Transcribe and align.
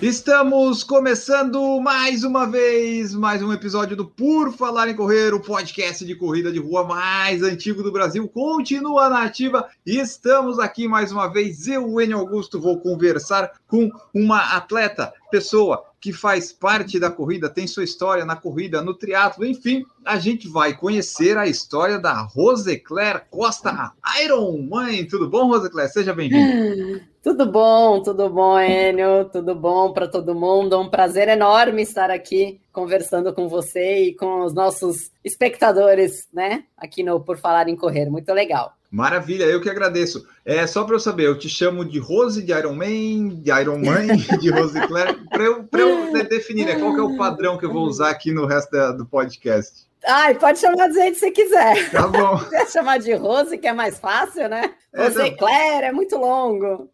Estamos 0.00 0.84
começando 0.84 1.80
mais 1.80 2.22
uma 2.22 2.46
vez, 2.46 3.12
mais 3.12 3.42
um 3.42 3.52
episódio 3.52 3.96
do 3.96 4.06
Por 4.06 4.52
Falar 4.52 4.88
em 4.88 4.94
Correr, 4.94 5.34
o 5.34 5.40
podcast 5.40 6.04
de 6.04 6.14
corrida 6.14 6.52
de 6.52 6.60
rua 6.60 6.84
mais 6.84 7.42
antigo 7.42 7.82
do 7.82 7.90
Brasil. 7.90 8.28
Continua 8.28 9.08
na 9.08 9.24
ativa 9.24 9.68
e 9.84 9.98
estamos 9.98 10.60
aqui 10.60 10.86
mais 10.86 11.10
uma 11.10 11.26
vez. 11.26 11.66
Eu, 11.66 12.00
Enio 12.00 12.18
Augusto, 12.18 12.60
vou 12.60 12.78
conversar 12.78 13.50
com 13.66 13.90
uma 14.14 14.56
atleta, 14.56 15.12
pessoa 15.32 15.87
que 16.00 16.12
faz 16.12 16.52
parte 16.52 16.98
da 16.98 17.10
corrida, 17.10 17.48
tem 17.48 17.66
sua 17.66 17.84
história 17.84 18.24
na 18.24 18.36
corrida, 18.36 18.82
no 18.82 18.94
triatlo, 18.94 19.44
enfim, 19.44 19.84
a 20.04 20.18
gente 20.18 20.48
vai 20.48 20.76
conhecer 20.76 21.36
a 21.36 21.46
história 21.46 21.98
da 21.98 22.20
Roseclair 22.22 23.26
Costa, 23.30 23.92
Iron 24.22 24.58
Mãe. 24.62 25.04
Tudo 25.06 25.28
bom, 25.28 25.48
Roseclair? 25.48 25.90
Seja 25.90 26.14
bem-vindo. 26.14 27.00
Tudo 27.20 27.50
bom, 27.50 28.00
tudo 28.00 28.30
bom, 28.30 28.58
Enio, 28.58 29.28
tudo 29.30 29.54
bom 29.54 29.92
para 29.92 30.08
todo 30.08 30.34
mundo. 30.34 30.74
É 30.74 30.78
um 30.78 30.88
prazer 30.88 31.28
enorme 31.28 31.82
estar 31.82 32.10
aqui 32.10 32.58
conversando 32.72 33.34
com 33.34 33.48
você 33.48 34.04
e 34.04 34.14
com 34.14 34.44
os 34.44 34.54
nossos 34.54 35.10
espectadores, 35.22 36.26
né, 36.32 36.64
aqui 36.74 37.02
no 37.02 37.20
Por 37.20 37.36
Falar 37.36 37.68
em 37.68 37.76
Correr. 37.76 38.08
Muito 38.08 38.32
legal. 38.32 38.77
Maravilha, 38.90 39.44
eu 39.44 39.60
que 39.60 39.68
agradeço. 39.68 40.26
É 40.44 40.66
só 40.66 40.82
para 40.82 40.94
eu 40.94 41.00
saber, 41.00 41.26
eu 41.26 41.38
te 41.38 41.48
chamo 41.48 41.84
de 41.84 41.98
Rose, 41.98 42.42
de 42.42 42.52
Iron 42.52 42.74
Man, 42.74 43.40
de 43.40 43.50
Iron 43.50 43.78
Mãe, 43.78 44.06
de 44.40 44.50
Rose 44.50 44.80
Claire, 44.86 45.18
para 45.28 45.44
eu, 45.44 45.68
eu 45.72 46.28
definir, 46.28 46.64
né? 46.64 46.78
Qual 46.78 46.96
é 46.96 47.02
o 47.02 47.16
padrão 47.16 47.58
que 47.58 47.66
eu 47.66 47.72
vou 47.72 47.84
usar 47.84 48.10
aqui 48.10 48.32
no 48.32 48.46
resto 48.46 48.70
da, 48.70 48.92
do 48.92 49.04
podcast? 49.04 49.86
Ai, 50.06 50.34
pode 50.34 50.58
chamar 50.58 50.88
do 50.88 50.94
jeito 50.94 51.14
que 51.14 51.20
você 51.20 51.30
quiser. 51.30 51.90
Tá 51.90 52.06
bom. 52.06 52.38
Quer 52.48 52.70
chamar 52.70 52.98
de 52.98 53.12
Rose, 53.12 53.58
que 53.58 53.66
é 53.66 53.72
mais 53.74 53.98
fácil, 53.98 54.48
né? 54.48 54.70
Rose 54.96 55.20
é, 55.20 55.30
Claire 55.32 55.86
é 55.86 55.92
muito 55.92 56.16
longo. 56.16 56.88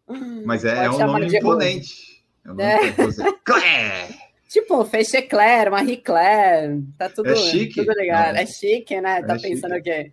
Mas 0.45 0.65
é, 0.65 0.87
é 0.87 0.91
um 0.91 0.99
nome 0.99 1.27
imponente. 1.27 2.25
É 2.45 2.51
um 2.51 2.55
nome 2.55 2.63
é. 2.63 2.91
Rose 2.91 3.23
Claire. 3.45 4.24
Tipo, 4.55 4.85
Feixe 4.85 5.21
Claire, 5.23 5.69
Marie 5.69 5.97
Claire, 5.97 6.81
tá 6.97 7.09
tudo, 7.09 7.29
é 7.29 7.35
chique. 7.35 7.75
tudo 7.75 7.93
ligado. 7.99 8.37
É 8.37 8.47
chique, 8.47 9.01
né? 9.01 9.21
Tá 9.21 9.35
é 9.35 9.39
pensando 9.41 9.75
chique. 9.75 9.81
o 9.81 9.83
quê? 9.83 10.13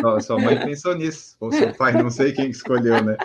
Sua, 0.00 0.20
sua 0.20 0.38
mãe 0.40 0.58
pensou 0.58 0.96
nisso, 0.96 1.36
ou 1.38 1.52
seu 1.52 1.72
pai, 1.72 1.92
não 1.92 2.10
sei 2.10 2.32
quem 2.32 2.50
escolheu, 2.50 3.00
né? 3.04 3.16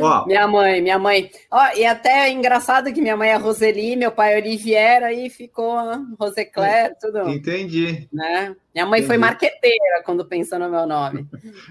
Ó. 0.00 0.26
Minha 0.26 0.46
mãe, 0.46 0.80
minha 0.80 0.96
mãe. 0.96 1.28
Ó, 1.50 1.60
e 1.74 1.84
até 1.84 2.28
é 2.28 2.30
engraçado 2.30 2.92
que 2.92 3.02
minha 3.02 3.16
mãe 3.16 3.30
é 3.30 3.36
Roseli, 3.36 3.96
meu 3.96 4.12
pai 4.12 4.34
é 4.34 4.36
Oliviera, 4.36 5.12
e 5.12 5.28
ficou 5.28 5.76
Roseclair, 6.16 6.94
tudo. 7.00 7.28
Entendi. 7.28 8.08
Né? 8.12 8.54
Minha 8.72 8.86
mãe 8.86 9.00
Entendi. 9.00 9.08
foi 9.08 9.18
marqueteira 9.18 10.04
quando 10.04 10.24
pensou 10.24 10.60
no 10.60 10.70
meu 10.70 10.86
nome. 10.86 11.26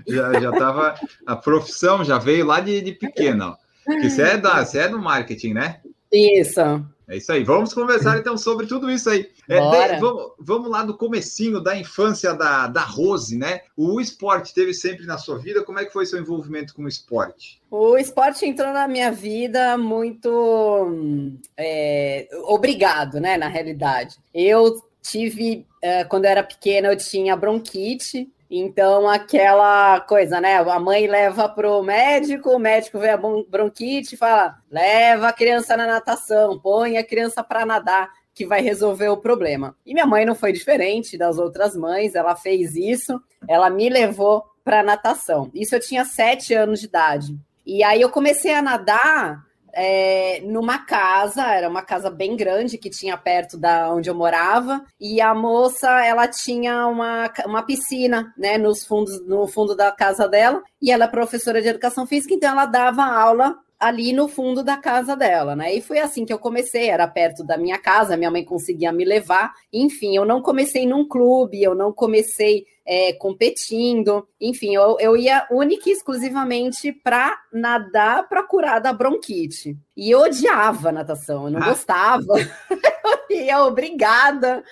já, 0.06 0.42
já 0.42 0.52
tava. 0.52 0.96
A 1.26 1.38
profissão 1.38 2.04
já 2.04 2.18
veio 2.18 2.46
lá 2.46 2.60
de, 2.60 2.82
de 2.82 2.92
pequena. 2.92 3.56
Que 3.86 4.10
você 4.10 4.24
é, 4.24 4.38
da, 4.38 4.66
você 4.66 4.80
é 4.80 4.90
do 4.90 5.00
marketing, 5.00 5.54
né? 5.54 5.80
Isso. 6.12 6.60
É 7.08 7.18
isso 7.18 7.32
aí. 7.32 7.44
Vamos 7.44 7.74
conversar 7.74 8.18
então 8.18 8.38
sobre 8.38 8.66
tudo 8.66 8.90
isso 8.90 9.10
aí. 9.10 9.30
É, 9.50 9.60
de, 9.60 10.00
vamos, 10.00 10.32
vamos, 10.40 10.70
lá 10.70 10.84
do 10.84 10.98
comecinho 10.98 11.60
da 11.60 11.76
infância 11.76 12.34
da, 12.34 12.68
da 12.68 12.82
Rose, 12.82 13.38
né? 13.38 13.62
O 13.76 14.00
esporte 14.00 14.54
teve 14.54 14.74
sempre 14.74 15.06
na 15.06 15.18
sua 15.18 15.38
vida. 15.38 15.64
Como 15.64 15.80
é 15.80 15.86
que 15.86 15.94
foi 15.94 16.06
seu 16.06 16.20
envolvimento 16.20 16.74
com 16.74 16.84
o 16.84 16.88
esporte? 16.88 17.62
O 17.70 17.98
esporte 17.98 18.46
entrou 18.46 18.72
na 18.72 18.88
minha 18.88 19.12
vida 19.12 19.78
muito 19.78 21.38
é, 21.58 22.28
obrigado, 22.46 23.20
né? 23.20 23.38
Na 23.38 23.48
realidade, 23.48 24.18
eu 24.34 24.82
tive 25.02 25.66
é, 25.82 26.06
quando 26.06 26.26
eu 26.26 26.32
era 26.32 26.44
pequena 26.44 26.88
eu 26.88 26.98
tinha 26.98 27.36
bronquite 27.36 28.32
então, 28.50 29.10
aquela 29.10 30.00
coisa, 30.02 30.40
né? 30.40 30.58
A 30.58 30.80
mãe 30.80 31.08
leva 31.08 31.50
pro 31.50 31.82
médico, 31.82 32.52
o 32.52 32.60
médico 32.60 33.00
vê 33.00 33.10
a 33.10 33.18
bronquite 33.18 34.16
e 34.16 34.18
fala: 34.18 34.58
leva 34.70 35.30
a 35.30 35.34
criança 35.34 35.76
na 35.76 35.88
natação, 35.88 36.60
põe 36.60 36.98
a 36.98 37.04
criança 37.04 37.44
para 37.44 37.66
nadar, 37.66 38.12
que 38.34 38.46
vai 38.46 38.62
resolver 38.62 39.10
o 39.10 39.18
problema. 39.18 39.76
E 39.86 39.94
minha 39.94 40.06
mãe 40.06 40.26
não 40.26 40.36
foi 40.36 40.52
diferente 40.52 41.18
das 41.18 41.38
outras 41.38 41.76
mães, 41.76 42.16
ela 42.16 42.36
fez 42.36 42.76
isso, 42.76 43.20
ela 43.48 43.70
me 43.70 43.90
levou 43.90 44.44
para 44.64 44.84
natação. 44.84 45.50
Isso 45.54 45.76
eu 45.76 45.80
tinha 45.80 46.06
sete 46.06 46.54
anos 46.54 46.80
de 46.80 46.86
idade. 46.86 47.38
E 47.66 47.84
aí 47.84 48.02
eu 48.02 48.10
comecei 48.10 48.54
a 48.54 48.62
nadar 48.62 49.44
é, 49.74 50.42
numa 50.46 50.80
casa, 50.86 51.54
era 51.54 51.68
uma 51.68 51.82
casa 51.82 52.10
bem 52.10 52.36
grande 52.36 52.78
que 52.78 52.90
tinha 52.90 53.18
perto 53.18 53.58
da 53.58 53.92
onde 53.94 54.10
eu 54.10 54.16
morava, 54.16 54.86
e 55.00 55.20
a 55.20 55.34
moça 55.34 55.90
ela 56.06 56.28
tinha 56.28 56.88
uma, 56.88 57.32
uma 57.46 57.64
piscina, 57.64 58.34
né, 58.38 58.58
nos 58.58 58.86
fundos, 58.86 59.26
no 59.26 59.48
fundo 59.48 59.76
da 59.76 59.92
casa 59.92 60.28
dela, 60.28 60.62
e 60.82 60.92
ela 60.92 61.06
é 61.06 61.08
professora 61.08 61.62
de 61.62 61.68
educação 61.68 62.06
física, 62.06 62.34
então 62.34 62.52
ela 62.52 62.66
dava 62.66 63.04
aula 63.04 63.56
ali 63.84 64.14
no 64.14 64.30
fundo 64.30 64.64
da 64.64 64.78
casa 64.78 65.14
dela, 65.14 65.58
né? 65.58 65.76
E 65.76 65.82
foi 65.82 66.00
assim 66.00 66.26
que 66.26 66.32
eu 66.32 66.40
comecei, 66.40 66.90
era 66.90 67.06
perto 67.06 67.44
da 67.44 67.58
minha 67.58 67.78
casa, 67.78 68.16
minha 68.16 68.32
mãe 68.32 68.46
conseguia 68.46 68.94
me 68.94 69.04
levar. 69.04 69.52
Enfim, 69.74 70.16
eu 70.16 70.24
não 70.24 70.42
comecei 70.42 70.86
num 70.88 71.06
clube, 71.06 71.62
eu 71.62 71.76
não 71.76 71.92
comecei 71.92 72.66
é, 72.86 73.14
competindo. 73.14 74.28
Enfim, 74.40 74.76
eu, 74.76 74.98
eu 75.00 75.16
ia 75.16 75.48
única 75.50 75.90
e 75.90 75.94
exclusivamente 75.94 76.92
para 76.92 77.38
nadar 77.52 78.28
para 78.28 78.44
curar 78.44 78.80
da 78.80 78.92
bronquite. 78.92 79.78
E 79.96 80.12
eu 80.12 80.22
odiava 80.22 80.92
natação, 80.92 81.46
eu 81.46 81.52
não 81.52 81.62
ah. 81.62 81.70
gostava. 81.70 82.34
eu 83.30 83.38
ia 83.38 83.64
obrigada, 83.64 84.64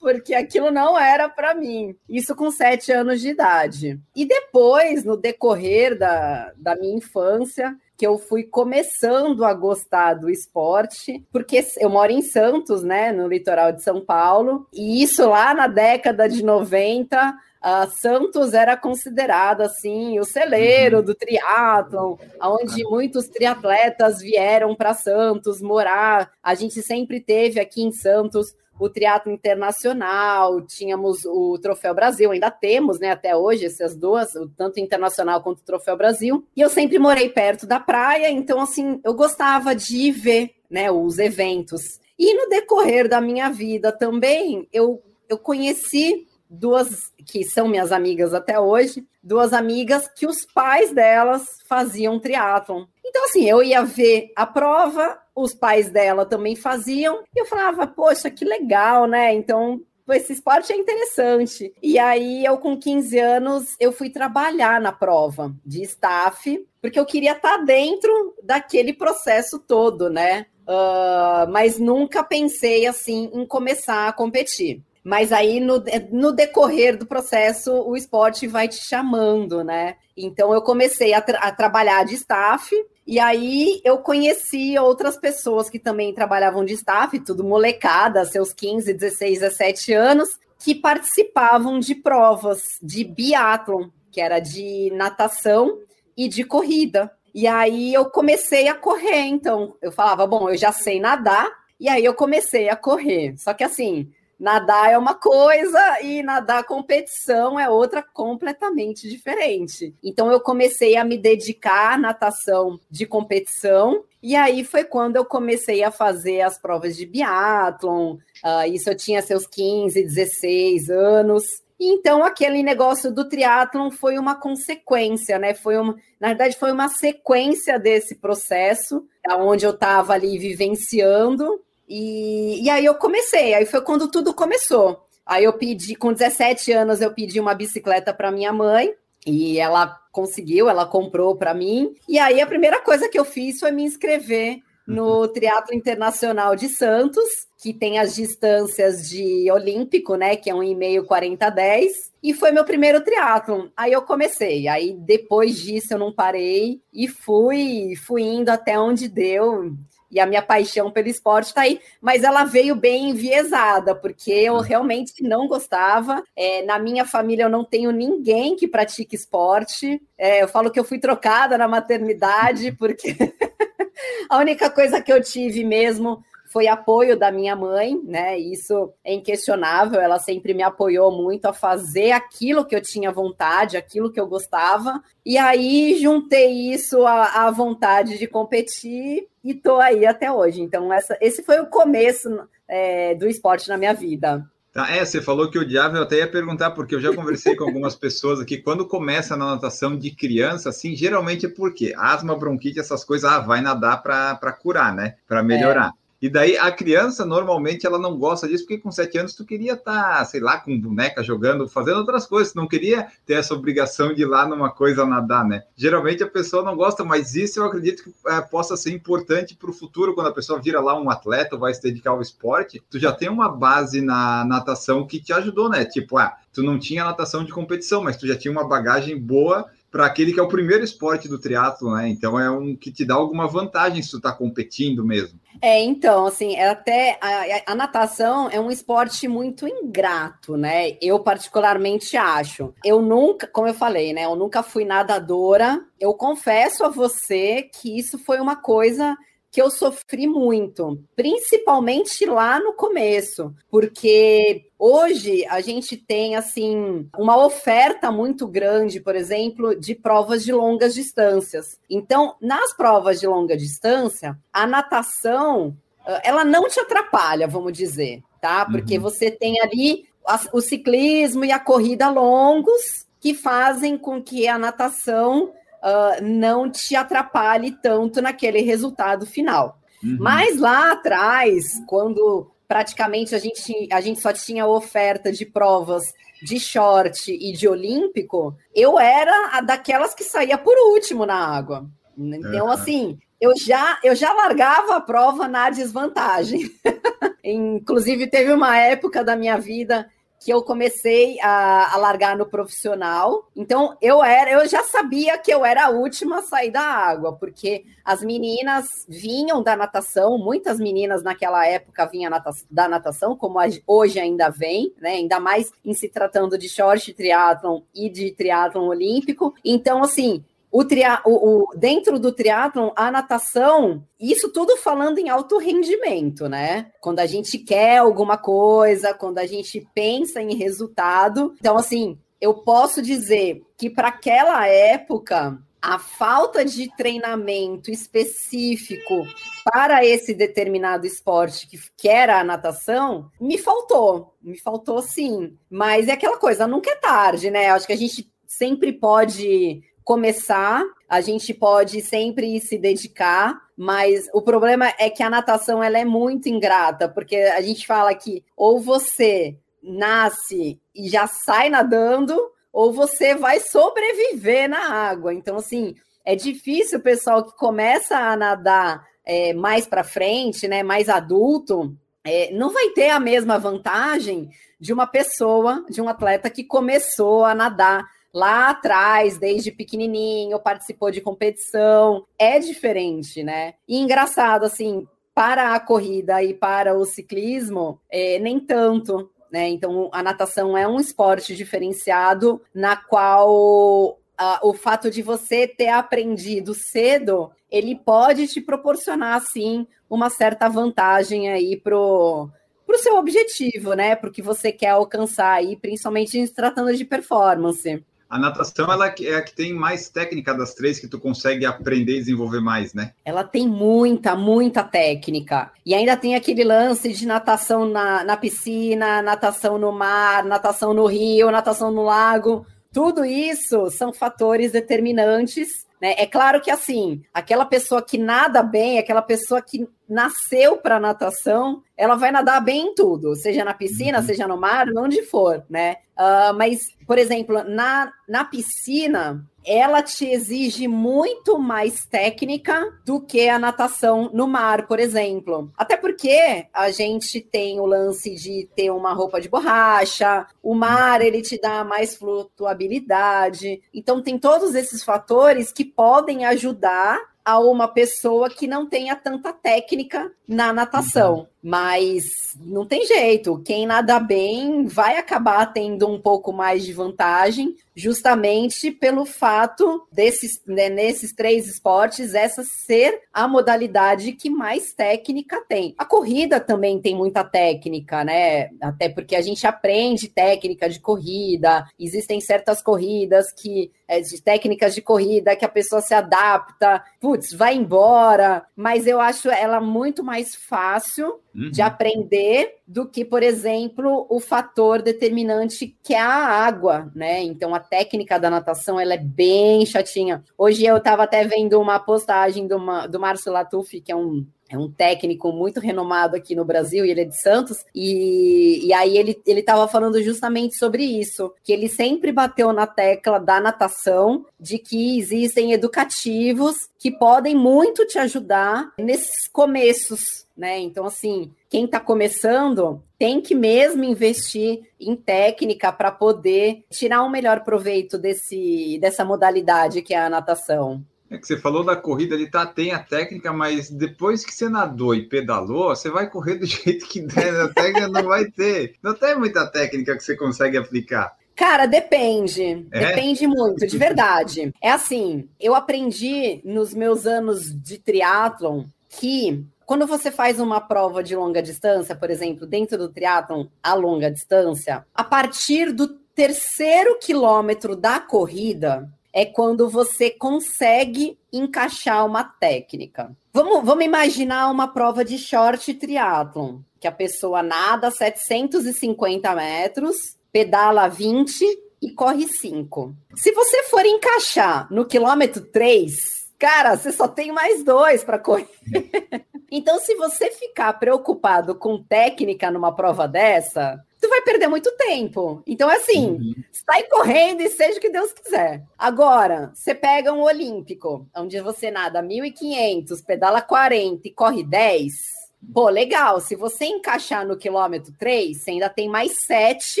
porque 0.00 0.34
aquilo 0.34 0.70
não 0.70 0.98
era 0.98 1.28
para 1.28 1.54
mim. 1.54 1.94
Isso 2.08 2.34
com 2.34 2.50
sete 2.50 2.92
anos 2.92 3.20
de 3.20 3.28
idade. 3.28 4.00
E 4.14 4.24
depois, 4.24 5.04
no 5.04 5.16
decorrer 5.16 5.98
da, 5.98 6.52
da 6.56 6.76
minha 6.76 6.96
infância, 6.96 7.76
que 7.98 8.06
eu 8.06 8.16
fui 8.16 8.44
começando 8.44 9.44
a 9.44 9.52
gostar 9.52 10.14
do 10.14 10.30
esporte, 10.30 11.26
porque 11.32 11.66
eu 11.78 11.90
moro 11.90 12.12
em 12.12 12.22
Santos, 12.22 12.84
né, 12.84 13.10
no 13.10 13.26
litoral 13.26 13.72
de 13.72 13.82
São 13.82 14.00
Paulo, 14.00 14.68
e 14.72 15.02
isso 15.02 15.28
lá 15.28 15.52
na 15.52 15.66
década 15.66 16.28
de 16.28 16.42
90, 16.42 17.34
Uh, 17.58 17.90
Santos 17.90 18.54
era 18.54 18.76
considerado 18.76 19.62
assim 19.62 20.20
o 20.20 20.24
celeiro 20.24 20.98
uhum. 20.98 21.02
do 21.02 21.12
triatlon, 21.12 22.16
onde 22.40 22.84
muitos 22.84 23.26
triatletas 23.26 24.20
vieram 24.20 24.76
para 24.76 24.94
Santos 24.94 25.60
morar. 25.60 26.30
A 26.40 26.54
gente 26.54 26.80
sempre 26.82 27.20
teve 27.20 27.58
aqui 27.58 27.82
em 27.82 27.90
Santos 27.90 28.54
o 28.78 28.88
triatlo 28.88 29.32
internacional, 29.32 30.60
tínhamos 30.62 31.24
o 31.24 31.58
Troféu 31.58 31.94
Brasil, 31.94 32.30
ainda 32.30 32.50
temos, 32.50 32.98
né, 32.98 33.10
até 33.10 33.36
hoje, 33.36 33.66
essas 33.66 33.96
duas, 33.96 34.30
tanto 34.56 34.80
internacional 34.80 35.42
quanto 35.42 35.60
o 35.60 35.64
Troféu 35.64 35.96
Brasil. 35.96 36.46
E 36.56 36.60
eu 36.60 36.68
sempre 36.68 36.98
morei 36.98 37.28
perto 37.28 37.66
da 37.66 37.80
praia, 37.80 38.30
então, 38.30 38.60
assim, 38.60 39.00
eu 39.04 39.14
gostava 39.14 39.74
de 39.74 40.10
ver, 40.10 40.50
né, 40.70 40.90
os 40.90 41.18
eventos. 41.18 41.82
E 42.18 42.34
no 42.34 42.48
decorrer 42.48 43.08
da 43.08 43.20
minha 43.20 43.48
vida 43.48 43.92
também, 43.92 44.68
eu, 44.72 45.02
eu 45.28 45.38
conheci 45.38 46.26
duas 46.50 47.12
que 47.26 47.44
são 47.44 47.68
minhas 47.68 47.92
amigas 47.92 48.32
até 48.32 48.58
hoje, 48.58 49.06
duas 49.22 49.52
amigas 49.52 50.08
que 50.08 50.26
os 50.26 50.46
pais 50.46 50.92
delas 50.92 51.44
faziam 51.68 52.18
triatlon. 52.18 52.86
Então, 53.04 53.24
assim, 53.24 53.48
eu 53.48 53.62
ia 53.62 53.84
ver 53.84 54.32
a 54.34 54.46
prova, 54.46 55.18
os 55.38 55.54
pais 55.54 55.90
dela 55.90 56.26
também 56.26 56.56
faziam, 56.56 57.22
e 57.34 57.40
eu 57.40 57.46
falava, 57.46 57.86
poxa, 57.86 58.30
que 58.30 58.44
legal, 58.44 59.06
né? 59.06 59.32
Então, 59.32 59.80
esse 60.08 60.32
esporte 60.32 60.72
é 60.72 60.76
interessante. 60.76 61.72
E 61.82 61.98
aí, 61.98 62.44
eu 62.44 62.58
com 62.58 62.76
15 62.76 63.18
anos, 63.18 63.76
eu 63.78 63.92
fui 63.92 64.10
trabalhar 64.10 64.80
na 64.80 64.90
prova 64.90 65.54
de 65.64 65.82
staff, 65.82 66.66
porque 66.80 66.98
eu 66.98 67.06
queria 67.06 67.32
estar 67.32 67.58
dentro 67.58 68.34
daquele 68.42 68.92
processo 68.92 69.58
todo, 69.58 70.10
né? 70.10 70.46
Uh, 70.62 71.50
mas 71.50 71.78
nunca 71.78 72.22
pensei 72.22 72.86
assim 72.86 73.30
em 73.32 73.46
começar 73.46 74.08
a 74.08 74.12
competir. 74.12 74.82
Mas 75.08 75.32
aí, 75.32 75.58
no, 75.58 75.82
no 76.12 76.32
decorrer 76.32 76.94
do 76.94 77.06
processo, 77.06 77.72
o 77.72 77.96
esporte 77.96 78.46
vai 78.46 78.68
te 78.68 78.76
chamando, 78.76 79.64
né? 79.64 79.96
Então, 80.14 80.52
eu 80.52 80.60
comecei 80.60 81.14
a, 81.14 81.22
tra 81.22 81.38
a 81.38 81.50
trabalhar 81.50 82.04
de 82.04 82.14
staff, 82.14 82.76
e 83.06 83.18
aí 83.18 83.80
eu 83.82 83.96
conheci 84.00 84.78
outras 84.78 85.16
pessoas 85.16 85.70
que 85.70 85.78
também 85.78 86.12
trabalhavam 86.12 86.62
de 86.62 86.74
staff, 86.74 87.18
tudo 87.20 87.42
molecada, 87.42 88.22
seus 88.26 88.52
15, 88.52 88.92
16, 88.92 89.40
17 89.40 89.94
anos, 89.94 90.28
que 90.58 90.74
participavam 90.74 91.78
de 91.78 91.94
provas 91.94 92.76
de 92.82 93.02
biatlon, 93.02 93.88
que 94.12 94.20
era 94.20 94.40
de 94.40 94.90
natação 94.92 95.78
e 96.14 96.28
de 96.28 96.44
corrida. 96.44 97.10
E 97.34 97.46
aí 97.46 97.94
eu 97.94 98.10
comecei 98.10 98.68
a 98.68 98.74
correr, 98.74 99.22
então 99.22 99.74
eu 99.80 99.90
falava, 99.90 100.26
bom, 100.26 100.50
eu 100.50 100.56
já 100.58 100.70
sei 100.70 101.00
nadar, 101.00 101.50
e 101.80 101.88
aí 101.88 102.04
eu 102.04 102.12
comecei 102.12 102.68
a 102.68 102.76
correr. 102.76 103.38
Só 103.38 103.54
que 103.54 103.64
assim, 103.64 104.12
nadar 104.38 104.92
é 104.92 104.98
uma 104.98 105.14
coisa 105.14 106.00
e 106.02 106.22
nadar 106.22 106.64
competição 106.64 107.58
é 107.58 107.68
outra 107.68 108.02
completamente 108.02 109.08
diferente. 109.08 109.94
Então 110.02 110.30
eu 110.30 110.40
comecei 110.40 110.96
a 110.96 111.04
me 111.04 111.18
dedicar 111.18 111.94
à 111.94 111.98
natação 111.98 112.78
de 112.90 113.06
competição 113.06 114.04
e 114.22 114.34
aí 114.34 114.64
foi 114.64 114.84
quando 114.84 115.16
eu 115.16 115.24
comecei 115.24 115.82
a 115.82 115.90
fazer 115.90 116.42
as 116.42 116.58
provas 116.58 116.96
de 116.96 117.06
biatlon. 117.06 118.16
Uh, 118.44 118.72
isso 118.72 118.90
eu 118.90 118.96
tinha 118.96 119.22
seus 119.22 119.46
15, 119.46 120.02
16 120.02 120.90
anos. 120.90 121.44
Então, 121.80 122.24
aquele 122.24 122.60
negócio 122.60 123.12
do 123.14 123.28
triatlon 123.28 123.90
foi 123.90 124.18
uma 124.18 124.34
consequência, 124.34 125.38
né? 125.38 125.54
Foi 125.54 125.76
uma, 125.76 125.94
na 126.18 126.28
verdade, 126.28 126.58
foi 126.58 126.72
uma 126.72 126.88
sequência 126.88 127.78
desse 127.78 128.16
processo, 128.16 129.06
onde 129.30 129.64
eu 129.64 129.70
estava 129.70 130.14
ali 130.14 130.36
vivenciando. 130.38 131.60
E, 131.88 132.62
e 132.64 132.70
aí 132.70 132.84
eu 132.84 132.94
comecei, 132.94 133.54
aí 133.54 133.64
foi 133.64 133.80
quando 133.80 134.08
tudo 134.08 134.34
começou. 134.34 135.06
Aí 135.24 135.44
eu 135.44 135.52
pedi, 135.52 135.94
com 135.94 136.12
17 136.12 136.72
anos, 136.72 137.00
eu 137.00 137.12
pedi 137.12 137.40
uma 137.40 137.54
bicicleta 137.54 138.12
para 138.12 138.30
minha 138.30 138.52
mãe, 138.52 138.94
e 139.26 139.58
ela 139.58 139.98
conseguiu, 140.12 140.68
ela 140.68 140.86
comprou 140.86 141.36
para 141.36 141.54
mim. 141.54 141.94
E 142.08 142.18
aí 142.18 142.40
a 142.40 142.46
primeira 142.46 142.80
coisa 142.80 143.08
que 143.08 143.18
eu 143.18 143.24
fiz 143.24 143.60
foi 143.60 143.70
me 143.70 143.82
inscrever 143.82 144.58
no 144.86 145.20
uhum. 145.20 145.28
Triatlo 145.28 145.74
Internacional 145.74 146.56
de 146.56 146.66
Santos, 146.66 147.46
que 147.60 147.74
tem 147.74 147.98
as 147.98 148.14
distâncias 148.14 149.06
de 149.06 149.50
olímpico, 149.50 150.14
né, 150.14 150.34
que 150.34 150.48
é 150.48 150.54
um 150.54 150.62
e 150.62 150.74
meio 150.74 151.04
40 151.04 151.50
10, 151.50 152.12
e 152.22 152.32
foi 152.32 152.52
meu 152.52 152.64
primeiro 152.64 153.02
triatlon. 153.02 153.68
Aí 153.76 153.92
eu 153.92 154.00
comecei. 154.00 154.66
Aí 154.66 154.94
depois 154.94 155.58
disso 155.58 155.92
eu 155.92 155.98
não 155.98 156.10
parei 156.10 156.80
e 156.92 157.06
fui, 157.06 157.94
fui 157.96 158.22
indo 158.22 158.48
até 158.48 158.78
onde 158.78 159.08
deu 159.08 159.74
e 160.10 160.18
a 160.18 160.26
minha 160.26 160.42
paixão 160.42 160.90
pelo 160.90 161.08
esporte 161.08 161.48
está 161.48 161.62
aí, 161.62 161.80
mas 162.00 162.22
ela 162.22 162.44
veio 162.44 162.74
bem 162.74 163.10
enviesada, 163.10 163.94
porque 163.94 164.30
eu 164.30 164.54
uhum. 164.54 164.60
realmente 164.60 165.22
não 165.22 165.46
gostava. 165.46 166.22
É, 166.36 166.62
na 166.62 166.78
minha 166.78 167.04
família 167.04 167.44
eu 167.44 167.50
não 167.50 167.64
tenho 167.64 167.90
ninguém 167.90 168.56
que 168.56 168.66
pratique 168.66 169.14
esporte. 169.14 170.00
É, 170.16 170.42
eu 170.42 170.48
falo 170.48 170.70
que 170.70 170.80
eu 170.80 170.84
fui 170.84 170.98
trocada 170.98 171.58
na 171.58 171.68
maternidade, 171.68 172.72
porque 172.72 173.16
a 174.28 174.38
única 174.38 174.70
coisa 174.70 175.00
que 175.00 175.12
eu 175.12 175.22
tive 175.22 175.64
mesmo 175.64 176.22
foi 176.48 176.66
apoio 176.66 177.16
da 177.16 177.30
minha 177.30 177.54
mãe, 177.54 178.00
né? 178.04 178.38
Isso 178.38 178.92
é 179.04 179.12
inquestionável. 179.12 180.00
Ela 180.00 180.18
sempre 180.18 180.54
me 180.54 180.62
apoiou 180.62 181.12
muito 181.12 181.46
a 181.46 181.52
fazer 181.52 182.12
aquilo 182.12 182.64
que 182.64 182.74
eu 182.74 182.80
tinha 182.80 183.12
vontade, 183.12 183.76
aquilo 183.76 184.10
que 184.10 184.18
eu 184.18 184.26
gostava. 184.26 185.02
E 185.24 185.36
aí 185.36 185.98
juntei 186.00 186.72
isso 186.72 187.06
à, 187.06 187.46
à 187.46 187.50
vontade 187.50 188.18
de 188.18 188.26
competir 188.26 189.28
e 189.44 189.54
tô 189.54 189.76
aí 189.76 190.06
até 190.06 190.32
hoje. 190.32 190.60
Então, 190.62 190.92
essa, 190.92 191.16
esse 191.20 191.42
foi 191.42 191.60
o 191.60 191.66
começo 191.66 192.28
é, 192.66 193.14
do 193.14 193.28
esporte 193.28 193.68
na 193.68 193.76
minha 193.76 193.92
vida. 193.92 194.44
Tá, 194.72 194.90
é, 194.90 195.04
você 195.04 195.20
falou 195.20 195.50
que 195.50 195.58
odiava, 195.58 195.96
eu 195.96 196.02
até 196.02 196.18
ia 196.18 196.30
perguntar, 196.30 196.70
porque 196.70 196.94
eu 196.94 197.00
já 197.00 197.12
conversei 197.14 197.56
com 197.56 197.64
algumas 197.64 197.96
pessoas 197.96 198.38
aqui, 198.40 198.58
quando 198.58 198.86
começa 198.86 199.36
na 199.36 199.46
natação 199.46 199.98
de 199.98 200.10
criança, 200.10 200.68
assim, 200.68 200.94
geralmente 200.94 201.46
é 201.46 201.48
porque 201.48 201.94
asma, 201.96 202.36
bronquite, 202.36 202.78
essas 202.78 203.02
coisas, 203.02 203.28
ah, 203.28 203.40
vai 203.40 203.60
nadar 203.60 204.02
para 204.02 204.52
curar, 204.52 204.94
né? 204.94 205.16
Para 205.26 205.42
melhorar. 205.42 205.88
É. 205.88 206.07
E 206.20 206.28
daí 206.28 206.56
a 206.56 206.70
criança, 206.72 207.24
normalmente, 207.24 207.86
ela 207.86 207.98
não 207.98 208.18
gosta 208.18 208.48
disso, 208.48 208.64
porque 208.64 208.82
com 208.82 208.90
sete 208.90 209.18
anos 209.18 209.34
tu 209.34 209.44
queria 209.44 209.74
estar, 209.74 210.18
tá, 210.18 210.24
sei 210.24 210.40
lá, 210.40 210.58
com 210.58 210.78
boneca 210.78 211.22
jogando, 211.22 211.68
fazendo 211.68 211.98
outras 211.98 212.26
coisas, 212.26 212.54
não 212.54 212.66
queria 212.66 213.06
ter 213.24 213.34
essa 213.34 213.54
obrigação 213.54 214.12
de 214.12 214.22
ir 214.22 214.26
lá 214.26 214.46
numa 214.46 214.70
coisa 214.70 215.06
nadar, 215.06 215.46
né? 215.46 215.62
Geralmente 215.76 216.22
a 216.22 216.28
pessoa 216.28 216.64
não 216.64 216.76
gosta, 216.76 217.04
mas 217.04 217.36
isso 217.36 217.60
eu 217.60 217.64
acredito 217.64 218.02
que 218.02 218.12
é, 218.26 218.40
possa 218.40 218.76
ser 218.76 218.92
importante 218.92 219.54
para 219.54 219.70
o 219.70 219.72
futuro, 219.72 220.14
quando 220.14 220.26
a 220.26 220.34
pessoa 220.34 220.60
vira 220.60 220.80
lá 220.80 220.98
um 221.00 221.08
atleta, 221.08 221.56
vai 221.56 221.72
se 221.72 221.82
dedicar 221.82 222.10
ao 222.10 222.20
esporte, 222.20 222.82
tu 222.90 222.98
já 222.98 223.12
tem 223.12 223.28
uma 223.28 223.48
base 223.48 224.00
na 224.00 224.44
natação 224.44 225.06
que 225.06 225.20
te 225.20 225.32
ajudou, 225.32 225.68
né? 225.68 225.84
Tipo, 225.84 226.18
ah, 226.18 226.36
tu 226.52 226.64
não 226.64 226.78
tinha 226.78 227.04
natação 227.04 227.44
de 227.44 227.52
competição, 227.52 228.02
mas 228.02 228.16
tu 228.16 228.26
já 228.26 228.36
tinha 228.36 228.50
uma 228.50 228.66
bagagem 228.66 229.16
boa 229.16 229.66
para 229.90 230.06
aquele 230.06 230.32
que 230.32 230.40
é 230.40 230.42
o 230.42 230.48
primeiro 230.48 230.84
esporte 230.84 231.28
do 231.28 231.38
triatlo, 231.38 231.94
né? 231.94 232.08
Então 232.08 232.38
é 232.38 232.50
um 232.50 232.76
que 232.76 232.90
te 232.90 233.04
dá 233.04 233.14
alguma 233.14 233.46
vantagem 233.46 234.02
se 234.02 234.10
tu 234.10 234.20
tá 234.20 234.32
competindo 234.32 235.04
mesmo. 235.04 235.38
É, 235.60 235.82
então, 235.82 236.26
assim, 236.26 236.54
é 236.54 236.68
até 236.68 237.18
a, 237.20 237.72
a, 237.72 237.74
natação 237.74 238.48
é 238.50 238.60
um 238.60 238.70
esporte 238.70 239.26
muito 239.26 239.66
ingrato, 239.66 240.56
né? 240.56 240.96
Eu 241.00 241.20
particularmente 241.20 242.16
acho. 242.16 242.72
Eu 242.84 243.02
nunca, 243.02 243.46
como 243.46 243.66
eu 243.66 243.74
falei, 243.74 244.12
né? 244.12 244.24
Eu 244.24 244.36
nunca 244.36 244.62
fui 244.62 244.84
nadadora. 244.84 245.80
Eu 245.98 246.14
confesso 246.14 246.84
a 246.84 246.88
você 246.88 247.62
que 247.62 247.98
isso 247.98 248.18
foi 248.18 248.40
uma 248.40 248.56
coisa 248.56 249.16
que 249.50 249.62
eu 249.62 249.70
sofri 249.70 250.26
muito, 250.26 251.02
principalmente 251.16 252.26
lá 252.26 252.60
no 252.60 252.74
começo, 252.74 253.54
porque 253.70 254.66
hoje 254.78 255.44
a 255.46 255.60
gente 255.60 255.96
tem 255.96 256.36
assim 256.36 257.08
uma 257.16 257.42
oferta 257.44 258.12
muito 258.12 258.46
grande, 258.46 259.00
por 259.00 259.16
exemplo, 259.16 259.74
de 259.74 259.94
provas 259.94 260.44
de 260.44 260.52
longas 260.52 260.94
distâncias. 260.94 261.78
Então, 261.88 262.36
nas 262.40 262.74
provas 262.76 263.18
de 263.20 263.26
longa 263.26 263.56
distância, 263.56 264.38
a 264.52 264.66
natação 264.66 265.76
ela 266.24 266.44
não 266.44 266.68
te 266.68 266.80
atrapalha, 266.80 267.46
vamos 267.46 267.72
dizer, 267.72 268.22
tá? 268.40 268.64
Porque 268.64 268.96
uhum. 268.96 269.02
você 269.02 269.30
tem 269.30 269.60
ali 269.60 270.06
o 270.52 270.60
ciclismo 270.60 271.44
e 271.44 271.52
a 271.52 271.58
corrida 271.58 272.08
longos 272.08 273.06
que 273.20 273.34
fazem 273.34 273.98
com 273.98 274.22
que 274.22 274.46
a 274.46 274.58
natação 274.58 275.52
uh, 275.82 276.22
não 276.22 276.70
te 276.70 276.94
atrapalhe 276.96 277.72
tanto 277.82 278.22
naquele 278.22 278.60
resultado 278.60 279.26
final. 279.26 279.78
Uhum. 280.02 280.16
Mas 280.20 280.58
lá 280.58 280.92
atrás, 280.92 281.64
quando 281.86 282.50
praticamente 282.66 283.34
a 283.34 283.38
gente, 283.38 283.88
a 283.90 284.00
gente 284.00 284.20
só 284.20 284.32
tinha 284.32 284.66
oferta 284.66 285.32
de 285.32 285.46
provas 285.46 286.04
de 286.42 286.60
short 286.60 287.32
e 287.32 287.52
de 287.52 287.66
olímpico, 287.66 288.56
eu 288.74 288.98
era 288.98 289.56
a 289.56 289.60
daquelas 289.60 290.14
que 290.14 290.22
saía 290.22 290.56
por 290.56 290.76
último 290.92 291.26
na 291.26 291.34
água. 291.34 291.88
Então, 292.16 292.68
assim, 292.68 293.18
eu 293.40 293.56
já, 293.56 293.98
eu 294.02 294.14
já 294.14 294.32
largava 294.32 294.96
a 294.96 295.00
prova 295.00 295.46
na 295.48 295.70
desvantagem. 295.70 296.70
Inclusive, 297.42 298.26
teve 298.26 298.52
uma 298.52 298.76
época 298.76 299.24
da 299.24 299.36
minha 299.36 299.56
vida 299.58 300.08
que 300.40 300.50
eu 300.52 300.62
comecei 300.62 301.40
a, 301.40 301.94
a, 301.94 301.96
largar 301.96 302.36
no 302.36 302.46
profissional. 302.46 303.48
Então 303.56 303.96
eu 304.00 304.22
era, 304.22 304.50
eu 304.50 304.68
já 304.68 304.84
sabia 304.84 305.36
que 305.38 305.52
eu 305.52 305.64
era 305.64 305.86
a 305.86 305.90
última 305.90 306.38
a 306.38 306.42
sair 306.42 306.70
da 306.70 306.80
água, 306.80 307.32
porque 307.32 307.84
as 308.04 308.22
meninas 308.22 308.86
vinham 309.08 309.62
da 309.62 309.76
natação, 309.76 310.38
muitas 310.38 310.78
meninas 310.78 311.22
naquela 311.22 311.66
época 311.66 312.06
vinham 312.06 312.32
da 312.70 312.88
natação, 312.88 313.36
como 313.36 313.58
hoje 313.86 314.20
ainda 314.20 314.48
vem, 314.48 314.92
né? 315.00 315.10
Ainda 315.10 315.40
mais 315.40 315.70
em 315.84 315.94
se 315.94 316.08
tratando 316.08 316.56
de 316.56 316.68
short 316.68 317.12
triatlon 317.12 317.82
e 317.94 318.08
de 318.08 318.30
triatlon 318.30 318.88
olímpico. 318.88 319.54
Então, 319.64 320.02
assim, 320.02 320.44
o, 320.78 320.84
tria, 320.84 321.20
o, 321.24 321.32
o, 321.32 321.76
dentro 321.76 322.20
do 322.20 322.30
triatlon, 322.30 322.92
a 322.94 323.10
natação, 323.10 324.04
isso 324.20 324.48
tudo 324.50 324.76
falando 324.76 325.18
em 325.18 325.28
alto 325.28 325.58
rendimento, 325.58 326.48
né? 326.48 326.92
Quando 327.00 327.18
a 327.18 327.26
gente 327.26 327.58
quer 327.58 327.96
alguma 327.98 328.38
coisa, 328.38 329.12
quando 329.12 329.38
a 329.38 329.46
gente 329.46 329.84
pensa 329.92 330.40
em 330.40 330.54
resultado. 330.54 331.52
Então, 331.58 331.76
assim, 331.76 332.16
eu 332.40 332.54
posso 332.54 333.02
dizer 333.02 333.60
que 333.76 333.90
para 333.90 334.06
aquela 334.06 334.68
época, 334.68 335.58
a 335.82 335.98
falta 335.98 336.64
de 336.64 336.88
treinamento 336.96 337.90
específico 337.90 339.26
para 339.64 340.04
esse 340.04 340.32
determinado 340.32 341.08
esporte 341.08 341.66
que, 341.66 341.76
que 341.96 342.08
era 342.08 342.38
a 342.38 342.44
natação, 342.44 343.32
me 343.40 343.58
faltou. 343.58 344.32
Me 344.40 344.56
faltou 344.56 345.02
sim. 345.02 345.58
Mas 345.68 346.06
é 346.06 346.12
aquela 346.12 346.38
coisa, 346.38 346.68
nunca 346.68 346.88
é 346.88 346.94
tarde, 346.94 347.50
né? 347.50 347.68
Acho 347.70 347.88
que 347.88 347.92
a 347.92 347.96
gente 347.96 348.30
sempre 348.46 348.92
pode 348.92 349.82
começar, 350.08 350.82
a 351.06 351.20
gente 351.20 351.52
pode 351.52 352.00
sempre 352.00 352.58
se 352.60 352.78
dedicar, 352.78 353.60
mas 353.76 354.26
o 354.32 354.40
problema 354.40 354.90
é 354.98 355.10
que 355.10 355.22
a 355.22 355.28
natação 355.28 355.82
ela 355.82 355.98
é 355.98 356.04
muito 356.04 356.48
ingrata, 356.48 357.06
porque 357.06 357.36
a 357.36 357.60
gente 357.60 357.86
fala 357.86 358.14
que 358.14 358.42
ou 358.56 358.80
você 358.80 359.58
nasce 359.82 360.80
e 360.94 361.10
já 361.10 361.26
sai 361.26 361.68
nadando, 361.68 362.34
ou 362.72 362.90
você 362.90 363.34
vai 363.34 363.60
sobreviver 363.60 364.66
na 364.66 364.94
água. 364.94 365.34
Então, 365.34 365.58
assim, 365.58 365.94
é 366.24 366.34
difícil 366.34 367.00
o 367.00 367.02
pessoal 367.02 367.44
que 367.44 367.54
começa 367.54 368.16
a 368.16 368.34
nadar 368.34 369.06
é, 369.26 369.52
mais 369.52 369.86
para 369.86 370.02
frente, 370.02 370.66
né, 370.66 370.82
mais 370.82 371.10
adulto, 371.10 371.94
é, 372.24 372.50
não 372.52 372.72
vai 372.72 372.88
ter 372.90 373.10
a 373.10 373.20
mesma 373.20 373.58
vantagem 373.58 374.48
de 374.80 374.90
uma 374.90 375.06
pessoa, 375.06 375.84
de 375.90 376.00
um 376.00 376.08
atleta 376.08 376.48
que 376.48 376.64
começou 376.64 377.44
a 377.44 377.54
nadar 377.54 378.06
lá 378.38 378.70
atrás, 378.70 379.36
desde 379.36 379.72
pequenininho, 379.72 380.60
participou 380.60 381.10
de 381.10 381.20
competição, 381.20 382.24
é 382.38 382.60
diferente, 382.60 383.42
né? 383.42 383.74
E 383.86 383.98
engraçado, 383.98 384.64
assim, 384.64 385.06
para 385.34 385.74
a 385.74 385.80
corrida 385.80 386.42
e 386.42 386.54
para 386.54 386.96
o 386.96 387.04
ciclismo, 387.04 388.00
é, 388.08 388.38
nem 388.38 388.60
tanto, 388.60 389.28
né? 389.50 389.68
Então, 389.68 390.08
a 390.12 390.22
natação 390.22 390.78
é 390.78 390.86
um 390.86 391.00
esporte 391.00 391.56
diferenciado 391.56 392.62
na 392.72 392.96
qual 392.96 394.18
o 394.62 394.72
fato 394.72 395.10
de 395.10 395.20
você 395.20 395.66
ter 395.66 395.88
aprendido 395.88 396.72
cedo, 396.72 397.50
ele 397.68 397.96
pode 397.96 398.46
te 398.46 398.60
proporcionar, 398.60 399.40
sim, 399.40 399.84
uma 400.08 400.30
certa 400.30 400.68
vantagem 400.68 401.50
aí 401.50 401.76
pro 401.76 402.48
para 402.86 402.96
o 402.96 403.00
seu 403.00 403.16
objetivo, 403.16 403.92
né? 403.92 404.16
Para 404.16 404.30
o 404.30 404.32
que 404.32 404.40
você 404.40 404.72
quer 404.72 404.90
alcançar 404.90 405.52
aí, 405.52 405.76
principalmente 405.76 406.46
se 406.46 406.54
tratando 406.54 406.96
de 406.96 407.04
performance. 407.04 408.02
A 408.28 408.38
natação 408.38 408.92
ela 408.92 409.06
é 409.06 409.34
a 409.34 409.42
que 409.42 409.54
tem 409.54 409.72
mais 409.72 410.10
técnica 410.10 410.52
das 410.52 410.74
três 410.74 410.98
que 410.98 411.08
tu 411.08 411.18
consegue 411.18 411.64
aprender 411.64 412.16
e 412.16 412.18
desenvolver 412.18 412.60
mais, 412.60 412.92
né? 412.92 413.12
Ela 413.24 413.42
tem 413.42 413.66
muita, 413.66 414.36
muita 414.36 414.84
técnica. 414.84 415.72
E 415.84 415.94
ainda 415.94 416.14
tem 416.14 416.34
aquele 416.34 416.62
lance 416.62 417.10
de 417.12 417.26
natação 417.26 417.86
na, 417.88 418.22
na 418.24 418.36
piscina, 418.36 419.22
natação 419.22 419.78
no 419.78 419.90
mar, 419.90 420.44
natação 420.44 420.92
no 420.92 421.06
rio, 421.06 421.50
natação 421.50 421.90
no 421.90 422.02
lago. 422.02 422.66
Tudo 422.92 423.24
isso 423.24 423.90
são 423.90 424.12
fatores 424.12 424.72
determinantes 424.72 425.87
né? 426.00 426.14
É 426.18 426.26
claro 426.26 426.60
que 426.60 426.70
assim, 426.70 427.22
aquela 427.32 427.64
pessoa 427.64 428.02
que 428.02 428.18
nada 428.18 428.62
bem, 428.62 428.98
aquela 428.98 429.22
pessoa 429.22 429.60
que 429.60 429.88
nasceu 430.08 430.76
para 430.78 431.00
natação, 431.00 431.82
ela 431.96 432.14
vai 432.14 432.30
nadar 432.30 432.62
bem 432.62 432.88
em 432.88 432.94
tudo, 432.94 433.34
seja 433.36 433.64
na 433.64 433.74
piscina, 433.74 434.18
uhum. 434.18 434.24
seja 434.24 434.48
no 434.48 434.56
mar, 434.56 434.86
onde 434.96 435.22
for, 435.22 435.64
né? 435.68 435.96
Uh, 436.16 436.54
mas, 436.54 436.80
por 437.06 437.18
exemplo, 437.18 437.62
na, 437.64 438.12
na 438.28 438.44
piscina, 438.44 439.44
ela 439.68 440.02
te 440.02 440.24
exige 440.24 440.88
muito 440.88 441.58
mais 441.58 442.06
técnica 442.06 442.90
do 443.04 443.20
que 443.20 443.48
a 443.48 443.58
natação 443.58 444.30
no 444.32 444.46
mar, 444.46 444.86
por 444.86 444.98
exemplo. 444.98 445.70
Até 445.76 445.96
porque 445.96 446.66
a 446.72 446.90
gente 446.90 447.40
tem 447.40 447.78
o 447.78 447.84
lance 447.84 448.34
de 448.34 448.66
ter 448.74 448.90
uma 448.90 449.12
roupa 449.12 449.40
de 449.40 449.48
borracha, 449.48 450.46
o 450.62 450.74
mar 450.74 451.20
ele 451.20 451.42
te 451.42 451.60
dá 451.60 451.84
mais 451.84 452.16
flutuabilidade. 452.16 453.82
Então 453.92 454.22
tem 454.22 454.38
todos 454.38 454.74
esses 454.74 455.04
fatores 455.04 455.70
que 455.70 455.84
podem 455.84 456.46
ajudar 456.46 457.20
a 457.44 457.58
uma 457.58 457.88
pessoa 457.88 458.50
que 458.50 458.66
não 458.66 458.86
tenha 458.86 459.16
tanta 459.16 459.54
técnica 459.54 460.30
na 460.46 460.70
natação. 460.70 461.48
Mas 461.68 462.56
não 462.58 462.86
tem 462.86 463.04
jeito, 463.04 463.62
quem 463.62 463.86
nada 463.86 464.18
bem 464.18 464.86
vai 464.86 465.18
acabar 465.18 465.66
tendo 465.66 466.08
um 466.08 466.18
pouco 466.18 466.50
mais 466.50 466.82
de 466.82 466.94
vantagem, 466.94 467.76
justamente 467.94 468.90
pelo 468.90 469.26
fato 469.26 470.06
desses, 470.10 470.62
né, 470.66 470.88
nesses 470.88 471.34
três 471.34 471.66
esportes, 471.68 472.32
essa 472.32 472.64
ser 472.64 473.20
a 473.30 473.46
modalidade 473.46 474.32
que 474.32 474.48
mais 474.48 474.94
técnica 474.94 475.62
tem. 475.68 475.94
A 475.98 476.06
corrida 476.06 476.58
também 476.58 477.02
tem 477.02 477.14
muita 477.14 477.44
técnica, 477.44 478.24
né? 478.24 478.70
Até 478.80 479.10
porque 479.10 479.36
a 479.36 479.42
gente 479.42 479.66
aprende 479.66 480.26
técnica 480.26 480.88
de 480.88 481.00
corrida, 481.00 481.86
existem 481.98 482.40
certas 482.40 482.80
corridas 482.80 483.52
que 483.52 483.92
é, 484.08 484.22
de 484.22 484.40
técnicas 484.40 484.94
de 484.94 485.02
corrida 485.02 485.54
que 485.54 485.66
a 485.66 485.68
pessoa 485.68 486.00
se 486.00 486.14
adapta, 486.14 487.04
putz, 487.20 487.52
vai 487.52 487.74
embora, 487.74 488.64
mas 488.74 489.06
eu 489.06 489.20
acho 489.20 489.50
ela 489.50 489.82
muito 489.82 490.24
mais 490.24 490.54
fácil 490.54 491.40
uhum. 491.58 491.70
de 491.70 491.82
aprender 491.82 492.76
do 492.86 493.06
que, 493.06 493.24
por 493.24 493.42
exemplo, 493.42 494.26
o 494.30 494.38
fator 494.38 495.02
determinante 495.02 495.96
que 496.02 496.14
é 496.14 496.20
a 496.20 496.26
água, 496.28 497.10
né? 497.14 497.42
Então 497.42 497.74
a 497.74 497.80
técnica 497.80 498.38
da 498.38 498.48
natação 498.48 498.98
ela 499.00 499.14
é 499.14 499.18
bem 499.18 499.84
chatinha. 499.84 500.44
Hoje 500.56 500.86
eu 500.86 500.96
estava 500.96 501.24
até 501.24 501.44
vendo 501.44 501.80
uma 501.80 501.98
postagem 501.98 502.66
do, 502.66 502.78
do 503.08 503.20
Márcio 503.20 503.52
Latuf, 503.52 504.00
que 504.00 504.12
é 504.12 504.16
um 504.16 504.46
é 504.68 504.76
um 504.76 504.90
técnico 504.90 505.50
muito 505.50 505.80
renomado 505.80 506.36
aqui 506.36 506.54
no 506.54 506.64
Brasil, 506.64 507.04
e 507.04 507.10
ele 507.10 507.22
é 507.22 507.24
de 507.24 507.40
Santos, 507.40 507.84
e, 507.94 508.86
e 508.86 508.92
aí 508.92 509.16
ele 509.16 509.40
estava 509.46 509.88
falando 509.88 510.22
justamente 510.22 510.76
sobre 510.76 511.02
isso, 511.02 511.52
que 511.64 511.72
ele 511.72 511.88
sempre 511.88 512.30
bateu 512.30 512.72
na 512.72 512.86
tecla 512.86 513.40
da 513.40 513.60
natação, 513.60 514.44
de 514.60 514.78
que 514.78 515.18
existem 515.18 515.72
educativos 515.72 516.76
que 516.98 517.10
podem 517.10 517.54
muito 517.54 518.06
te 518.06 518.18
ajudar 518.18 518.92
nesses 518.98 519.48
começos, 519.48 520.46
né? 520.58 520.80
Então, 520.80 521.06
assim, 521.06 521.52
quem 521.70 521.84
está 521.84 522.00
começando 522.00 523.00
tem 523.16 523.40
que 523.40 523.54
mesmo 523.54 524.02
investir 524.02 524.82
em 525.00 525.14
técnica 525.14 525.92
para 525.92 526.10
poder 526.10 526.84
tirar 526.90 527.22
um 527.22 527.30
melhor 527.30 527.60
proveito 527.60 528.18
desse, 528.18 528.98
dessa 529.00 529.24
modalidade 529.24 530.02
que 530.02 530.12
é 530.12 530.18
a 530.18 530.28
natação. 530.28 531.04
É 531.30 531.36
que 531.36 531.46
você 531.46 531.58
falou 531.58 531.84
da 531.84 531.94
corrida, 531.94 532.34
ele 532.34 532.50
tá, 532.50 532.66
tem 532.66 532.92
a 532.92 532.98
técnica, 532.98 533.52
mas 533.52 533.90
depois 533.90 534.44
que 534.44 534.52
você 534.52 534.68
nadou 534.68 535.14
e 535.14 535.28
pedalou, 535.28 535.94
você 535.94 536.10
vai 536.10 536.28
correr 536.28 536.56
do 536.56 536.64
jeito 536.66 537.06
que 537.06 537.20
der, 537.20 537.60
a 537.60 537.68
técnica 537.68 538.08
não 538.08 538.24
vai 538.24 538.46
ter. 538.46 538.94
Não 539.02 539.14
tem 539.14 539.38
muita 539.38 539.66
técnica 539.66 540.16
que 540.16 540.24
você 540.24 540.34
consegue 540.36 540.76
aplicar. 540.76 541.36
Cara, 541.54 541.86
depende. 541.86 542.86
É? 542.90 543.06
Depende 543.08 543.46
muito, 543.46 543.86
de 543.86 543.98
verdade. 543.98 544.72
É 544.80 544.90
assim, 544.90 545.48
eu 545.60 545.74
aprendi 545.74 546.60
nos 546.64 546.94
meus 546.94 547.26
anos 547.26 547.74
de 547.74 547.98
triatlon 547.98 548.84
que 549.08 549.66
quando 549.88 550.06
você 550.06 550.30
faz 550.30 550.60
uma 550.60 550.82
prova 550.82 551.22
de 551.22 551.34
longa 551.34 551.62
distância, 551.62 552.14
por 552.14 552.28
exemplo, 552.28 552.66
dentro 552.66 552.98
do 552.98 553.08
triatlon 553.08 553.64
a 553.82 553.94
longa 553.94 554.30
distância, 554.30 555.06
a 555.14 555.24
partir 555.24 555.94
do 555.94 556.08
terceiro 556.08 557.18
quilômetro 557.18 557.96
da 557.96 558.20
corrida, 558.20 559.10
é 559.32 559.46
quando 559.46 559.88
você 559.88 560.28
consegue 560.28 561.38
encaixar 561.50 562.26
uma 562.26 562.44
técnica. 562.44 563.34
Vamos, 563.50 563.82
vamos 563.82 564.04
imaginar 564.04 564.70
uma 564.70 564.88
prova 564.88 565.24
de 565.24 565.38
short 565.38 565.94
triatlon, 565.94 566.80
que 567.00 567.08
a 567.08 567.12
pessoa 567.12 567.62
nada 567.62 568.10
750 568.10 569.54
metros, 569.54 570.36
pedala 570.52 571.08
20 571.08 571.64
e 572.02 572.10
corre 572.10 572.46
5. 572.46 573.14
Se 573.36 573.52
você 573.52 573.84
for 573.84 574.04
encaixar 574.04 574.86
no 574.92 575.06
quilômetro 575.06 575.62
3, 575.62 576.46
cara, 576.58 576.94
você 576.94 577.10
só 577.10 577.26
tem 577.26 577.50
mais 577.52 577.82
dois 577.82 578.22
para 578.22 578.38
correr. 578.38 578.68
então, 579.70 579.98
se 579.98 580.14
você 580.14 580.50
ficar 580.50 580.94
preocupado 580.94 581.74
com 581.74 582.02
técnica 582.02 582.70
numa 582.70 582.94
prova 582.94 583.28
dessa, 583.28 584.02
tu 584.20 584.28
vai 584.28 584.40
perder 584.40 584.68
muito 584.68 584.90
tempo. 584.96 585.62
Então, 585.66 585.88
assim, 585.88 586.30
uhum. 586.30 586.54
sai 586.72 587.02
correndo 587.04 587.60
e 587.60 587.68
seja 587.68 587.98
o 587.98 588.00
que 588.00 588.08
Deus 588.08 588.32
quiser. 588.32 588.82
Agora, 588.96 589.70
você 589.74 589.94
pega 589.94 590.32
um 590.32 590.42
olímpico, 590.42 591.26
onde 591.36 591.60
você 591.60 591.90
nada 591.90 592.22
1.500, 592.22 593.24
pedala 593.24 593.60
40 593.60 594.26
e 594.26 594.30
corre 594.30 594.62
10. 594.62 595.38
Pô, 595.74 595.88
legal. 595.88 596.40
Se 596.40 596.54
você 596.54 596.86
encaixar 596.86 597.46
no 597.46 597.56
quilômetro 597.56 598.12
3, 598.18 598.56
você 598.56 598.70
ainda 598.70 598.88
tem 598.88 599.08
mais 599.08 599.44
7 599.44 600.00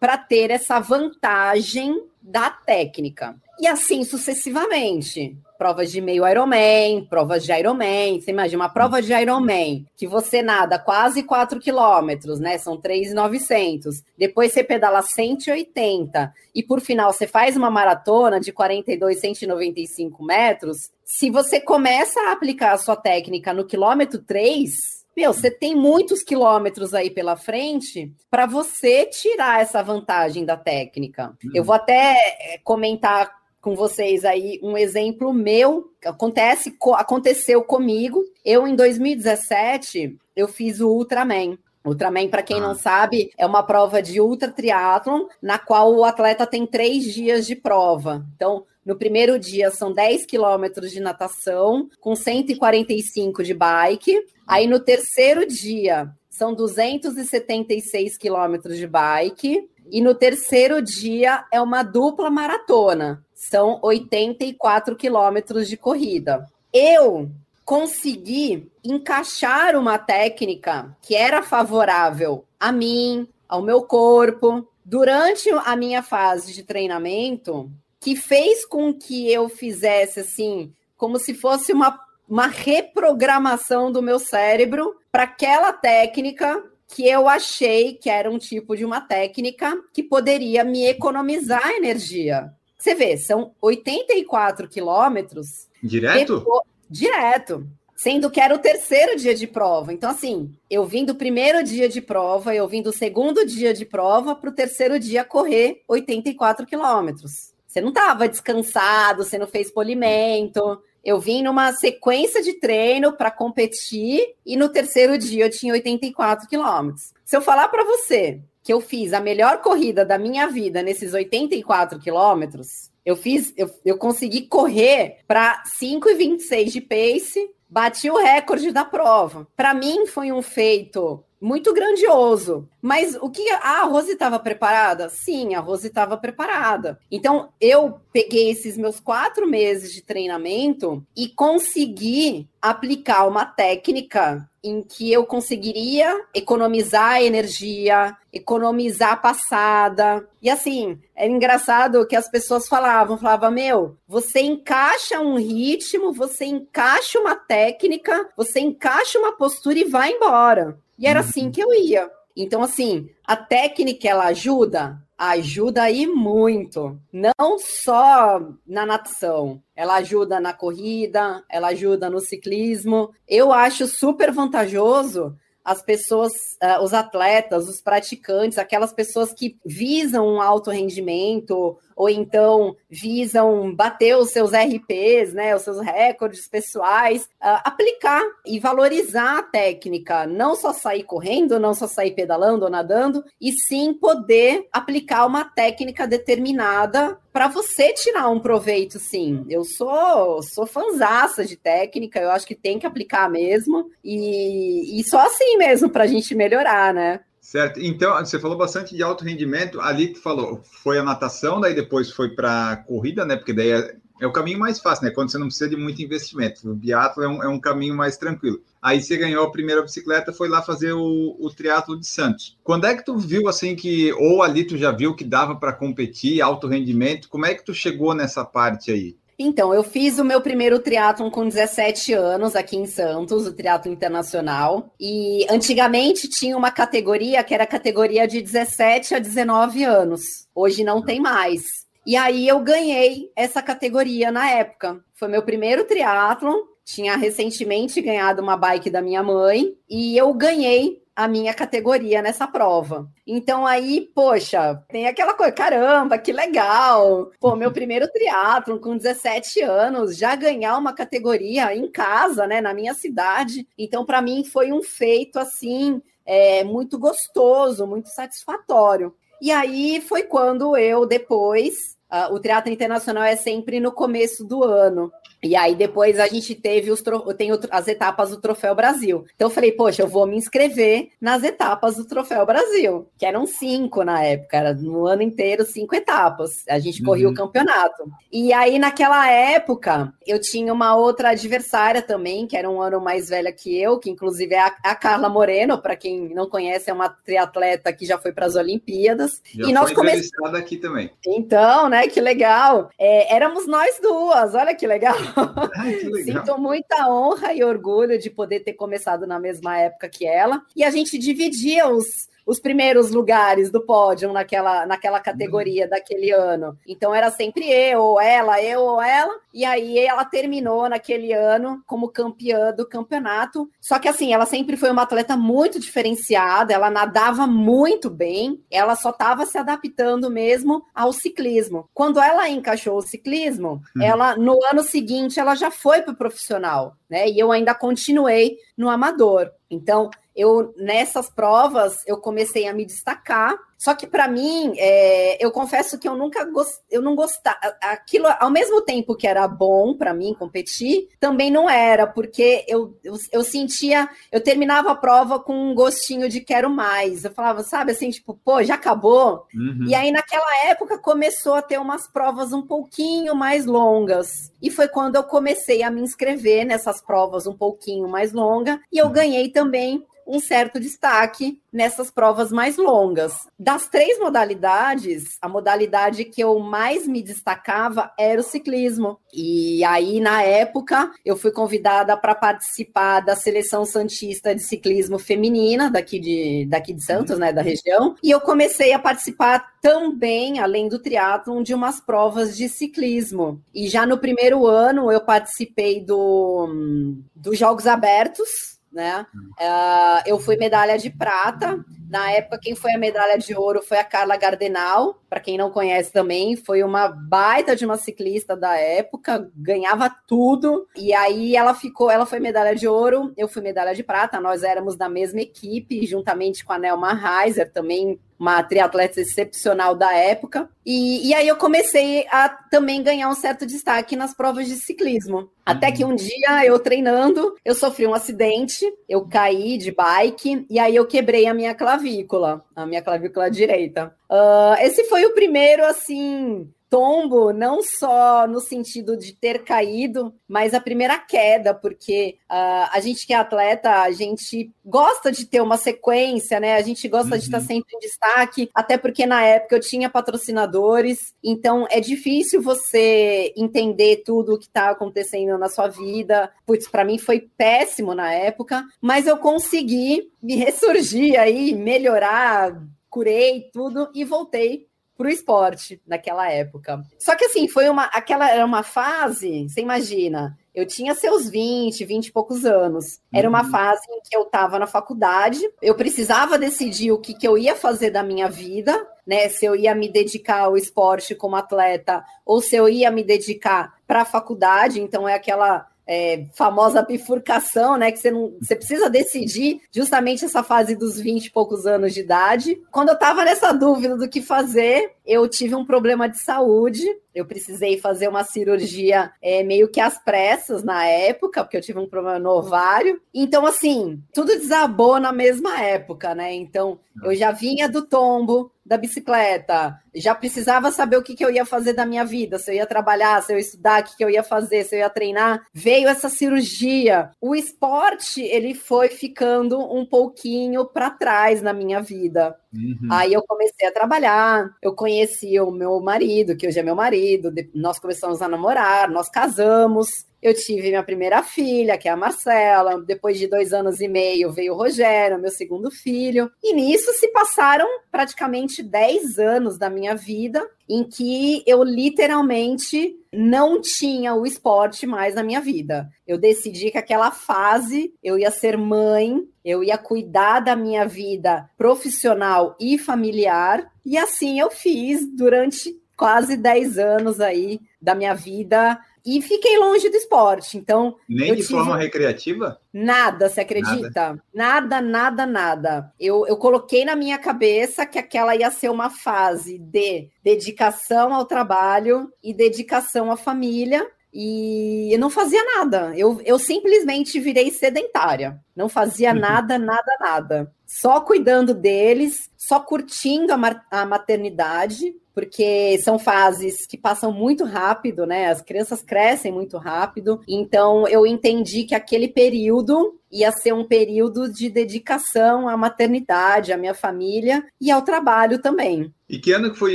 para 0.00 0.18
ter 0.18 0.50
essa 0.50 0.80
vantagem 0.80 2.02
da 2.20 2.50
técnica. 2.50 3.36
E 3.60 3.66
assim 3.66 4.04
sucessivamente 4.04 5.36
provas 5.58 5.90
de 5.90 6.00
meio 6.00 6.26
Ironman, 6.26 7.04
provas 7.04 7.44
de 7.44 7.52
Ironman. 7.52 8.20
Você 8.20 8.30
imagina 8.30 8.62
uma 8.62 8.68
prova 8.68 9.02
de 9.02 9.12
Ironman 9.12 9.84
que 9.96 10.06
você 10.06 10.40
nada 10.40 10.78
quase 10.78 11.24
4 11.24 11.58
quilômetros, 11.58 12.38
né? 12.38 12.56
São 12.56 12.80
3,900. 12.80 14.02
Depois 14.16 14.52
você 14.52 14.62
pedala 14.62 15.02
180 15.02 16.32
e 16.54 16.62
por 16.62 16.80
final 16.80 17.12
você 17.12 17.26
faz 17.26 17.56
uma 17.56 17.70
maratona 17.70 18.38
de 18.38 18.52
42, 18.52 19.18
195 19.18 20.24
metros. 20.24 20.90
Se 21.04 21.28
você 21.28 21.60
começa 21.60 22.20
a 22.20 22.32
aplicar 22.32 22.72
a 22.72 22.78
sua 22.78 22.94
técnica 22.94 23.52
no 23.52 23.66
quilômetro 23.66 24.20
3, 24.22 24.98
meu, 25.16 25.32
você 25.32 25.50
tem 25.50 25.74
muitos 25.74 26.22
quilômetros 26.22 26.94
aí 26.94 27.10
pela 27.10 27.36
frente 27.36 28.12
para 28.30 28.46
você 28.46 29.04
tirar 29.06 29.60
essa 29.60 29.82
vantagem 29.82 30.44
da 30.44 30.56
técnica. 30.56 31.36
Eu 31.52 31.64
vou 31.64 31.74
até 31.74 32.12
eh, 32.12 32.60
comentar 32.62 33.37
com 33.60 33.74
vocês 33.74 34.24
aí 34.24 34.60
um 34.62 34.76
exemplo 34.76 35.32
meu, 35.32 35.90
acontece, 36.04 36.76
aconteceu 36.94 37.62
comigo. 37.62 38.22
Eu, 38.44 38.66
em 38.66 38.74
2017, 38.74 40.16
eu 40.36 40.48
fiz 40.48 40.80
o 40.80 40.88
Ultraman. 40.88 41.58
Ultraman, 41.84 42.28
para 42.28 42.42
quem 42.42 42.58
ah. 42.58 42.60
não 42.60 42.74
sabe, 42.74 43.30
é 43.36 43.46
uma 43.46 43.62
prova 43.62 44.02
de 44.02 44.20
ultra 44.20 44.50
triatlon, 44.50 45.26
na 45.42 45.58
qual 45.58 45.94
o 45.94 46.04
atleta 46.04 46.46
tem 46.46 46.66
três 46.66 47.04
dias 47.04 47.46
de 47.46 47.56
prova. 47.56 48.24
Então, 48.36 48.64
no 48.84 48.96
primeiro 48.96 49.38
dia 49.38 49.70
são 49.70 49.92
10 49.92 50.24
quilômetros 50.24 50.90
de 50.90 51.00
natação, 51.00 51.88
com 52.00 52.14
145 52.16 53.42
de 53.42 53.54
bike. 53.54 54.18
Aí 54.46 54.66
no 54.66 54.80
terceiro 54.80 55.46
dia 55.46 56.10
são 56.30 56.54
276 56.54 58.16
quilômetros 58.16 58.78
de 58.78 58.86
bike. 58.86 59.68
E 59.90 60.00
no 60.00 60.14
terceiro 60.14 60.80
dia 60.80 61.44
é 61.52 61.60
uma 61.60 61.82
dupla 61.82 62.30
maratona 62.30 63.22
são 63.38 63.78
84 63.82 64.96
quilômetros 64.96 65.68
de 65.68 65.76
corrida. 65.76 66.44
Eu 66.72 67.30
consegui 67.64 68.68
encaixar 68.82 69.76
uma 69.76 69.96
técnica 69.96 70.96
que 71.00 71.14
era 71.14 71.40
favorável 71.40 72.44
a 72.58 72.72
mim, 72.72 73.28
ao 73.48 73.62
meu 73.62 73.82
corpo, 73.82 74.66
durante 74.84 75.48
a 75.50 75.76
minha 75.76 76.02
fase 76.02 76.52
de 76.52 76.64
treinamento, 76.64 77.70
que 78.00 78.16
fez 78.16 78.66
com 78.66 78.92
que 78.92 79.32
eu 79.32 79.48
fizesse 79.48 80.18
assim, 80.18 80.72
como 80.96 81.16
se 81.16 81.32
fosse 81.32 81.72
uma, 81.72 81.96
uma 82.28 82.48
reprogramação 82.48 83.92
do 83.92 84.02
meu 84.02 84.18
cérebro 84.18 84.96
para 85.12 85.22
aquela 85.22 85.72
técnica 85.72 86.60
que 86.88 87.06
eu 87.06 87.28
achei 87.28 87.94
que 87.94 88.10
era 88.10 88.28
um 88.28 88.38
tipo 88.38 88.76
de 88.76 88.84
uma 88.84 89.00
técnica 89.00 89.80
que 89.92 90.02
poderia 90.02 90.64
me 90.64 90.86
economizar 90.86 91.70
energia. 91.70 92.52
Você 92.78 92.94
vê, 92.94 93.16
são 93.16 93.52
84 93.60 94.68
quilômetros. 94.68 95.66
Direto? 95.82 96.38
Depois, 96.38 96.62
direto. 96.88 97.66
sendo 97.96 98.30
que 98.30 98.40
era 98.40 98.54
o 98.54 98.58
terceiro 98.58 99.16
dia 99.16 99.34
de 99.34 99.48
prova. 99.48 99.92
Então, 99.92 100.08
assim, 100.08 100.52
eu 100.70 100.84
vim 100.86 101.04
do 101.04 101.16
primeiro 101.16 101.64
dia 101.64 101.88
de 101.88 102.00
prova, 102.00 102.54
eu 102.54 102.68
vim 102.68 102.80
do 102.80 102.92
segundo 102.92 103.44
dia 103.44 103.74
de 103.74 103.84
prova 103.84 104.36
para 104.36 104.50
o 104.50 104.54
terceiro 104.54 105.00
dia 105.00 105.24
correr 105.24 105.82
84 105.88 106.64
quilômetros. 106.64 107.52
Você 107.66 107.80
não 107.80 107.88
estava 107.88 108.28
descansado, 108.28 109.24
você 109.24 109.36
não 109.36 109.48
fez 109.48 109.70
polimento. 109.70 110.80
Eu 111.04 111.18
vim 111.20 111.42
numa 111.42 111.72
sequência 111.72 112.42
de 112.42 112.54
treino 112.54 113.12
para 113.12 113.30
competir 113.30 114.34
e 114.46 114.56
no 114.56 114.68
terceiro 114.68 115.18
dia 115.18 115.46
eu 115.46 115.50
tinha 115.50 115.72
84 115.72 116.48
quilômetros. 116.48 117.12
Se 117.24 117.36
eu 117.36 117.42
falar 117.42 117.68
para 117.68 117.84
você 117.84 118.40
que 118.68 118.72
eu 118.74 118.82
fiz 118.82 119.14
a 119.14 119.20
melhor 119.20 119.62
corrida 119.62 120.04
da 120.04 120.18
minha 120.18 120.46
vida 120.46 120.82
nesses 120.82 121.14
84 121.14 121.98
quilômetros, 121.98 122.90
eu 123.02 123.16
fiz, 123.16 123.50
eu, 123.56 123.70
eu 123.82 123.96
consegui 123.96 124.42
correr 124.42 125.20
para 125.26 125.62
5,26 125.80 126.64
de 126.72 126.80
pace, 126.82 127.50
bati 127.66 128.10
o 128.10 128.18
recorde 128.18 128.70
da 128.70 128.84
prova. 128.84 129.48
Para 129.56 129.72
mim 129.72 130.06
foi 130.06 130.30
um 130.30 130.42
feito 130.42 131.24
muito 131.40 131.72
grandioso. 131.72 132.68
Mas 132.82 133.14
o 133.14 133.30
que 133.30 133.48
ah, 133.52 133.80
a 133.80 133.84
Rose 133.84 134.12
estava 134.12 134.38
preparada? 134.38 135.08
Sim, 135.08 135.54
a 135.54 135.60
Rose 135.60 135.86
estava 135.86 136.18
preparada. 136.18 136.98
Então 137.10 137.48
eu 137.58 137.98
peguei 138.12 138.50
esses 138.50 138.76
meus 138.76 139.00
quatro 139.00 139.48
meses 139.48 139.94
de 139.94 140.02
treinamento 140.02 141.02
e 141.16 141.28
consegui 141.28 142.46
aplicar 142.60 143.26
uma 143.26 143.46
técnica 143.46 144.46
em 144.62 144.82
que 144.82 145.12
eu 145.12 145.24
conseguiria 145.24 146.24
economizar 146.34 147.22
energia, 147.22 148.16
economizar 148.32 149.12
a 149.12 149.16
passada. 149.16 150.28
E 150.42 150.50
assim, 150.50 150.98
é 151.14 151.28
engraçado 151.28 152.06
que 152.06 152.16
as 152.16 152.28
pessoas 152.28 152.68
falavam, 152.68 153.18
falavam, 153.18 153.50
meu, 153.50 153.96
você 154.06 154.40
encaixa 154.40 155.20
um 155.20 155.36
ritmo, 155.36 156.12
você 156.12 156.44
encaixa 156.44 157.18
uma 157.18 157.34
técnica, 157.34 158.28
você 158.36 158.60
encaixa 158.60 159.18
uma 159.18 159.32
postura 159.36 159.78
e 159.78 159.84
vai 159.84 160.12
embora. 160.12 160.78
E 160.98 161.06
era 161.06 161.20
assim 161.20 161.46
uhum. 161.46 161.52
que 161.52 161.62
eu 161.62 161.72
ia. 161.72 162.10
Então, 162.40 162.62
assim, 162.62 163.10
a 163.26 163.34
técnica 163.36 164.08
ela 164.08 164.26
ajuda? 164.26 165.02
Ajuda 165.18 165.82
aí 165.82 166.06
muito. 166.06 166.96
Não 167.12 167.58
só 167.58 168.40
na 168.64 168.86
natação, 168.86 169.60
ela 169.74 169.96
ajuda 169.96 170.38
na 170.38 170.52
corrida, 170.52 171.42
ela 171.50 171.68
ajuda 171.68 172.08
no 172.08 172.20
ciclismo. 172.20 173.10
Eu 173.26 173.52
acho 173.52 173.88
super 173.88 174.30
vantajoso 174.30 175.36
as 175.64 175.82
pessoas, 175.82 176.32
uh, 176.62 176.82
os 176.82 176.94
atletas, 176.94 177.68
os 177.68 177.82
praticantes, 177.82 178.56
aquelas 178.56 178.92
pessoas 178.92 179.34
que 179.34 179.58
visam 179.66 180.26
um 180.26 180.40
alto 180.40 180.70
rendimento 180.70 181.76
ou 181.98 182.08
então 182.08 182.76
visam 182.88 183.74
bater 183.74 184.16
os 184.16 184.30
seus 184.30 184.52
RPs, 184.52 185.34
né, 185.34 185.56
os 185.56 185.62
seus 185.62 185.80
recordes 185.80 186.46
pessoais, 186.46 187.24
uh, 187.42 187.58
aplicar 187.64 188.22
e 188.46 188.60
valorizar 188.60 189.40
a 189.40 189.42
técnica, 189.42 190.24
não 190.24 190.54
só 190.54 190.72
sair 190.72 191.02
correndo, 191.02 191.58
não 191.58 191.74
só 191.74 191.88
sair 191.88 192.12
pedalando 192.12 192.64
ou 192.64 192.70
nadando, 192.70 193.24
e 193.40 193.50
sim 193.50 193.92
poder 193.92 194.68
aplicar 194.72 195.26
uma 195.26 195.44
técnica 195.44 196.06
determinada 196.06 197.18
para 197.32 197.48
você 197.48 197.92
tirar 197.92 198.28
um 198.28 198.38
proveito, 198.38 199.00
sim. 199.00 199.44
Eu 199.48 199.64
sou 199.64 200.40
sou 200.42 200.66
fanzaça 200.66 201.44
de 201.44 201.56
técnica, 201.56 202.20
eu 202.20 202.30
acho 202.30 202.46
que 202.46 202.54
tem 202.54 202.78
que 202.78 202.86
aplicar 202.86 203.28
mesmo, 203.28 203.90
e, 204.04 205.00
e 205.00 205.04
só 205.04 205.18
assim 205.26 205.56
mesmo 205.56 205.90
para 205.90 206.04
a 206.04 206.06
gente 206.06 206.32
melhorar, 206.32 206.94
né? 206.94 207.20
Certo. 207.48 207.80
Então, 207.80 208.14
você 208.18 208.38
falou 208.38 208.58
bastante 208.58 208.94
de 208.94 209.02
alto 209.02 209.24
rendimento. 209.24 209.80
Ali 209.80 210.08
tu 210.08 210.20
falou, 210.20 210.60
foi 210.62 210.98
a 210.98 211.02
natação, 211.02 211.58
daí 211.58 211.74
depois 211.74 212.10
foi 212.10 212.28
para 212.34 212.76
corrida, 212.86 213.24
né? 213.24 213.36
Porque 213.36 213.54
daí 213.54 213.70
é, 213.70 213.96
é, 214.20 214.26
o 214.26 214.32
caminho 214.32 214.58
mais 214.58 214.78
fácil, 214.78 215.06
né? 215.06 215.10
Quando 215.10 215.30
você 215.30 215.38
não 215.38 215.46
precisa 215.46 215.70
de 215.70 215.74
muito 215.74 216.02
investimento. 216.02 216.70
O 216.70 216.74
biatlo 216.74 217.22
é 217.22 217.26
um, 217.28 217.42
é 217.44 217.48
um 217.48 217.58
caminho 217.58 217.96
mais 217.96 218.18
tranquilo. 218.18 218.60
Aí 218.82 219.00
você 219.00 219.16
ganhou 219.16 219.46
a 219.46 219.50
primeira 219.50 219.80
bicicleta, 219.80 220.30
foi 220.30 220.46
lá 220.46 220.60
fazer 220.60 220.92
o, 220.92 221.38
o 221.40 221.48
triatlo 221.48 221.98
de 221.98 222.06
Santos. 222.06 222.58
Quando 222.62 222.86
é 222.86 222.94
que 222.94 223.02
tu 223.02 223.16
viu 223.16 223.48
assim 223.48 223.74
que, 223.74 224.12
ou 224.12 224.42
ali 224.42 224.64
tu 224.64 224.76
já 224.76 224.92
viu 224.92 225.16
que 225.16 225.24
dava 225.24 225.56
para 225.56 225.72
competir, 225.72 226.42
alto 226.42 226.66
rendimento? 226.66 227.30
Como 227.30 227.46
é 227.46 227.54
que 227.54 227.64
tu 227.64 227.72
chegou 227.72 228.12
nessa 228.12 228.44
parte 228.44 228.90
aí? 228.90 229.16
Então, 229.38 229.72
eu 229.72 229.84
fiz 229.84 230.18
o 230.18 230.24
meu 230.24 230.40
primeiro 230.40 230.80
triatlon 230.80 231.30
com 231.30 231.46
17 231.46 232.12
anos 232.12 232.56
aqui 232.56 232.76
em 232.76 232.86
Santos, 232.86 233.46
o 233.46 233.52
triatlo 233.52 233.92
internacional. 233.92 234.92
E 234.98 235.46
antigamente 235.48 236.28
tinha 236.28 236.56
uma 236.56 236.72
categoria 236.72 237.44
que 237.44 237.54
era 237.54 237.62
a 237.62 237.68
categoria 237.68 238.26
de 238.26 238.42
17 238.42 239.14
a 239.14 239.18
19 239.20 239.84
anos. 239.84 240.48
Hoje 240.52 240.82
não 240.82 241.00
tem 241.00 241.20
mais. 241.20 241.86
E 242.04 242.16
aí 242.16 242.48
eu 242.48 242.58
ganhei 242.58 243.30
essa 243.36 243.62
categoria 243.62 244.32
na 244.32 244.50
época. 244.50 244.98
Foi 245.14 245.28
meu 245.28 245.42
primeiro 245.42 245.84
triatlon. 245.84 246.56
Tinha 246.84 247.16
recentemente 247.16 248.00
ganhado 248.00 248.42
uma 248.42 248.56
bike 248.56 248.90
da 248.90 249.02
minha 249.02 249.22
mãe 249.22 249.74
e 249.88 250.16
eu 250.16 250.32
ganhei 250.34 251.02
a 251.18 251.26
minha 251.26 251.52
categoria 251.52 252.22
nessa 252.22 252.46
prova. 252.46 253.10
Então 253.26 253.66
aí, 253.66 254.08
poxa, 254.14 254.80
tem 254.88 255.08
aquela 255.08 255.34
coisa, 255.34 255.50
caramba, 255.50 256.16
que 256.16 256.30
legal. 256.32 257.32
Pô, 257.40 257.56
meu 257.56 257.72
primeiro 257.74 258.06
triatlo 258.06 258.78
com 258.78 258.96
17 258.96 259.60
anos, 259.62 260.16
já 260.16 260.36
ganhar 260.36 260.78
uma 260.78 260.92
categoria 260.92 261.74
em 261.74 261.90
casa, 261.90 262.46
né, 262.46 262.60
na 262.60 262.72
minha 262.72 262.94
cidade. 262.94 263.66
Então 263.76 264.06
para 264.06 264.22
mim 264.22 264.44
foi 264.44 264.72
um 264.72 264.80
feito 264.80 265.40
assim, 265.40 266.00
é, 266.24 266.62
muito 266.62 266.96
gostoso, 266.96 267.84
muito 267.84 268.08
satisfatório. 268.10 269.12
E 269.42 269.50
aí 269.50 270.00
foi 270.00 270.22
quando 270.22 270.76
eu 270.76 271.04
depois 271.04 271.98
Uh, 272.10 272.32
o 272.32 272.40
Teatro 272.40 272.72
Internacional 272.72 273.22
é 273.22 273.36
sempre 273.36 273.78
no 273.80 273.92
começo 273.92 274.42
do 274.42 274.64
ano. 274.64 275.12
E 275.42 275.54
aí 275.54 275.74
depois 275.74 276.18
a 276.18 276.26
gente 276.26 276.54
teve 276.54 276.90
os 276.90 277.02
tem 277.36 277.50
as 277.70 277.88
etapas 277.88 278.30
do 278.30 278.40
Troféu 278.40 278.74
Brasil. 278.74 279.24
Então 279.34 279.48
eu 279.48 279.54
falei, 279.54 279.72
poxa, 279.72 280.02
eu 280.02 280.08
vou 280.08 280.26
me 280.26 280.36
inscrever 280.36 281.10
nas 281.20 281.42
etapas 281.42 281.96
do 281.96 282.04
Troféu 282.04 282.44
Brasil, 282.44 283.08
que 283.16 283.24
eram 283.24 283.46
cinco 283.46 284.02
na 284.04 284.22
época, 284.22 284.56
era 284.56 284.74
no 284.74 285.06
ano 285.06 285.22
inteiro 285.22 285.64
cinco 285.64 285.94
etapas. 285.94 286.64
A 286.68 286.78
gente 286.78 287.02
corria 287.02 287.26
uhum. 287.26 287.32
o 287.32 287.36
campeonato. 287.36 288.10
E 288.32 288.52
aí 288.52 288.78
naquela 288.78 289.30
época 289.30 290.12
eu 290.26 290.40
tinha 290.40 290.72
uma 290.72 290.96
outra 290.96 291.30
adversária 291.30 292.02
também, 292.02 292.46
que 292.46 292.56
era 292.56 292.68
um 292.68 292.80
ano 292.80 293.00
mais 293.00 293.28
velha 293.28 293.52
que 293.52 293.80
eu, 293.80 293.98
que 293.98 294.10
inclusive 294.10 294.54
é 294.54 294.60
a, 294.60 294.74
a 294.82 294.94
Carla 294.94 295.28
Moreno, 295.28 295.80
para 295.80 295.96
quem 295.96 296.34
não 296.34 296.48
conhece, 296.48 296.90
é 296.90 296.92
uma 296.92 297.08
triatleta 297.08 297.92
que 297.92 298.04
já 298.04 298.18
foi 298.18 298.32
para 298.32 298.46
as 298.46 298.56
Olimpíadas. 298.56 299.40
Já 299.54 299.68
e 299.68 299.72
nós 299.72 299.92
começamos 299.92 300.54
aqui 300.54 300.76
também. 300.76 301.10
Então, 301.26 301.88
né, 301.88 302.08
que 302.08 302.20
legal. 302.20 302.90
É, 302.98 303.34
éramos 303.34 303.66
nós 303.66 303.98
duas, 304.02 304.54
olha 304.54 304.74
que 304.74 304.86
legal. 304.86 305.16
Sinto 306.24 306.58
muita 306.58 307.08
honra 307.08 307.52
e 307.54 307.62
orgulho 307.62 308.18
de 308.18 308.30
poder 308.30 308.60
ter 308.60 308.74
começado 308.74 309.26
na 309.26 309.38
mesma 309.38 309.78
época 309.78 310.08
que 310.08 310.26
ela. 310.26 310.62
E 310.74 310.84
a 310.84 310.90
gente 310.90 311.18
dividia 311.18 311.88
os, 311.88 312.28
os 312.48 312.58
primeiros 312.58 313.10
lugares 313.10 313.70
do 313.70 313.82
pódio 313.82 314.32
naquela, 314.32 314.86
naquela 314.86 315.20
categoria 315.20 315.84
uhum. 315.84 315.90
daquele 315.90 316.30
ano. 316.30 316.78
Então 316.88 317.14
era 317.14 317.30
sempre 317.30 317.70
eu 317.70 318.00
ou 318.00 318.20
ela, 318.20 318.62
eu 318.62 318.80
ou 318.80 319.02
ela, 319.02 319.38
e 319.52 319.66
aí 319.66 319.98
ela 319.98 320.24
terminou 320.24 320.88
naquele 320.88 321.34
ano 321.34 321.82
como 321.86 322.08
campeã 322.08 322.72
do 322.72 322.88
campeonato. 322.88 323.70
Só 323.78 323.98
que 323.98 324.08
assim, 324.08 324.32
ela 324.32 324.46
sempre 324.46 324.78
foi 324.78 324.90
uma 324.90 325.02
atleta 325.02 325.36
muito 325.36 325.78
diferenciada, 325.78 326.72
ela 326.72 326.90
nadava 326.90 327.46
muito 327.46 328.08
bem, 328.08 328.64
ela 328.70 328.96
só 328.96 329.10
estava 329.10 329.44
se 329.44 329.58
adaptando 329.58 330.30
mesmo 330.30 330.82
ao 330.94 331.12
ciclismo. 331.12 331.86
Quando 331.92 332.18
ela 332.18 332.48
encaixou 332.48 332.96
o 332.96 333.02
ciclismo, 333.02 333.82
uhum. 333.94 334.02
ela 334.02 334.36
no 334.36 334.58
ano 334.72 334.82
seguinte 334.82 335.38
ela 335.38 335.54
já 335.54 335.70
foi 335.70 336.00
para 336.00 336.14
o 336.14 336.16
profissional, 336.16 336.96
né? 337.10 337.28
E 337.28 337.38
eu 337.38 337.52
ainda 337.52 337.74
continuei 337.74 338.56
no 338.74 338.88
amador. 338.88 339.50
Então, 339.70 340.08
eu 340.38 340.72
nessas 340.76 341.28
provas 341.28 342.04
eu 342.06 342.16
comecei 342.18 342.68
a 342.68 342.72
me 342.72 342.86
destacar. 342.86 343.58
Só 343.78 343.94
que 343.94 344.08
para 344.08 344.26
mim, 344.26 344.72
é, 344.76 345.42
eu 345.42 345.52
confesso 345.52 345.96
que 346.00 346.08
eu 346.08 346.16
nunca 346.16 346.44
gost, 346.44 346.80
eu 346.90 347.00
não 347.00 347.14
gostava. 347.14 347.56
Aquilo, 347.80 348.26
ao 348.40 348.50
mesmo 348.50 348.82
tempo 348.82 349.14
que 349.14 349.26
era 349.26 349.46
bom 349.46 349.94
para 349.94 350.12
mim 350.12 350.34
competir, 350.36 351.08
também 351.20 351.48
não 351.48 351.70
era, 351.70 352.04
porque 352.04 352.64
eu, 352.66 352.98
eu, 353.04 353.14
eu, 353.30 353.44
sentia, 353.44 354.08
eu 354.32 354.42
terminava 354.42 354.90
a 354.90 354.96
prova 354.96 355.38
com 355.38 355.54
um 355.54 355.76
gostinho 355.76 356.28
de 356.28 356.40
quero 356.40 356.68
mais. 356.68 357.24
Eu 357.24 357.30
falava, 357.30 357.62
sabe, 357.62 357.92
assim, 357.92 358.10
tipo, 358.10 358.34
pô, 358.44 358.64
já 358.64 358.74
acabou. 358.74 359.46
Uhum. 359.54 359.86
E 359.86 359.94
aí 359.94 360.10
naquela 360.10 360.66
época 360.66 360.98
começou 360.98 361.54
a 361.54 361.62
ter 361.62 361.78
umas 361.78 362.08
provas 362.08 362.52
um 362.52 362.62
pouquinho 362.62 363.36
mais 363.36 363.64
longas. 363.64 364.52
E 364.60 364.70
foi 364.70 364.88
quando 364.88 365.14
eu 365.14 365.22
comecei 365.22 365.84
a 365.84 365.90
me 365.90 366.00
inscrever 366.00 366.64
nessas 366.64 367.00
provas 367.00 367.46
um 367.46 367.54
pouquinho 367.54 368.08
mais 368.08 368.32
longas 368.32 368.80
e 368.90 368.98
eu 368.98 369.06
uhum. 369.06 369.12
ganhei 369.12 369.50
também 369.50 370.04
um 370.28 370.38
certo 370.38 370.78
destaque 370.78 371.58
nessas 371.78 372.10
provas 372.10 372.50
mais 372.50 372.76
longas. 372.76 373.46
Das 373.56 373.88
três 373.88 374.18
modalidades, 374.18 375.38
a 375.40 375.48
modalidade 375.48 376.24
que 376.24 376.42
eu 376.42 376.58
mais 376.58 377.06
me 377.06 377.22
destacava 377.22 378.12
era 378.18 378.40
o 378.40 378.42
ciclismo. 378.42 379.20
E 379.32 379.84
aí, 379.84 380.18
na 380.18 380.42
época, 380.42 381.12
eu 381.24 381.36
fui 381.36 381.52
convidada 381.52 382.16
para 382.16 382.34
participar 382.34 383.20
da 383.20 383.36
seleção 383.36 383.84
santista 383.84 384.52
de 384.56 384.60
ciclismo 384.60 385.20
feminina 385.20 385.88
daqui 385.88 386.18
de, 386.18 386.66
daqui 386.68 386.92
de 386.92 387.04
Santos, 387.04 387.38
né, 387.38 387.52
da 387.52 387.62
região. 387.62 388.16
E 388.24 388.28
eu 388.28 388.40
comecei 388.40 388.92
a 388.92 388.98
participar 388.98 389.64
também, 389.80 390.58
além 390.58 390.88
do 390.88 390.98
triatlon, 390.98 391.62
de 391.62 391.74
umas 391.74 392.00
provas 392.00 392.56
de 392.56 392.68
ciclismo. 392.68 393.62
E 393.72 393.86
já 393.86 394.04
no 394.04 394.18
primeiro 394.18 394.66
ano 394.66 395.12
eu 395.12 395.20
participei 395.20 396.04
do, 396.04 397.14
dos 397.36 397.56
Jogos 397.56 397.86
Abertos, 397.86 398.77
né? 398.98 399.24
Uh, 399.32 400.22
eu 400.26 400.40
fui 400.40 400.56
medalha 400.56 400.98
de 400.98 401.08
prata. 401.08 401.78
Na 402.10 402.32
época, 402.32 402.58
quem 402.60 402.74
foi 402.74 402.92
a 402.92 402.98
medalha 402.98 403.38
de 403.38 403.54
ouro 403.54 403.80
foi 403.80 403.98
a 403.98 404.04
Carla 404.04 404.36
Gardenal. 404.36 405.22
Para 405.30 405.38
quem 405.38 405.56
não 405.56 405.70
conhece 405.70 406.12
também, 406.12 406.56
foi 406.56 406.82
uma 406.82 407.06
baita 407.06 407.76
de 407.76 407.84
uma 407.84 407.96
ciclista 407.96 408.56
da 408.56 408.76
época, 408.76 409.48
ganhava 409.54 410.10
tudo. 410.26 410.88
E 410.96 411.14
aí 411.14 411.54
ela 411.54 411.74
ficou, 411.74 412.10
ela 412.10 412.26
foi 412.26 412.40
medalha 412.40 412.74
de 412.74 412.88
ouro, 412.88 413.32
eu 413.36 413.46
fui 413.46 413.62
medalha 413.62 413.94
de 413.94 414.02
prata. 414.02 414.40
Nós 414.40 414.64
éramos 414.64 414.96
da 414.96 415.08
mesma 415.08 415.40
equipe, 415.40 416.04
juntamente 416.04 416.64
com 416.64 416.72
a 416.72 416.78
Nelma 416.78 417.14
Reiser, 417.14 417.70
também 417.70 418.18
uma 418.38 418.62
triatleta 418.62 419.20
excepcional 419.20 419.94
da 419.94 420.14
época. 420.14 420.68
E, 420.86 421.28
e 421.28 421.34
aí 421.34 421.48
eu 421.48 421.56
comecei 421.56 422.26
a 422.30 422.48
também 422.48 423.02
ganhar 423.02 423.28
um 423.28 423.34
certo 423.34 423.66
destaque 423.66 424.16
nas 424.16 424.34
provas 424.34 424.66
de 424.66 424.76
ciclismo. 424.76 425.50
Até 425.66 425.92
que 425.92 426.04
um 426.04 426.14
dia, 426.14 426.64
eu 426.64 426.78
treinando, 426.78 427.54
eu 427.64 427.74
sofri 427.74 428.06
um 428.06 428.14
acidente, 428.14 428.86
eu 429.08 429.26
caí 429.26 429.76
de 429.76 429.92
bike 429.92 430.66
e 430.70 430.78
aí 430.78 430.96
eu 430.96 431.06
quebrei 431.06 431.46
a 431.46 431.52
minha 431.52 431.74
clavícula, 431.74 432.64
a 432.74 432.86
minha 432.86 433.02
clavícula 433.02 433.50
direita. 433.50 434.14
Uh, 434.30 434.80
esse 434.80 435.04
foi 435.04 435.26
o 435.26 435.34
primeiro, 435.34 435.84
assim, 435.84 436.70
tombo, 436.90 437.52
não 437.52 437.82
só 437.82 438.46
no 438.46 438.60
sentido 438.60 439.16
de 439.16 439.32
ter 439.32 439.62
caído, 439.64 440.34
mas 440.46 440.74
a 440.74 440.80
primeira 440.80 441.18
queda, 441.18 441.74
porque 441.74 442.36
uh, 442.50 442.88
a 442.92 443.00
gente 443.00 443.26
que 443.26 443.32
é 443.32 443.36
atleta, 443.36 444.02
a 444.02 444.10
gente 444.10 444.70
gosta 444.84 445.30
de 445.30 445.44
ter 445.46 445.60
uma 445.60 445.76
sequência, 445.76 446.58
né? 446.58 446.76
A 446.76 446.82
gente 446.82 447.06
gosta 447.08 447.34
uhum. 447.34 447.38
de 447.38 447.44
estar 447.44 447.60
sempre 447.60 447.94
em 447.94 447.98
destaque, 447.98 448.70
até 448.74 448.96
porque 448.96 449.26
na 449.26 449.44
época 449.44 449.76
eu 449.76 449.80
tinha 449.80 450.08
patrocinadores, 450.08 451.34
então 451.44 451.86
é 451.90 452.00
difícil 452.00 452.62
você 452.62 453.52
entender 453.56 454.22
tudo 454.24 454.54
o 454.54 454.58
que 454.58 454.66
está 454.66 454.90
acontecendo 454.90 455.58
na 455.58 455.68
sua 455.68 455.88
vida. 455.88 456.50
Putz, 456.66 456.88
para 456.88 457.04
mim 457.04 457.18
foi 457.18 457.48
péssimo 457.56 458.14
na 458.14 458.32
época, 458.32 458.84
mas 459.00 459.26
eu 459.26 459.36
consegui 459.36 460.30
me 460.42 460.56
ressurgir 460.68 461.38
aí, 461.38 461.74
melhorar, 461.74 462.80
curei 463.10 463.68
tudo 463.72 464.10
e 464.14 464.24
voltei 464.24 464.87
para 465.18 465.26
o 465.26 465.30
esporte 465.30 466.00
naquela 466.06 466.48
época. 466.48 467.02
Só 467.18 467.34
que 467.34 467.44
assim, 467.46 467.66
foi 467.66 467.88
uma 467.88 468.04
aquela 468.04 468.48
era 468.48 468.64
uma 468.64 468.84
fase, 468.84 469.68
você 469.68 469.80
imagina, 469.80 470.56
eu 470.72 470.86
tinha 470.86 471.12
seus 471.12 471.50
20, 471.50 472.04
20 472.04 472.26
e 472.28 472.32
poucos 472.32 472.64
anos. 472.64 473.20
Era 473.34 473.48
uma 473.48 473.64
uhum. 473.64 473.70
fase 473.70 474.02
em 474.08 474.20
que 474.22 474.36
eu 474.36 474.42
estava 474.42 474.78
na 474.78 474.86
faculdade, 474.86 475.58
eu 475.82 475.96
precisava 475.96 476.56
decidir 476.56 477.10
o 477.10 477.18
que, 477.18 477.34
que 477.34 477.48
eu 477.48 477.58
ia 477.58 477.74
fazer 477.74 478.10
da 478.10 478.22
minha 478.22 478.48
vida, 478.48 478.96
né? 479.26 479.48
Se 479.48 479.66
eu 479.66 479.74
ia 479.74 479.92
me 479.92 480.08
dedicar 480.08 480.60
ao 480.60 480.76
esporte 480.76 481.34
como 481.34 481.56
atleta 481.56 482.22
ou 482.46 482.62
se 482.62 482.76
eu 482.76 482.88
ia 482.88 483.10
me 483.10 483.24
dedicar 483.24 483.94
para 484.06 484.22
a 484.22 484.24
faculdade. 484.24 485.00
Então 485.00 485.28
é 485.28 485.34
aquela 485.34 485.88
é, 486.08 486.46
famosa 486.54 487.02
bifurcação, 487.02 487.98
né? 487.98 488.10
Que 488.10 488.18
você 488.18 488.30
não 488.30 488.56
você 488.60 488.74
precisa 488.74 489.10
decidir 489.10 489.82
justamente 489.92 490.44
essa 490.44 490.62
fase 490.62 490.96
dos 490.96 491.20
20 491.20 491.46
e 491.46 491.50
poucos 491.50 491.86
anos 491.86 492.14
de 492.14 492.20
idade. 492.20 492.80
Quando 492.90 493.10
eu 493.10 493.14
estava 493.14 493.44
nessa 493.44 493.72
dúvida 493.72 494.16
do 494.16 494.28
que 494.28 494.40
fazer, 494.40 495.12
eu 495.28 495.46
tive 495.46 495.74
um 495.74 495.84
problema 495.84 496.26
de 496.26 496.38
saúde. 496.38 497.04
Eu 497.34 497.44
precisei 497.44 497.98
fazer 497.98 498.26
uma 498.26 498.42
cirurgia 498.42 499.30
é, 499.42 499.62
meio 499.62 499.88
que 499.88 500.00
às 500.00 500.18
pressas 500.18 500.82
na 500.82 501.04
época, 501.04 501.62
porque 501.62 501.76
eu 501.76 501.82
tive 501.82 501.98
um 501.98 502.08
problema 502.08 502.38
no 502.38 502.50
ovário. 502.50 503.20
Então, 503.32 503.66
assim, 503.66 504.20
tudo 504.32 504.58
desabou 504.58 505.20
na 505.20 505.30
mesma 505.30 505.80
época, 505.80 506.34
né? 506.34 506.54
Então, 506.54 506.98
eu 507.22 507.34
já 507.34 507.52
vinha 507.52 507.88
do 507.88 508.06
tombo, 508.06 508.72
da 508.88 508.96
bicicleta, 508.96 510.00
já 510.14 510.34
precisava 510.34 510.90
saber 510.90 511.18
o 511.18 511.22
que, 511.22 511.34
que 511.34 511.44
eu 511.44 511.50
ia 511.50 511.66
fazer 511.66 511.92
da 511.92 512.06
minha 512.06 512.24
vida, 512.24 512.58
se 512.58 512.70
eu 512.70 512.76
ia 512.76 512.86
trabalhar, 512.86 513.42
se 513.42 513.52
eu 513.52 513.56
ia 513.56 513.60
estudar, 513.60 514.00
o 514.00 514.04
que, 514.04 514.16
que 514.16 514.24
eu 514.24 514.30
ia 514.30 514.42
fazer, 514.42 514.84
se 514.84 514.96
eu 514.96 515.00
ia 515.00 515.10
treinar. 515.10 515.62
Veio 515.74 516.08
essa 516.08 516.30
cirurgia. 516.30 517.30
O 517.38 517.54
esporte, 517.54 518.40
ele 518.40 518.74
foi 518.74 519.08
ficando 519.08 519.78
um 519.78 520.06
pouquinho 520.06 520.86
para 520.86 521.10
trás 521.10 521.60
na 521.60 521.74
minha 521.74 522.00
vida. 522.00 522.56
Uhum. 522.72 523.08
Aí 523.10 523.32
eu 523.32 523.42
comecei 523.46 523.86
a 523.86 523.92
trabalhar, 523.92 524.70
eu 524.82 524.94
conheci 524.94 525.17
o 525.60 525.70
meu 525.70 526.00
marido, 526.00 526.56
que 526.56 526.66
hoje 526.66 526.78
é 526.78 526.82
meu 526.82 526.94
marido, 526.94 527.52
nós 527.74 527.98
começamos 527.98 528.42
a 528.42 528.48
namorar, 528.48 529.10
nós 529.10 529.28
casamos. 529.28 530.27
Eu 530.40 530.54
tive 530.54 530.88
minha 530.88 531.02
primeira 531.02 531.42
filha, 531.42 531.98
que 531.98 532.08
é 532.08 532.12
a 532.12 532.16
Marcela. 532.16 533.02
Depois 533.02 533.38
de 533.38 533.46
dois 533.46 533.72
anos 533.72 534.00
e 534.00 534.08
meio 534.08 534.52
veio 534.52 534.72
o 534.72 534.76
Rogério, 534.76 535.38
meu 535.38 535.50
segundo 535.50 535.90
filho. 535.90 536.50
E 536.62 536.72
nisso 536.74 537.12
se 537.12 537.28
passaram 537.28 537.86
praticamente 538.10 538.82
dez 538.82 539.38
anos 539.38 539.76
da 539.76 539.90
minha 539.90 540.14
vida 540.14 540.64
em 540.88 541.04
que 541.04 541.62
eu 541.66 541.82
literalmente 541.82 543.14
não 543.32 543.80
tinha 543.80 544.34
o 544.34 544.46
esporte 544.46 545.06
mais 545.06 545.34
na 545.34 545.42
minha 545.42 545.60
vida. 545.60 546.08
Eu 546.26 546.38
decidi 546.38 546.90
que 546.90 546.98
aquela 546.98 547.30
fase 547.30 548.14
eu 548.22 548.38
ia 548.38 548.50
ser 548.50 548.78
mãe, 548.78 549.42
eu 549.64 549.84
ia 549.84 549.98
cuidar 549.98 550.60
da 550.60 550.74
minha 550.74 551.06
vida 551.06 551.68
profissional 551.76 552.76
e 552.80 552.96
familiar, 552.96 553.92
e 554.04 554.16
assim 554.16 554.58
eu 554.58 554.70
fiz 554.70 555.26
durante 555.26 555.94
quase 556.16 556.56
10 556.56 556.98
anos 556.98 557.40
aí 557.40 557.80
da 558.00 558.14
minha 558.14 558.34
vida 558.34 558.98
e 559.24 559.40
fiquei 559.42 559.78
longe 559.78 560.08
do 560.08 560.16
esporte. 560.16 560.76
Então. 560.76 561.16
Nem 561.28 561.54
de 561.54 561.62
tive... 561.62 561.74
forma 561.74 561.96
recreativa? 561.96 562.80
Nada, 562.92 563.48
você 563.48 563.60
acredita? 563.60 564.42
Nada, 564.52 565.00
nada, 565.00 565.46
nada. 565.46 565.46
nada. 565.46 566.12
Eu, 566.18 566.46
eu 566.46 566.56
coloquei 566.56 567.04
na 567.04 567.14
minha 567.14 567.38
cabeça 567.38 568.06
que 568.06 568.18
aquela 568.18 568.56
ia 568.56 568.70
ser 568.70 568.90
uma 568.90 569.10
fase 569.10 569.78
de 569.78 570.28
dedicação 570.42 571.34
ao 571.34 571.44
trabalho 571.44 572.32
e 572.42 572.52
dedicação 572.54 573.30
à 573.30 573.36
família. 573.36 574.06
E 574.32 575.08
eu 575.12 575.18
não 575.18 575.30
fazia 575.30 575.62
nada. 575.76 576.12
Eu, 576.16 576.40
eu 576.44 576.58
simplesmente 576.58 577.40
virei 577.40 577.70
sedentária. 577.70 578.60
Não 578.74 578.88
fazia 578.88 579.32
uhum. 579.32 579.40
nada, 579.40 579.78
nada, 579.78 580.16
nada. 580.20 580.72
Só 580.86 581.20
cuidando 581.20 581.74
deles, 581.74 582.50
só 582.56 582.80
curtindo 582.80 583.52
a, 583.52 583.84
a 583.90 584.06
maternidade 584.06 585.14
porque 585.38 585.96
são 586.02 586.18
fases 586.18 586.84
que 586.84 586.98
passam 586.98 587.30
muito 587.30 587.62
rápido, 587.62 588.26
né? 588.26 588.50
As 588.50 588.60
crianças 588.60 589.02
crescem 589.02 589.52
muito 589.52 589.78
rápido. 589.78 590.40
Então 590.48 591.06
eu 591.06 591.24
entendi 591.24 591.84
que 591.84 591.94
aquele 591.94 592.26
período 592.26 593.16
ia 593.30 593.52
ser 593.52 593.72
um 593.72 593.84
período 593.84 594.52
de 594.52 594.68
dedicação 594.68 595.68
à 595.68 595.76
maternidade, 595.76 596.72
à 596.72 596.76
minha 596.76 596.92
família 596.92 597.64
e 597.80 597.88
ao 597.88 598.02
trabalho 598.02 598.60
também. 598.60 599.14
E 599.28 599.38
que 599.38 599.52
ano 599.52 599.70
que 599.70 599.78
foi 599.78 599.94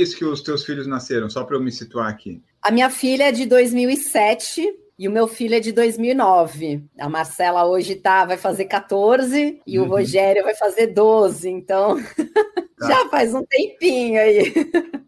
isso 0.00 0.16
que 0.16 0.24
os 0.24 0.40
teus 0.40 0.64
filhos 0.64 0.86
nasceram? 0.86 1.28
Só 1.28 1.44
para 1.44 1.56
eu 1.56 1.62
me 1.62 1.70
situar 1.70 2.08
aqui. 2.08 2.40
A 2.64 2.70
minha 2.70 2.88
filha 2.88 3.24
é 3.24 3.30
de 3.30 3.44
2007 3.44 4.66
e 4.98 5.06
o 5.06 5.12
meu 5.12 5.28
filho 5.28 5.54
é 5.54 5.60
de 5.60 5.70
2009. 5.70 6.82
A 6.98 7.10
Marcela 7.10 7.66
hoje 7.66 7.94
tá, 7.94 8.24
vai 8.24 8.38
fazer 8.38 8.64
14 8.64 9.60
e 9.66 9.78
uhum. 9.78 9.84
o 9.84 9.88
Rogério 9.88 10.42
vai 10.42 10.54
fazer 10.54 10.86
12. 10.86 11.46
Então, 11.46 12.02
tá. 12.80 12.88
já 12.88 13.06
faz 13.10 13.34
um 13.34 13.44
tempinho 13.44 14.18
aí. 14.18 14.50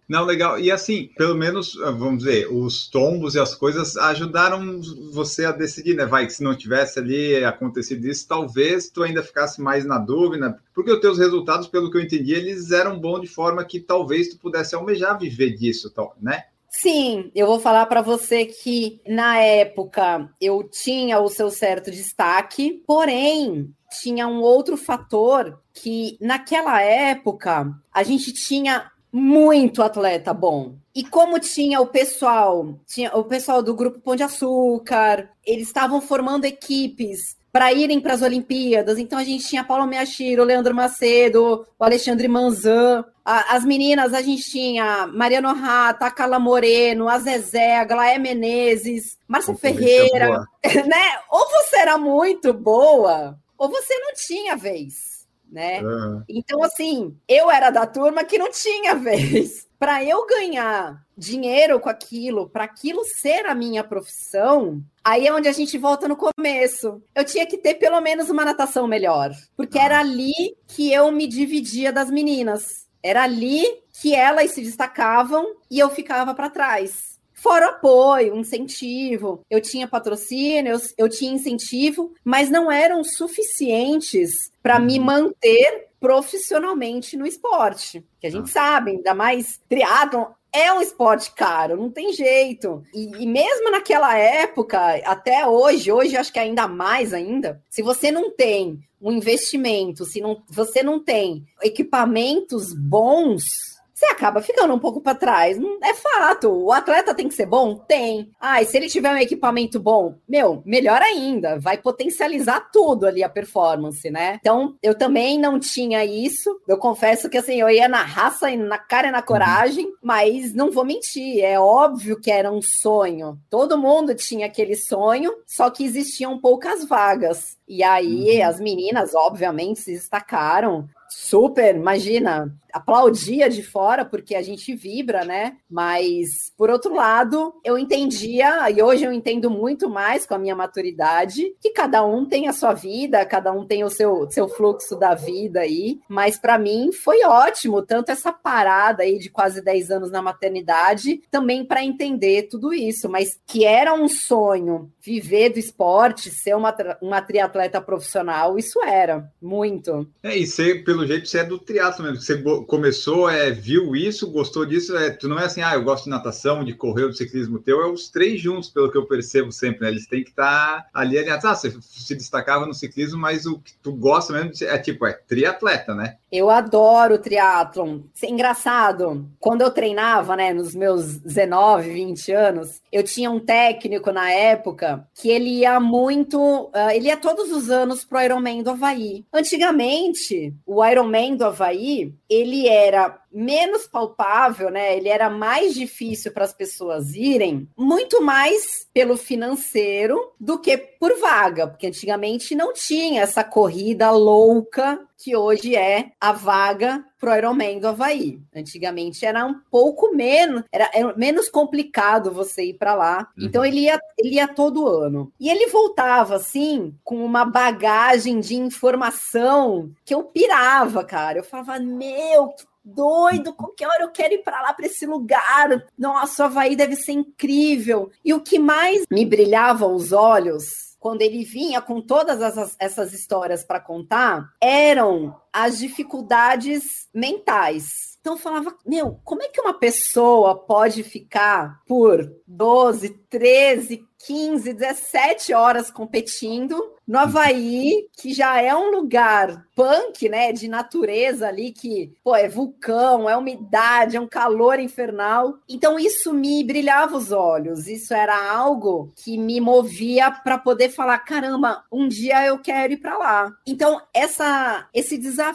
Não, 0.07 0.27
legal. 0.27 0.61
E 0.61 0.71
assim, 0.71 1.09
pelo 1.16 1.35
menos, 1.35 1.81
ah, 1.83 1.92
vamos 1.92 2.25
dizer, 2.25 2.47
os 2.53 2.90
tombos 2.90 3.35
e 3.35 3.40
as 3.40 3.55
coisas 3.55 3.97
ajudaram 3.97 4.79
você 5.14 5.47
a 5.47 5.51
decidir, 5.51 5.97
né? 5.97 6.05
Vai, 6.05 6.27
que 6.27 6.35
se 6.35 6.42
não 6.42 6.55
tivesse 6.55 6.99
ali 6.99 7.42
acontecido 7.42 8.07
isso, 8.07 8.29
talvez 8.29 8.90
tu 8.90 9.03
ainda 9.03 9.23
ficasse 9.23 9.62
mais 9.62 9.87
na 9.87 9.97
dúvida, 9.97 10.59
porque 10.75 10.92
os 10.92 11.01
teus 11.01 11.19
resultados, 11.19 11.69
pelo 11.69 11.90
que 11.90 11.97
eu 11.97 12.03
entendi, 12.03 12.35
eles 12.35 12.71
eram 12.71 13.01
bons 13.01 13.23
de 13.23 13.29
forma 13.29 13.64
que 13.64 13.81
talvez 13.81 14.29
tu 14.29 14.38
pudesse 14.38 14.75
almejar 14.75 15.19
viver 15.19 15.57
disso, 15.57 15.90
né? 16.21 16.45
Sim, 16.79 17.31
eu 17.35 17.47
vou 17.47 17.59
falar 17.59 17.87
para 17.87 18.03
você 18.03 18.45
que 18.45 19.01
na 19.09 19.39
época 19.39 20.31
eu 20.39 20.62
tinha 20.62 21.19
o 21.19 21.29
seu 21.29 21.51
certo 21.51 21.91
destaque, 21.91 22.83
porém 22.87 23.75
tinha 24.03 24.29
um 24.29 24.43
outro 24.43 24.77
fator 24.77 25.59
que 25.73 26.19
naquela 26.21 26.83
época 26.83 27.73
a 27.91 28.03
gente 28.03 28.31
tinha 28.31 28.91
muito 29.11 29.83
atleta 29.83 30.35
bom. 30.35 30.77
E 30.95 31.03
como 31.03 31.41
tinha 31.41 31.81
o 31.81 31.87
pessoal, 31.87 32.79
tinha 32.87 33.11
o 33.17 33.25
pessoal 33.25 33.62
do 33.62 33.75
grupo 33.75 34.01
Pão 34.01 34.15
de 34.15 34.23
Açúcar, 34.23 35.31
eles 35.47 35.69
estavam 35.69 36.03
formando 36.03 36.45
equipes 36.45 37.39
para 37.57 37.73
irem 37.73 37.99
para 37.99 38.12
as 38.12 38.21
Olimpíadas. 38.21 38.99
Então 38.99 39.19
a 39.19 39.25
gente 39.25 39.47
tinha 39.47 39.64
Paulo 39.64 39.87
Meachiro, 39.87 40.45
Leandro 40.45 40.75
Macedo, 40.75 41.66
o 41.79 41.85
Alexandre 41.85 42.29
Manzan. 42.29 43.03
A, 43.25 43.57
as 43.57 43.64
meninas, 43.64 44.12
a 44.12 44.21
gente 44.21 44.42
tinha 44.42 45.07
Mariano 45.07 45.55
Rata, 45.55 46.05
a 46.05 46.11
Carla 46.11 46.38
Moreno, 46.38 47.09
a 47.09 47.19
Zezé, 47.19 47.79
a 47.79 47.85
Glaé 47.87 48.19
Menezes, 48.19 49.16
Márcia 49.27 49.55
Ferreira. 49.55 50.45
né? 50.87 51.19
Ou 51.31 51.49
você 51.49 51.79
era 51.79 51.97
muito 51.97 52.53
boa, 52.53 53.38
ou 53.57 53.71
você 53.71 53.99
não 54.01 54.12
tinha 54.12 54.55
vez. 54.55 55.27
né? 55.51 55.81
Uhum. 55.81 56.25
Então, 56.29 56.62
assim, 56.62 57.16
eu 57.27 57.51
era 57.51 57.71
da 57.71 57.87
turma 57.87 58.23
que 58.23 58.37
não 58.37 58.51
tinha 58.51 58.95
vez. 59.01 59.65
Para 59.79 60.03
eu 60.03 60.27
ganhar 60.27 61.05
dinheiro 61.17 61.79
com 61.79 61.89
aquilo, 61.89 62.49
para 62.49 62.65
aquilo 62.65 63.05
ser 63.05 63.47
a 63.47 63.55
minha 63.55 63.85
profissão, 63.85 64.83
aí 65.05 65.27
é 65.27 65.33
onde 65.33 65.49
a 65.49 65.53
gente 65.53 65.77
volta 65.77 66.09
no 66.09 66.17
começo. 66.17 67.03
Eu 67.15 67.25
tinha 67.25 67.47
que 67.47 67.59
ter 67.59 67.75
pelo 67.75 68.01
menos 68.01 68.31
uma 68.31 68.45
natação 68.45 68.87
melhor, 68.87 69.31
porque 69.57 69.79
era 69.79 70.01
ali 70.01 70.57
que 70.67 70.93
eu 70.93 71.12
me 71.12 71.27
dividia 71.27 71.93
das 71.93 72.11
meninas. 72.11 72.87
Era 73.03 73.23
ali 73.23 73.65
que 73.93 74.15
elas 74.15 74.51
se 74.51 74.62
destacavam 74.62 75.57
e 75.71 75.79
eu 75.79 75.91
ficava 75.91 76.35
para 76.35 76.51
trás. 76.51 77.15
Fora 77.47 77.69
apoio, 77.69 78.35
incentivo. 78.35 79.41
Eu 79.49 79.61
tinha 79.61 79.87
patrocínio, 79.87 80.73
eu, 80.73 80.81
eu 80.99 81.09
tinha 81.09 81.33
incentivo, 81.33 82.13
mas 82.25 82.51
não 82.51 82.73
eram 82.73 83.05
suficientes 83.05 84.51
para 84.61 84.81
me 84.81 84.99
uhum. 84.99 85.05
manter 85.05 85.87
profissionalmente 86.01 87.17
no 87.17 87.25
esporte. 87.25 88.05
Que 88.21 88.27
a 88.27 88.31
gente 88.31 88.49
ah. 88.49 88.53
sabe, 88.53 88.91
ainda 88.91 89.15
mais 89.15 89.61
triatlon 89.69 90.27
é 90.53 90.73
um 90.73 90.81
esporte 90.81 91.31
caro, 91.37 91.77
não 91.77 91.89
tem 91.89 92.13
jeito. 92.13 92.83
E, 92.93 93.23
e, 93.23 93.27
mesmo 93.29 93.71
naquela 93.71 94.19
época, 94.19 94.97
até 95.05 95.47
hoje, 95.47 95.93
hoje 95.93 96.17
acho 96.17 96.33
que 96.33 96.41
ainda 96.41 96.67
mais 96.67 97.15
ainda, 97.15 97.63
se 97.71 97.81
você 97.81 98.11
não 98.11 98.29
tem 98.29 98.81
um 99.01 99.13
investimento, 99.13 100.05
se 100.05 100.21
não, 100.21 100.43
você 100.49 100.83
não 100.83 100.99
tem 100.99 101.47
equipamentos 101.63 102.73
bons, 102.73 103.76
você 103.97 104.05
acaba 104.07 104.43
ficando 104.43 104.75
um 104.75 104.79
pouco 104.79 105.01
para 105.01 105.15
trás. 105.15 105.59
É 105.83 105.95
fato. 105.95 106.51
O 106.51 106.71
atleta 106.71 107.15
tem 107.15 107.29
que 107.29 107.35
ser 107.35 107.47
bom? 107.47 107.77
Tem. 107.77 108.31
Ah, 108.39 108.61
e 108.61 108.67
se 108.67 108.77
ele 108.77 108.91
tiver 108.91 109.11
um 109.11 109.17
equipamento 109.17 109.81
bom, 109.81 110.17
meu, 110.29 110.63
melhor 110.67 111.01
ainda. 111.01 111.59
Vai 111.59 111.79
potencializar 111.79 112.69
tudo 112.71 113.07
ali 113.07 113.25
a 113.25 113.29
performance, 113.29 114.11
né? 114.11 114.37
Então, 114.39 114.77
eu 114.83 114.95
também 114.95 115.39
não 115.39 115.59
tinha 115.59 116.05
isso. 116.05 116.61
Eu 116.69 116.77
confesso 116.77 117.31
que 117.31 117.39
assim, 117.39 117.59
eu 117.59 117.71
ia 117.71 117.89
na 117.89 118.03
raça, 118.03 118.55
na 118.55 118.77
cara 118.77 119.09
e 119.09 119.11
na 119.11 119.23
coragem, 119.23 119.91
mas 120.03 120.53
não 120.53 120.71
vou 120.71 120.85
mentir. 120.85 121.43
É 121.43 121.59
óbvio 121.59 122.21
que 122.21 122.31
era 122.31 122.53
um 122.53 122.61
sonho. 122.61 123.39
Todo 123.49 123.79
mundo 123.79 124.15
tinha 124.15 124.45
aquele 124.45 124.77
sonho, 124.77 125.33
só 125.47 125.71
que 125.71 125.83
existiam 125.83 126.39
poucas 126.39 126.85
vagas. 126.87 127.57
E 127.67 127.83
aí, 127.83 128.43
uhum. 128.43 128.47
as 128.47 128.61
meninas, 128.61 129.15
obviamente, 129.15 129.81
se 129.81 129.93
destacaram 129.93 130.87
super, 131.18 131.74
imagina, 131.74 132.55
aplaudia 132.70 133.48
de 133.48 133.62
fora 133.62 134.05
porque 134.05 134.35
a 134.35 134.42
gente 134.42 134.74
vibra, 134.74 135.24
né? 135.24 135.57
Mas 135.68 136.52
por 136.59 136.68
outro 136.68 136.94
lado, 136.94 137.55
eu 137.64 137.79
entendia 137.79 138.70
e 138.70 138.83
hoje 138.83 139.05
eu 139.05 139.12
entendo 139.12 139.50
muito 139.50 139.88
mais 139.88 140.26
com 140.26 140.35
a 140.35 140.38
minha 140.38 140.55
maturidade 140.55 141.55
que 141.61 141.70
cada 141.70 142.05
um 142.05 142.26
tem 142.26 142.48
a 142.48 142.52
sua 142.52 142.74
vida, 142.74 143.24
cada 143.24 143.50
um 143.50 143.64
tem 143.64 143.83
o 143.83 143.88
seu, 143.88 144.31
seu 144.31 144.46
fluxo 144.46 144.94
da 144.96 145.14
vida 145.14 145.61
aí. 145.61 145.98
Mas 146.07 146.38
para 146.38 146.59
mim 146.59 146.92
foi 146.92 147.24
ótimo 147.24 147.81
tanto 147.81 148.11
essa 148.11 148.31
parada 148.31 149.02
aí 149.02 149.18
de 149.18 149.31
quase 149.31 149.62
10 149.62 149.90
anos 149.90 150.11
na 150.11 150.20
maternidade, 150.20 151.22
também 151.31 151.64
para 151.64 151.83
entender 151.83 152.48
tudo 152.50 152.74
isso, 152.74 153.09
mas 153.09 153.40
que 153.46 153.64
era 153.64 153.94
um 153.94 154.07
sonho 154.07 154.90
viver 155.00 155.50
do 155.50 155.59
esporte, 155.59 156.31
ser 156.31 156.55
uma, 156.55 156.74
uma 157.00 157.22
triatleta 157.22 157.81
profissional, 157.81 158.59
isso 158.59 158.83
era 158.83 159.31
muito. 159.40 160.07
É, 160.22 160.44
ser, 160.44 160.85
pelo 160.85 161.06
jeito, 161.07 161.29
você 161.29 161.38
é 161.38 161.45
do 161.45 161.59
triatlo 161.59 162.05
mesmo, 162.05 162.21
você 162.21 162.42
começou, 162.66 163.29
é, 163.29 163.51
viu 163.51 163.95
isso, 163.95 164.31
gostou 164.31 164.64
disso, 164.64 164.97
é, 164.97 165.11
tu 165.11 165.29
não 165.29 165.38
é 165.38 165.45
assim, 165.45 165.62
ah, 165.62 165.75
eu 165.75 165.83
gosto 165.83 166.05
de 166.05 166.11
natação, 166.11 166.64
de 166.64 166.75
correr, 166.75 167.09
de 167.09 167.16
ciclismo 167.16 167.59
teu, 167.59 167.83
é 167.83 167.87
os 167.87 168.09
três 168.09 168.40
juntos, 168.40 168.69
pelo 168.69 168.90
que 168.90 168.99
eu 168.99 169.07
percebo 169.07 169.51
sempre, 169.53 169.83
né? 169.83 169.88
Eles 169.88 170.07
têm 170.07 170.23
que 170.23 170.31
estar 170.31 170.83
tá 170.83 170.88
ali 170.92 171.19
alinhados. 171.19 171.45
Ah, 171.45 171.55
você 171.55 171.77
se 171.81 172.14
destacava 172.14 172.66
no 172.66 172.75
ciclismo, 172.75 173.19
mas 173.19 173.47
o 173.47 173.59
que 173.59 173.75
tu 173.83 173.92
gosta 173.92 174.33
mesmo 174.33 174.53
é 174.66 174.79
tipo, 174.79 175.07
é 175.07 175.12
triatleta, 175.12 175.95
né? 175.95 176.16
Eu 176.31 176.51
adoro 176.51 177.19
triatlon. 177.19 178.01
Engraçado, 178.23 179.27
quando 179.38 179.62
eu 179.62 179.71
treinava, 179.71 180.37
né, 180.37 180.53
nos 180.53 180.75
meus 180.75 181.16
19, 181.19 181.90
20 181.90 182.33
anos, 182.33 182.81
eu 182.97 183.03
tinha 183.03 183.31
um 183.31 183.39
técnico 183.39 184.11
na 184.11 184.31
época 184.31 185.07
que 185.15 185.29
ele 185.29 185.51
ia 185.59 185.79
muito, 185.79 186.39
uh, 186.41 186.91
ele 186.95 187.09
ia 187.09 187.17
todos 187.17 187.53
os 187.53 187.69
anos 187.69 188.05
pro 188.05 188.21
Ironman 188.23 188.63
do 188.63 188.71
Havaí. 188.71 189.27
Antigamente, 189.31 190.55
o 190.65 190.83
Ironman 190.83 191.37
do 191.37 191.45
Havaí, 191.45 192.15
ele 192.29 192.67
era 192.67 193.21
menos 193.31 193.87
palpável, 193.87 194.71
né? 194.71 194.97
Ele 194.97 195.11
era 195.11 195.29
mais 195.29 195.75
difícil 195.75 196.33
para 196.33 196.47
as 196.47 196.55
pessoas 196.55 197.15
irem, 197.15 197.69
muito 197.77 198.23
mais 198.23 198.89
pelo 198.95 199.19
financeiro 199.19 200.33
do 200.41 200.59
que 200.59 200.79
por 200.79 201.21
vaga, 201.21 201.67
porque 201.67 201.87
antigamente 201.87 202.55
não 202.55 202.73
tinha 202.73 203.21
essa 203.21 203.45
corrida 203.45 204.11
louca 204.11 204.99
que 205.19 205.37
hoje 205.37 205.77
é 205.77 206.13
a 206.19 206.33
vaga 206.33 207.05
pro 207.27 207.37
Ironman 207.37 207.81
do 207.81 207.89
Havaí. 207.89 208.39
Antigamente 208.55 209.27
era 209.27 209.45
um 209.45 209.55
pouco 209.69 210.15
menos, 210.15 210.62
era, 210.71 210.89
era 210.95 211.12
menos 211.17 211.49
complicado 211.49 212.31
você 212.31 212.67
ir 212.67 212.75
para 212.75 212.95
lá. 212.95 213.29
Uhum. 213.37 213.47
Então 213.47 213.65
ele 213.65 213.81
ia, 213.81 214.01
ele 214.17 214.37
ia 214.37 214.47
todo 214.47 214.87
ano. 214.87 215.33
E 215.41 215.51
ele 215.51 215.67
voltava 215.67 216.37
assim 216.37 216.95
com 217.03 217.25
uma 217.25 217.45
bagagem 217.45 218.39
de 218.39 218.55
informação 218.55 219.91
que 220.05 220.15
eu 220.15 220.23
pirava, 220.23 221.03
cara. 221.03 221.39
Eu 221.39 221.45
falava: 221.45 221.81
"Meu, 221.81 222.51
que 222.51 222.65
doido, 222.85 223.53
qualquer 223.53 223.89
hora 223.89 224.05
eu 224.05 224.11
quero 224.11 224.35
ir 224.35 224.45
para 224.45 224.62
lá, 224.62 224.73
para 224.73 224.87
esse 224.87 225.05
lugar. 225.05 225.85
Nossa, 225.99 226.45
o 226.45 226.47
Havaí 226.47 226.77
deve 226.77 226.95
ser 226.95 227.12
incrível. 227.12 228.12
E 228.25 228.33
o 228.33 228.41
que 228.41 228.61
mais 228.61 229.05
me 229.11 229.27
brilhava 229.27 229.89
os 229.89 230.12
olhos 230.12 230.87
quando 231.07 231.23
ele 231.23 231.45
vinha 231.45 231.81
com 231.81 232.01
todas 232.01 232.41
essas, 232.43 232.75
essas 232.81 233.12
histórias 233.12 233.62
para 233.62 233.79
contar, 233.79 234.53
eram 234.61 235.37
as 235.57 235.79
dificuldades 235.79 237.09
mentais. 237.14 238.19
Então 238.21 238.35
eu 238.35 238.38
falava, 238.38 238.77
meu, 238.85 239.21
como 239.25 239.42
é 239.42 239.49
que 239.49 239.61
uma 239.61 239.73
pessoa 239.73 240.55
pode 240.55 241.03
ficar 241.03 241.81
por 241.87 242.31
12, 242.47 243.09
13, 243.31 244.05
15, 244.27 244.73
17 244.73 245.55
horas 245.55 245.90
competindo 245.90 246.77
no 247.07 247.21
Havaí, 247.21 248.09
que 248.21 248.35
já 248.35 248.61
é 248.61 248.75
um 248.75 248.90
lugar 248.90 249.64
punk, 249.77 250.29
né, 250.29 250.53
de 250.53 250.66
natureza 250.66 251.47
ali, 251.47 251.71
que, 251.71 252.12
pô, 252.25 252.35
é 252.35 252.49
vulcão, 252.49 253.31
é 253.31 253.37
umidade, 253.37 254.16
é 254.16 254.21
um 254.21 254.27
calor 254.27 254.81
infernal. 254.81 255.59
Então 255.69 255.99
isso 255.99 256.35
me 256.35 256.64
brilhava 256.64 257.16
os 257.16 257.31
olhos, 257.31 257.87
isso 257.87 258.12
era 258.12 258.53
algo 258.53 259.12
que 259.14 259.38
me 259.38 259.61
movia 259.61 260.33
para 260.33 260.59
poder 260.59 260.88
falar, 260.88 261.19
caramba, 261.21 261.85
um 261.92 262.09
dia 262.09 262.45
eu 262.45 262.59
quero 262.59 262.95
ir 262.95 262.97
para 262.97 263.16
lá. 263.16 263.53
Então 263.64 264.01
essa 264.12 264.88
esse 264.92 265.16
desafio 265.16 265.46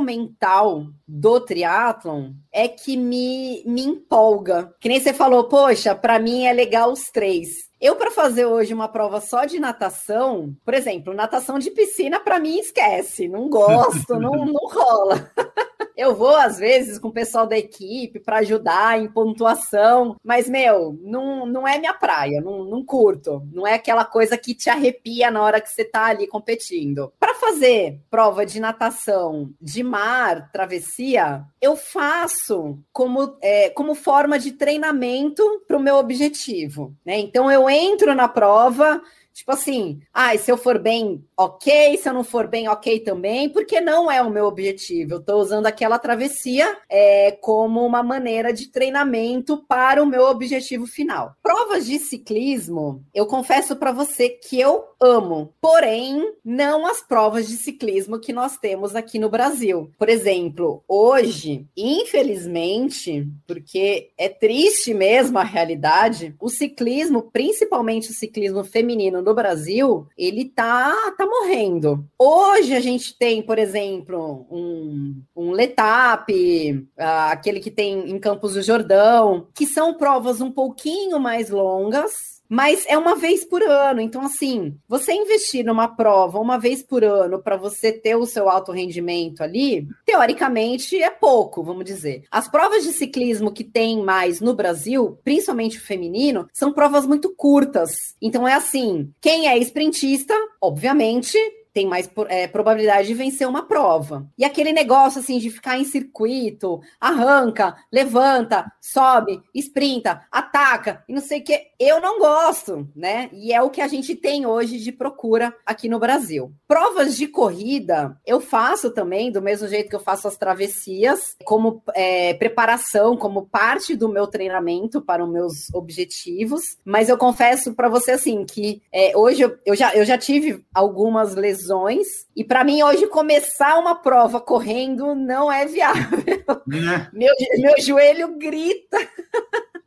mental 0.00 0.86
do 1.06 1.40
triatlon 1.40 2.32
é 2.52 2.66
que 2.68 2.96
me, 2.96 3.62
me 3.66 3.82
empolga. 3.82 4.74
Que 4.80 4.88
nem 4.88 5.00
você 5.00 5.12
falou, 5.12 5.48
poxa, 5.48 5.94
para 5.94 6.18
mim 6.18 6.44
é 6.44 6.52
legal 6.52 6.92
os 6.92 7.10
três. 7.10 7.67
Eu, 7.80 7.94
para 7.94 8.10
fazer 8.10 8.44
hoje 8.44 8.74
uma 8.74 8.88
prova 8.88 9.20
só 9.20 9.44
de 9.44 9.60
natação, 9.60 10.56
por 10.64 10.74
exemplo, 10.74 11.14
natação 11.14 11.58
de 11.58 11.70
piscina, 11.70 12.18
para 12.18 12.40
mim, 12.40 12.58
esquece. 12.58 13.28
Não 13.28 13.48
gosto, 13.48 14.18
não, 14.18 14.32
não 14.46 14.66
rola. 14.66 15.30
Eu 15.98 16.14
vou, 16.14 16.36
às 16.36 16.58
vezes, 16.58 16.96
com 16.96 17.08
o 17.08 17.12
pessoal 17.12 17.44
da 17.44 17.58
equipe 17.58 18.20
para 18.20 18.38
ajudar 18.38 19.00
em 19.00 19.10
pontuação, 19.10 20.14
mas, 20.22 20.48
meu, 20.48 20.96
não, 21.02 21.44
não 21.44 21.66
é 21.66 21.76
minha 21.76 21.92
praia, 21.92 22.40
não, 22.40 22.62
não 22.62 22.84
curto. 22.84 23.42
Não 23.52 23.66
é 23.66 23.74
aquela 23.74 24.04
coisa 24.04 24.38
que 24.38 24.54
te 24.54 24.70
arrepia 24.70 25.28
na 25.28 25.42
hora 25.42 25.60
que 25.60 25.68
você 25.68 25.82
está 25.82 26.04
ali 26.04 26.28
competindo. 26.28 27.12
Para 27.18 27.34
fazer 27.34 28.00
prova 28.08 28.46
de 28.46 28.60
natação 28.60 29.50
de 29.60 29.82
mar, 29.82 30.52
travessia, 30.52 31.44
eu 31.60 31.74
faço 31.74 32.78
como, 32.92 33.36
é, 33.42 33.68
como 33.70 33.96
forma 33.96 34.38
de 34.38 34.52
treinamento 34.52 35.42
para 35.66 35.76
o 35.76 35.82
meu 35.82 35.96
objetivo. 35.96 36.94
Né? 37.04 37.18
Então, 37.18 37.50
eu 37.50 37.67
entro 37.68 38.14
na 38.14 38.28
prova 38.28 39.00
Tipo 39.38 39.52
assim, 39.52 40.00
ah, 40.12 40.36
se 40.36 40.50
eu 40.50 40.56
for 40.56 40.80
bem, 40.80 41.24
ok, 41.36 41.96
se 41.96 42.08
eu 42.08 42.12
não 42.12 42.24
for 42.24 42.48
bem, 42.48 42.68
ok 42.68 42.98
também, 42.98 43.48
porque 43.48 43.80
não 43.80 44.10
é 44.10 44.20
o 44.20 44.28
meu 44.28 44.46
objetivo. 44.46 45.14
Eu 45.14 45.18
estou 45.20 45.40
usando 45.40 45.66
aquela 45.66 45.96
travessia 45.96 46.76
é, 46.90 47.30
como 47.40 47.86
uma 47.86 48.02
maneira 48.02 48.52
de 48.52 48.66
treinamento 48.66 49.64
para 49.68 50.02
o 50.02 50.06
meu 50.06 50.24
objetivo 50.24 50.88
final. 50.88 51.36
Provas 51.40 51.86
de 51.86 52.00
ciclismo, 52.00 53.04
eu 53.14 53.26
confesso 53.26 53.76
para 53.76 53.92
você 53.92 54.28
que 54.28 54.58
eu 54.58 54.88
amo, 55.00 55.54
porém, 55.60 56.34
não 56.44 56.84
as 56.84 57.00
provas 57.00 57.46
de 57.46 57.56
ciclismo 57.58 58.18
que 58.18 58.32
nós 58.32 58.56
temos 58.56 58.96
aqui 58.96 59.20
no 59.20 59.30
Brasil. 59.30 59.92
Por 59.96 60.08
exemplo, 60.08 60.82
hoje, 60.88 61.64
infelizmente, 61.76 63.24
porque 63.46 64.10
é 64.18 64.28
triste 64.28 64.92
mesmo 64.92 65.38
a 65.38 65.44
realidade, 65.44 66.34
o 66.40 66.48
ciclismo, 66.48 67.30
principalmente 67.30 68.10
o 68.10 68.14
ciclismo 68.14 68.64
feminino 68.64 69.27
no 69.28 69.34
Brasil, 69.34 70.06
ele 70.16 70.46
tá, 70.46 70.92
tá 71.16 71.26
morrendo. 71.26 72.04
Hoje 72.18 72.74
a 72.74 72.80
gente 72.80 73.16
tem, 73.16 73.42
por 73.42 73.58
exemplo, 73.58 74.46
um, 74.50 75.22
um 75.36 75.50
Letap, 75.50 76.32
uh, 76.32 76.84
aquele 77.30 77.60
que 77.60 77.70
tem 77.70 78.10
em 78.10 78.18
Campos 78.18 78.54
do 78.54 78.62
Jordão, 78.62 79.46
que 79.54 79.66
são 79.66 79.94
provas 79.94 80.40
um 80.40 80.50
pouquinho 80.50 81.20
mais 81.20 81.50
longas, 81.50 82.37
mas 82.48 82.84
é 82.88 82.96
uma 82.96 83.14
vez 83.14 83.44
por 83.44 83.62
ano. 83.62 84.00
Então, 84.00 84.22
assim, 84.22 84.74
você 84.88 85.12
investir 85.12 85.64
numa 85.64 85.88
prova 85.88 86.38
uma 86.38 86.58
vez 86.58 86.82
por 86.82 87.04
ano 87.04 87.40
para 87.42 87.56
você 87.56 87.92
ter 87.92 88.16
o 88.16 88.26
seu 88.26 88.48
alto 88.48 88.72
rendimento 88.72 89.42
ali, 89.42 89.86
teoricamente 90.04 91.00
é 91.00 91.10
pouco, 91.10 91.62
vamos 91.62 91.84
dizer. 91.84 92.24
As 92.30 92.48
provas 92.48 92.82
de 92.84 92.92
ciclismo 92.92 93.52
que 93.52 93.64
tem 93.64 94.02
mais 94.02 94.40
no 94.40 94.54
Brasil, 94.54 95.18
principalmente 95.22 95.78
o 95.78 95.82
feminino, 95.82 96.48
são 96.52 96.72
provas 96.72 97.06
muito 97.06 97.34
curtas. 97.34 98.14
Então 98.22 98.46
é 98.46 98.54
assim, 98.54 99.10
quem 99.20 99.48
é 99.48 99.58
sprintista, 99.58 100.34
obviamente, 100.60 101.38
tem 101.78 101.86
mais 101.86 102.10
é, 102.28 102.48
probabilidade 102.48 103.06
de 103.06 103.14
vencer 103.14 103.46
uma 103.46 103.62
prova. 103.62 104.26
E 104.36 104.44
aquele 104.44 104.72
negócio 104.72 105.20
assim 105.20 105.38
de 105.38 105.48
ficar 105.48 105.78
em 105.78 105.84
circuito, 105.84 106.80
arranca, 107.00 107.76
levanta, 107.92 108.66
sobe, 108.80 109.40
sprinta, 109.54 110.22
ataca 110.28 111.04
e 111.08 111.14
não 111.14 111.22
sei 111.22 111.38
o 111.38 111.44
que, 111.44 111.68
eu 111.78 112.00
não 112.00 112.18
gosto, 112.18 112.88
né? 112.96 113.30
E 113.32 113.52
é 113.52 113.62
o 113.62 113.70
que 113.70 113.80
a 113.80 113.86
gente 113.86 114.16
tem 114.16 114.44
hoje 114.44 114.80
de 114.80 114.90
procura 114.90 115.54
aqui 115.64 115.88
no 115.88 116.00
Brasil. 116.00 116.52
Provas 116.66 117.16
de 117.16 117.28
corrida 117.28 118.18
eu 118.26 118.40
faço 118.40 118.90
também, 118.90 119.30
do 119.30 119.40
mesmo 119.40 119.68
jeito 119.68 119.88
que 119.88 119.94
eu 119.94 120.00
faço 120.00 120.26
as 120.26 120.36
travessias, 120.36 121.36
como 121.44 121.80
é, 121.94 122.34
preparação, 122.34 123.16
como 123.16 123.46
parte 123.46 123.94
do 123.94 124.08
meu 124.08 124.26
treinamento 124.26 125.00
para 125.00 125.24
os 125.24 125.30
meus 125.30 125.72
objetivos. 125.72 126.76
Mas 126.84 127.08
eu 127.08 127.16
confesso 127.16 127.72
para 127.72 127.88
você 127.88 128.10
assim 128.10 128.44
que 128.44 128.82
é, 128.92 129.16
hoje 129.16 129.42
eu, 129.42 129.56
eu, 129.64 129.76
já, 129.76 129.94
eu 129.94 130.04
já 130.04 130.18
tive 130.18 130.64
algumas 130.74 131.36
lesões 131.36 131.67
lesões. 131.68 132.26
E 132.34 132.42
para 132.44 132.64
mim, 132.64 132.82
hoje, 132.82 133.06
começar 133.06 133.78
uma 133.78 133.94
prova 133.94 134.40
correndo 134.40 135.14
não 135.14 135.52
é 135.52 135.66
viável. 135.66 136.18
É. 136.48 137.08
Meu, 137.12 137.34
meu 137.58 137.80
joelho 137.80 138.36
grita. 138.38 138.98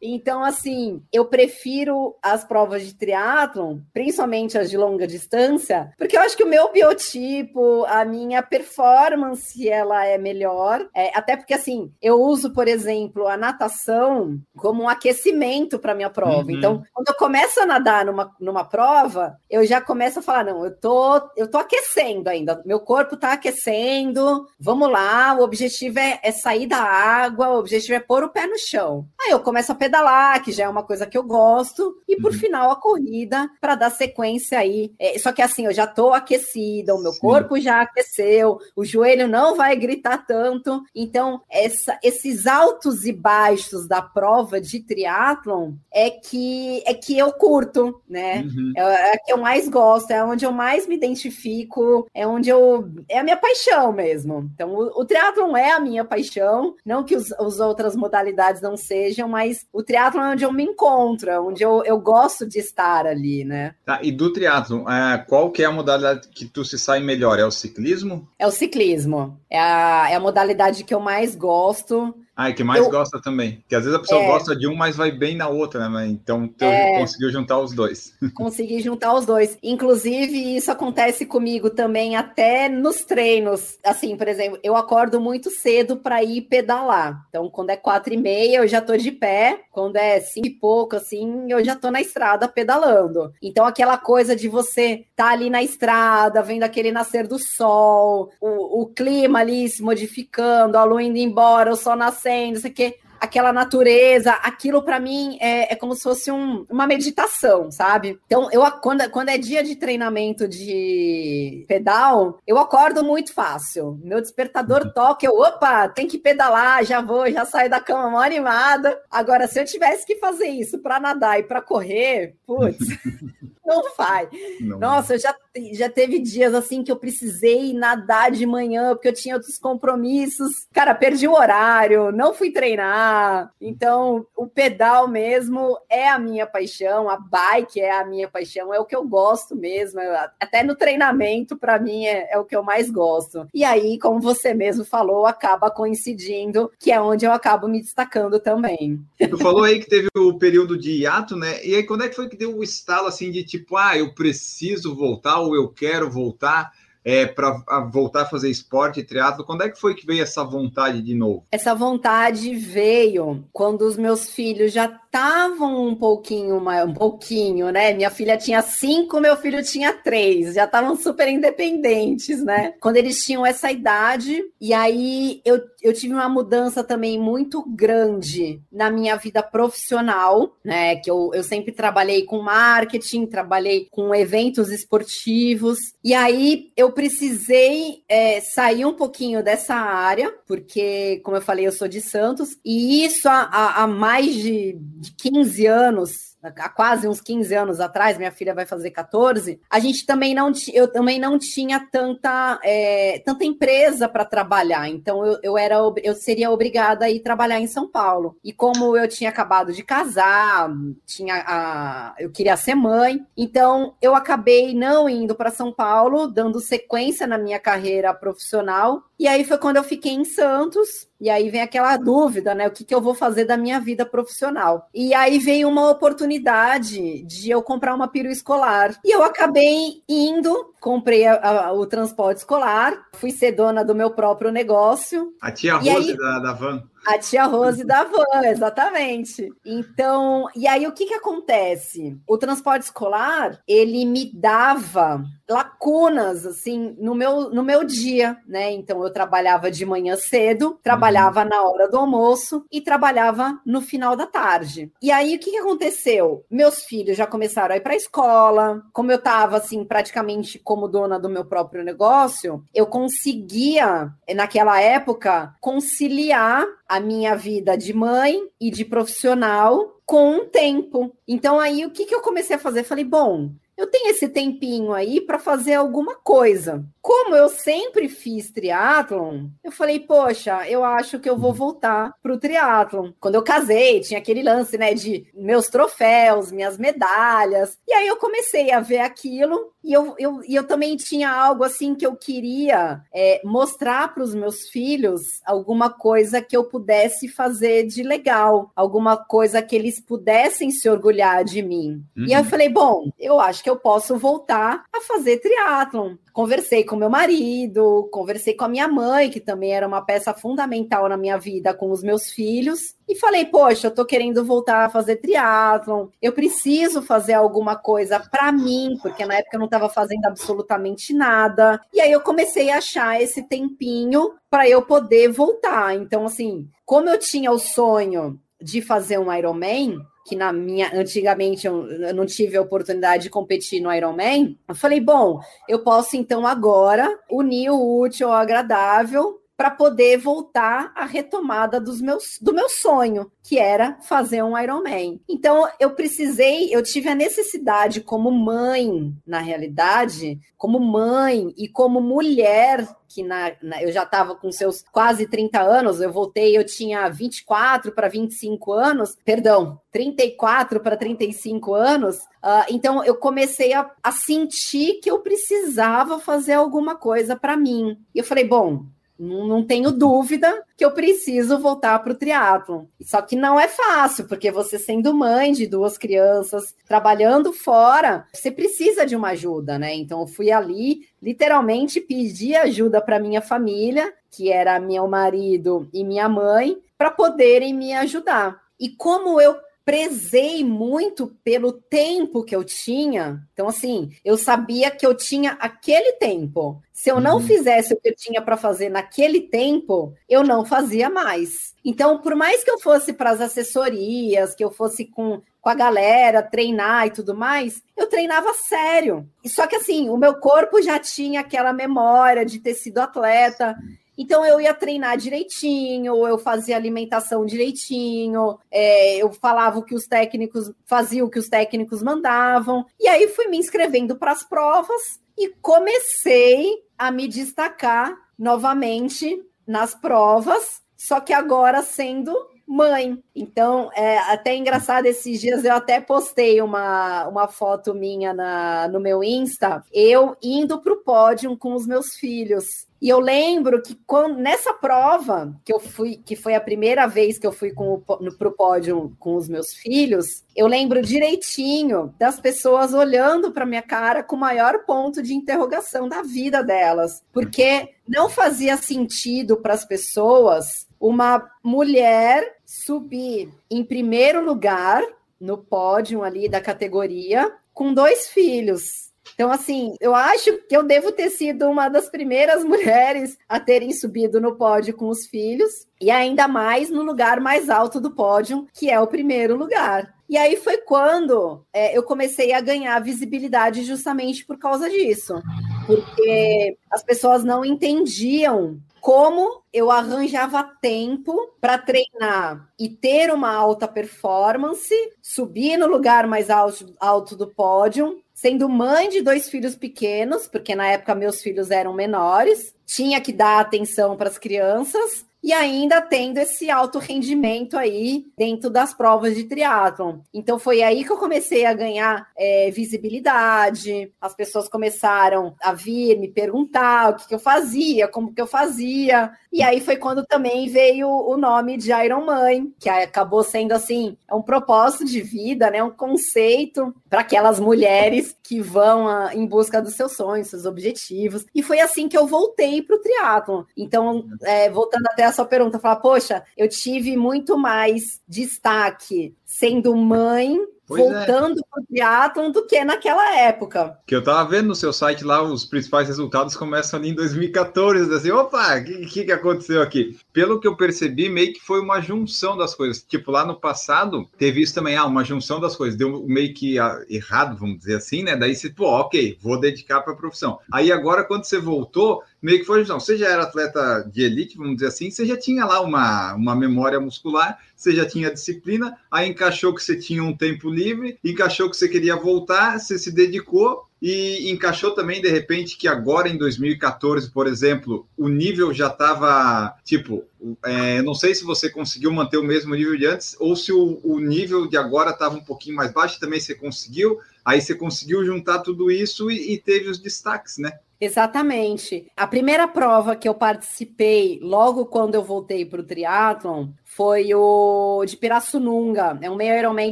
Então, 0.01 0.43
assim, 0.43 1.01
eu 1.11 1.25
prefiro 1.25 2.15
as 2.21 2.43
provas 2.43 2.85
de 2.85 2.95
triatlon, 2.95 3.79
principalmente 3.93 4.57
as 4.57 4.69
de 4.69 4.77
longa 4.77 5.05
distância, 5.05 5.91
porque 5.97 6.17
eu 6.17 6.21
acho 6.21 6.35
que 6.35 6.43
o 6.43 6.49
meu 6.49 6.71
biotipo, 6.71 7.85
a 7.85 8.03
minha 8.03 8.41
performance, 8.41 9.69
ela 9.69 10.05
é 10.05 10.17
melhor. 10.17 10.87
É, 10.95 11.15
até 11.17 11.37
porque, 11.37 11.53
assim, 11.53 11.91
eu 12.01 12.19
uso, 12.21 12.51
por 12.51 12.67
exemplo, 12.67 13.27
a 13.27 13.37
natação 13.37 14.39
como 14.57 14.83
um 14.83 14.89
aquecimento 14.89 15.79
para 15.79 15.95
minha 15.95 16.09
prova. 16.09 16.43
Uhum. 16.43 16.51
Então, 16.51 16.83
quando 16.93 17.09
eu 17.09 17.15
começo 17.15 17.59
a 17.59 17.65
nadar 17.65 18.05
numa, 18.05 18.33
numa 18.39 18.63
prova, 18.63 19.37
eu 19.49 19.65
já 19.65 19.79
começo 19.81 20.19
a 20.19 20.21
falar: 20.21 20.45
não, 20.45 20.65
eu 20.65 20.75
tô, 20.75 21.21
eu 21.35 21.49
tô 21.49 21.57
aquecendo 21.57 22.29
ainda, 22.29 22.61
meu 22.65 22.79
corpo 22.79 23.17
tá 23.17 23.33
aquecendo, 23.33 24.47
vamos 24.59 24.89
lá, 24.89 25.35
o 25.37 25.43
objetivo 25.43 25.99
é, 25.99 26.19
é 26.23 26.31
sair 26.31 26.67
da 26.67 26.81
água, 26.81 27.49
o 27.49 27.59
objetivo 27.59 27.95
é 27.95 27.99
pôr 27.99 28.23
o 28.23 28.29
pé 28.29 28.47
no 28.47 28.57
chão. 28.57 29.05
Aí 29.19 29.31
eu 29.31 29.39
começo 29.39 29.71
a 29.71 29.75
pedalar, 29.91 30.41
que 30.41 30.53
já 30.53 30.63
é 30.63 30.69
uma 30.69 30.83
coisa 30.83 31.05
que 31.05 31.17
eu 31.17 31.23
gosto, 31.23 32.01
e 32.07 32.15
por 32.15 32.31
uhum. 32.31 32.37
final 32.37 32.71
a 32.71 32.75
corrida 32.77 33.49
para 33.59 33.75
dar 33.75 33.89
sequência 33.89 34.57
aí. 34.57 34.93
É, 34.97 35.19
só 35.19 35.33
que 35.33 35.41
assim, 35.41 35.65
eu 35.65 35.73
já 35.73 35.85
tô 35.85 36.13
aquecida, 36.13 36.95
o 36.95 37.01
meu 37.01 37.11
Sim. 37.11 37.19
corpo 37.19 37.59
já 37.59 37.81
aqueceu, 37.81 38.57
o 38.75 38.85
joelho 38.85 39.27
não 39.27 39.57
vai 39.57 39.75
gritar 39.75 40.25
tanto. 40.25 40.81
Então, 40.95 41.41
essa, 41.49 41.99
esses 42.01 42.47
altos 42.47 43.05
e 43.05 43.11
baixos 43.11 43.87
da 43.87 44.01
prova 44.01 44.61
de 44.61 44.79
triatlon 44.79 45.73
é 45.93 46.09
que 46.09 46.81
é 46.85 46.93
que 46.93 47.17
eu 47.17 47.33
curto, 47.33 48.01
né? 48.07 48.43
Uhum. 48.43 48.73
É, 48.77 49.13
é 49.13 49.17
que 49.17 49.33
eu 49.33 49.37
mais 49.37 49.67
gosto, 49.67 50.11
é 50.11 50.23
onde 50.23 50.45
eu 50.45 50.51
mais 50.53 50.87
me 50.87 50.95
identifico, 50.95 52.07
é 52.13 52.25
onde 52.25 52.49
eu 52.49 52.89
é 53.09 53.19
a 53.19 53.23
minha 53.23 53.37
paixão 53.37 53.91
mesmo. 53.91 54.49
Então, 54.55 54.73
o, 54.73 55.01
o 55.01 55.05
triatlon 55.05 55.57
é 55.57 55.71
a 55.71 55.79
minha 55.79 56.05
paixão, 56.05 56.75
não 56.85 57.03
que 57.03 57.15
os, 57.15 57.31
as 57.33 57.59
outras 57.59 57.95
modalidades 57.95 58.61
não 58.61 58.77
sejam, 58.77 59.27
mas 59.27 59.67
o 59.73 59.80
o 59.81 59.83
triatlo 59.83 60.21
é 60.21 60.31
onde 60.31 60.43
eu 60.43 60.53
me 60.53 60.63
encontro, 60.63 61.29
é 61.29 61.39
onde 61.39 61.63
eu, 61.63 61.83
eu 61.83 61.99
gosto 61.99 62.47
de 62.47 62.59
estar 62.59 63.05
ali, 63.05 63.43
né? 63.43 63.73
Tá, 63.85 63.99
e 64.01 64.11
do 64.11 64.31
triatlo, 64.31 64.89
é, 64.89 65.17
qual 65.17 65.51
que 65.51 65.63
é 65.63 65.65
a 65.65 65.71
modalidade 65.71 66.27
que 66.29 66.45
tu 66.45 66.63
se 66.63 66.77
sai 66.77 66.99
melhor? 66.99 67.39
É 67.39 67.45
o 67.45 67.51
ciclismo? 67.51 68.27
É 68.37 68.47
o 68.47 68.51
ciclismo. 68.51 69.37
É 69.49 69.59
a, 69.59 70.09
é 70.11 70.15
a 70.15 70.19
modalidade 70.19 70.83
que 70.83 70.93
eu 70.93 70.99
mais 70.99 71.35
gosto. 71.35 72.15
Ah, 72.41 72.49
e 72.49 72.53
que 72.55 72.63
mais 72.63 72.83
eu... 72.83 72.89
gosta 72.89 73.21
também. 73.21 73.57
Porque 73.57 73.75
às 73.75 73.83
vezes 73.83 73.95
a 73.95 74.01
pessoa 74.01 74.23
é... 74.23 74.25
gosta 74.25 74.55
de 74.55 74.67
um, 74.67 74.75
mas 74.75 74.95
vai 74.95 75.11
bem 75.11 75.35
na 75.35 75.47
outra, 75.47 75.87
né? 75.87 76.07
Então 76.07 76.47
tu 76.47 76.65
é... 76.65 76.97
conseguiu 76.99 77.29
juntar 77.29 77.59
os 77.59 77.71
dois. 77.71 78.15
Consegui 78.33 78.81
juntar 78.81 79.13
os 79.13 79.27
dois. 79.27 79.59
Inclusive, 79.61 80.55
isso 80.55 80.71
acontece 80.71 81.23
comigo 81.23 81.69
também 81.69 82.15
até 82.15 82.67
nos 82.67 83.03
treinos. 83.03 83.77
Assim, 83.83 84.17
por 84.17 84.27
exemplo, 84.27 84.57
eu 84.63 84.75
acordo 84.75 85.21
muito 85.21 85.51
cedo 85.51 85.97
para 85.97 86.23
ir 86.23 86.41
pedalar. 86.41 87.23
Então, 87.29 87.47
quando 87.47 87.69
é 87.69 87.77
quatro 87.77 88.11
e 88.11 88.17
meia, 88.17 88.57
eu 88.57 88.67
já 88.67 88.81
tô 88.81 88.97
de 88.97 89.11
pé. 89.11 89.59
Quando 89.71 89.97
é 89.97 90.19
cinco 90.19 90.47
e 90.47 90.51
pouco, 90.51 90.95
assim, 90.95 91.45
eu 91.47 91.63
já 91.63 91.75
tô 91.75 91.91
na 91.91 92.01
estrada 92.01 92.47
pedalando. 92.47 93.31
Então, 93.39 93.65
aquela 93.65 93.99
coisa 93.99 94.35
de 94.35 94.49
você 94.49 95.05
tá 95.15 95.29
ali 95.29 95.51
na 95.51 95.61
estrada, 95.61 96.41
vendo 96.41 96.63
aquele 96.63 96.91
nascer 96.91 97.27
do 97.27 97.37
sol, 97.37 98.31
o, 98.41 98.81
o 98.81 98.87
clima 98.87 99.39
ali 99.39 99.69
se 99.69 99.83
modificando, 99.83 100.75
a 100.75 100.83
lua 100.83 101.03
indo 101.03 101.19
embora, 101.19 101.71
o 101.71 101.75
sol 101.75 101.95
nascendo 101.95 102.30
acontecendo, 102.31 102.55
isso 102.55 102.67
aqui, 102.67 102.95
aquela 103.19 103.53
natureza, 103.53 104.31
aquilo 104.33 104.81
para 104.81 104.99
mim 104.99 105.37
é, 105.39 105.73
é, 105.73 105.75
como 105.75 105.93
se 105.93 106.03
fosse 106.03 106.31
um, 106.31 106.65
uma 106.69 106.87
meditação, 106.87 107.69
sabe? 107.69 108.19
Então, 108.25 108.49
eu 108.51 108.61
quando, 108.81 109.07
quando 109.11 109.29
é 109.29 109.37
dia 109.37 109.63
de 109.63 109.75
treinamento 109.75 110.47
de 110.47 111.65
pedal, 111.67 112.39
eu 112.47 112.57
acordo 112.57 113.03
muito 113.03 113.33
fácil. 113.33 113.99
Meu 114.03 114.21
despertador 114.21 114.83
uhum. 114.83 114.93
toca, 114.93 115.25
eu, 115.25 115.33
opa, 115.33 115.87
tem 115.89 116.07
que 116.07 116.17
pedalar, 116.17 116.83
já 116.83 117.01
vou, 117.01 117.29
já 117.29 117.45
saio 117.45 117.69
da 117.69 117.79
cama 117.79 118.09
mó 118.09 118.19
animada. 118.19 118.99
Agora, 119.09 119.47
se 119.47 119.59
eu 119.59 119.65
tivesse 119.65 120.05
que 120.05 120.15
fazer 120.15 120.47
isso 120.47 120.79
para 120.79 120.99
nadar 120.99 121.39
e 121.39 121.43
para 121.43 121.61
correr, 121.61 122.35
putz. 122.45 122.77
não 123.75 123.91
faz. 123.91 124.29
Não. 124.59 124.79
Nossa, 124.79 125.15
eu 125.15 125.19
já, 125.19 125.35
já 125.73 125.89
teve 125.89 126.19
dias 126.19 126.53
assim 126.53 126.83
que 126.83 126.91
eu 126.91 126.95
precisei 126.95 127.73
nadar 127.73 128.31
de 128.31 128.45
manhã 128.45 128.93
porque 128.93 129.07
eu 129.07 129.13
tinha 129.13 129.35
outros 129.35 129.57
compromissos. 129.57 130.67
Cara, 130.73 130.93
perdi 130.93 131.27
o 131.27 131.33
horário, 131.33 132.11
não 132.11 132.33
fui 132.33 132.51
treinar. 132.51 133.51
Então, 133.59 134.25
o 134.35 134.47
pedal 134.47 135.07
mesmo 135.07 135.77
é 135.89 136.09
a 136.09 136.19
minha 136.19 136.45
paixão, 136.45 137.09
a 137.09 137.17
bike 137.17 137.79
é 137.79 137.91
a 137.91 138.05
minha 138.05 138.27
paixão, 138.27 138.73
é 138.73 138.79
o 138.79 138.85
que 138.85 138.95
eu 138.95 139.07
gosto 139.07 139.55
mesmo. 139.55 139.99
Até 140.39 140.63
no 140.63 140.75
treinamento, 140.75 141.57
para 141.57 141.79
mim, 141.79 142.05
é, 142.05 142.29
é 142.31 142.37
o 142.37 142.45
que 142.45 142.55
eu 142.55 142.63
mais 142.63 142.89
gosto. 142.89 143.47
E 143.53 143.63
aí, 143.63 143.97
como 143.99 144.19
você 144.19 144.53
mesmo 144.53 144.83
falou, 144.83 145.25
acaba 145.25 145.71
coincidindo 145.71 146.71
que 146.79 146.91
é 146.91 147.01
onde 147.01 147.25
eu 147.25 147.31
acabo 147.31 147.67
me 147.67 147.81
destacando 147.81 148.39
também. 148.39 148.99
Tu 149.19 149.37
falou 149.37 149.63
aí 149.63 149.79
que 149.79 149.89
teve 149.89 150.07
o 150.17 150.37
período 150.37 150.77
de 150.77 150.91
hiato, 151.01 151.35
né? 151.35 151.63
E 151.65 151.75
aí, 151.75 151.83
quando 151.83 152.03
é 152.03 152.09
que 152.09 152.15
foi 152.15 152.29
que 152.29 152.37
deu 152.37 152.57
o 152.57 152.63
estalo 152.63 153.07
assim 153.07 153.31
de 153.31 153.43
tipo, 153.43 153.60
ah, 153.75 153.97
eu 153.97 154.13
preciso 154.13 154.95
voltar 154.95 155.39
ou 155.39 155.55
eu 155.55 155.69
quero 155.69 156.09
voltar? 156.09 156.71
é, 157.03 157.25
para 157.25 157.51
voltar 157.91 158.23
a 158.23 158.25
fazer 158.25 158.49
esporte 158.49 158.99
e 158.99 159.03
triatlo. 159.03 159.43
Quando 159.43 159.63
é 159.63 159.69
que 159.69 159.79
foi 159.79 159.95
que 159.95 160.05
veio 160.05 160.23
essa 160.23 160.43
vontade 160.43 161.01
de 161.01 161.15
novo? 161.15 161.45
Essa 161.51 161.73
vontade 161.73 162.53
veio 162.55 163.43
quando 163.51 163.81
os 163.81 163.97
meus 163.97 164.29
filhos 164.29 164.71
já 164.71 164.85
estavam 164.85 165.87
um 165.87 165.95
pouquinho, 165.95 166.57
um 166.57 166.93
pouquinho, 166.93 167.71
né? 167.71 167.93
Minha 167.93 168.09
filha 168.09 168.37
tinha 168.37 168.61
cinco, 168.61 169.19
meu 169.19 169.35
filho 169.35 169.63
tinha 169.63 169.93
três, 169.93 170.53
já 170.53 170.65
estavam 170.65 170.95
super 170.95 171.27
independentes, 171.27 172.43
né? 172.43 172.73
Quando 172.79 172.97
eles 172.97 173.23
tinham 173.23 173.45
essa 173.45 173.71
idade, 173.71 174.41
e 174.59 174.73
aí 174.73 175.41
eu, 175.43 175.59
eu 175.81 175.93
tive 175.93 176.13
uma 176.13 176.29
mudança 176.29 176.83
também 176.83 177.19
muito 177.19 177.63
grande 177.67 178.61
na 178.71 178.89
minha 178.89 179.15
vida 179.15 179.41
profissional, 179.41 180.55
né? 180.63 180.95
Que 180.97 181.09
eu, 181.09 181.31
eu 181.33 181.43
sempre 181.43 181.71
trabalhei 181.71 182.23
com 182.23 182.41
marketing, 182.41 183.25
trabalhei 183.25 183.87
com 183.89 184.13
eventos 184.13 184.71
esportivos, 184.71 185.77
e 186.03 186.13
aí 186.13 186.71
eu 186.75 186.91
precisei 186.91 188.03
é, 188.07 188.39
sair 188.41 188.85
um 188.85 188.93
pouquinho 188.93 189.43
dessa 189.43 189.75
área, 189.75 190.33
porque, 190.47 191.19
como 191.23 191.37
eu 191.37 191.41
falei, 191.41 191.65
eu 191.67 191.71
sou 191.71 191.87
de 191.87 192.01
Santos, 192.01 192.57
e 192.63 193.03
isso 193.05 193.27
há, 193.27 193.83
há 193.83 193.87
mais 193.87 194.33
de 194.35 194.61
de 195.01 195.11
15 195.13 195.65
anos 195.65 196.30
há 196.43 196.69
quase 196.69 197.07
uns 197.07 197.21
15 197.21 197.53
anos 197.53 197.79
atrás, 197.79 198.17
minha 198.17 198.31
filha 198.31 198.53
vai 198.53 198.65
fazer 198.65 198.91
14, 198.91 199.59
a 199.69 199.79
gente 199.79 200.05
também 200.05 200.33
não 200.33 200.51
eu 200.73 200.87
também 200.91 201.19
não 201.19 201.37
tinha 201.37 201.79
tanta, 201.91 202.59
é, 202.63 203.21
tanta 203.25 203.45
empresa 203.45 204.09
para 204.09 204.25
trabalhar. 204.25 204.89
Então 204.89 205.25
eu, 205.25 205.39
eu 205.43 205.57
era 205.57 205.75
eu 206.03 206.15
seria 206.15 206.51
obrigada 206.51 207.05
a 207.05 207.09
ir 207.09 207.19
trabalhar 207.19 207.59
em 207.59 207.67
São 207.67 207.87
Paulo. 207.87 208.37
E 208.43 208.51
como 208.51 208.97
eu 208.97 209.07
tinha 209.07 209.29
acabado 209.29 209.71
de 209.71 209.83
casar, 209.83 210.71
tinha 211.05 211.43
a, 211.47 212.15
eu 212.19 212.31
queria 212.31 212.57
ser 212.57 212.75
mãe, 212.75 213.25
então 213.37 213.95
eu 214.01 214.15
acabei 214.15 214.73
não 214.73 215.07
indo 215.07 215.35
para 215.35 215.51
São 215.51 215.71
Paulo, 215.71 216.27
dando 216.27 216.59
sequência 216.59 217.27
na 217.27 217.37
minha 217.37 217.59
carreira 217.59 218.13
profissional. 218.13 219.03
E 219.21 219.27
aí 219.27 219.43
foi 219.43 219.59
quando 219.59 219.77
eu 219.77 219.83
fiquei 219.83 220.13
em 220.13 220.25
Santos. 220.25 221.07
E 221.19 221.29
aí 221.29 221.47
vem 221.51 221.61
aquela 221.61 221.95
dúvida, 221.95 222.55
né? 222.55 222.67
O 222.67 222.71
que, 222.71 222.83
que 222.83 222.95
eu 222.95 222.99
vou 222.99 223.13
fazer 223.13 223.45
da 223.45 223.55
minha 223.55 223.79
vida 223.79 224.03
profissional? 224.03 224.89
E 224.91 225.13
aí 225.13 225.37
veio 225.37 225.69
uma 225.69 225.91
oportunidade 225.91 227.21
de 227.21 227.51
eu 227.51 227.61
comprar 227.61 227.93
uma 227.93 228.07
perua 228.07 228.31
escolar. 228.31 228.95
E 229.05 229.15
eu 229.15 229.21
acabei 229.23 230.01
indo, 230.09 230.73
comprei 230.79 231.27
a, 231.27 231.67
a, 231.67 231.71
o 231.71 231.85
transporte 231.85 232.39
escolar, 232.39 232.97
fui 233.13 233.29
ser 233.29 233.51
dona 233.51 233.85
do 233.85 233.93
meu 233.93 234.09
próprio 234.09 234.51
negócio. 234.51 235.31
A 235.39 235.51
tia 235.51 235.75
Rose 235.75 235.89
aí... 235.91 236.17
da, 236.17 236.39
da 236.39 236.53
van. 236.53 236.81
A 237.05 237.17
tia 237.17 237.45
Rose 237.45 237.83
da 237.83 238.03
van, 238.03 238.45
exatamente. 238.45 239.49
Então, 239.65 240.47
e 240.55 240.67
aí 240.67 240.85
o 240.85 240.91
que 240.91 241.05
que 241.05 241.13
acontece? 241.13 242.17
O 242.27 242.37
transporte 242.37 242.83
escolar, 242.83 243.59
ele 243.67 244.05
me 244.05 244.31
dava 244.33 245.23
lacunas 245.49 246.45
assim 246.45 246.95
no 246.97 247.13
meu 247.13 247.49
no 247.49 247.63
meu 247.63 247.83
dia, 247.83 248.37
né? 248.47 248.71
Então 248.71 249.03
eu 249.03 249.11
trabalhava 249.11 249.69
de 249.69 249.85
manhã 249.85 250.15
cedo, 250.15 250.79
trabalhava 250.81 251.43
na 251.43 251.61
hora 251.63 251.89
do 251.89 251.97
almoço 251.97 252.65
e 252.71 252.79
trabalhava 252.79 253.59
no 253.65 253.81
final 253.81 254.15
da 254.15 254.25
tarde. 254.25 254.91
E 255.01 255.11
aí 255.11 255.35
o 255.35 255.39
que, 255.39 255.51
que 255.51 255.57
aconteceu? 255.57 256.45
Meus 256.49 256.83
filhos 256.83 257.17
já 257.17 257.27
começaram 257.27 257.73
a 257.73 257.77
ir 257.77 257.81
para 257.81 257.93
a 257.93 257.97
escola. 257.97 258.81
Como 258.93 259.11
eu 259.11 259.17
estava 259.17 259.57
assim 259.57 259.83
praticamente 259.83 260.59
como 260.59 260.87
dona 260.87 261.19
do 261.19 261.29
meu 261.29 261.43
próprio 261.45 261.83
negócio, 261.83 262.63
eu 262.73 262.85
conseguia 262.85 264.13
naquela 264.33 264.79
época 264.79 265.53
conciliar 265.59 266.65
a 266.91 266.99
minha 266.99 267.35
vida 267.35 267.77
de 267.77 267.93
mãe 267.93 268.37
e 268.59 268.69
de 268.69 268.83
profissional 268.83 270.01
com 270.05 270.35
um 270.35 270.45
tempo. 270.45 271.15
Então 271.25 271.57
aí 271.57 271.85
o 271.85 271.89
que, 271.89 272.03
que 272.05 272.13
eu 272.13 272.19
comecei 272.19 272.57
a 272.57 272.59
fazer? 272.59 272.83
Falei, 272.83 273.05
bom, 273.05 273.49
eu 273.77 273.87
tenho 273.87 274.09
esse 274.09 274.27
tempinho 274.27 274.91
aí 274.91 275.21
para 275.21 275.39
fazer 275.39 275.75
alguma 275.75 276.15
coisa. 276.15 276.85
Como 277.01 277.35
eu 277.35 277.49
sempre 277.49 278.07
fiz 278.07 278.51
triatlon, 278.51 279.47
eu 279.63 279.71
falei, 279.71 279.99
poxa, 279.99 280.67
eu 280.69 280.83
acho 280.83 281.19
que 281.19 281.29
eu 281.29 281.37
vou 281.37 281.53
voltar 281.53 282.13
pro 282.21 282.37
triatlon. 282.37 283.11
Quando 283.19 283.35
eu 283.35 283.43
casei, 283.43 284.01
tinha 284.01 284.19
aquele 284.19 284.43
lance, 284.43 284.77
né, 284.77 284.93
de 284.93 285.25
meus 285.33 285.67
troféus, 285.67 286.51
minhas 286.51 286.77
medalhas. 286.77 287.77
E 287.87 287.93
aí 287.93 288.07
eu 288.07 288.17
comecei 288.17 288.71
a 288.71 288.79
ver 288.79 288.99
aquilo 288.99 289.71
e 289.83 289.93
eu, 289.93 290.15
eu, 290.19 290.41
e 290.47 290.55
eu 290.55 290.65
também 290.65 290.95
tinha 290.95 291.31
algo 291.31 291.63
assim 291.63 291.95
que 291.95 292.05
eu 292.05 292.15
queria 292.15 293.01
é, 293.13 293.41
mostrar 293.43 294.13
para 294.13 294.23
os 294.23 294.35
meus 294.35 294.69
filhos 294.69 295.41
alguma 295.43 295.89
coisa 295.89 296.41
que 296.41 296.55
eu 296.55 296.65
pudesse 296.65 297.27
fazer 297.27 297.87
de 297.87 298.03
legal, 298.03 298.71
alguma 298.75 299.17
coisa 299.17 299.61
que 299.61 299.75
eles 299.75 299.99
pudessem 299.99 300.69
se 300.69 300.87
orgulhar 300.87 301.43
de 301.43 301.63
mim. 301.63 302.03
Uhum. 302.15 302.25
E 302.27 302.33
aí 302.33 302.41
eu 302.41 302.45
falei, 302.45 302.69
bom, 302.69 303.09
eu 303.17 303.39
acho 303.39 303.63
que 303.63 303.69
eu 303.69 303.75
posso 303.75 304.17
voltar 304.17 304.83
a 304.93 305.01
fazer 305.01 305.37
triatlon. 305.37 306.15
Conversei 306.33 306.85
com 306.85 306.95
meu 306.95 307.09
marido, 307.09 308.07
conversei 308.11 308.53
com 308.53 308.63
a 308.65 308.69
minha 308.69 308.87
mãe, 308.87 309.29
que 309.29 309.39
também 309.39 309.73
era 309.73 309.87
uma 309.87 310.01
peça 310.01 310.33
fundamental 310.33 311.09
na 311.09 311.17
minha 311.17 311.37
vida 311.37 311.73
com 311.73 311.91
os 311.91 312.01
meus 312.01 312.29
filhos, 312.31 312.95
e 313.07 313.15
falei: 313.15 313.45
"Poxa, 313.45 313.87
eu 313.87 313.91
tô 313.93 314.05
querendo 314.05 314.45
voltar 314.45 314.85
a 314.85 314.89
fazer 314.89 315.17
triatlon. 315.17 316.07
Eu 316.21 316.31
preciso 316.31 317.01
fazer 317.01 317.33
alguma 317.33 317.75
coisa 317.75 318.19
para 318.19 318.51
mim, 318.51 318.97
porque 319.01 319.25
na 319.25 319.35
época 319.35 319.57
eu 319.57 319.59
não 319.59 319.65
estava 319.65 319.89
fazendo 319.89 320.25
absolutamente 320.25 321.13
nada". 321.13 321.81
E 321.93 321.99
aí 321.99 322.11
eu 322.11 322.21
comecei 322.21 322.69
a 322.69 322.77
achar 322.77 323.21
esse 323.21 323.43
tempinho 323.43 324.33
para 324.49 324.67
eu 324.69 324.81
poder 324.83 325.29
voltar. 325.29 325.95
Então 325.95 326.25
assim, 326.25 326.67
como 326.85 327.09
eu 327.09 327.17
tinha 327.19 327.51
o 327.51 327.59
sonho 327.59 328.39
de 328.61 328.81
fazer 328.81 329.17
um 329.17 329.33
Ironman, 329.33 329.99
que 330.25 330.35
na 330.35 330.53
minha 330.53 330.91
antigamente 330.93 331.65
eu, 331.65 332.13
não 332.13 332.25
tive 332.25 332.57
a 332.57 332.61
oportunidade 332.61 333.23
de 333.23 333.29
competir 333.29 333.81
no 333.81 333.93
Ironman, 333.93 334.57
eu 334.67 334.75
falei, 334.75 334.99
bom, 334.99 335.39
eu 335.67 335.83
posso 335.83 336.15
então 336.15 336.45
agora 336.45 337.19
unir 337.29 337.71
o 337.71 337.99
útil 337.99 338.27
ao 338.27 338.35
agradável 338.35 339.40
para 339.61 339.69
poder 339.69 340.17
voltar 340.17 340.91
à 340.95 341.05
retomada 341.05 341.79
dos 341.79 342.01
meus, 342.01 342.39
do 342.41 342.51
meu 342.51 342.67
sonho, 342.67 343.31
que 343.43 343.59
era 343.59 343.95
fazer 344.01 344.41
um 344.41 344.57
Ironman. 344.57 345.21
Então 345.29 345.69
eu 345.79 345.91
precisei, 345.91 346.73
eu 346.73 346.81
tive 346.81 347.09
a 347.09 347.13
necessidade 347.13 348.01
como 348.01 348.31
mãe, 348.31 349.13
na 349.23 349.37
realidade, 349.37 350.39
como 350.57 350.79
mãe 350.79 351.53
e 351.55 351.67
como 351.67 352.01
mulher 352.01 352.87
que 353.07 353.21
na, 353.21 353.51
na, 353.61 353.83
eu 353.83 353.91
já 353.91 354.01
estava 354.01 354.35
com 354.35 354.51
seus 354.51 354.83
quase 354.91 355.27
30 355.27 355.61
anos, 355.61 356.01
eu 356.01 356.11
voltei, 356.11 356.57
eu 356.57 356.65
tinha 356.65 357.07
24 357.09 357.91
para 357.91 358.07
25 358.07 358.71
anos, 358.71 359.15
perdão, 359.23 359.79
34 359.91 360.79
para 360.79 360.97
35 360.97 361.75
anos, 361.75 362.17
uh, 362.17 362.65
então 362.69 363.03
eu 363.03 363.15
comecei 363.15 363.73
a, 363.73 363.91
a 364.01 364.11
sentir 364.11 365.01
que 365.01 365.11
eu 365.11 365.19
precisava 365.19 366.19
fazer 366.19 366.53
alguma 366.53 366.95
coisa 366.95 367.35
para 367.35 367.57
mim. 367.57 367.97
E 368.15 368.19
eu 368.19 368.23
falei, 368.23 368.45
bom, 368.45 368.85
não, 369.23 369.63
tenho 369.63 369.91
dúvida 369.91 370.63
que 370.75 370.83
eu 370.83 370.91
preciso 370.91 371.59
voltar 371.59 371.99
para 371.99 372.11
o 372.11 372.15
triatlo. 372.15 372.89
Só 373.01 373.21
que 373.21 373.35
não 373.35 373.59
é 373.59 373.67
fácil, 373.67 374.27
porque 374.27 374.51
você 374.51 374.79
sendo 374.79 375.13
mãe 375.13 375.51
de 375.51 375.67
duas 375.67 375.95
crianças, 375.95 376.73
trabalhando 376.87 377.53
fora, 377.53 378.25
você 378.33 378.49
precisa 378.49 379.05
de 379.05 379.15
uma 379.15 379.29
ajuda, 379.29 379.77
né? 379.77 379.93
Então 379.93 380.21
eu 380.21 380.27
fui 380.27 380.51
ali, 380.51 381.07
literalmente 381.21 382.01
pedi 382.01 382.55
ajuda 382.55 382.99
para 382.99 383.19
minha 383.19 383.41
família, 383.41 384.11
que 384.31 384.51
era 384.51 384.79
meu 384.79 385.07
marido 385.07 385.87
e 385.93 386.03
minha 386.03 386.27
mãe, 386.27 386.77
para 386.97 387.11
poderem 387.11 387.75
me 387.75 387.93
ajudar. 387.93 388.59
E 388.79 388.89
como 388.89 389.39
eu 389.39 389.55
prezei 389.83 390.63
muito 390.63 391.27
pelo 391.43 391.71
tempo 391.71 392.43
que 392.43 392.55
eu 392.55 392.63
tinha. 392.63 393.41
Então, 393.53 393.67
assim, 393.67 394.11
eu 394.23 394.37
sabia 394.37 394.91
que 394.91 395.05
eu 395.05 395.15
tinha 395.15 395.57
aquele 395.59 396.13
tempo. 396.13 396.81
Se 396.93 397.09
eu 397.09 397.19
não 397.19 397.37
uhum. 397.37 397.41
fizesse 397.41 397.93
o 397.93 397.99
que 397.99 398.09
eu 398.09 398.15
tinha 398.15 398.41
para 398.41 398.57
fazer 398.57 398.89
naquele 398.89 399.41
tempo, 399.41 400.13
eu 400.29 400.43
não 400.43 400.63
fazia 400.63 401.09
mais. 401.09 401.73
Então, 401.83 402.19
por 402.19 402.35
mais 402.35 402.63
que 402.63 402.69
eu 402.69 402.79
fosse 402.79 403.11
para 403.11 403.31
as 403.31 403.41
assessorias, 403.41 404.53
que 404.53 404.63
eu 404.63 404.69
fosse 404.69 405.05
com, 405.05 405.41
com 405.59 405.69
a 405.69 405.73
galera 405.73 406.43
treinar 406.43 407.07
e 407.07 407.11
tudo 407.11 407.35
mais, 407.35 407.81
eu 407.97 408.07
treinava 408.07 408.53
sério. 408.53 409.27
Só 409.47 409.65
que 409.65 409.77
assim, 409.77 410.09
o 410.09 410.17
meu 410.17 410.35
corpo 410.35 410.81
já 410.81 410.99
tinha 410.99 411.39
aquela 411.39 411.73
memória 411.73 412.45
de 412.45 412.59
ter 412.59 412.75
sido 412.75 412.99
atleta. 412.99 413.75
Então 414.17 414.45
eu 414.45 414.59
ia 414.59 414.73
treinar 414.73 415.17
direitinho, 415.17 416.27
eu 416.27 416.37
fazia 416.37 416.75
alimentação 416.75 417.45
direitinho, 417.45 418.59
é, 418.69 419.17
eu 419.17 419.31
falava 419.31 419.79
o 419.79 419.83
que 419.83 419.95
os 419.95 420.05
técnicos 420.05 420.71
faziam, 420.85 421.27
o 421.27 421.29
que 421.29 421.39
os 421.39 421.49
técnicos 421.49 422.03
mandavam, 422.03 422.85
e 422.99 423.07
aí 423.07 423.27
fui 423.29 423.47
me 423.47 423.57
inscrevendo 423.57 424.15
para 424.15 424.31
as 424.31 424.43
provas 424.43 425.19
e 425.37 425.49
comecei 425.61 426.83
a 426.97 427.11
me 427.11 427.27
destacar 427.27 428.15
novamente 428.37 429.41
nas 429.65 429.95
provas, 429.95 430.81
só 430.97 431.19
que 431.19 431.33
agora 431.33 431.81
sendo 431.81 432.35
mãe. 432.71 433.21
Então, 433.35 433.91
é 433.93 434.17
até 434.17 434.55
engraçado, 434.55 435.05
esses 435.05 435.41
dias 435.41 435.65
eu 435.65 435.73
até 435.73 435.99
postei 435.99 436.61
uma, 436.61 437.27
uma 437.27 437.47
foto 437.47 437.93
minha 437.93 438.33
na, 438.33 438.87
no 438.87 438.99
meu 438.99 439.21
Insta, 439.21 439.83
eu 439.91 440.37
indo 440.41 440.79
para 440.79 440.93
o 440.93 441.03
pódio 441.03 441.57
com 441.57 441.73
os 441.73 441.85
meus 441.85 442.15
filhos. 442.15 442.89
E 443.01 443.09
eu 443.09 443.19
lembro 443.19 443.81
que 443.81 443.95
quando, 444.05 444.37
nessa 444.37 444.73
prova, 444.73 445.53
que 445.65 445.73
eu 445.73 445.79
fui, 445.79 446.17
que 446.17 446.35
foi 446.35 446.53
a 446.53 446.61
primeira 446.61 447.07
vez 447.07 447.39
que 447.39 447.47
eu 447.47 447.51
fui 447.51 447.71
com 447.71 447.95
o, 447.95 447.99
pro 448.37 448.51
pódio 448.51 449.15
com 449.19 449.35
os 449.35 449.49
meus 449.49 449.73
filhos, 449.73 450.45
eu 450.55 450.67
lembro 450.67 451.01
direitinho 451.01 452.13
das 452.19 452.39
pessoas 452.39 452.93
olhando 452.93 453.51
para 453.51 453.65
minha 453.65 453.81
cara 453.81 454.23
com 454.23 454.35
o 454.35 454.39
maior 454.39 454.85
ponto 454.85 455.21
de 455.21 455.33
interrogação 455.33 456.07
da 456.07 456.21
vida 456.21 456.63
delas, 456.63 457.23
porque 457.33 457.89
não 458.07 458.29
fazia 458.29 458.77
sentido 458.77 459.57
para 459.57 459.73
as 459.73 459.83
pessoas 459.83 460.90
uma 461.01 461.49
mulher 461.63 462.57
subir 462.63 463.49
em 463.69 463.83
primeiro 463.83 464.45
lugar 464.45 465.03
no 465.39 465.57
pódio 465.57 466.23
ali 466.23 466.47
da 466.47 466.61
categoria 466.61 467.51
com 467.73 467.91
dois 467.91 468.29
filhos. 468.29 469.09
Então, 469.33 469.51
assim, 469.51 469.95
eu 469.99 470.13
acho 470.13 470.57
que 470.67 470.75
eu 470.75 470.83
devo 470.83 471.11
ter 471.11 471.29
sido 471.29 471.67
uma 471.67 471.89
das 471.89 472.09
primeiras 472.09 472.63
mulheres 472.65 473.37
a 473.49 473.59
terem 473.59 473.91
subido 473.91 474.39
no 474.39 474.55
pódio 474.55 474.95
com 474.95 475.09
os 475.09 475.25
filhos, 475.25 475.87
e 475.99 476.11
ainda 476.11 476.47
mais 476.47 476.89
no 476.89 477.01
lugar 477.01 477.39
mais 477.39 477.69
alto 477.69 477.99
do 477.99 478.11
pódio, 478.11 478.67
que 478.73 478.89
é 478.89 478.99
o 478.99 479.07
primeiro 479.07 479.55
lugar. 479.55 480.13
E 480.29 480.37
aí 480.37 480.55
foi 480.55 480.77
quando 480.77 481.65
é, 481.73 481.97
eu 481.97 482.03
comecei 482.03 482.53
a 482.53 482.61
ganhar 482.61 482.99
visibilidade 482.99 483.83
justamente 483.83 484.45
por 484.45 484.57
causa 484.57 484.89
disso. 484.89 485.41
Porque 485.85 486.77
as 486.91 487.03
pessoas 487.03 487.43
não 487.43 487.65
entendiam 487.65 488.79
como 489.01 489.63
eu 489.73 489.89
arranjava 489.89 490.63
tempo 490.79 491.35
para 491.59 491.79
treinar 491.79 492.69
e 492.79 492.87
ter 492.87 493.33
uma 493.33 493.51
alta 493.51 493.87
performance, 493.87 494.93
subir 495.19 495.75
no 495.75 495.87
lugar 495.87 496.27
mais 496.27 496.51
alto, 496.51 496.93
alto 496.99 497.35
do 497.35 497.47
pódio, 497.47 498.21
sendo 498.31 498.69
mãe 498.69 499.09
de 499.09 499.21
dois 499.21 499.49
filhos 499.49 499.75
pequenos, 499.75 500.47
porque 500.47 500.75
na 500.75 500.87
época 500.87 501.15
meus 501.15 501.41
filhos 501.41 501.71
eram 501.71 501.93
menores, 501.93 502.75
tinha 502.85 503.19
que 503.19 503.33
dar 503.33 503.59
atenção 503.59 504.15
para 504.15 504.29
as 504.29 504.37
crianças 504.37 505.25
e 505.43 505.51
ainda 505.53 506.01
tendo 506.01 506.37
esse 506.37 506.69
alto 506.69 506.99
rendimento 506.99 507.77
aí 507.77 508.25
dentro 508.37 508.69
das 508.69 508.93
provas 508.93 509.35
de 509.35 509.45
triatlon. 509.45 510.19
Então 510.33 510.59
foi 510.59 510.83
aí 510.83 511.03
que 511.03 511.11
eu 511.11 511.17
comecei 511.17 511.65
a 511.65 511.73
ganhar 511.73 512.27
é, 512.37 512.69
visibilidade, 512.71 514.11
as 514.19 514.35
pessoas 514.35 514.67
começaram 514.67 515.55
a 515.61 515.73
vir 515.73 516.17
me 516.19 516.27
perguntar 516.27 517.11
o 517.11 517.15
que, 517.15 517.27
que, 517.27 517.35
eu 517.35 517.39
fazia, 517.39 518.07
como 518.07 518.33
que 518.33 518.41
eu 518.41 518.47
fazia, 518.47 519.31
e 519.51 519.61
aí 519.61 519.81
foi 519.81 519.97
quando 519.97 520.25
também 520.25 520.69
veio 520.69 521.09
o 521.09 521.35
nome 521.35 521.77
de 521.77 521.91
Iron 521.91 522.25
Mãe, 522.25 522.73
que 522.79 522.89
acabou 522.89 523.43
sendo 523.43 523.73
assim, 523.73 524.17
um 524.31 524.41
propósito 524.41 525.05
de 525.05 525.21
vida, 525.21 525.69
né, 525.69 525.83
um 525.83 525.89
conceito 525.89 526.93
para 527.09 527.21
aquelas 527.21 527.59
mulheres 527.59 528.35
que 528.41 528.61
vão 528.61 529.07
a, 529.07 529.27
ah, 529.27 529.35
em 529.35 529.45
busca 529.45 529.81
dos 529.81 529.95
seus 529.95 530.13
sonhos, 530.13 530.47
seus 530.47 530.65
objetivos. 530.65 531.45
E 531.53 531.61
foi 531.61 531.79
assim 531.79 532.07
que 532.07 532.17
eu 532.17 532.27
voltei 532.27 532.81
para 532.81 532.95
o 532.95 532.99
triatlon. 532.99 533.63
Então, 533.75 534.25
é, 534.43 534.69
voltando 534.69 535.07
até 535.07 535.25
a 535.25 535.30
sua 535.31 535.45
pergunta, 535.45 535.79
falar, 535.79 535.97
poxa, 535.97 536.43
eu 536.57 536.67
tive 536.67 537.15
muito 537.17 537.57
mais 537.57 538.21
destaque 538.27 539.35
sendo 539.45 539.95
mãe 539.95 540.57
Pois 540.91 541.01
é. 541.01 541.03
voltando 541.05 541.59
é. 541.59 541.63
para 541.69 541.81
o 541.81 541.85
triatlon 541.85 542.51
do 542.51 542.67
que 542.67 542.83
naquela 542.83 543.39
época. 543.39 543.97
Que 544.05 544.13
eu 544.13 544.19
estava 544.19 544.49
vendo 544.49 544.67
no 544.67 544.75
seu 544.75 544.91
site 544.91 545.23
lá, 545.23 545.41
os 545.41 545.65
principais 545.65 546.07
resultados 546.07 546.55
começam 546.55 546.99
ali 546.99 547.09
em 547.09 547.15
2014, 547.15 548.13
assim, 548.13 548.31
opa, 548.31 548.77
o 548.77 548.83
que, 548.83 549.05
que, 549.05 549.23
que 549.25 549.31
aconteceu 549.31 549.81
aqui? 549.81 550.19
Pelo 550.33 550.59
que 550.59 550.67
eu 550.67 550.75
percebi, 550.75 551.29
meio 551.29 551.53
que 551.53 551.61
foi 551.61 551.79
uma 551.79 552.01
junção 552.01 552.57
das 552.57 552.75
coisas. 552.75 553.01
Tipo, 553.01 553.31
lá 553.31 553.45
no 553.45 553.55
passado, 553.55 554.27
teve 554.37 554.61
isso 554.61 554.75
também, 554.75 554.97
ah, 554.97 555.05
uma 555.05 555.23
junção 555.23 555.61
das 555.61 555.77
coisas, 555.77 555.97
deu 555.97 556.25
meio 556.27 556.53
que 556.53 556.77
ah, 556.77 556.99
errado, 557.09 557.57
vamos 557.57 557.79
dizer 557.79 557.95
assim, 557.95 558.23
né? 558.23 558.35
Daí 558.35 558.53
você, 558.53 558.69
pô, 558.69 558.87
ok, 558.87 559.37
vou 559.41 559.59
dedicar 559.59 560.01
para 560.01 560.13
a 560.13 560.17
profissão. 560.17 560.59
Aí 560.71 560.91
agora, 560.91 561.23
quando 561.23 561.45
você 561.45 561.57
voltou, 561.57 562.21
meio 562.41 562.59
que 562.59 562.65
foi, 562.65 562.83
não, 562.85 562.99
você 562.99 563.15
já 563.15 563.29
era 563.29 563.43
atleta 563.43 564.09
de 564.11 564.23
elite, 564.23 564.57
vamos 564.57 564.75
dizer 564.75 564.87
assim, 564.87 565.11
você 565.11 565.25
já 565.25 565.37
tinha 565.37 565.63
lá 565.63 565.81
uma, 565.81 566.33
uma 566.33 566.55
memória 566.55 566.99
muscular, 566.99 567.59
você 567.75 567.93
já 567.93 568.05
tinha 568.05 568.33
disciplina, 568.33 568.97
aí 569.11 569.29
encaixou 569.29 569.75
que 569.75 569.83
você 569.83 569.95
tinha 569.95 570.23
um 570.23 570.35
tempo 570.35 570.69
livre, 570.69 571.19
encaixou 571.23 571.69
que 571.69 571.77
você 571.77 571.87
queria 571.87 572.15
voltar, 572.15 572.79
você 572.79 572.97
se 572.97 573.11
dedicou 573.11 573.85
e 574.01 574.49
encaixou 574.49 574.91
também 574.91 575.21
de 575.21 575.29
repente 575.29 575.77
que 575.77 575.87
agora 575.87 576.27
em 576.27 576.35
2014, 576.35 577.29
por 577.29 577.45
exemplo, 577.45 578.07
o 578.17 578.27
nível 578.27 578.73
já 578.73 578.87
estava 578.87 579.75
tipo, 579.83 580.23
é, 580.65 581.03
não 581.03 581.13
sei 581.13 581.35
se 581.35 581.43
você 581.43 581.69
conseguiu 581.69 582.11
manter 582.11 582.37
o 582.37 582.43
mesmo 582.43 582.73
nível 582.73 582.97
de 582.97 583.05
antes 583.05 583.35
ou 583.39 583.55
se 583.55 583.71
o, 583.71 583.99
o 584.03 584.19
nível 584.19 584.65
de 584.65 584.75
agora 584.75 585.11
estava 585.11 585.35
um 585.35 585.43
pouquinho 585.43 585.75
mais 585.75 585.91
baixo, 585.91 586.19
também 586.19 586.39
você 586.39 586.55
conseguiu, 586.55 587.19
aí 587.45 587.61
você 587.61 587.75
conseguiu 587.75 588.25
juntar 588.25 588.59
tudo 588.59 588.89
isso 588.89 589.29
e, 589.29 589.53
e 589.53 589.59
teve 589.59 589.87
os 589.87 589.99
destaques, 589.99 590.57
né? 590.57 590.79
Exatamente. 591.01 592.05
A 592.15 592.27
primeira 592.27 592.67
prova 592.67 593.15
que 593.15 593.27
eu 593.27 593.33
participei 593.33 594.39
logo 594.39 594.85
quando 594.85 595.15
eu 595.15 595.23
voltei 595.23 595.65
para 595.65 595.81
o 595.81 595.83
triatlon 595.83 596.67
foi 596.85 597.33
o 597.33 598.05
de 598.05 598.15
Pirassununga, 598.15 599.17
é 599.19 599.29
um 599.29 599.35
meio 599.35 599.57
Ironman 599.57 599.91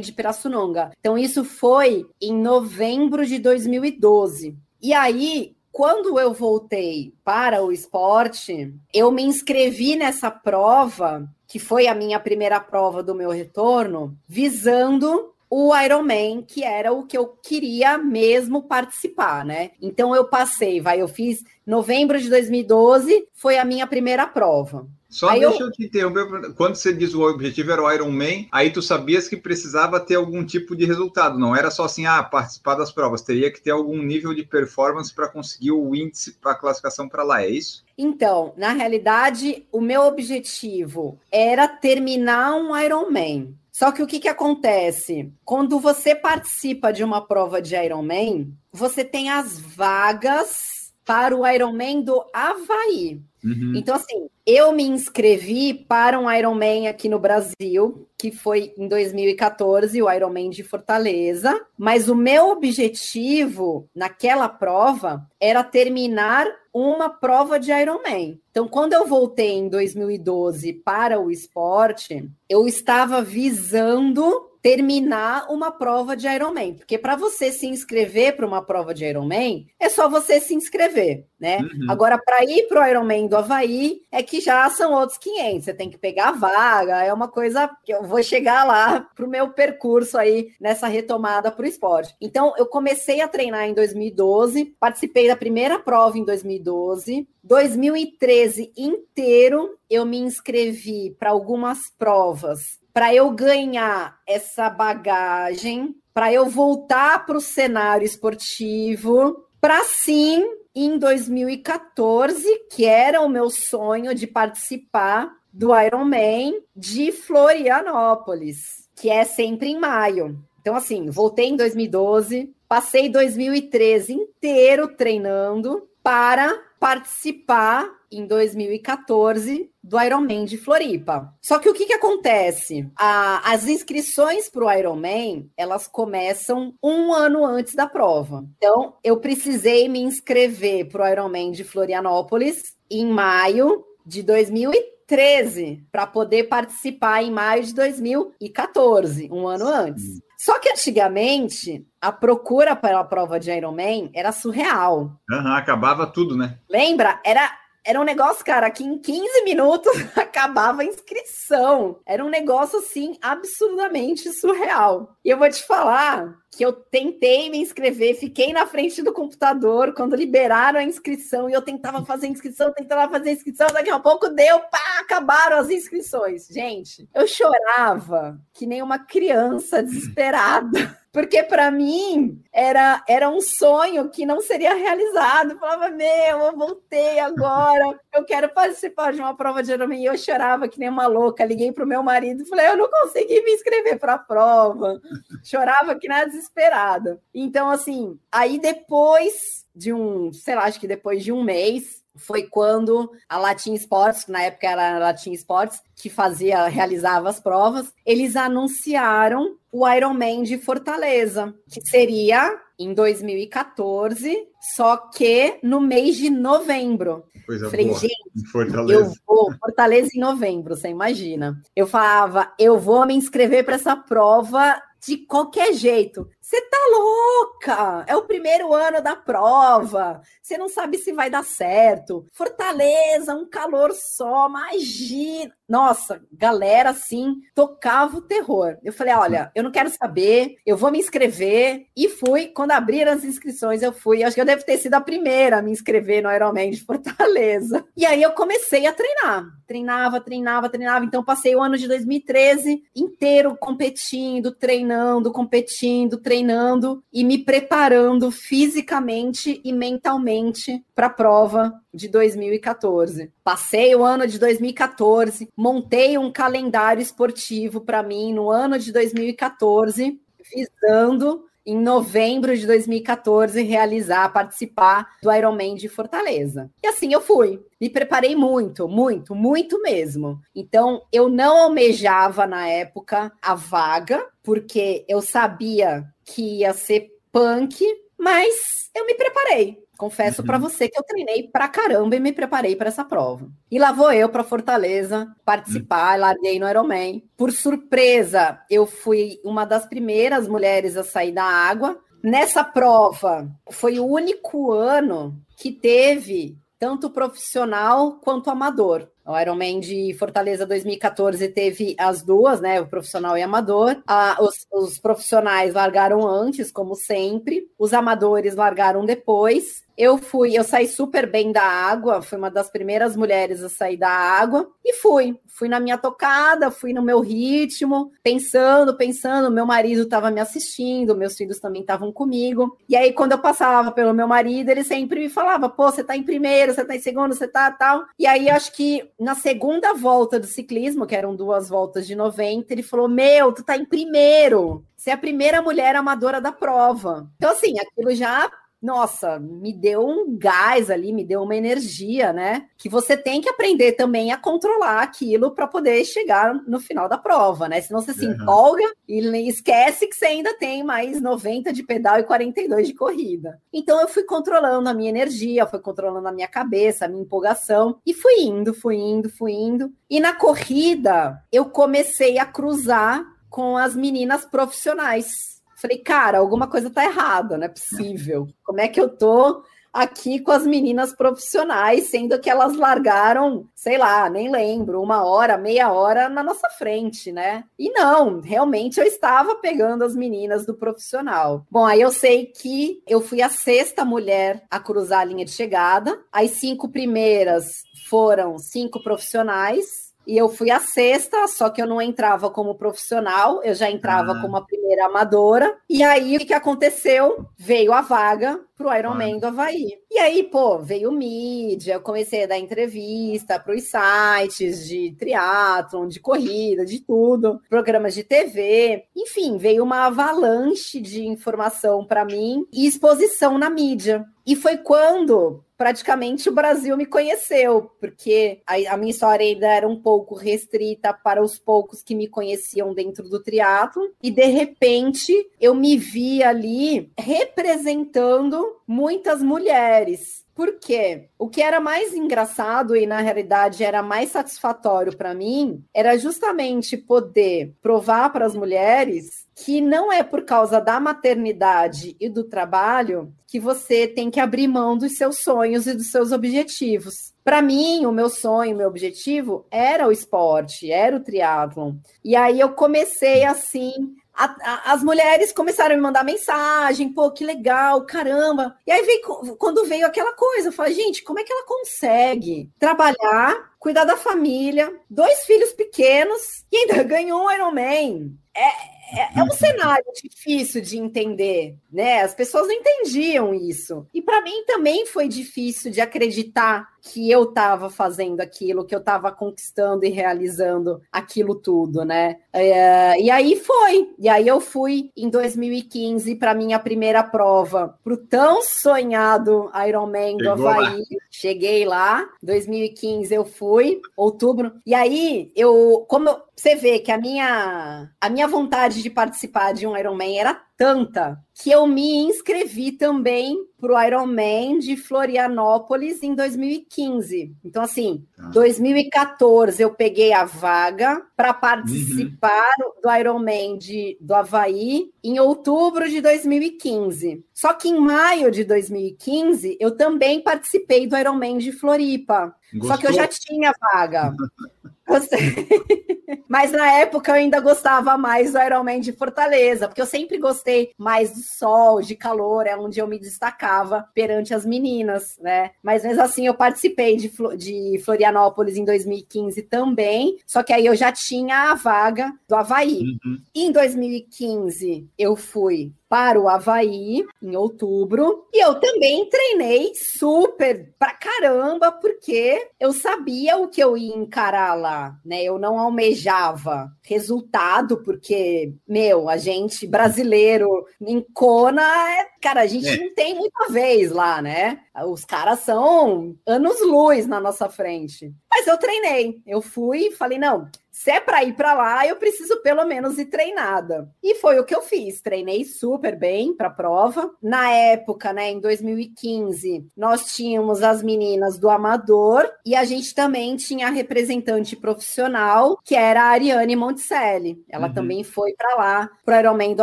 de 0.00 0.12
Pirassununga. 0.12 0.92
Então 1.00 1.18
isso 1.18 1.44
foi 1.44 2.06
em 2.22 2.32
novembro 2.32 3.26
de 3.26 3.40
2012. 3.40 4.56
E 4.80 4.94
aí, 4.94 5.56
quando 5.72 6.18
eu 6.18 6.32
voltei 6.32 7.12
para 7.24 7.62
o 7.62 7.72
esporte, 7.72 8.72
eu 8.94 9.10
me 9.10 9.24
inscrevi 9.24 9.96
nessa 9.96 10.30
prova, 10.30 11.28
que 11.48 11.58
foi 11.58 11.88
a 11.88 11.94
minha 11.94 12.20
primeira 12.20 12.60
prova 12.60 13.02
do 13.02 13.14
meu 13.14 13.30
retorno, 13.30 14.16
visando 14.28 15.32
o 15.50 15.76
Ironman, 15.76 16.42
que 16.42 16.62
era 16.62 16.92
o 16.92 17.04
que 17.04 17.18
eu 17.18 17.26
queria 17.26 17.98
mesmo 17.98 18.62
participar, 18.62 19.44
né? 19.44 19.72
Então 19.82 20.14
eu 20.14 20.24
passei, 20.26 20.80
vai, 20.80 21.02
eu 21.02 21.08
fiz 21.08 21.42
novembro 21.66 22.20
de 22.20 22.30
2012, 22.30 23.26
foi 23.34 23.58
a 23.58 23.64
minha 23.64 23.86
primeira 23.86 24.28
prova. 24.28 24.86
Só 25.08 25.28
aí 25.28 25.40
deixa 25.40 25.60
eu... 25.60 25.66
eu 25.66 25.72
te 25.72 25.84
interromper. 25.84 26.54
Quando 26.54 26.76
você 26.76 26.92
diz 26.92 27.14
o 27.14 27.22
objetivo 27.22 27.72
era 27.72 27.82
o 27.82 27.92
Iron 27.92 28.12
Man, 28.12 28.46
aí 28.52 28.70
tu 28.70 28.80
sabias 28.80 29.26
que 29.26 29.36
precisava 29.36 29.98
ter 29.98 30.14
algum 30.14 30.44
tipo 30.44 30.76
de 30.76 30.84
resultado. 30.84 31.36
Não 31.36 31.54
era 31.54 31.68
só 31.68 31.84
assim, 31.84 32.06
ah, 32.06 32.22
participar 32.22 32.76
das 32.76 32.92
provas. 32.92 33.20
Teria 33.20 33.50
que 33.52 33.60
ter 33.60 33.72
algum 33.72 34.00
nível 34.00 34.32
de 34.32 34.44
performance 34.44 35.12
para 35.12 35.28
conseguir 35.28 35.72
o 35.72 35.96
índice 35.96 36.34
para 36.34 36.52
a 36.52 36.54
classificação 36.54 37.08
para 37.08 37.24
lá, 37.24 37.42
é 37.42 37.48
isso? 37.48 37.84
Então, 37.98 38.54
na 38.56 38.72
realidade, 38.72 39.66
o 39.72 39.80
meu 39.80 40.02
objetivo 40.02 41.18
era 41.30 41.66
terminar 41.66 42.54
um 42.54 42.78
Iron 42.78 43.10
Man. 43.10 43.48
Só 43.80 43.90
que 43.90 44.02
o 44.02 44.06
que, 44.06 44.20
que 44.20 44.28
acontece? 44.28 45.32
Quando 45.42 45.80
você 45.80 46.14
participa 46.14 46.92
de 46.92 47.02
uma 47.02 47.26
prova 47.26 47.62
de 47.62 47.74
Ironman, 47.74 48.54
você 48.70 49.02
tem 49.02 49.30
as 49.30 49.58
vagas 49.58 50.92
para 51.02 51.34
o 51.34 51.48
Ironman 51.48 52.02
do 52.02 52.22
Havaí. 52.30 53.22
Uhum. 53.44 53.72
Então, 53.74 53.94
assim, 53.94 54.28
eu 54.46 54.72
me 54.72 54.82
inscrevi 54.82 55.72
para 55.74 56.18
um 56.18 56.30
Ironman 56.30 56.88
aqui 56.88 57.08
no 57.08 57.18
Brasil, 57.18 58.06
que 58.18 58.30
foi 58.30 58.72
em 58.76 58.86
2014, 58.86 60.02
o 60.02 60.10
Ironman 60.10 60.50
de 60.50 60.62
Fortaleza, 60.62 61.58
mas 61.76 62.08
o 62.08 62.14
meu 62.14 62.50
objetivo 62.50 63.88
naquela 63.94 64.48
prova 64.48 65.26
era 65.40 65.64
terminar 65.64 66.46
uma 66.72 67.08
prova 67.08 67.58
de 67.58 67.72
Ironman. 67.72 68.40
Então, 68.50 68.68
quando 68.68 68.92
eu 68.92 69.06
voltei 69.06 69.52
em 69.52 69.68
2012 69.68 70.72
para 70.72 71.20
o 71.20 71.30
esporte, 71.30 72.28
eu 72.48 72.66
estava 72.66 73.22
visando 73.22 74.49
terminar 74.62 75.46
uma 75.50 75.70
prova 75.70 76.16
de 76.16 76.28
Ironman, 76.28 76.74
porque 76.74 76.98
para 76.98 77.16
você 77.16 77.50
se 77.50 77.66
inscrever 77.66 78.36
para 78.36 78.46
uma 78.46 78.62
prova 78.62 78.92
de 78.92 79.04
Ironman, 79.04 79.66
é 79.78 79.88
só 79.88 80.08
você 80.08 80.40
se 80.40 80.54
inscrever, 80.54 81.26
né? 81.38 81.58
Uhum. 81.58 81.90
Agora 81.90 82.18
para 82.18 82.44
ir 82.44 82.68
para 82.68 82.82
o 82.82 82.88
Ironman 82.88 83.26
do 83.26 83.36
Havaí 83.36 84.02
é 84.10 84.22
que 84.22 84.40
já 84.40 84.68
são 84.70 84.92
outros 84.92 85.18
500, 85.18 85.64
você 85.64 85.74
tem 85.74 85.88
que 85.88 85.98
pegar 85.98 86.28
a 86.28 86.32
vaga, 86.32 87.02
é 87.02 87.12
uma 87.12 87.28
coisa 87.28 87.70
que 87.84 87.92
eu 87.92 88.02
vou 88.02 88.22
chegar 88.22 88.64
lá 88.64 89.00
pro 89.14 89.28
meu 89.28 89.50
percurso 89.50 90.18
aí 90.18 90.52
nessa 90.60 90.86
retomada 90.86 91.50
para 91.50 91.64
o 91.64 91.68
esporte. 91.68 92.14
Então 92.20 92.52
eu 92.58 92.66
comecei 92.66 93.20
a 93.20 93.28
treinar 93.28 93.68
em 93.68 93.74
2012, 93.74 94.76
participei 94.78 95.28
da 95.28 95.36
primeira 95.36 95.78
prova 95.78 96.18
em 96.18 96.24
2012, 96.24 97.26
2013 97.42 98.72
inteiro 98.76 99.78
eu 99.88 100.04
me 100.04 100.18
inscrevi 100.18 101.16
para 101.18 101.30
algumas 101.30 101.90
provas 101.98 102.79
para 103.00 103.14
eu 103.14 103.30
ganhar 103.30 104.20
essa 104.26 104.68
bagagem, 104.68 105.96
para 106.12 106.30
eu 106.30 106.50
voltar 106.50 107.24
para 107.24 107.38
o 107.38 107.40
cenário 107.40 108.04
esportivo, 108.04 109.46
para 109.58 109.82
sim, 109.84 110.46
em 110.74 110.98
2014, 110.98 112.66
que 112.70 112.84
era 112.84 113.22
o 113.22 113.28
meu 113.30 113.48
sonho 113.48 114.14
de 114.14 114.26
participar 114.26 115.32
do 115.50 115.74
Ironman 115.74 116.60
de 116.76 117.10
Florianópolis, 117.10 118.86
que 118.94 119.08
é 119.08 119.24
sempre 119.24 119.70
em 119.70 119.80
maio. 119.80 120.38
Então, 120.60 120.76
assim, 120.76 121.08
voltei 121.08 121.48
em 121.48 121.56
2012, 121.56 122.54
passei 122.68 123.08
2013 123.08 124.12
inteiro 124.12 124.88
treinando 124.88 125.88
para 126.02 126.54
participar 126.78 127.88
em 128.10 128.26
2014 128.26 129.70
do 129.82 130.00
Ironman 130.00 130.44
de 130.44 130.56
Floripa. 130.56 131.32
Só 131.40 131.58
que 131.58 131.68
o 131.68 131.74
que, 131.74 131.86
que 131.86 131.92
acontece? 131.92 132.90
A, 132.96 133.52
as 133.52 133.66
inscrições 133.66 134.48
para 134.48 134.64
o 134.64 134.72
Ironman 134.72 135.50
elas 135.56 135.86
começam 135.86 136.74
um 136.82 137.12
ano 137.12 137.44
antes 137.44 137.74
da 137.74 137.86
prova. 137.86 138.44
Então 138.56 138.94
eu 139.02 139.18
precisei 139.18 139.88
me 139.88 140.00
inscrever 140.00 140.88
para 140.88 141.04
o 141.04 141.08
Ironman 141.08 141.52
de 141.52 141.64
Florianópolis 141.64 142.76
em 142.90 143.06
maio 143.06 143.84
de 144.04 144.22
2013 144.22 145.84
para 145.90 146.06
poder 146.06 146.44
participar 146.44 147.22
em 147.22 147.30
maio 147.30 147.64
de 147.64 147.74
2014, 147.74 149.28
um 149.30 149.46
ano 149.46 149.66
antes. 149.66 150.20
Só 150.40 150.58
que 150.58 150.70
antigamente 150.70 151.86
a 152.00 152.10
procura 152.10 152.74
pela 152.74 153.04
prova 153.04 153.38
de 153.38 153.50
Ironman 153.50 154.10
era 154.14 154.32
surreal. 154.32 155.12
Uhum, 155.30 155.52
acabava 155.52 156.06
tudo, 156.06 156.34
né? 156.34 156.58
Lembra? 156.66 157.20
Era 157.22 157.59
era 157.84 158.00
um 158.00 158.04
negócio, 158.04 158.44
cara, 158.44 158.70
que 158.70 158.84
em 158.84 158.98
15 158.98 159.44
minutos 159.44 159.92
acabava 160.16 160.82
a 160.82 160.84
inscrição. 160.84 161.98
Era 162.06 162.24
um 162.24 162.28
negócio, 162.28 162.78
assim, 162.78 163.16
absurdamente 163.22 164.32
surreal. 164.32 165.16
E 165.24 165.30
eu 165.30 165.38
vou 165.38 165.48
te 165.50 165.62
falar 165.64 166.38
que 166.50 166.64
eu 166.64 166.72
tentei 166.72 167.48
me 167.48 167.58
inscrever, 167.58 168.16
fiquei 168.16 168.52
na 168.52 168.66
frente 168.66 169.02
do 169.02 169.12
computador 169.12 169.94
quando 169.94 170.16
liberaram 170.16 170.80
a 170.80 170.82
inscrição 170.82 171.48
e 171.48 171.52
eu 171.52 171.62
tentava 171.62 172.04
fazer 172.04 172.26
inscrição, 172.26 172.72
tentava 172.72 173.10
fazer 173.10 173.30
inscrição, 173.30 173.68
daqui 173.68 173.88
a 173.88 174.00
pouco 174.00 174.28
deu, 174.28 174.58
pá, 174.58 174.98
acabaram 175.00 175.58
as 175.58 175.70
inscrições. 175.70 176.46
Gente, 176.48 177.08
eu 177.14 177.26
chorava 177.26 178.40
que 178.52 178.66
nem 178.66 178.82
uma 178.82 178.98
criança 178.98 179.82
desesperada. 179.82 180.98
Porque 181.12 181.42
para 181.42 181.70
mim 181.72 182.40
era, 182.52 183.04
era 183.08 183.28
um 183.28 183.40
sonho 183.40 184.08
que 184.10 184.24
não 184.24 184.40
seria 184.40 184.74
realizado. 184.74 185.52
Eu 185.52 185.58
falava, 185.58 185.90
meu, 185.90 186.06
eu 186.06 186.56
voltei 186.56 187.18
agora, 187.18 187.98
eu 188.14 188.24
quero 188.24 188.48
participar 188.50 189.12
de 189.12 189.20
uma 189.20 189.36
prova 189.36 189.62
de 189.62 189.72
Ironman. 189.72 190.00
E 190.00 190.06
eu 190.06 190.16
chorava 190.16 190.68
que 190.68 190.78
nem 190.78 190.88
uma 190.88 191.08
louca. 191.08 191.44
Liguei 191.44 191.72
para 191.72 191.84
o 191.84 191.88
meu 191.88 192.02
marido 192.02 192.42
e 192.42 192.48
falei, 192.48 192.68
eu 192.68 192.76
não 192.76 192.88
consegui 192.88 193.42
me 193.42 193.54
inscrever 193.54 193.98
para 193.98 194.14
a 194.14 194.18
prova. 194.18 195.00
Chorava 195.42 195.96
que 195.96 196.08
nem 196.08 196.26
desesperada. 196.26 197.20
Então, 197.34 197.70
assim, 197.70 198.18
aí 198.30 198.58
depois 198.58 199.66
de 199.74 199.92
um, 199.92 200.32
sei 200.32 200.54
lá, 200.54 200.64
acho 200.64 200.78
que 200.78 200.86
depois 200.86 201.24
de 201.24 201.32
um 201.32 201.42
mês, 201.42 202.04
foi 202.20 202.44
quando 202.44 203.10
a 203.28 203.38
Latin 203.38 203.74
Sports, 203.74 204.24
que 204.24 204.32
na 204.32 204.42
época 204.42 204.68
era 204.68 204.96
a 204.96 204.98
Latin 204.98 205.32
Sports, 205.32 205.80
que 205.96 206.08
fazia, 206.08 206.66
realizava 206.68 207.28
as 207.28 207.40
provas, 207.40 207.92
eles 208.04 208.36
anunciaram 208.36 209.56
o 209.72 209.88
Ironman 209.88 210.42
de 210.42 210.58
Fortaleza, 210.58 211.54
que 211.70 211.80
seria 211.82 212.58
em 212.78 212.94
2014, 212.94 214.36
só 214.74 214.96
que 214.96 215.58
no 215.62 215.80
mês 215.80 216.16
de 216.16 216.30
novembro. 216.30 217.24
Coisa 217.46 217.70
Falei, 217.70 217.86
boa. 217.86 217.98
gente, 217.98 218.48
Fortaleza. 218.50 219.00
eu 219.00 219.12
vou 219.26 219.52
Fortaleza 219.58 220.10
em 220.14 220.20
novembro, 220.20 220.76
você 220.76 220.88
imagina. 220.88 221.60
Eu 221.76 221.86
falava, 221.86 222.52
eu 222.58 222.78
vou 222.78 223.06
me 223.06 223.14
inscrever 223.14 223.64
para 223.64 223.74
essa 223.76 223.96
prova 223.96 224.80
de 225.04 225.18
qualquer 225.18 225.72
jeito. 225.72 226.28
Você 226.50 226.60
tá 226.62 226.78
louca! 226.90 228.04
É 228.08 228.16
o 228.16 228.26
primeiro 228.26 228.74
ano 228.74 229.00
da 229.00 229.14
prova. 229.14 230.20
Você 230.42 230.58
não 230.58 230.68
sabe 230.68 230.98
se 230.98 231.12
vai 231.12 231.30
dar 231.30 231.44
certo. 231.44 232.26
Fortaleza, 232.32 233.36
um 233.36 233.48
calor 233.48 233.92
só, 233.92 234.48
imagina. 234.48 235.54
Nossa, 235.70 236.20
galera, 236.32 236.90
assim, 236.90 237.36
tocava 237.54 238.16
o 238.16 238.20
terror. 238.20 238.76
Eu 238.82 238.92
falei: 238.92 239.14
olha, 239.14 239.52
eu 239.54 239.62
não 239.62 239.70
quero 239.70 239.88
saber, 239.88 240.56
eu 240.66 240.76
vou 240.76 240.90
me 240.90 240.98
inscrever. 240.98 241.86
E 241.96 242.08
fui. 242.08 242.48
Quando 242.48 242.72
abriram 242.72 243.12
as 243.12 243.22
inscrições, 243.22 243.80
eu 243.80 243.92
fui. 243.92 244.24
Acho 244.24 244.34
que 244.34 244.40
eu 244.40 244.44
devo 244.44 244.64
ter 244.64 244.78
sido 244.78 244.94
a 244.94 245.00
primeira 245.00 245.58
a 245.58 245.62
me 245.62 245.70
inscrever 245.70 246.24
no 246.24 246.32
Ironman 246.32 246.72
de 246.72 246.84
Fortaleza. 246.84 247.84
E 247.96 248.04
aí 248.04 248.20
eu 248.20 248.32
comecei 248.32 248.84
a 248.84 248.92
treinar. 248.92 249.46
Treinava, 249.64 250.20
treinava, 250.20 250.68
treinava. 250.68 251.04
Então, 251.04 251.22
passei 251.22 251.54
o 251.54 251.62
ano 251.62 251.78
de 251.78 251.86
2013 251.86 252.82
inteiro 252.96 253.56
competindo, 253.56 254.50
treinando, 254.50 255.30
competindo, 255.30 256.18
treinando 256.18 257.00
e 257.12 257.22
me 257.22 257.38
preparando 257.38 258.32
fisicamente 258.32 259.60
e 259.64 259.72
mentalmente 259.72 260.84
para 261.00 261.06
a 261.06 261.10
prova 261.10 261.72
de 261.94 262.08
2014. 262.08 263.32
Passei 263.42 263.96
o 263.96 264.04
ano 264.04 264.26
de 264.26 264.38
2014, 264.38 265.48
montei 265.56 266.18
um 266.18 266.30
calendário 266.30 267.00
esportivo 267.00 267.80
para 267.80 268.02
mim 268.02 268.34
no 268.34 268.50
ano 268.50 268.78
de 268.78 268.92
2014, 268.92 270.20
visando 270.54 271.46
em 271.64 271.74
novembro 271.74 272.54
de 272.54 272.66
2014 272.66 273.62
realizar, 273.62 274.30
participar 274.30 275.08
do 275.22 275.32
Ironman 275.32 275.74
de 275.74 275.88
Fortaleza. 275.88 276.70
E 276.84 276.86
assim 276.86 277.14
eu 277.14 277.22
fui. 277.22 277.64
Me 277.80 277.88
preparei 277.88 278.36
muito, 278.36 278.86
muito, 278.86 279.34
muito 279.34 279.80
mesmo. 279.80 280.38
Então 280.54 281.00
eu 281.10 281.30
não 281.30 281.62
almejava 281.62 282.46
na 282.46 282.68
época 282.68 283.32
a 283.40 283.54
vaga, 283.54 284.22
porque 284.42 285.06
eu 285.08 285.22
sabia 285.22 286.04
que 286.26 286.58
ia 286.58 286.74
ser 286.74 287.08
punk, 287.32 287.86
mas 288.18 288.90
eu 288.94 289.06
me 289.06 289.14
preparei. 289.14 289.80
Confesso 290.00 290.40
uhum. 290.40 290.46
para 290.46 290.56
você 290.56 290.88
que 290.88 290.98
eu 290.98 291.02
treinei 291.02 291.42
pra 291.42 291.68
caramba 291.68 292.16
e 292.16 292.20
me 292.20 292.32
preparei 292.32 292.74
para 292.74 292.88
essa 292.88 293.04
prova. 293.04 293.50
E 293.70 293.78
lá 293.78 293.92
vou 293.92 294.10
eu 294.10 294.30
para 294.30 294.42
Fortaleza 294.42 295.30
participar, 295.44 296.14
uhum. 296.14 296.20
larguei 296.22 296.58
no 296.58 296.66
Ironman. 296.66 297.22
Por 297.36 297.52
surpresa, 297.52 298.62
eu 298.70 298.86
fui 298.86 299.38
uma 299.44 299.66
das 299.66 299.84
primeiras 299.84 300.48
mulheres 300.48 300.96
a 300.96 301.04
sair 301.04 301.32
da 301.32 301.44
água. 301.44 301.98
Nessa 302.22 302.64
prova, 302.64 303.50
foi 303.70 304.00
o 304.00 304.06
único 304.06 304.72
ano 304.72 305.38
que 305.54 305.70
teve 305.70 306.56
tanto 306.78 307.10
profissional 307.10 308.12
quanto 308.22 308.48
amador. 308.48 309.06
O 309.26 309.38
Ironman 309.38 309.78
de 309.80 310.12
Fortaleza 310.18 310.66
2014 310.66 311.46
teve 311.48 311.94
as 311.98 312.22
duas, 312.22 312.60
né? 312.60 312.80
O 312.80 312.88
profissional 312.88 313.36
e 313.36 313.42
amador. 313.42 314.02
Ah, 314.06 314.38
os, 314.40 314.66
os 314.72 314.98
profissionais 314.98 315.74
largaram 315.74 316.26
antes, 316.26 316.72
como 316.72 316.96
sempre. 316.96 317.70
Os 317.78 317.92
amadores 317.92 318.56
largaram 318.56 319.04
depois. 319.04 319.84
Eu 319.96 320.16
fui, 320.18 320.56
eu 320.56 320.64
saí 320.64 320.88
super 320.88 321.30
bem 321.30 321.52
da 321.52 321.62
água, 321.62 322.22
fui 322.22 322.38
uma 322.38 322.50
das 322.50 322.70
primeiras 322.70 323.14
mulheres 323.16 323.62
a 323.62 323.68
sair 323.68 323.96
da 323.96 324.08
água 324.08 324.70
e 324.84 324.94
fui. 324.94 325.38
Fui 325.46 325.68
na 325.68 325.78
minha 325.78 325.98
tocada, 325.98 326.70
fui 326.70 326.92
no 326.92 327.02
meu 327.02 327.20
ritmo, 327.20 328.10
pensando, 328.22 328.96
pensando. 328.96 329.50
Meu 329.50 329.66
marido 329.66 330.02
estava 330.02 330.30
me 330.30 330.40
assistindo, 330.40 331.14
meus 331.14 331.36
filhos 331.36 331.58
também 331.58 331.82
estavam 331.82 332.10
comigo. 332.10 332.78
E 332.88 332.96
aí, 332.96 333.12
quando 333.12 333.32
eu 333.32 333.38
passava 333.38 333.92
pelo 333.92 334.14
meu 334.14 334.26
marido, 334.26 334.70
ele 334.70 334.82
sempre 334.82 335.20
me 335.20 335.28
falava: 335.28 335.68
pô, 335.68 335.90
você 335.90 336.02
tá 336.02 336.16
em 336.16 336.22
primeiro, 336.22 336.72
você 336.72 336.84
tá 336.84 336.96
em 336.96 337.00
segundo, 337.00 337.34
você 337.34 337.46
tá 337.46 337.70
tal. 337.70 338.04
E 338.18 338.26
aí, 338.26 338.48
acho 338.48 338.72
que 338.72 339.10
na 339.18 339.34
segunda 339.34 339.92
volta 339.92 340.40
do 340.40 340.46
ciclismo, 340.46 341.06
que 341.06 341.14
eram 341.14 341.36
duas 341.36 341.68
voltas 341.68 342.06
de 342.06 342.14
90, 342.14 342.72
ele 342.72 342.82
falou: 342.82 343.08
Meu, 343.08 343.52
tu 343.52 343.62
tá 343.62 343.76
em 343.76 343.84
primeiro. 343.84 344.84
Você 344.96 345.10
é 345.10 345.14
a 345.14 345.18
primeira 345.18 345.62
mulher 345.62 345.96
amadora 345.96 346.42
da 346.42 346.52
prova. 346.52 347.26
Então, 347.36 347.52
assim, 347.52 347.78
aquilo 347.78 348.14
já 348.14 348.50
nossa, 348.82 349.38
me 349.38 349.72
deu 349.72 350.06
um 350.06 350.36
gás 350.38 350.90
ali, 350.90 351.12
me 351.12 351.24
deu 351.24 351.42
uma 351.42 351.54
energia, 351.54 352.32
né? 352.32 352.66
Que 352.78 352.88
você 352.88 353.14
tem 353.16 353.40
que 353.40 353.48
aprender 353.48 353.92
também 353.92 354.32
a 354.32 354.38
controlar 354.38 355.02
aquilo 355.02 355.50
para 355.50 355.66
poder 355.66 356.02
chegar 356.04 356.54
no 356.66 356.80
final 356.80 357.08
da 357.08 357.18
prova, 357.18 357.68
né? 357.68 357.80
Senão 357.80 358.00
você 358.00 358.12
uhum. 358.12 358.16
se 358.16 358.24
empolga 358.26 358.84
e 359.06 359.48
esquece 359.48 360.06
que 360.06 360.16
você 360.16 360.26
ainda 360.26 360.56
tem 360.56 360.82
mais 360.82 361.20
90 361.20 361.72
de 361.72 361.82
pedal 361.82 362.18
e 362.18 362.22
42 362.22 362.88
de 362.88 362.94
corrida. 362.94 363.60
Então 363.72 364.00
eu 364.00 364.08
fui 364.08 364.22
controlando 364.22 364.88
a 364.88 364.94
minha 364.94 365.10
energia, 365.10 365.66
fui 365.66 365.80
controlando 365.80 366.26
a 366.26 366.32
minha 366.32 366.48
cabeça, 366.48 367.04
a 367.04 367.08
minha 367.08 367.22
empolgação 367.22 367.98
e 368.06 368.14
fui 368.14 368.40
indo, 368.40 368.72
fui 368.72 368.96
indo, 368.96 369.28
fui 369.28 369.52
indo. 369.52 369.92
E 370.08 370.20
na 370.20 370.32
corrida 370.32 371.42
eu 371.52 371.66
comecei 371.66 372.38
a 372.38 372.46
cruzar 372.46 373.26
com 373.50 373.76
as 373.76 373.94
meninas 373.94 374.44
profissionais 374.44 375.59
Falei, 375.80 375.98
cara, 375.98 376.38
alguma 376.38 376.66
coisa 376.66 376.90
tá 376.90 377.04
errada, 377.04 377.56
não 377.56 377.64
é 377.64 377.68
possível. 377.68 378.48
Como 378.62 378.80
é 378.80 378.88
que 378.88 379.00
eu 379.00 379.08
tô 379.08 379.62
aqui 379.92 380.38
com 380.38 380.52
as 380.52 380.66
meninas 380.66 381.12
profissionais, 381.12 382.04
sendo 382.04 382.38
que 382.38 382.48
elas 382.48 382.76
largaram, 382.76 383.66
sei 383.74 383.98
lá, 383.98 384.28
nem 384.30 384.50
lembro, 384.50 385.02
uma 385.02 385.24
hora, 385.24 385.58
meia 385.58 385.90
hora 385.90 386.28
na 386.28 386.42
nossa 386.42 386.68
frente, 386.70 387.32
né? 387.32 387.64
E 387.78 387.90
não, 387.90 388.40
realmente 388.40 389.00
eu 389.00 389.06
estava 389.06 389.56
pegando 389.56 390.04
as 390.04 390.14
meninas 390.14 390.64
do 390.64 390.74
profissional. 390.74 391.66
Bom, 391.70 391.84
aí 391.84 392.00
eu 392.00 392.12
sei 392.12 392.46
que 392.46 393.02
eu 393.06 393.20
fui 393.20 393.42
a 393.42 393.48
sexta 393.48 394.04
mulher 394.04 394.62
a 394.70 394.78
cruzar 394.78 395.20
a 395.20 395.24
linha 395.24 395.44
de 395.44 395.50
chegada, 395.50 396.20
as 396.30 396.52
cinco 396.52 396.88
primeiras 396.88 397.82
foram 398.08 398.58
cinco 398.58 399.02
profissionais 399.02 400.09
e 400.30 400.38
eu 400.38 400.48
fui 400.48 400.70
a 400.70 400.78
sexta, 400.78 401.48
só 401.48 401.68
que 401.68 401.82
eu 401.82 401.88
não 401.88 402.00
entrava 402.00 402.48
como 402.48 402.76
profissional, 402.76 403.60
eu 403.64 403.74
já 403.74 403.90
entrava 403.90 404.30
ah. 404.30 404.40
como 404.40 404.56
a 404.56 404.64
primeira 404.64 405.06
amadora. 405.06 405.76
E 405.88 406.04
aí, 406.04 406.36
o 406.36 406.46
que 406.46 406.54
aconteceu? 406.54 407.46
Veio 407.58 407.92
a 407.92 408.00
vaga 408.00 408.60
pro 408.80 408.96
Ironman 408.96 409.38
do 409.38 409.46
Havaí. 409.46 409.98
E 410.10 410.18
aí, 410.18 410.42
pô, 410.42 410.78
veio 410.78 411.12
mídia, 411.12 411.94
eu 411.94 412.00
comecei 412.00 412.44
a 412.44 412.46
dar 412.46 412.58
entrevista 412.58 413.60
para 413.60 413.74
os 413.74 413.82
sites 413.82 414.88
de 414.88 415.14
triatlon, 415.18 416.08
de 416.08 416.18
corrida, 416.18 416.86
de 416.86 417.00
tudo, 417.00 417.60
programas 417.68 418.14
de 418.14 418.24
TV. 418.24 419.04
Enfim, 419.14 419.58
veio 419.58 419.84
uma 419.84 420.06
avalanche 420.06 420.98
de 420.98 421.26
informação 421.26 422.06
para 422.06 422.24
mim 422.24 422.66
e 422.72 422.86
exposição 422.86 423.58
na 423.58 423.68
mídia. 423.68 424.24
E 424.46 424.56
foi 424.56 424.78
quando 424.78 425.62
praticamente 425.80 426.46
o 426.48 426.52
Brasil 426.52 426.94
me 426.94 427.06
conheceu, 427.06 427.90
porque 427.98 428.60
a, 428.66 428.74
a, 428.92 428.96
minha 428.98 429.12
história 429.12 429.46
ainda 429.46 429.66
era 429.66 429.88
um 429.88 429.98
pouco 429.98 430.34
restrita 430.34 431.14
para 431.14 431.42
os 431.42 431.58
poucos 431.58 432.02
que 432.02 432.14
me 432.14 432.28
conheciam 432.28 432.92
dentro 432.92 433.26
do 433.28 433.42
triatlo 433.42 434.12
e 434.22 434.30
de 434.30 434.44
repente 434.44 435.32
eu 435.58 435.74
me 435.74 435.96
vi 435.96 436.42
ali 436.42 437.10
representando 437.18 438.69
muitas 438.86 439.42
mulheres. 439.42 440.44
Por 440.54 440.78
quê? 440.78 441.28
O 441.38 441.48
que 441.48 441.62
era 441.62 441.80
mais 441.80 442.12
engraçado 442.12 442.94
e 442.94 443.06
na 443.06 443.20
realidade 443.20 443.82
era 443.82 444.02
mais 444.02 444.30
satisfatório 444.30 445.16
para 445.16 445.34
mim 445.34 445.82
era 445.94 446.18
justamente 446.18 446.96
poder 446.96 447.74
provar 447.80 448.30
para 448.30 448.44
as 448.44 448.54
mulheres 448.54 449.46
que 449.54 449.80
não 449.80 450.12
é 450.12 450.22
por 450.22 450.44
causa 450.44 450.80
da 450.80 450.98
maternidade 450.98 452.16
e 452.20 452.28
do 452.28 452.44
trabalho 452.44 453.32
que 453.46 453.60
você 453.60 454.06
tem 454.06 454.30
que 454.30 454.40
abrir 454.40 454.68
mão 454.68 454.96
dos 454.96 455.16
seus 455.16 455.38
sonhos 455.38 455.86
e 455.86 455.94
dos 455.94 456.10
seus 456.10 456.32
objetivos. 456.32 457.32
Para 457.44 457.60
mim, 457.60 458.06
o 458.06 458.12
meu 458.12 458.28
sonho, 458.28 458.74
o 458.74 458.78
meu 458.78 458.88
objetivo 458.88 459.66
era 459.70 460.06
o 460.06 460.12
esporte, 460.12 460.90
era 460.90 461.16
o 461.16 461.20
triatlon. 461.20 461.94
E 462.24 462.36
aí 462.36 462.60
eu 462.60 462.70
comecei 462.70 463.44
assim 463.44 464.14
a, 464.40 464.56
a, 464.62 464.92
as 464.92 465.02
mulheres 465.02 465.52
começaram 465.52 465.94
a 465.94 465.96
me 465.96 466.02
mandar 466.02 466.24
mensagem, 466.24 467.12
pô, 467.12 467.30
que 467.30 467.44
legal, 467.44 468.06
caramba. 468.06 468.74
E 468.86 468.90
aí 468.90 469.02
veio, 469.02 469.56
quando 469.56 469.84
veio 469.84 470.06
aquela 470.06 470.32
coisa, 470.32 470.68
eu 470.68 470.72
falei, 470.72 470.94
gente, 470.94 471.22
como 471.22 471.38
é 471.38 471.44
que 471.44 471.52
ela 471.52 471.66
consegue 471.66 472.70
trabalhar, 472.78 473.70
cuidar 473.78 474.04
da 474.04 474.16
família, 474.16 474.90
dois 475.10 475.40
filhos 475.44 475.72
pequenos 475.72 476.64
e 476.72 476.76
ainda 476.76 477.02
ganhou 477.04 477.44
um 477.44 477.50
Ironman? 477.50 478.34
É, 478.56 478.99
é, 479.12 479.38
é, 479.38 479.42
um 479.42 479.50
cenário 479.50 480.04
difícil 480.22 480.80
de 480.80 480.98
entender, 480.98 481.76
né? 481.92 482.22
As 482.22 482.34
pessoas 482.34 482.66
não 482.66 482.74
entendiam 482.74 483.54
isso. 483.54 484.06
E 484.14 484.22
para 484.22 484.42
mim 484.42 484.64
também 484.66 485.06
foi 485.06 485.28
difícil 485.28 485.90
de 485.90 486.00
acreditar 486.00 486.88
que 487.02 487.30
eu 487.30 487.44
estava 487.44 487.88
fazendo 487.88 488.40
aquilo, 488.40 488.84
que 488.84 488.94
eu 488.94 488.98
estava 488.98 489.32
conquistando 489.32 490.04
e 490.04 490.10
realizando 490.10 491.00
aquilo 491.10 491.54
tudo, 491.54 492.04
né? 492.04 492.38
É, 492.52 493.20
e 493.20 493.30
aí 493.30 493.56
foi. 493.56 494.10
E 494.18 494.28
aí 494.28 494.46
eu 494.46 494.60
fui 494.60 495.10
em 495.16 495.28
2015 495.28 496.34
para 496.36 496.54
minha 496.54 496.78
primeira 496.78 497.22
prova, 497.22 497.98
pro 498.04 498.16
tão 498.16 498.62
sonhado 498.62 499.70
Ironman 499.86 500.36
do 500.36 500.50
Havaí. 500.50 500.98
Lá. 500.98 501.04
Cheguei 501.30 501.84
lá, 501.84 502.28
2015 502.42 503.34
eu 503.34 503.44
fui, 503.44 504.00
outubro. 504.16 504.72
E 504.84 504.94
aí 504.94 505.50
eu, 505.56 506.04
como 506.08 506.28
eu, 506.28 506.42
Você 506.60 506.74
vê 506.74 506.98
que 506.98 507.10
a 507.10 507.16
minha, 507.16 508.10
a 508.20 508.28
minha 508.28 508.46
vontade 508.46 509.02
de 509.02 509.08
participar 509.08 509.72
de 509.72 509.86
um 509.86 509.96
Ironman 509.96 510.38
era 510.38 510.52
tanta 510.76 511.42
que 511.54 511.70
eu 511.70 511.86
me 511.86 512.18
inscrevi 512.18 512.92
também 512.92 513.56
para 513.80 513.94
o 513.94 514.02
Ironman 514.02 514.78
de 514.78 514.94
Florianópolis 514.94 516.22
em 516.22 516.34
2015. 516.34 517.56
Então, 517.64 517.82
assim, 517.82 518.26
ah. 518.38 518.50
2014 518.52 519.82
eu 519.82 519.94
peguei 519.94 520.34
a 520.34 520.44
vaga 520.44 521.22
para 521.34 521.54
participar 521.54 522.74
uhum. 522.78 523.00
do 523.02 523.18
Ironman 523.18 523.78
de, 523.78 524.18
do 524.20 524.34
Havaí 524.34 525.10
em 525.24 525.40
outubro 525.40 526.10
de 526.10 526.20
2015. 526.20 527.42
Só 527.54 527.72
que 527.72 527.88
em 527.88 527.98
maio 527.98 528.50
de 528.50 528.64
2015 528.64 529.78
eu 529.80 529.96
também 529.96 530.42
participei 530.42 531.06
do 531.06 531.16
Ironman 531.16 531.56
de 531.56 531.72
Floripa. 531.72 532.54
Gostou? 532.74 532.90
Só 532.90 532.96
que 532.98 533.06
eu 533.06 533.12
já 533.14 533.26
tinha 533.26 533.72
vaga. 533.80 534.34
Gostei. 535.10 535.40
Mas 536.48 536.70
na 536.70 536.98
época 536.98 537.32
eu 537.32 537.34
ainda 537.34 537.60
gostava 537.60 538.16
mais 538.16 538.52
do 538.52 538.60
Ironman 538.60 539.00
de 539.00 539.12
Fortaleza, 539.12 539.88
porque 539.88 540.00
eu 540.00 540.06
sempre 540.06 540.38
gostei 540.38 540.92
mais 540.96 541.32
do 541.32 541.40
sol, 541.40 542.00
de 542.00 542.14
calor, 542.14 542.66
é 542.66 542.76
onde 542.76 543.00
eu 543.00 543.08
me 543.08 543.18
destacava 543.18 544.08
perante 544.14 544.54
as 544.54 544.64
meninas, 544.64 545.36
né? 545.40 545.72
Mas 545.82 546.04
mesmo 546.04 546.22
assim 546.22 546.46
eu 546.46 546.54
participei 546.54 547.16
de, 547.16 547.32
de 547.56 548.00
Florianópolis 548.04 548.76
em 548.76 548.84
2015 548.84 549.62
também, 549.62 550.38
só 550.46 550.62
que 550.62 550.72
aí 550.72 550.86
eu 550.86 550.94
já 550.94 551.10
tinha 551.10 551.72
a 551.72 551.74
vaga 551.74 552.32
do 552.48 552.54
Havaí. 552.54 553.02
Uhum. 553.24 553.38
Em 553.54 553.72
2015 553.72 555.08
eu 555.18 555.34
fui 555.34 555.92
para 556.10 556.40
o 556.40 556.48
Havaí 556.48 557.24
em 557.40 557.54
outubro. 557.54 558.44
E 558.52 558.58
eu 558.62 558.80
também 558.80 559.28
treinei 559.30 559.92
super 559.94 560.92
pra 560.98 561.14
caramba, 561.14 561.92
porque 561.92 562.68
eu 562.80 562.92
sabia 562.92 563.56
o 563.56 563.68
que 563.68 563.80
eu 563.80 563.96
ia 563.96 564.16
encarar 564.16 564.74
lá, 564.74 565.16
né? 565.24 565.44
Eu 565.44 565.56
não 565.56 565.78
almejava 565.78 566.90
resultado, 567.04 568.02
porque, 568.02 568.74
meu, 568.88 569.28
a 569.28 569.36
gente 569.36 569.86
brasileiro 569.86 570.84
em 571.00 571.24
Kona, 571.32 571.82
é, 572.10 572.26
cara, 572.42 572.62
a 572.62 572.66
gente 572.66 572.88
é. 572.88 572.96
não 572.96 573.14
tem 573.14 573.36
muita 573.36 573.68
vez 573.68 574.10
lá, 574.10 574.42
né? 574.42 574.80
Os 575.06 575.24
caras 575.24 575.60
são 575.60 576.34
anos-luz 576.44 577.28
na 577.28 577.40
nossa 577.40 577.68
frente. 577.68 578.34
Mas 578.50 578.66
eu 578.66 578.76
treinei, 578.76 579.40
eu 579.46 579.62
fui 579.62 580.08
e 580.08 580.12
falei, 580.16 580.38
não, 580.38 580.68
se 581.00 581.10
é 581.10 581.18
para 581.18 581.42
ir 581.42 581.54
para 581.54 581.72
lá, 581.72 582.06
eu 582.06 582.16
preciso 582.16 582.60
pelo 582.60 582.84
menos 582.84 583.18
ir 583.18 583.24
treinada. 583.24 584.06
E 584.22 584.34
foi 584.34 584.60
o 584.60 584.66
que 584.66 584.74
eu 584.74 584.82
fiz. 584.82 585.22
Treinei 585.22 585.64
super 585.64 586.14
bem 586.14 586.54
para 586.54 586.68
a 586.68 586.70
prova. 586.70 587.30
Na 587.42 587.70
época, 587.70 588.34
né, 588.34 588.50
em 588.50 588.60
2015, 588.60 589.86
nós 589.96 590.34
tínhamos 590.34 590.82
as 590.82 591.02
meninas 591.02 591.58
do 591.58 591.70
Amador 591.70 592.46
e 592.66 592.76
a 592.76 592.84
gente 592.84 593.14
também 593.14 593.56
tinha 593.56 593.86
a 593.86 593.90
representante 593.90 594.76
profissional, 594.76 595.78
que 595.82 595.94
era 595.94 596.24
a 596.24 596.32
Ariane 596.32 596.76
Monticelli. 596.76 597.64
Ela 597.70 597.86
uhum. 597.86 597.94
também 597.94 598.22
foi 598.22 598.52
para 598.52 598.74
lá, 598.74 599.10
para 599.24 599.36
o 599.36 599.40
Ironman 599.40 599.74
do 599.74 599.82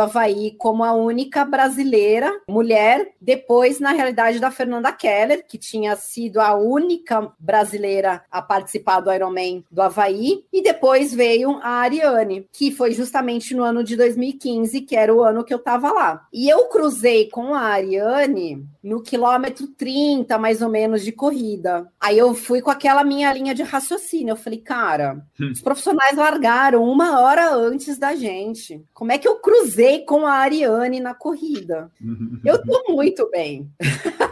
Havaí, 0.00 0.52
como 0.56 0.84
a 0.84 0.92
única 0.92 1.44
brasileira 1.44 2.32
mulher, 2.48 3.10
depois, 3.20 3.80
na 3.80 3.90
realidade, 3.90 4.38
da 4.38 4.52
Fernanda 4.52 4.92
Keller, 4.92 5.44
que 5.44 5.58
tinha 5.58 5.96
sido 5.96 6.40
a 6.40 6.54
única 6.54 7.32
brasileira 7.40 8.22
a 8.30 8.40
participar 8.40 9.00
do 9.00 9.12
Ironman 9.12 9.64
do 9.68 9.82
Havaí, 9.82 10.44
e 10.52 10.62
depois 10.62 11.07
depois 11.08 11.14
veio 11.14 11.58
a 11.62 11.80
Ariane, 11.80 12.46
que 12.52 12.70
foi 12.70 12.92
justamente 12.92 13.54
no 13.54 13.62
ano 13.62 13.82
de 13.82 13.96
2015, 13.96 14.80
que 14.82 14.96
era 14.96 15.14
o 15.14 15.22
ano 15.22 15.44
que 15.44 15.52
eu 15.52 15.58
estava 15.58 15.90
lá. 15.92 16.26
E 16.32 16.48
eu 16.48 16.64
cruzei 16.64 17.28
com 17.30 17.54
a 17.54 17.60
Ariane 17.60 18.66
no 18.82 19.02
quilômetro 19.02 19.66
30, 19.66 20.36
mais 20.38 20.62
ou 20.62 20.68
menos, 20.68 21.04
de 21.04 21.12
corrida. 21.12 21.88
Aí 22.00 22.18
eu 22.18 22.34
fui 22.34 22.60
com 22.60 22.70
aquela 22.70 23.04
minha 23.04 23.32
linha 23.32 23.54
de 23.54 23.62
raciocínio. 23.62 24.32
Eu 24.32 24.36
falei, 24.36 24.60
cara, 24.60 25.22
hum. 25.40 25.50
os 25.52 25.60
profissionais 25.60 26.16
largaram 26.16 26.84
uma 26.84 27.20
hora 27.20 27.54
antes 27.54 27.98
da 27.98 28.14
gente. 28.14 28.82
Como 28.92 29.12
é 29.12 29.18
que 29.18 29.28
eu 29.28 29.36
cruzei 29.36 30.04
com 30.04 30.26
a 30.26 30.32
Ariane 30.32 31.00
na 31.00 31.14
corrida? 31.14 31.90
eu 32.44 32.62
tô 32.62 32.92
muito 32.92 33.28
bem. 33.30 33.68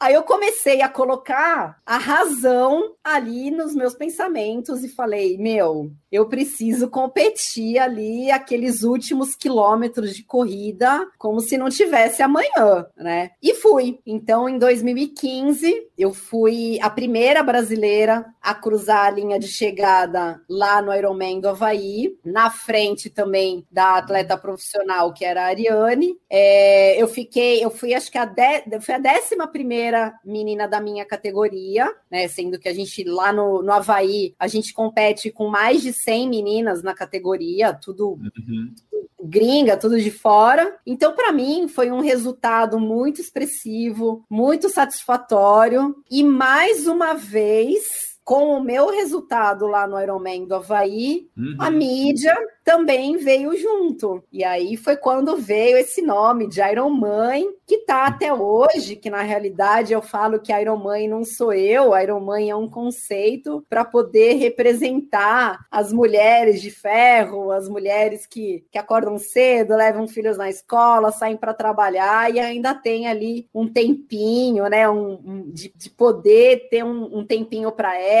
Aí 0.00 0.14
eu 0.14 0.22
comecei 0.22 0.80
a 0.80 0.88
colocar 0.88 1.80
a 1.84 1.98
razão 1.98 2.94
ali 3.02 3.50
nos 3.50 3.74
meus 3.74 3.94
pensamentos 3.94 4.84
e 4.84 4.88
falei: 4.88 5.36
meu, 5.36 5.92
eu 6.10 6.26
preciso 6.26 6.88
competir 6.88 7.78
ali 7.78 8.30
aqueles 8.30 8.82
últimos 8.82 9.34
quilômetros 9.34 10.14
de 10.14 10.22
corrida 10.22 11.06
como 11.18 11.40
se 11.40 11.58
não 11.58 11.68
tivesse 11.68 12.22
amanhã, 12.22 12.86
né? 12.96 13.30
E 13.42 13.54
fui. 13.54 14.00
Então, 14.06 14.48
em 14.48 14.58
2015, 14.58 15.88
eu 15.96 16.12
fui 16.14 16.78
a 16.80 16.88
primeira 16.88 17.42
brasileira 17.42 18.24
a 18.40 18.54
cruzar 18.54 19.06
a 19.06 19.10
linha 19.10 19.38
de 19.38 19.48
chegada 19.48 20.40
lá 20.48 20.80
no 20.80 20.94
Ironman 20.94 21.40
do 21.40 21.48
Havaí, 21.48 22.16
na 22.24 22.50
frente 22.50 23.10
também 23.10 23.66
da 23.70 23.98
atleta 23.98 24.36
profissional 24.36 25.12
que 25.12 25.24
era 25.24 25.42
a 25.42 25.46
Ariane. 25.48 26.16
É, 26.30 27.00
eu 27.00 27.08
fiquei, 27.08 27.64
eu 27.64 27.70
fui 27.70 27.94
acho 27.94 28.10
que 28.10 28.18
a, 28.18 28.24
de, 28.24 28.80
fui 28.80 28.94
a 28.94 28.98
décima 28.98 29.46
primeira 29.46 30.14
menina 30.24 30.66
da 30.66 30.80
minha 30.80 31.04
categoria, 31.04 31.92
né? 32.10 32.26
Sendo 32.28 32.58
que 32.58 32.68
a 32.68 32.74
gente 32.74 33.04
lá 33.04 33.32
no, 33.32 33.62
no 33.62 33.72
Havaí, 33.72 34.34
a 34.38 34.48
gente 34.48 34.72
compete 34.72 35.30
com 35.30 35.48
mais 35.48 35.82
de 35.82 35.92
100 36.02 36.28
meninas 36.28 36.82
na 36.82 36.94
categoria, 36.94 37.72
tudo 37.72 38.12
uhum. 38.12 38.74
gringa, 39.22 39.76
tudo 39.76 40.00
de 40.00 40.10
fora. 40.10 40.76
Então, 40.86 41.14
para 41.14 41.32
mim, 41.32 41.68
foi 41.68 41.90
um 41.90 42.00
resultado 42.00 42.78
muito 42.78 43.20
expressivo, 43.20 44.24
muito 44.28 44.68
satisfatório. 44.68 45.94
E 46.10 46.22
mais 46.22 46.86
uma 46.86 47.14
vez, 47.14 48.07
com 48.28 48.50
o 48.50 48.62
meu 48.62 48.90
resultado 48.90 49.66
lá 49.66 49.86
no 49.86 49.98
Ironman 49.98 50.44
do 50.44 50.56
Havaí, 50.56 51.30
uhum. 51.34 51.56
a 51.58 51.70
mídia 51.70 52.36
também 52.62 53.16
veio 53.16 53.56
junto. 53.56 54.22
E 54.30 54.44
aí 54.44 54.76
foi 54.76 54.94
quando 54.94 55.38
veio 55.38 55.78
esse 55.78 56.02
nome 56.02 56.46
de 56.46 56.60
Iron 56.60 56.90
Man, 56.90 57.40
que 57.66 57.78
tá 57.78 58.04
até 58.04 58.30
hoje, 58.30 58.96
que 58.96 59.08
na 59.08 59.22
realidade 59.22 59.94
eu 59.94 60.02
falo 60.02 60.38
que 60.38 60.52
Iron 60.52 60.76
Man 60.76 61.08
não 61.08 61.24
sou 61.24 61.54
eu, 61.54 61.98
Iron 61.98 62.20
Man 62.20 62.42
é 62.42 62.54
um 62.54 62.68
conceito 62.68 63.64
para 63.70 63.86
poder 63.86 64.34
representar 64.34 65.60
as 65.70 65.90
mulheres 65.90 66.60
de 66.60 66.70
ferro, 66.70 67.50
as 67.50 67.70
mulheres 67.70 68.26
que, 68.26 68.62
que 68.70 68.76
acordam 68.76 69.18
cedo, 69.18 69.74
levam 69.74 70.06
filhos 70.06 70.36
na 70.36 70.50
escola, 70.50 71.10
saem 71.10 71.38
para 71.38 71.54
trabalhar 71.54 72.30
e 72.30 72.38
ainda 72.38 72.74
tem 72.74 73.06
ali 73.06 73.48
um 73.54 73.66
tempinho, 73.66 74.66
né, 74.68 74.86
um, 74.86 75.18
um 75.24 75.50
de, 75.50 75.72
de, 75.74 75.88
poder 75.88 76.68
ter 76.68 76.84
um, 76.84 77.18
um 77.18 77.24
tempinho 77.24 77.72
para 77.72 77.98
elas, 77.98 78.17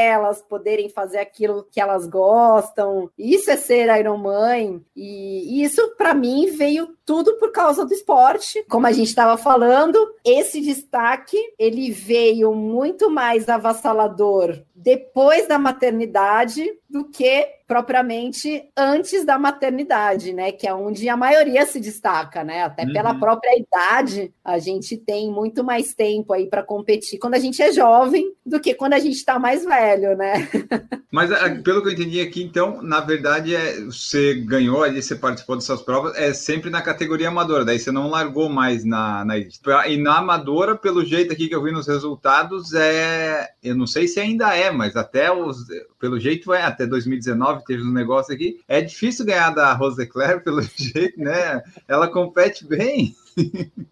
poderem 0.48 0.88
fazer 0.88 1.18
aquilo 1.18 1.66
que 1.70 1.80
elas 1.80 2.06
gostam. 2.06 3.10
Isso 3.18 3.50
é 3.50 3.56
ser 3.56 3.88
Iron 3.98 4.18
mãe. 4.18 4.80
E 4.94 5.62
isso, 5.62 5.94
para 5.96 6.14
mim, 6.14 6.50
veio 6.50 6.96
tudo 7.04 7.34
por 7.34 7.50
causa 7.50 7.84
do 7.84 7.92
esporte. 7.92 8.64
Como 8.68 8.86
a 8.86 8.92
gente 8.92 9.08
estava 9.08 9.36
falando, 9.36 9.98
esse 10.24 10.60
destaque 10.60 11.38
ele 11.58 11.90
veio 11.90 12.54
muito 12.54 13.10
mais 13.10 13.48
avassalador 13.48 14.62
depois 14.80 15.48
da 15.48 15.58
maternidade 15.58 16.64
do 16.88 17.04
que 17.04 17.46
propriamente 17.66 18.64
antes 18.74 19.26
da 19.26 19.38
maternidade, 19.38 20.32
né? 20.32 20.50
Que 20.50 20.66
é 20.66 20.72
onde 20.72 21.06
a 21.06 21.16
maioria 21.16 21.66
se 21.66 21.78
destaca, 21.78 22.42
né? 22.42 22.62
Até 22.62 22.84
uhum. 22.84 22.92
pela 22.94 23.14
própria 23.14 23.58
idade, 23.58 24.32
a 24.42 24.58
gente 24.58 24.96
tem 24.96 25.30
muito 25.30 25.62
mais 25.62 25.92
tempo 25.92 26.32
aí 26.32 26.46
para 26.46 26.62
competir 26.62 27.18
quando 27.18 27.34
a 27.34 27.38
gente 27.38 27.60
é 27.60 27.70
jovem 27.70 28.32
do 28.44 28.58
que 28.58 28.72
quando 28.72 28.94
a 28.94 28.98
gente 28.98 29.16
está 29.16 29.38
mais 29.38 29.66
velho, 29.66 30.16
né? 30.16 30.48
Mas 31.12 31.30
ah, 31.30 31.60
pelo 31.62 31.82
que 31.82 31.88
eu 31.88 31.92
entendi 31.92 32.20
aqui, 32.20 32.42
então, 32.42 32.82
na 32.82 33.00
verdade, 33.00 33.54
é, 33.54 33.80
você 33.82 34.34
ganhou 34.34 34.82
ali, 34.82 35.02
você 35.02 35.14
participou 35.14 35.56
dessas 35.56 35.82
provas, 35.82 36.16
é 36.16 36.32
sempre 36.32 36.70
na 36.70 36.80
categoria 36.80 37.28
amadora, 37.28 37.64
daí 37.64 37.78
você 37.78 37.90
não 37.90 38.08
largou 38.08 38.48
mais 38.48 38.84
na, 38.84 39.24
na 39.24 39.36
E 39.38 39.96
na 39.98 40.18
amadora, 40.18 40.74
pelo 40.74 41.04
jeito 41.04 41.32
aqui 41.32 41.48
que 41.48 41.54
eu 41.54 41.62
vi 41.62 41.72
nos 41.72 41.86
resultados, 41.86 42.72
é. 42.72 43.46
Eu 43.62 43.74
não 43.74 43.86
sei 43.86 44.08
se 44.08 44.20
ainda 44.20 44.56
é, 44.56 44.67
mas 44.70 44.96
até 44.96 45.32
os. 45.32 45.66
Pelo 45.98 46.18
jeito 46.18 46.52
é, 46.52 46.62
até 46.62 46.86
2019 46.86 47.64
teve 47.64 47.82
um 47.82 47.92
negócio 47.92 48.34
aqui. 48.34 48.60
É 48.68 48.80
difícil 48.80 49.26
ganhar 49.26 49.50
da 49.50 49.72
Rose 49.72 49.98
Leclerc, 49.98 50.44
pelo 50.44 50.62
jeito, 50.76 51.20
né? 51.20 51.62
Ela 51.86 52.08
compete 52.08 52.66
bem. 52.66 53.14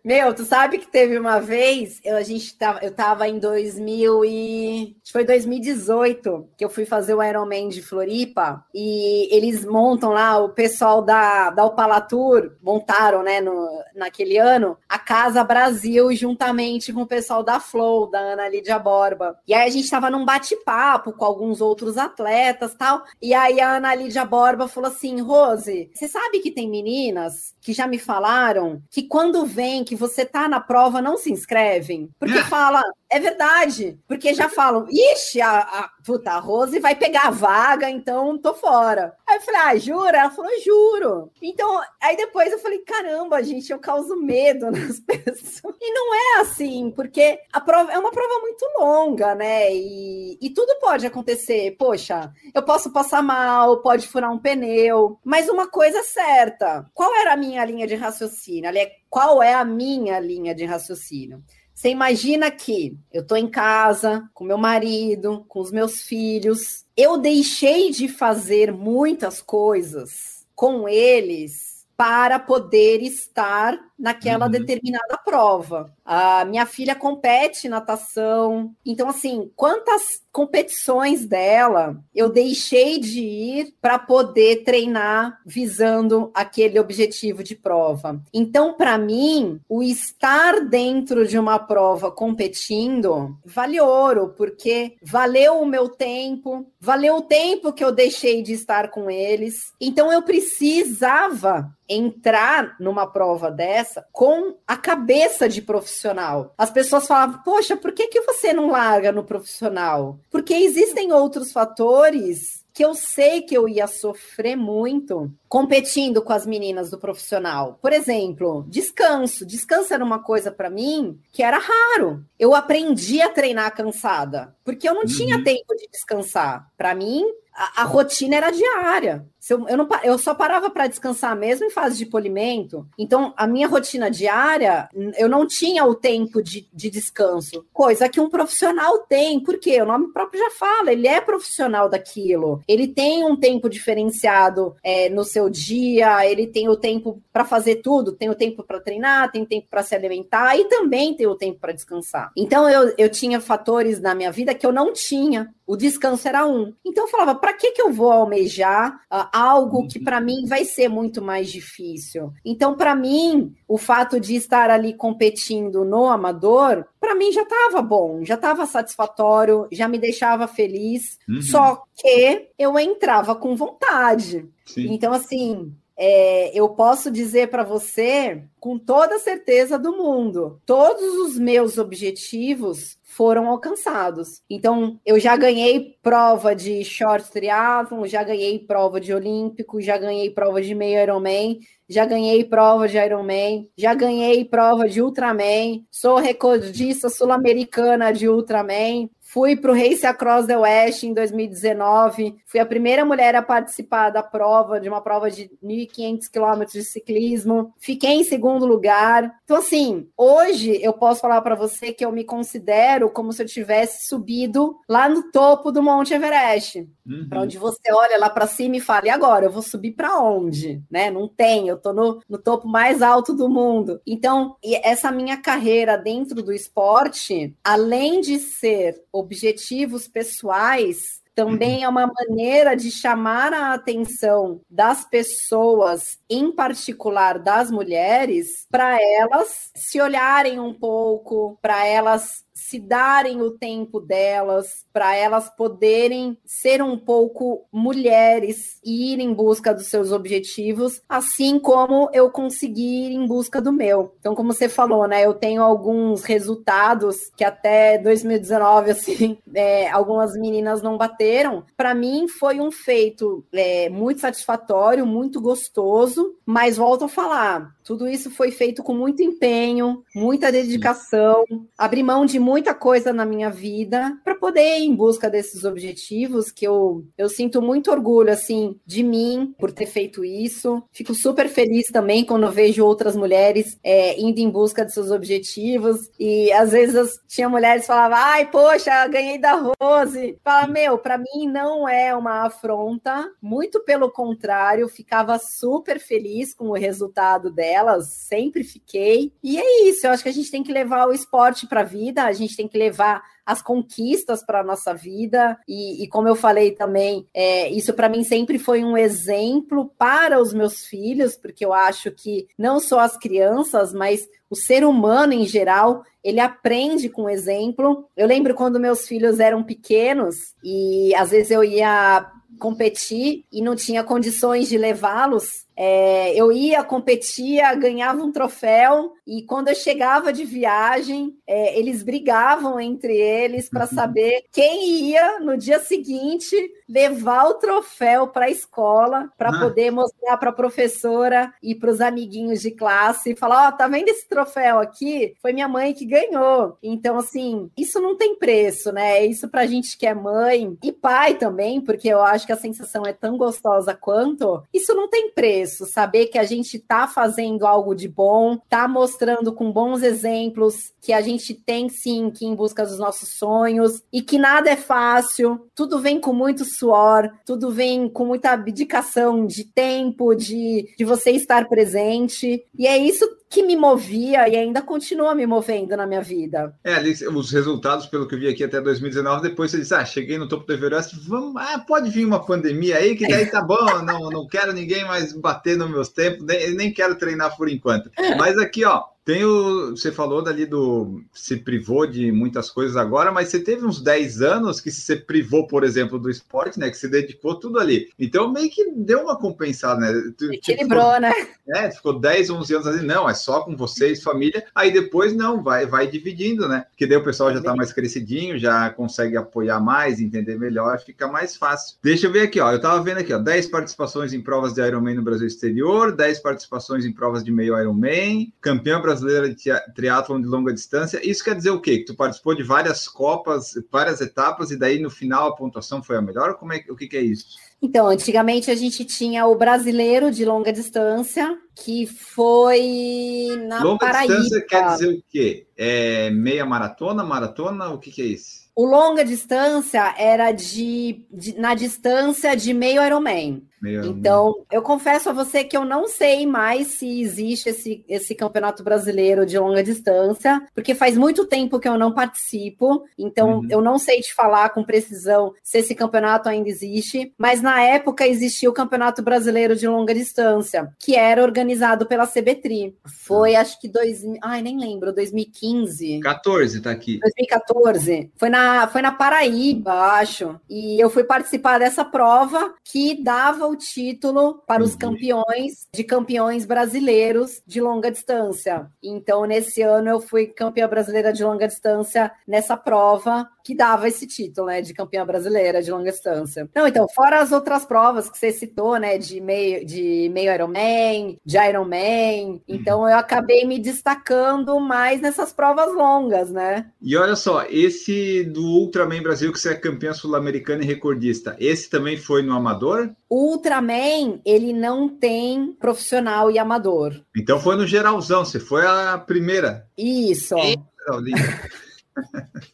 Meu, 0.05 0.35
tu 0.35 0.45
sabe 0.45 0.79
que 0.79 0.87
teve 0.87 1.19
uma 1.19 1.41
vez, 1.41 2.01
eu, 2.05 2.17
a 2.17 2.23
gente 2.23 2.57
tava, 2.57 2.81
eu 2.83 2.93
tava 2.93 3.29
em 3.29 3.39
2000 3.39 4.25
e 4.25 4.97
foi 5.11 5.25
2018 5.25 6.49
que 6.57 6.65
eu 6.65 6.71
fui 6.71 6.85
fazer 6.85 7.15
o 7.15 7.23
Ironman 7.23 7.69
de 7.69 7.83
Floripa 7.83 8.65
e 8.75 9.35
eles 9.35 9.65
montam 9.65 10.11
lá 10.13 10.39
o 10.39 10.51
pessoal 10.51 11.03
da 11.03 11.51
da 11.51 11.65
Opalatur 11.65 12.57
montaram, 12.63 13.23
né, 13.23 13.41
no, 13.41 13.69
naquele 13.95 14.39
ano 14.39 14.77
a 14.89 14.99
Casa 14.99 15.43
Brasil 15.43 16.15
juntamente 16.15 16.93
com 16.93 17.03
o 17.03 17.07
pessoal 17.07 17.43
da 17.43 17.59
Flow, 17.61 18.11
da 18.11 18.19
Ana 18.19 18.49
Lídia 18.49 18.79
Borba. 18.79 19.39
E 19.47 19.55
aí 19.55 19.67
a 19.67 19.71
gente 19.71 19.91
tava 19.91 20.11
num 20.11 20.25
bate-papo 20.25 21.13
com 21.13 21.25
alguns 21.25 21.61
outros 21.61 21.97
atletas, 21.97 22.75
tal. 22.75 23.03
E 23.21 23.35
aí 23.35 23.61
a 23.61 23.77
Ana 23.77 23.95
Lídia 23.95 24.25
Borba 24.25 24.69
falou 24.69 24.91
assim: 24.91 25.21
"Rose, 25.21 25.91
você 25.93 26.09
sabe 26.09 26.41
que 26.41 26.51
tem 26.51 26.69
meninas 26.69 27.55
que 27.61 27.73
já 27.73 27.87
me 27.87 27.99
falaram 27.99 28.83
que 28.91 29.03
quando 29.37 29.47
vem 29.47 29.85
que 29.85 29.95
você 29.95 30.25
tá 30.25 30.49
na 30.49 30.61
prova 30.61 31.03
não 31.03 31.19
se 31.19 31.31
inscrevem, 31.31 32.09
porque 32.19 32.43
fala, 32.45 32.83
É 33.09 33.21
verdade, 33.21 34.01
porque 34.09 34.35
já 34.35 34.49
falam, 34.49 34.87
ixi, 34.91 35.41
a, 35.41 35.59
a, 35.61 35.91
puta, 36.05 36.33
a 36.33 36.41
Rose 36.41 36.81
vai 36.81 36.97
pegar 36.97 37.29
a 37.29 37.31
vaga, 37.31 37.89
então 37.89 38.37
tô 38.37 38.53
fora. 38.53 39.17
Aí 39.25 39.37
eu 39.37 39.41
falei, 39.43 39.61
ah, 39.61 39.77
jura? 39.79 40.19
Ela 40.19 40.31
falou, 40.31 40.51
juro. 40.65 41.31
Então, 41.41 41.81
aí 42.03 42.17
depois 42.17 42.53
eu 42.53 42.59
falei, 42.59 42.81
caramba, 42.81 43.43
gente, 43.45 43.71
eu 43.71 43.79
causo 43.79 44.17
medo 44.17 44.71
nas 44.73 44.99
pessoas. 44.99 45.77
E 45.81 45.93
não 45.93 46.15
é 46.15 46.41
assim, 46.41 46.91
porque 46.91 47.39
a 47.53 47.61
prova 47.61 47.93
é 47.93 47.99
uma 47.99 48.11
prova 48.11 48.41
muito 48.41 48.67
longa, 48.77 49.37
né? 49.37 49.73
E, 49.73 50.37
e 50.43 50.51
tudo 50.51 50.77
pode 50.81 51.07
acontecer. 51.07 51.77
Poxa, 51.79 52.33
eu 52.53 52.63
posso 52.63 52.93
passar 52.93 53.23
mal, 53.23 53.83
pode 53.83 54.09
furar 54.09 54.33
um 54.33 54.39
pneu, 54.39 55.17
mas 55.25 55.49
uma 55.49 55.69
coisa 55.69 55.99
é 55.99 56.03
certa. 56.03 56.85
Qual 56.93 57.15
era 57.15 57.35
a 57.35 57.37
minha 57.37 57.65
linha 57.65 57.87
de 57.87 57.95
raciocínio? 57.95 58.69
Qual 59.09 59.41
é 59.41 59.55
a 59.55 59.65
minha 59.65 60.19
linha 60.19 60.55
de 60.55 60.65
raciocínio? 60.65 61.43
Você 61.77 61.91
imagina 61.91 62.51
que 62.51 62.99
eu 63.13 63.21
estou 63.21 63.37
em 63.37 63.51
casa 63.51 64.27
com 64.33 64.45
meu 64.45 64.57
marido, 64.57 65.45
com 65.47 65.61
os 65.61 65.71
meus 65.71 66.01
filhos. 66.01 66.87
Eu 66.97 67.19
deixei 67.19 67.91
de 67.91 68.09
fazer 68.09 68.73
muitas 68.73 69.43
coisas 69.43 70.47
com 70.55 70.89
eles 70.89 71.87
para 71.95 72.39
poder 72.39 73.03
estar 73.03 73.79
naquela 73.99 74.47
uhum. 74.47 74.53
determinada 74.53 75.19
prova. 75.23 75.93
A 76.03 76.47
minha 76.47 76.65
filha 76.65 76.95
compete 76.95 77.69
natação. 77.69 78.75
Então, 78.85 79.11
assim, 79.11 79.53
quantas 79.55 80.23
competições 80.37 81.25
dela 81.25 81.97
eu 82.15 82.29
deixei 82.29 82.99
de 82.99 83.23
ir 83.23 83.75
para 83.81 83.99
poder 83.99 84.65
treinar 84.65 85.41
visando 85.47 86.31
aquele 86.35 86.79
objetivo 86.79 87.43
de 87.43 87.55
prova. 87.55 88.21
Então, 88.35 88.75
para 88.75 88.99
mim, 88.99 89.59
o 89.67 89.83
estar 89.83 90.61
dentro 90.61 91.27
de 91.27 91.39
uma 91.39 91.59
prova 91.59 92.11
competindo 92.11 93.35
vale 93.47 93.81
ouro, 93.81 94.35
porque 94.37 94.97
valeu 95.03 95.59
o 95.59 95.65
meu 95.65 95.89
tempo, 95.89 96.67
valeu 96.79 97.17
o 97.17 97.23
tempo 97.23 97.73
que 97.73 97.83
eu 97.83 97.91
deixei 97.91 98.43
de 98.43 98.53
estar 98.53 98.91
com 98.91 99.11
eles. 99.11 99.73
Então, 99.81 100.13
eu 100.13 100.21
precisava 100.21 101.75
entrar 101.89 102.77
numa 102.81 103.07
prova 103.07 103.51
dessa 103.51 104.07
com 104.13 104.57
a 104.67 104.77
cabeça 104.77 105.49
de 105.49 105.63
profissional. 105.63 106.53
As 106.59 106.71
pessoas 106.71 107.07
falavam, 107.07 107.41
poxa, 107.43 107.77
por 107.77 107.93
que, 107.93 108.09
que 108.09 108.21
você 108.23 108.53
não 108.53 108.71
larga 108.71 109.13
no 109.13 109.25
profissional? 109.25 110.19
Porque 110.31 110.55
existem 110.55 111.13
outros 111.13 111.53
fatores 111.53 112.65
que 112.77 112.85
eu 112.85 112.95
sei 112.95 113.41
que 113.41 113.57
eu 113.57 113.67
ia 113.67 113.87
sofrer 113.87 114.55
muito 114.55 115.33
competindo 115.49 116.21
com 116.21 116.35
as 116.35 116.45
meninas 116.45 116.91
do 116.91 116.99
profissional. 116.99 117.79
Por 117.81 117.91
exemplo, 117.91 118.67
descanso. 118.69 119.47
Descanso 119.47 119.95
era 119.95 120.05
uma 120.05 120.19
coisa 120.19 120.53
para 120.53 120.69
mim 120.69 121.19
que 121.33 121.43
era 121.43 121.59
raro. 121.59 122.23
Eu 122.39 122.55
aprendi 122.55 123.23
a 123.23 123.31
treinar 123.31 123.75
cansada, 123.75 124.55
porque 124.63 124.87
eu 124.87 124.93
não 124.93 125.03
uhum. 125.03 125.07
tinha 125.07 125.43
tempo 125.43 125.75
de 125.75 125.89
descansar. 125.91 126.71
Para 126.77 126.95
mim, 126.95 127.25
a, 127.55 127.81
a, 127.81 127.85
rotina 127.85 128.37
era 128.37 128.51
diária. 128.51 129.27
Eu, 129.49 129.69
eu, 129.69 129.77
não, 129.77 129.89
eu 130.03 130.19
só 130.19 130.35
parava 130.35 130.71
para 130.71 130.87
descansar 130.87 131.37
mesmo 131.37 131.67
em 131.67 131.71
fase 131.71 131.97
de 131.97 132.07
polimento. 132.07 132.87
Então, 132.99 133.33
a 133.37 133.47
minha 133.47 133.69
rotina 133.69 134.11
diária, 134.11 134.89
eu 135.17 135.29
não 135.29 135.47
tinha 135.47 135.85
o 135.85 135.95
tempo 135.95 136.43
de, 136.43 136.69
de 136.73 136.91
descanso. 136.91 137.65
Coisa 137.73 138.09
que 138.09 138.21
um 138.21 138.29
profissional 138.29 138.99
tem. 139.09 139.41
Por 139.41 139.59
quê? 139.59 139.81
O 139.81 139.87
nome 139.87 140.13
próprio 140.13 140.41
já 140.41 140.51
fala. 140.51 140.93
Ele 140.93 141.07
é 141.07 141.21
profissional 141.21 141.89
daquilo. 141.89 142.61
Ele 142.67 142.89
tem 142.89 143.25
um 143.25 143.37
tempo 143.37 143.69
diferenciado 143.69 144.75
é, 144.83 145.09
no 145.09 145.25
seu 145.25 145.49
dia. 145.49 146.27
Ele 146.27 146.47
tem 146.47 146.69
o 146.69 146.77
tempo 146.77 147.23
para 147.33 147.45
fazer 147.45 147.77
tudo. 147.77 148.13
Tem 148.13 148.29
o 148.29 148.35
tempo 148.35 148.63
para 148.63 148.81
treinar, 148.81 149.31
tem 149.31 149.43
o 149.43 149.47
tempo 149.47 149.67
para 149.71 149.83
se 149.83 149.95
alimentar 149.95 150.57
e 150.57 150.65
também 150.65 151.15
tem 151.15 151.27
o 151.27 151.37
tempo 151.37 151.61
para 151.61 151.73
descansar. 151.73 152.31
Então, 152.37 152.69
eu, 152.69 152.95
eu 152.99 153.09
tinha 153.09 153.41
fatores 153.41 154.01
na 154.01 154.15
minha 154.15 154.33
vida 154.33 154.55
que 154.55 154.67
eu 154.67 154.73
não 154.73 154.93
tinha. 154.93 155.55
O 155.67 155.77
descanso 155.77 156.29
era 156.29 156.47
um. 156.47 156.73
Então, 156.85 157.05
eu 157.05 157.09
falava, 157.09 157.35
para 157.35 157.53
que, 157.53 157.73
que 157.73 157.83
eu 157.83 157.93
vou 157.93 158.11
almejar 158.11 158.95
uh, 159.13 159.29
algo 159.37 159.87
que 159.87 159.99
para 159.99 160.21
mim 160.21 160.47
vai 160.47 160.65
ser 160.65 160.89
muito 160.89 161.21
mais 161.21 161.51
difícil? 161.51 162.33
Então, 162.45 162.75
para 162.75 162.95
mim, 162.95 163.55
o 163.69 163.77
fato 163.77 164.19
de 164.19 164.35
estar 164.35 164.71
ali 164.71 164.95
competindo 164.95 165.85
no 165.85 166.07
amador, 166.07 166.87
para 166.99 167.15
mim 167.15 167.31
já 167.33 167.43
estava 167.43 167.83
bom, 167.83 168.25
já 168.25 168.35
estava 168.35 168.67
satisfatório, 168.67 169.67
já 169.71 169.87
me 169.87 169.99
deixava 169.99 170.47
feliz. 170.47 171.19
Uhum. 171.29 171.43
Só 171.43 171.83
que 171.95 172.49
eu 172.59 172.79
entrava 172.79 173.35
com 173.35 173.55
vontade. 173.55 174.49
Sim. 174.65 174.93
Então, 174.93 175.13
assim, 175.13 175.73
é, 175.97 176.51
eu 176.59 176.69
posso 176.69 177.11
dizer 177.11 177.49
para 177.49 177.65
você 177.65 178.43
com 178.61 178.79
toda 178.79 179.19
certeza 179.19 179.79
do 179.79 179.97
mundo, 179.97 180.61
todos 180.67 181.15
os 181.27 181.39
meus 181.39 181.79
objetivos 181.79 182.99
foram 183.17 183.49
alcançados. 183.49 184.43
Então, 184.49 185.01
eu 185.05 185.19
já 185.19 185.35
ganhei 185.39 185.97
prova 186.03 186.55
de 186.55 186.85
short 186.85 187.31
triathlon, 187.31 188.05
já 188.07 188.23
ganhei 188.23 188.59
prova 188.59 189.01
de 189.01 189.15
olímpico, 189.15 189.81
já 189.81 189.97
ganhei 189.97 190.31
prova 190.31 190.61
de 190.61 190.75
meio 190.75 191.01
Ironman, 191.01 191.59
já 191.89 192.05
ganhei 192.05 192.45
prova 192.45 192.87
de 192.87 192.99
Ironman, 192.99 193.71
já 193.75 193.95
ganhei 193.95 194.45
prova 194.45 194.87
de 194.87 195.01
Ultraman, 195.01 195.83
sou 195.91 196.19
recordista 196.19 197.09
sul-americana 197.09 198.13
de 198.13 198.29
Ultraman, 198.29 199.09
Fui 199.29 199.57
para 199.57 199.73
o 199.73 199.75
Race 199.75 200.07
Across 200.07 200.47
the 200.47 200.57
West 200.57 201.03
em 201.03 201.13
2019. 201.13 202.37
Fui 202.47 202.61
a 202.61 202.65
primeira 202.65 203.05
mulher 203.05 203.35
a 203.35 203.43
participar 203.43 204.11
da 204.11 204.23
prova, 204.23 204.81
de 204.81 204.89
uma 204.89 205.01
prova 205.01 205.29
de 205.29 205.51
1.500 205.63 206.31
quilômetros 206.33 206.73
de 206.73 206.85
ciclismo. 206.85 207.75
Fiquei 207.77 208.13
em 208.13 208.25
segundo 208.25 208.65
lugar. 208.65 209.35
Então, 209.43 209.57
assim, 209.57 210.09
hoje 210.17 210.79
eu 210.81 210.93
posso 210.93 211.21
falar 211.21 211.41
para 211.43 211.57
você 211.57 211.93
que 211.93 212.05
eu 212.05 212.13
me 212.13 212.23
considero 212.23 213.11
como 213.11 213.33
se 213.33 213.43
eu 213.43 213.47
tivesse 213.47 214.07
subido 214.07 214.77
lá 214.89 215.09
no 215.09 215.31
topo 215.33 215.73
do 215.73 215.83
Monte 215.83 216.15
Everest. 216.15 216.89
Uhum. 217.05 217.29
Para 217.29 217.43
onde 217.43 217.59
você 217.59 217.93
olha 217.93 218.19
lá 218.19 218.29
para 218.29 218.47
cima 218.47 218.77
e 218.77 218.81
fala, 218.81 219.07
e 219.07 219.11
agora? 219.11 219.47
Eu 219.47 219.51
vou 219.51 219.63
subir 219.63 219.93
para 219.93 220.21
onde? 220.21 220.83
Né? 220.91 221.11
Não 221.11 221.29
tem, 221.29 221.69
eu 221.69 221.77
estou 221.77 221.93
no, 221.93 222.21
no 222.29 222.39
topo 222.39 222.67
mais 222.67 223.03
alto 223.03 223.33
do 223.33 223.49
mundo. 223.49 224.01
Então, 224.07 224.57
essa 224.83 225.13
minha 225.13 225.37
carreira 225.37 225.97
dentro 225.97 226.43
do 226.43 226.53
esporte, 226.53 227.55
além 227.63 228.21
de 228.21 228.39
ser 228.39 229.05
objetivos 229.19 230.07
pessoais 230.09 231.21
também 231.37 231.85
é 231.85 231.89
uma 231.89 232.07
maneira 232.07 232.75
de 232.75 232.91
chamar 232.91 233.53
a 233.53 233.75
atenção 233.75 234.63
das 234.71 235.05
pessoas, 235.05 236.19
em 236.31 236.51
particular 236.51 237.39
das 237.39 237.71
mulheres, 237.71 238.67
para 238.71 238.97
elas 238.99 239.71
se 239.75 240.01
olharem 240.01 240.59
um 240.59 240.73
pouco, 240.73 241.59
para 241.61 241.87
elas 241.87 242.46
se 242.57 242.81
darem 242.81 243.43
o 243.43 243.51
tempo 243.51 244.01
delas, 244.01 244.87
para 244.93 245.15
elas 245.15 245.51
poderem 245.51 246.39
ser 246.43 246.83
um 246.83 246.99
pouco 246.99 247.67
mulheres 247.71 248.81
e 248.83 249.13
ir 249.13 249.21
em 249.21 249.33
busca 249.33 249.75
dos 249.75 249.89
seus 249.89 250.11
objetivos, 250.11 251.03
assim 251.07 251.59
como 251.59 252.09
eu 252.15 252.31
consegui 252.31 253.09
ir 253.09 253.13
em 253.13 253.27
busca 253.27 253.61
do 253.61 253.71
meu. 253.71 254.15
Então, 254.19 254.35
como 254.35 254.55
você 254.55 254.71
falou, 254.71 255.07
né, 255.07 255.27
eu 255.27 255.35
tenho 255.35 255.63
alguns 255.63 256.25
resultados 256.25 257.31
que 257.37 257.45
até 257.45 257.99
2019, 257.99 258.91
assim, 258.91 259.37
é, 259.55 259.91
algumas 259.91 260.33
meninas 260.35 260.81
não 260.81 260.97
bateram. 260.97 261.63
Para 261.77 261.95
mim, 261.95 262.27
foi 262.27 262.59
um 262.59 262.71
feito 262.71 263.45
é, 263.53 263.91
muito 263.91 264.23
satisfatório, 264.23 265.05
muito 265.05 265.43
gostoso, 265.43 266.35
mas 266.47 266.79
volto 266.79 267.05
a 267.05 267.09
falar, 267.09 267.77
tudo 267.85 268.09
isso 268.09 268.31
foi 268.31 268.51
feito 268.51 268.83
com 268.83 268.95
muito 268.95 269.23
empenho, 269.23 270.03
muita 270.15 270.51
dedicação, 270.51 271.45
abri 271.79 272.03
mão 272.03 272.25
de 272.25 272.39
muita 272.47 272.75
coisa 272.75 273.13
na 273.13 273.25
minha 273.25 273.51
vida 273.51 274.17
para 274.25 274.35
poder 274.35 274.79
ir 274.79 274.85
em 274.85 274.95
busca 274.95 275.29
desses 275.29 275.65
objetivos 275.65 276.51
que 276.51 276.67
eu, 276.67 277.05
eu 277.19 277.29
sinto 277.29 277.61
muito 277.61 277.91
orgulho 277.91 278.31
assim 278.33 278.79
de 278.87 279.03
mim 279.03 279.55
por 279.59 279.73
ter 279.73 279.87
feito 279.87 280.25
isso. 280.25 280.83
Fico 280.93 281.15
super 281.15 281.49
feliz 281.49 281.89
também 281.89 282.25
quando 282.25 282.51
vejo 282.51 282.85
outras 282.85 283.17
mulheres 283.17 283.79
é, 283.83 284.21
indo 284.21 284.39
em 284.39 284.51
busca 284.51 284.85
de 284.85 284.93
seus 284.93 285.11
objetivos 285.11 286.11
e 286.19 286.53
às 286.53 286.71
vezes 286.73 287.19
tinha 287.27 287.49
mulheres 287.49 287.83
que 287.83 287.89
falavam: 287.89 288.19
"Ai, 288.19 288.51
poxa, 288.51 289.07
ganhei 289.09 289.39
da 289.39 289.53
Rose". 289.81 290.39
Fala: 290.45 290.67
"Meu, 290.67 290.99
para 290.99 291.19
mim 291.19 291.49
não 291.49 291.89
é 291.89 292.15
uma 292.15 292.47
afronta, 292.47 293.31
muito 293.43 293.81
pelo 293.85 294.11
contrário, 294.11 294.89
ficava 294.89 295.39
super 295.39 295.99
feliz 295.99 296.55
com 296.55 296.69
o 296.69 296.75
resultado 296.75 297.51
dela 297.51 297.77
delas, 297.87 298.09
sempre 298.09 298.65
fiquei. 298.65 299.33
E 299.43 299.59
é 299.59 299.89
isso, 299.89 300.07
eu 300.07 300.11
acho 300.11 300.23
que 300.23 300.29
a 300.29 300.33
gente 300.33 300.51
tem 300.51 300.63
que 300.63 300.73
levar 300.73 301.07
o 301.07 301.13
esporte 301.13 301.67
para 301.67 301.81
a 301.81 301.85
vida, 301.85 302.25
gente 302.37 302.57
tem 302.57 302.69
que 302.69 302.79
levar 302.79 303.23
as 303.45 303.63
conquistas 303.63 304.45
para 304.45 304.61
a 304.61 304.65
nossa 304.65 304.93
vida. 304.93 305.59
E, 305.69 306.03
e, 306.03 306.09
como 306.09 306.29
eu 306.29 306.35
falei 306.35 306.73
também, 306.73 307.27
é, 307.33 307.71
isso 307.71 307.95
para 307.95 308.09
mim 308.09 308.25
sempre 308.25 308.59
foi 308.59 308.83
um 308.83 308.97
exemplo 308.97 309.91
para 309.97 310.41
os 310.41 310.53
meus 310.53 310.85
filhos, 310.85 311.37
porque 311.37 311.65
eu 311.65 311.73
acho 311.73 312.11
que 312.11 312.49
não 312.59 312.81
só 312.81 313.01
as 313.01 313.17
crianças, 313.17 313.93
mas 313.93 314.29
o 314.51 314.57
ser 314.57 314.85
humano 314.85 315.33
em 315.33 315.45
geral, 315.47 316.03
ele 316.23 316.41
aprende 316.41 317.09
com 317.09 317.31
exemplo. 317.31 318.09
Eu 318.17 318.27
lembro 318.27 318.55
quando 318.55 318.81
meus 318.81 319.07
filhos 319.07 319.41
eram 319.41 319.63
pequenos 319.63 320.55
e 320.63 321.15
às 321.15 321.31
vezes 321.31 321.51
eu 321.51 321.63
ia 321.63 322.31
competir 322.59 323.45
e 323.53 323.63
não 323.63 323.77
tinha 323.77 324.03
condições 324.03 324.69
de 324.69 324.79
levá-los 324.79 325.66
É, 325.77 326.35
eu 326.35 326.51
ia, 326.51 326.83
competia, 326.83 327.75
ganhava 327.75 328.23
um 328.23 328.33
troféu, 328.33 329.13
e 329.27 329.43
quando 329.43 329.69
eu 329.69 329.75
chegava 329.75 330.33
de 330.33 330.45
viagem, 330.45 331.37
é, 331.47 331.79
eles 331.79 332.03
brigavam 332.03 332.81
entre 332.81 333.17
eles 333.17 333.69
para 333.69 333.87
saber 333.87 334.45
quem 334.53 335.11
ia 335.11 335.41
no 335.41 335.57
dia 335.57 335.81
seguinte 335.81 336.57
levar 336.89 337.49
o 337.49 337.55
troféu 337.55 338.29
para 338.29 338.47
a 338.47 338.51
escola, 338.51 339.31
para 339.37 339.51
ah. 339.51 339.61
poder 339.61 339.91
mostrar 339.91 340.37
para 340.37 340.51
a 340.51 340.55
professora 340.55 341.53
e 341.63 341.75
para 341.75 341.91
os 341.91 342.01
amiguinhos 342.01 342.61
de 342.61 342.71
classe 342.71 343.33
e 343.33 343.37
falar: 343.37 343.67
Ó, 343.67 343.69
oh, 343.69 343.77
tá 343.77 343.89
vendo 343.89 344.09
esse 344.09 344.29
troféu 344.29 344.79
aqui? 344.79 345.35
Foi 345.43 345.53
minha 345.53 345.69
mãe 345.69 345.93
que 345.93 346.07
ganhou. 346.07 346.77
Então, 346.83 347.19
assim, 347.19 347.71
isso 347.77 348.01
não 348.01 348.17
tem 348.17 348.37
preço, 348.37 348.93
né? 348.93 349.25
Isso 349.27 349.49
para 349.49 349.63
a 349.63 349.67
gente 349.67 349.99
que 349.99 350.07
é 350.07 350.15
mãe 350.15 350.77
e 350.83 350.93
pai 350.93 351.35
também, 351.35 351.81
porque 351.81 352.09
eu 352.09 352.23
acho 352.23 352.47
que 352.47 352.53
a 352.53 352.57
sensação 352.57 353.05
é 353.05 353.13
tão 353.13 353.37
gostosa 353.37 353.95
quanto. 353.95 354.63
Isso 354.73 354.95
não 354.95 355.09
tem 355.09 355.31
preço, 355.31 355.66
saber 355.67 356.27
que 356.27 356.39
a 356.39 356.45
gente 356.45 356.79
tá 356.79 357.07
fazendo 357.07 357.67
algo 357.67 357.95
de 357.95 358.09
bom, 358.09 358.59
tá 358.69 358.87
mostrando 358.87 359.53
com 359.53 359.71
bons 359.71 360.03
exemplos 360.03 360.93
que 361.01 361.13
a 361.13 361.21
gente 361.21 361.55
tem 361.55 361.89
sim 361.89 362.31
que 362.31 362.45
ir 362.45 362.49
em 362.49 362.55
busca 362.55 362.85
dos 362.85 362.99
nossos 362.99 363.29
sonhos 363.39 364.03
e 364.13 364.23
que 364.23 364.39
nada 364.39 364.71
é 364.71 364.77
fácil, 364.77 365.69
tudo 365.75 366.01
vem 366.01 366.21
com 366.21 366.33
muito 366.33 366.65
suor, 366.65 367.31
tudo 367.45 367.71
vem 367.71 368.09
com 368.09 368.25
muita 368.27 368.51
abdicação 368.51 369.47
de 369.47 369.65
tempo, 369.65 370.35
de, 370.35 370.93
de 370.99 371.05
você 371.05 371.31
estar 371.31 371.69
presente. 371.69 372.65
E 372.77 372.87
é 372.87 372.99
isso 372.99 373.25
que 373.57 373.63
me 373.63 373.75
movia 373.75 374.47
e 374.51 374.55
ainda 374.55 374.83
continua 374.83 375.35
me 375.35 375.47
movendo 375.47 375.97
na 375.97 376.07
minha 376.07 376.21
vida. 376.21 376.75
É, 376.85 376.93
ali, 376.93 377.13
os 377.13 377.51
resultados, 377.51 378.05
pelo 378.05 378.29
que 378.29 378.35
eu 378.35 378.39
vi 378.39 378.49
aqui 378.49 378.63
até 378.63 378.83
2019, 378.83 379.49
depois 379.49 379.71
você 379.71 379.79
disse, 379.79 379.95
ah, 379.95 380.05
cheguei 380.05 380.37
no 380.37 380.47
topo 380.47 380.67
do 380.67 380.75
Everest, 380.75 381.19
vamos, 381.27 381.57
ah, 381.57 381.79
pode 381.79 382.11
vir 382.11 382.27
uma 382.27 382.45
pandemia 382.45 382.99
aí, 382.99 383.17
que 383.17 383.27
daí 383.27 383.47
tá 383.47 383.63
bom, 383.63 384.03
não, 384.03 384.29
não 384.29 384.47
quero 384.47 384.75
ninguém 384.75 385.07
mais 385.07 385.33
bater 385.33 385.75
nos 385.75 385.89
meus 385.89 386.11
tempos, 386.11 386.45
nem, 386.45 386.75
nem 386.75 386.93
quero 386.93 387.15
treinar 387.15 387.57
por 387.57 387.67
enquanto. 387.67 388.11
Mas 388.37 388.59
aqui, 388.59 388.85
ó, 388.85 389.05
tem 389.27 389.45
o. 389.45 389.91
Você 389.91 390.13
falou 390.13 390.41
dali 390.41 390.65
do. 390.65 391.21
Se 391.33 391.57
privou 391.57 392.07
de 392.07 392.31
muitas 392.31 392.71
coisas 392.71 392.97
agora, 392.97 393.33
mas 393.33 393.49
você 393.49 393.59
teve 393.59 393.85
uns 393.85 394.01
10 394.01 394.41
anos 394.41 394.81
que 394.81 394.89
você 394.89 395.17
privou, 395.17 395.67
por 395.67 395.83
exemplo, 395.83 396.17
do 396.17 396.31
esporte, 396.31 396.79
né? 396.79 396.89
Que 396.89 396.97
se 396.97 397.09
dedicou 397.09 397.57
tudo 397.57 397.81
ali. 397.81 398.09
Então, 398.17 398.53
meio 398.53 398.71
que 398.71 398.89
deu 398.93 399.23
uma 399.23 399.37
compensada, 399.37 400.01
né? 400.01 400.33
Equilibrou, 400.53 401.03
ficou, 401.03 401.21
né? 401.21 401.33
É, 401.75 401.91
ficou 401.91 402.21
10, 402.21 402.51
11 402.51 402.75
anos 402.75 402.87
ali. 402.87 403.05
Não, 403.05 403.29
é 403.29 403.35
só 403.35 403.63
com 403.63 403.77
vocês, 403.77 404.23
família. 404.23 404.65
Aí 404.73 404.93
depois, 404.93 405.35
não, 405.35 405.61
vai, 405.61 405.87
vai 405.87 406.07
dividindo, 406.07 406.69
né? 406.69 406.85
Porque 406.91 407.05
daí 407.05 407.19
o 407.19 407.25
pessoal 407.25 407.53
já 407.53 407.61
tá 407.61 407.75
mais 407.75 407.93
crescidinho, 407.93 408.57
já 408.57 408.91
consegue 408.91 409.37
apoiar 409.37 409.81
mais, 409.81 410.21
entender 410.21 410.57
melhor, 410.57 411.01
fica 411.01 411.27
mais 411.27 411.57
fácil. 411.57 411.97
Deixa 412.01 412.29
eu 412.29 412.33
ver 412.33 412.43
aqui, 412.43 412.61
ó. 412.61 412.71
Eu 412.71 412.81
tava 412.81 413.03
vendo 413.03 413.19
aqui, 413.19 413.35
ó. 413.35 413.39
10 413.39 413.67
participações 413.71 414.33
em 414.33 414.41
provas 414.41 414.73
de 414.73 414.87
Ironman 414.87 415.17
no 415.17 415.23
Brasil 415.23 415.49
exterior, 415.49 416.15
10 416.15 416.39
participações 416.39 417.05
em 417.05 417.13
provas 417.13 417.43
de 417.43 417.51
meio 417.51 417.77
Ironman, 417.77 418.53
campeão 418.61 419.03
brasileiro 419.03 419.16
brasileira 419.17 419.55
de 419.55 419.93
triatlon 419.95 420.41
de 420.41 420.47
longa 420.47 420.73
distância. 420.73 421.21
Isso 421.29 421.43
quer 421.43 421.55
dizer 421.55 421.71
o 421.71 421.81
quê? 421.81 421.99
Que 421.99 422.05
tu 422.05 422.17
participou 422.17 422.55
de 422.55 422.63
várias 422.63 423.09
copas, 423.09 423.73
várias 423.91 424.21
etapas, 424.21 424.71
e 424.71 424.79
daí 424.79 424.99
no 424.99 425.11
final 425.11 425.49
a 425.49 425.57
pontuação 425.57 426.03
foi 426.03 426.17
a 426.17 426.23
melhor? 426.23 426.55
Como 426.55 426.73
é, 426.73 426.85
o 426.89 426.97
que, 426.97 427.09
que 427.09 427.17
é 427.17 427.23
isso? 427.23 427.57
Então, 427.81 428.07
antigamente 428.07 428.71
a 428.71 428.75
gente 428.75 429.05
tinha 429.05 429.47
o 429.47 429.55
brasileiro 429.55 430.31
de 430.31 430.45
longa 430.45 430.73
distância, 430.73 431.59
que 431.75 432.07
foi 432.07 433.49
na 433.69 433.83
longa 433.83 433.99
Paraíba. 433.99 434.35
Longa 434.35 434.43
distância 434.43 434.67
quer 434.67 434.93
dizer 434.93 435.09
o 435.09 435.23
quê? 435.29 435.67
É 435.77 436.31
meia 436.31 436.65
maratona, 436.65 437.23
maratona? 437.23 437.91
O 437.91 437.99
que, 437.99 438.11
que 438.11 438.23
é 438.23 438.27
isso? 438.27 438.67
O 438.75 438.85
longa 438.85 439.25
distância 439.25 440.15
era 440.19 440.53
de, 440.53 441.25
de 441.33 441.59
na 441.59 441.75
distância 441.75 442.55
de 442.55 442.75
meio 442.75 443.03
Ironman. 443.03 443.63
Então, 443.85 444.65
eu 444.71 444.83
confesso 444.83 445.29
a 445.29 445.33
você 445.33 445.63
que 445.63 445.77
eu 445.77 445.85
não 445.85 446.09
sei 446.09 446.47
mais 446.47 446.89
se 446.89 447.21
existe 447.21 447.69
esse, 447.69 448.05
esse 448.09 448.35
campeonato 448.35 448.83
brasileiro 448.83 449.45
de 449.45 449.59
longa 449.59 449.83
distância, 449.83 450.67
porque 450.75 450.95
faz 450.95 451.17
muito 451.17 451.47
tempo 451.47 451.79
que 451.79 451.89
eu 451.89 451.99
não 451.99 452.13
participo, 452.13 453.05
então 453.19 453.59
uhum. 453.59 453.69
eu 453.71 453.83
não 453.83 453.99
sei 453.99 454.21
te 454.21 454.35
falar 454.35 454.71
com 454.71 454.83
precisão 454.83 455.53
se 455.63 455.79
esse 455.79 455.95
campeonato 455.95 456.49
ainda 456.49 456.69
existe, 456.69 457.33
mas 457.39 457.61
na 457.61 457.83
época 457.83 458.27
existia 458.27 458.71
o 458.71 458.73
Campeonato 458.73 459.23
Brasileiro 459.23 459.77
de 459.77 459.87
Longa 459.87 460.15
Distância, 460.15 460.91
que 460.99 461.15
era 461.15 461.43
organizado 461.43 462.07
pela 462.07 462.27
CBTRI. 462.27 462.97
Foi, 463.05 463.53
uhum. 463.53 463.61
acho 463.61 463.81
que 463.81 463.89
dois, 463.89 464.23
ai, 464.43 464.63
nem 464.63 464.79
lembro, 464.79 465.13
2015. 465.13 466.21
14 466.21 466.81
tá 466.81 466.91
aqui. 466.91 467.19
2014. 467.21 468.31
Foi 468.37 468.49
na, 468.49 468.89
foi 468.89 469.03
na 469.03 469.13
Paraíba, 469.13 469.93
acho. 469.93 470.59
E 470.69 471.03
eu 471.03 471.11
fui 471.11 471.25
participar 471.25 471.79
dessa 471.79 472.05
prova 472.05 472.75
que 472.85 473.23
dava 473.23 473.66
o 473.67 473.77
título 473.77 474.63
para 474.67 474.83
os 474.83 474.93
uhum. 474.93 474.99
campeões 474.99 475.87
de 475.93 476.05
campeões 476.05 476.65
brasileiros 476.65 477.63
de 477.67 477.81
longa 477.81 478.11
distância. 478.11 478.91
Então, 479.03 479.45
nesse 479.45 479.83
ano, 479.83 480.09
eu 480.09 480.21
fui 480.21 480.47
campeã 480.47 480.89
brasileira 480.89 481.33
de 481.33 481.45
longa 481.45 481.67
distância 481.67 482.31
nessa 482.47 482.77
prova 482.77 483.49
que 483.67 483.75
dava 483.75 484.07
esse 484.07 484.29
título, 484.29 484.69
né, 484.69 484.81
de 484.81 484.95
campeã 484.95 485.27
brasileira 485.27 485.83
de 485.83 485.91
longa 485.91 486.13
distância. 486.13 486.71
Não, 486.73 486.87
então, 486.87 487.09
fora 487.09 487.41
as 487.41 487.51
outras 487.51 487.85
provas 487.85 488.31
que 488.31 488.39
você 488.39 488.53
citou, 488.53 488.97
né, 488.97 489.19
de 489.19 489.41
meio, 489.41 489.85
de 489.85 490.31
meio 490.33 490.55
Ironman, 490.55 491.37
de 491.45 491.59
Ironman, 491.59 492.51
uhum. 492.51 492.61
então 492.69 493.09
eu 493.09 493.17
acabei 493.17 493.67
me 493.67 493.81
destacando 493.81 494.79
mais 494.79 495.21
nessas 495.21 495.53
provas 495.53 495.93
longas, 495.93 496.49
né? 496.49 496.87
E 497.03 497.17
olha 497.17 497.35
só, 497.35 497.65
esse 497.69 498.45
do 498.45 498.63
Ultraman 498.63 499.21
Brasil, 499.21 499.53
que 499.53 499.59
você 499.59 499.71
é 499.71 499.75
campeã 499.75 500.13
sul-americana 500.13 500.85
e 500.85 500.87
recordista, 500.87 501.57
esse 501.59 501.91
também 501.91 502.17
foi 502.17 502.43
no 502.43 502.55
amador? 502.55 503.11
O 503.29 503.53
Ultraman, 503.53 504.41
ele 504.45 504.73
não 504.73 505.09
tem 505.09 505.73
profissional 505.73 506.51
e 506.51 506.59
amador. 506.59 507.21
Então 507.37 507.59
foi 507.59 507.77
no 507.77 507.87
geralzão, 507.87 508.45
você 508.45 508.61
foi 508.61 508.87
a 508.87 509.19
primeira. 509.19 509.87
Isso. 509.99 510.55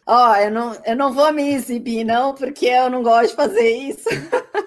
Ó, 0.07 0.31
oh, 0.31 0.37
eu 0.37 0.51
não, 0.51 0.77
eu 0.87 0.97
não 0.97 1.13
vou 1.13 1.33
me 1.33 1.53
exibir, 1.55 2.05
não, 2.05 2.35
porque 2.35 2.67
eu 2.67 2.89
não 2.89 3.03
gosto 3.03 3.31
de 3.31 3.37
fazer 3.37 3.69
isso. 3.71 4.09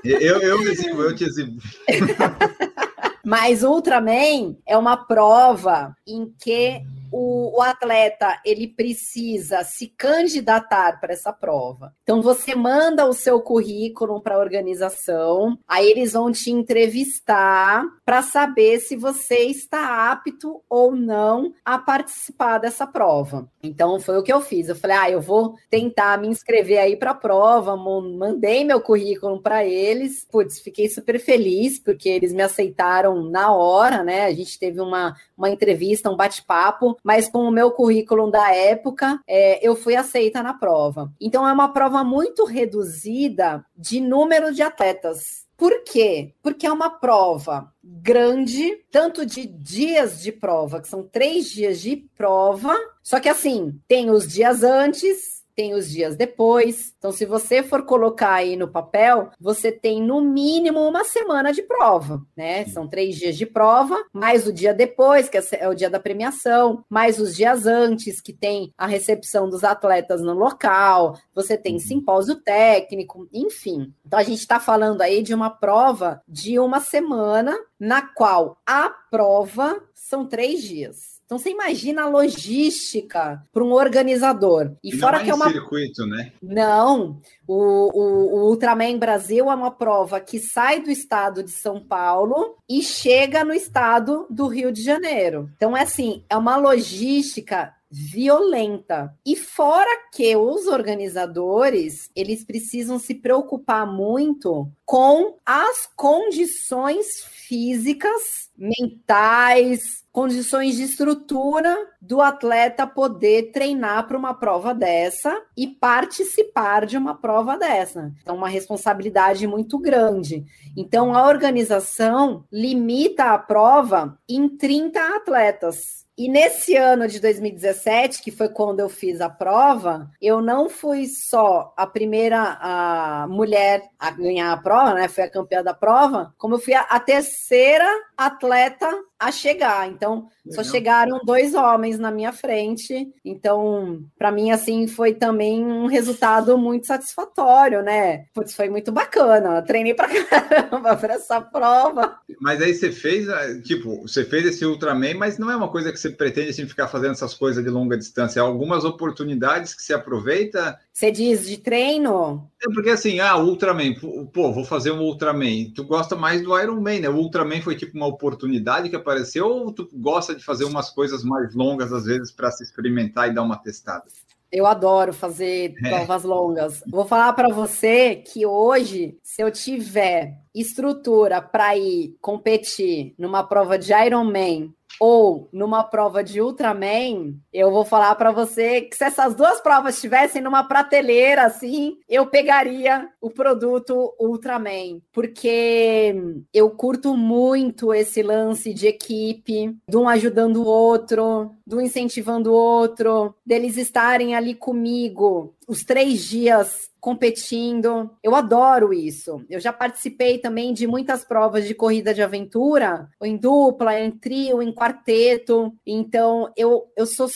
Eu, 0.04 0.42
eu 0.42 0.60
me 0.60 0.66
exibo, 0.72 1.02
eu 1.02 1.16
te 1.16 1.24
exibo. 1.24 1.62
Mas 3.24 3.64
Ultraman 3.64 4.56
é 4.68 4.78
uma 4.78 4.98
prova 4.98 5.96
em 6.06 6.32
que 6.40 6.82
o, 7.18 7.58
o, 7.58 7.62
atleta 7.62 8.42
ele 8.44 8.68
precisa 8.68 9.64
se 9.64 9.88
candidatar 9.88 11.00
para 11.00 11.14
essa 11.14 11.32
prova. 11.32 11.96
Então 12.04 12.22
você 12.22 12.54
manda 12.54 13.06
o 13.06 13.14
seu 13.14 13.40
currículo 13.40 14.20
para 14.20 14.36
a 14.36 14.40
organização, 14.40 15.58
aí 15.66 15.90
eles 15.90 16.12
vão 16.12 16.30
te 16.30 16.52
entrevistar 16.52 17.86
para 18.04 18.22
saber 18.22 18.82
se 18.82 18.98
você 18.98 19.46
está 19.46 20.12
apto 20.12 20.62
ou 20.70 20.94
não 20.94 21.54
a 21.64 21.78
participar 21.78 22.58
dessa 22.58 22.86
prova. 22.86 23.50
Então 23.64 23.98
foi 23.98 24.18
o 24.18 24.24
que 24.24 24.34
eu 24.34 24.42
fiz. 24.42 24.68
Eu 24.68 24.76
falei: 24.76 24.98
"Ah, 24.98 25.10
eu 25.10 25.22
vou 25.22 25.56
tentar 25.70 26.20
me 26.20 26.28
inscrever 26.28 26.80
aí 26.80 26.98
para 26.98 27.12
a 27.12 27.16
prova". 27.16 27.78
Mandei 27.78 28.66
meu 28.66 28.82
currículo 28.82 29.42
para 29.42 29.64
eles. 29.64 30.28
Putz, 30.30 30.60
fiquei 30.60 30.90
super 30.90 31.18
feliz 31.18 31.80
porque 31.80 32.10
eles 32.10 32.34
me 32.34 32.44
aceitaram 32.44 33.24
na 33.24 33.54
hora, 33.54 34.04
né? 34.04 34.26
A 34.26 34.34
gente 34.34 34.60
teve 34.60 34.82
uma 34.82 35.16
uma 35.38 35.50
entrevista, 35.50 36.10
um 36.10 36.16
bate-papo 36.16 36.98
mas 37.06 37.30
com 37.30 37.48
o 37.48 37.52
meu 37.52 37.70
currículo 37.70 38.32
da 38.32 38.52
época, 38.52 39.22
é, 39.28 39.66
eu 39.66 39.76
fui 39.76 39.96
aceita 39.96 40.42
na 40.42 40.56
prova. 40.56 41.14
Então, 41.22 41.48
é 41.48 41.54
uma 41.54 41.72
prova 41.72 42.04
muito 42.04 42.46
reduzida 42.46 43.64
de 43.78 44.02
número 44.02 44.52
de 44.52 44.64
atletas. 44.64 45.46
Por 45.56 45.84
quê? 45.84 46.34
Porque 46.42 46.66
é 46.66 46.72
uma 46.72 46.90
prova 46.90 47.72
grande, 47.84 48.84
tanto 48.90 49.24
de 49.24 49.46
dias 49.46 50.20
de 50.20 50.32
prova, 50.32 50.82
que 50.82 50.88
são 50.88 51.04
três 51.04 51.48
dias 51.52 51.80
de 51.80 51.96
prova, 52.18 52.76
só 53.04 53.20
que 53.20 53.30
assim, 53.30 53.80
tem 53.88 54.10
os 54.10 54.28
dias 54.28 54.64
antes, 54.64 55.35
tem 55.56 55.74
os 55.74 55.90
dias 55.90 56.16
depois. 56.16 56.94
Então, 56.98 57.12
se 57.12 57.26
você 57.26 57.64
for 57.64 57.84
colocar 57.84 58.34
aí 58.34 58.56
no 58.56 58.68
papel, 58.68 59.30
você 59.40 59.72
tem 59.72 60.02
no 60.02 60.22
mínimo 60.22 60.80
uma 60.88 61.04
semana 61.04 61.54
de 61.54 61.62
prova, 61.62 62.22
né? 62.36 62.66
São 62.66 62.88
três 62.88 63.16
dias 63.16 63.38
de 63.38 63.46
prova, 63.46 64.04
mais 64.12 64.46
o 64.46 64.54
dia 64.54 64.74
depois, 64.74 65.30
que 65.30 65.38
é 65.38 65.68
o 65.68 65.74
dia 65.74 65.90
da 65.90 66.00
premiação, 66.00 66.84
mais 66.90 67.20
os 67.20 67.36
dias 67.36 67.66
antes, 67.66 68.20
que 68.20 68.34
tem 68.34 68.74
a 68.78 68.86
recepção 68.86 69.50
dos 69.50 69.64
atletas 69.64 70.22
no 70.22 70.34
local, 70.34 71.18
você 71.34 71.58
tem 71.58 71.74
uhum. 71.74 71.80
simpósio 71.80 72.36
técnico, 72.36 73.28
enfim. 73.34 73.94
Então, 74.06 74.20
a 74.20 74.24
gente 74.24 74.40
está 74.40 74.60
falando 74.60 75.02
aí 75.02 75.22
de 75.22 75.34
uma 75.34 75.50
prova 75.50 76.22
de 76.28 76.60
uma 76.60 76.80
semana, 76.80 77.58
na 77.80 78.02
qual 78.02 78.58
a 78.66 78.90
prova 78.90 79.82
são 79.94 80.26
três 80.28 80.64
dias. 80.64 81.15
Então 81.26 81.40
você 81.40 81.50
imagina 81.50 82.04
a 82.04 82.10
logística 82.10 83.42
para 83.52 83.64
um 83.64 83.72
organizador. 83.72 84.74
E, 84.84 84.90
e 84.90 85.00
fora 85.00 85.24
que 85.24 85.30
é 85.30 85.34
uma 85.34 85.52
circuito, 85.52 86.06
né? 86.06 86.32
Não, 86.42 87.20
o, 87.48 87.56
o, 87.56 88.36
o, 88.36 88.50
Ultraman 88.50 88.98
Brasil 89.00 89.50
é 89.50 89.56
uma 89.56 89.72
prova 89.72 90.20
que 90.20 90.40
sai 90.40 90.82
do 90.82 90.92
estado 90.92 91.44
de 91.44 91.52
São 91.52 91.80
Paulo 91.82 92.56
e 92.70 92.84
chega 92.84 93.44
no 93.44 93.54
estado 93.54 94.28
do 94.30 94.48
Rio 94.48 94.72
de 94.72 94.84
Janeiro. 94.84 95.50
Então 95.56 95.76
é 95.76 95.82
assim, 95.82 96.24
é 96.30 96.38
uma 96.38 96.58
logística 96.58 97.74
violenta. 97.90 99.16
E 99.26 99.36
fora 99.36 99.90
que 100.12 100.36
os 100.36 100.68
organizadores, 100.68 102.10
eles 102.16 102.44
precisam 102.44 103.00
se 103.00 103.16
preocupar 103.16 103.88
muito 103.88 104.70
com 104.86 105.38
as 105.44 105.90
condições 105.96 107.22
físicas, 107.48 108.50
mentais, 108.58 110.06
condições 110.12 110.76
de 110.76 110.84
estrutura 110.84 111.76
do 112.02 112.22
atleta 112.22 112.88
poder 112.88 113.52
treinar 113.52 114.08
para 114.08 114.18
uma 114.18 114.34
prova 114.34 114.74
dessa 114.74 115.44
e 115.58 115.68
participar 115.68 116.86
de 116.86 116.98
uma 116.98 117.16
prova 117.16 117.58
dessa. 117.58 118.14
Então, 118.22 118.36
uma 118.36 118.48
responsabilidade 118.48 119.46
muito 119.46 119.78
grande. 119.78 120.46
Então, 120.78 121.14
a 121.14 121.28
organização 121.28 122.46
limita 122.52 123.34
a 123.34 123.38
prova 123.38 124.18
em 124.30 124.48
30 124.48 125.18
atletas. 125.18 126.06
E 126.18 126.30
nesse 126.30 126.78
ano 126.78 127.10
de 127.10 127.20
2017, 127.20 128.24
que 128.24 128.32
foi 128.32 128.48
quando 128.48 128.80
eu 128.80 128.88
fiz 128.88 129.20
a 129.20 129.30
prova, 129.30 130.10
eu 130.22 130.42
não 130.42 130.70
fui 130.70 131.08
só 131.08 131.74
a 131.76 131.86
primeira 131.86 132.58
a 132.62 133.28
mulher 133.28 133.84
a 134.00 134.12
ganhar 134.12 134.54
a 134.54 134.58
prova, 134.58 134.75
né? 134.94 135.08
Fui 135.08 135.24
a 135.24 135.30
campeã 135.30 135.64
da 135.64 135.74
prova, 135.74 136.34
como 136.38 136.56
eu 136.56 136.60
fui 136.60 136.74
a, 136.74 136.82
a 136.82 137.00
terceira 137.00 137.88
atleta 138.18 138.90
a 139.20 139.32
chegar. 139.32 139.88
Então, 139.88 140.28
Legal. 140.46 140.64
só 140.64 140.72
chegaram 140.72 141.20
dois 141.24 141.54
homens 141.54 141.98
na 141.98 142.12
minha 142.12 142.34
frente. 142.34 143.08
Então, 143.24 144.04
para 144.18 144.32
mim, 144.32 144.52
assim, 144.52 144.88
foi 144.88 145.14
também 145.14 145.66
um 145.66 145.88
resultado 145.88 146.58
muito 146.58 146.86
satisfatório, 146.86 147.82
né? 147.82 148.26
Putz, 148.34 148.54
foi 148.54 148.70
muito 148.70 148.92
bacana. 148.92 149.58
Eu 149.58 149.66
treinei 149.66 149.94
pra 149.94 150.08
caramba 150.26 150.96
para 150.96 151.14
essa 151.14 151.40
prova. 151.42 152.18
Mas 152.42 152.62
aí 152.62 152.74
você 152.74 152.92
fez, 152.92 153.30
ah, 153.30 153.62
tipo, 153.62 154.02
você 154.02 154.26
fez 154.26 154.46
esse 154.46 154.66
Ultraman, 154.66 155.16
mas 155.16 155.38
não 155.38 155.50
é 155.50 155.56
uma 155.56 155.70
coisa 155.70 155.92
que 155.92 156.00
você 156.00 156.10
pretende 156.10 156.50
assim, 156.50 156.68
ficar 156.68 156.88
fazendo 156.88 157.12
essas 157.12 157.34
coisas 157.34 157.64
de 157.64 157.70
longa 157.70 157.98
distância. 157.98 158.40
É 158.40 158.44
algumas 158.44 158.84
oportunidades 158.84 159.74
que 159.74 159.82
você 159.82 159.94
aproveita. 159.94 160.78
Você 160.92 161.12
diz 161.12 161.48
de 161.48 161.58
treino? 161.58 162.50
É 162.62 162.74
porque 162.74 162.90
assim, 162.90 163.20
ah, 163.20 163.38
Ultraman, 163.38 163.94
pô, 164.34 164.52
vou 164.52 164.65
fazer 164.66 164.92
um 164.92 165.02
Ultraman. 165.02 165.72
Tu 165.74 165.84
gosta 165.84 166.16
mais 166.16 166.42
do 166.42 166.58
Ironman, 166.60 167.00
né? 167.00 167.10
O 167.10 167.16
Ultraman 167.16 167.62
foi 167.62 167.76
tipo 167.76 167.96
uma 167.96 168.08
oportunidade 168.08 168.90
que 168.90 168.96
apareceu 168.96 169.48
ou 169.48 169.72
tu 169.72 169.88
gosta 169.94 170.36
de 170.36 170.44
fazer 170.44 170.66
umas 170.66 170.90
coisas 170.90 171.24
mais 171.24 171.54
longas 171.54 171.94
às 171.94 172.06
vezes 172.06 172.32
para 172.32 172.52
se 172.52 172.64
experimentar 172.64 173.30
e 173.30 173.34
dar 173.34 173.44
uma 173.44 173.58
testada? 173.58 174.06
Eu 174.52 174.66
adoro 174.66 175.12
fazer 175.12 175.76
é. 175.84 175.90
provas 175.90 176.24
é. 176.24 176.28
longas. 176.28 176.84
Vou 176.88 177.06
falar 177.06 177.34
para 177.34 177.50
você 177.50 178.16
que 178.16 178.46
hoje, 178.46 179.18
se 179.22 179.42
eu 179.42 179.52
tiver 179.52 180.38
estrutura 180.54 181.42
para 181.42 181.76
ir 181.76 182.16
competir 182.22 183.14
numa 183.18 183.44
prova 183.44 183.78
de 183.78 183.92
Ironman 183.92 184.74
ou 185.00 185.50
numa 185.52 185.84
prova 185.84 186.24
de 186.24 186.42
Ultraman, 186.42 187.36
eu 187.54 187.72
vou 187.72 187.86
falar 187.86 188.16
para 188.16 188.32
você 188.32 188.82
que 188.82 188.96
se 188.96 189.04
essas 189.04 189.36
duas 189.36 189.62
provas 189.62 189.96
estivessem 189.96 190.42
numa 190.42 190.64
prateleira 190.64 191.46
assim, 191.46 191.98
eu 192.08 192.28
pegaria 192.28 193.10
o 193.22 193.30
produto 193.30 194.14
Ultraman, 194.20 195.00
porque 195.12 196.16
eu 196.54 196.70
curto 196.72 197.16
muito 197.16 197.94
esse 197.94 198.22
lance 198.22 198.74
de 198.74 198.88
equipe, 198.88 199.76
de 199.88 199.98
um 199.98 200.08
ajudando 200.08 200.58
o 200.58 200.68
outro, 200.68 201.56
um 201.72 201.82
incentivando 201.82 202.52
o 202.52 202.56
outro, 202.56 203.34
deles 203.46 203.78
estarem 203.78 204.36
ali 204.36 204.54
comigo 204.54 205.56
os 205.68 205.84
três 205.84 206.24
dias 206.24 206.90
competindo. 207.00 208.10
Eu 208.24 208.36
adoro 208.36 208.94
isso. 208.94 209.44
Eu 209.50 209.60
já 209.60 209.72
participei 209.72 210.38
também 210.40 210.74
de 210.74 210.88
muitas 210.88 211.24
provas 211.24 211.68
de 211.68 211.76
corrida 211.76 212.14
de 212.14 212.22
aventura, 212.22 213.08
em 213.22 213.38
dupla, 213.38 214.00
em 214.00 214.12
trio, 214.12 214.62
em 214.62 214.74
quarteto. 214.74 215.74
Então, 215.86 216.52
eu, 216.56 216.88
eu 216.96 217.06
sou 217.06 217.28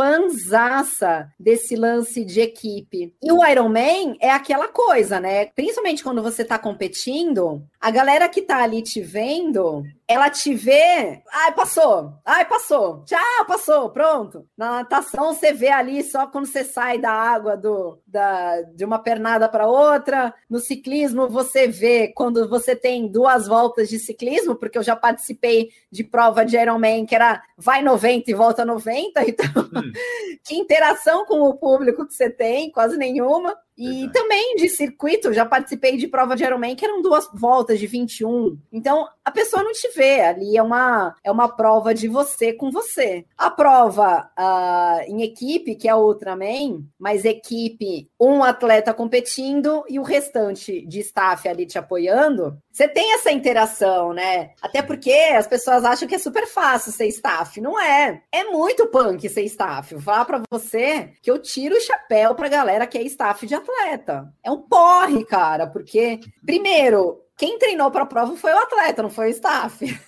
fanzaça 0.00 1.30
desse 1.38 1.76
lance 1.76 2.24
de 2.24 2.40
equipe. 2.40 3.14
E 3.22 3.30
o 3.30 3.44
Ironman 3.46 4.16
é 4.18 4.30
aquela 4.30 4.68
coisa, 4.68 5.20
né? 5.20 5.46
Principalmente 5.46 6.02
quando 6.02 6.22
você 6.22 6.42
tá 6.42 6.58
competindo, 6.58 7.62
a 7.80 7.90
galera 7.90 8.28
que 8.28 8.42
tá 8.42 8.62
ali 8.62 8.82
te 8.82 9.00
vendo, 9.00 9.82
ela 10.06 10.28
te 10.28 10.54
vê, 10.54 11.22
ai, 11.32 11.52
passou, 11.54 12.12
ai, 12.26 12.44
passou, 12.44 13.02
tchau, 13.06 13.46
passou, 13.46 13.88
pronto. 13.88 14.46
Na 14.54 14.82
natação, 14.82 15.32
você 15.32 15.54
vê 15.54 15.68
ali 15.68 16.02
só 16.02 16.26
quando 16.26 16.44
você 16.44 16.62
sai 16.62 16.98
da 16.98 17.10
água 17.10 17.56
do, 17.56 17.98
da, 18.06 18.60
de 18.74 18.84
uma 18.84 18.98
pernada 18.98 19.48
para 19.48 19.66
outra. 19.66 20.34
No 20.48 20.58
ciclismo, 20.58 21.26
você 21.26 21.68
vê 21.68 22.08
quando 22.08 22.46
você 22.50 22.76
tem 22.76 23.08
duas 23.08 23.46
voltas 23.46 23.88
de 23.88 23.98
ciclismo, 23.98 24.54
porque 24.56 24.76
eu 24.76 24.82
já 24.82 24.94
participei 24.94 25.70
de 25.90 26.04
prova 26.04 26.44
de 26.44 26.58
Ironman 26.58 27.06
que 27.06 27.14
era 27.14 27.42
vai 27.56 27.82
90 27.82 28.30
e 28.30 28.34
volta 28.34 28.62
90, 28.62 29.22
então 29.26 29.62
hum. 29.62 29.92
que 30.44 30.54
interação 30.54 31.24
com 31.24 31.40
o 31.40 31.54
público 31.54 32.06
que 32.06 32.12
você 32.12 32.28
tem, 32.28 32.70
quase 32.70 32.98
nenhuma. 32.98 33.56
E 33.80 34.02
Verdade. 34.02 34.12
também 34.12 34.56
de 34.56 34.68
circuito, 34.68 35.32
já 35.32 35.46
participei 35.46 35.96
de 35.96 36.06
prova 36.06 36.36
de 36.36 36.44
Ironman 36.44 36.76
que 36.76 36.84
eram 36.84 37.00
duas 37.00 37.26
voltas 37.32 37.78
de 37.80 37.86
21. 37.86 38.58
Então, 38.70 39.08
a 39.24 39.30
pessoa 39.30 39.62
não 39.62 39.72
te 39.72 39.88
vê, 39.96 40.20
ali 40.20 40.54
é 40.54 40.62
uma, 40.62 41.16
é 41.24 41.30
uma 41.30 41.48
prova 41.48 41.94
de 41.94 42.06
você 42.06 42.52
com 42.52 42.70
você. 42.70 43.24
A 43.38 43.50
prova 43.50 44.30
uh, 44.38 45.10
em 45.10 45.22
equipe, 45.22 45.76
que 45.76 45.88
é 45.88 45.94
o 45.94 46.04
Ultraman, 46.04 46.84
mas 46.98 47.24
equipe, 47.24 48.09
um 48.20 48.44
atleta 48.44 48.92
competindo 48.92 49.82
e 49.88 49.98
o 49.98 50.02
restante 50.02 50.84
de 50.86 51.00
staff 51.00 51.48
ali 51.48 51.64
te 51.64 51.78
apoiando, 51.78 52.58
você 52.70 52.86
tem 52.86 53.14
essa 53.14 53.32
interação, 53.32 54.12
né? 54.12 54.50
Até 54.60 54.82
porque 54.82 55.10
as 55.10 55.46
pessoas 55.46 55.84
acham 55.84 56.06
que 56.06 56.14
é 56.14 56.18
super 56.18 56.46
fácil 56.46 56.92
ser 56.92 57.06
staff. 57.06 57.60
Não 57.60 57.80
é. 57.80 58.22
É 58.30 58.44
muito 58.44 58.86
punk 58.88 59.26
ser 59.28 59.42
staff. 59.44 59.94
Vou 59.94 60.02
falar 60.02 60.26
pra 60.26 60.42
você 60.50 61.12
que 61.22 61.30
eu 61.30 61.38
tiro 61.38 61.74
o 61.74 61.80
chapéu 61.80 62.34
pra 62.34 62.48
galera 62.48 62.86
que 62.86 62.98
é 62.98 63.02
staff 63.02 63.46
de 63.46 63.54
atleta. 63.54 64.30
É 64.44 64.50
um 64.50 64.60
porre, 64.60 65.24
cara, 65.24 65.66
porque, 65.66 66.20
primeiro, 66.44 67.22
quem 67.38 67.58
treinou 67.58 67.90
para 67.90 68.02
a 68.02 68.06
prova 68.06 68.36
foi 68.36 68.52
o 68.52 68.58
atleta, 68.58 69.02
não 69.02 69.10
foi 69.10 69.28
o 69.28 69.30
staff. 69.30 69.98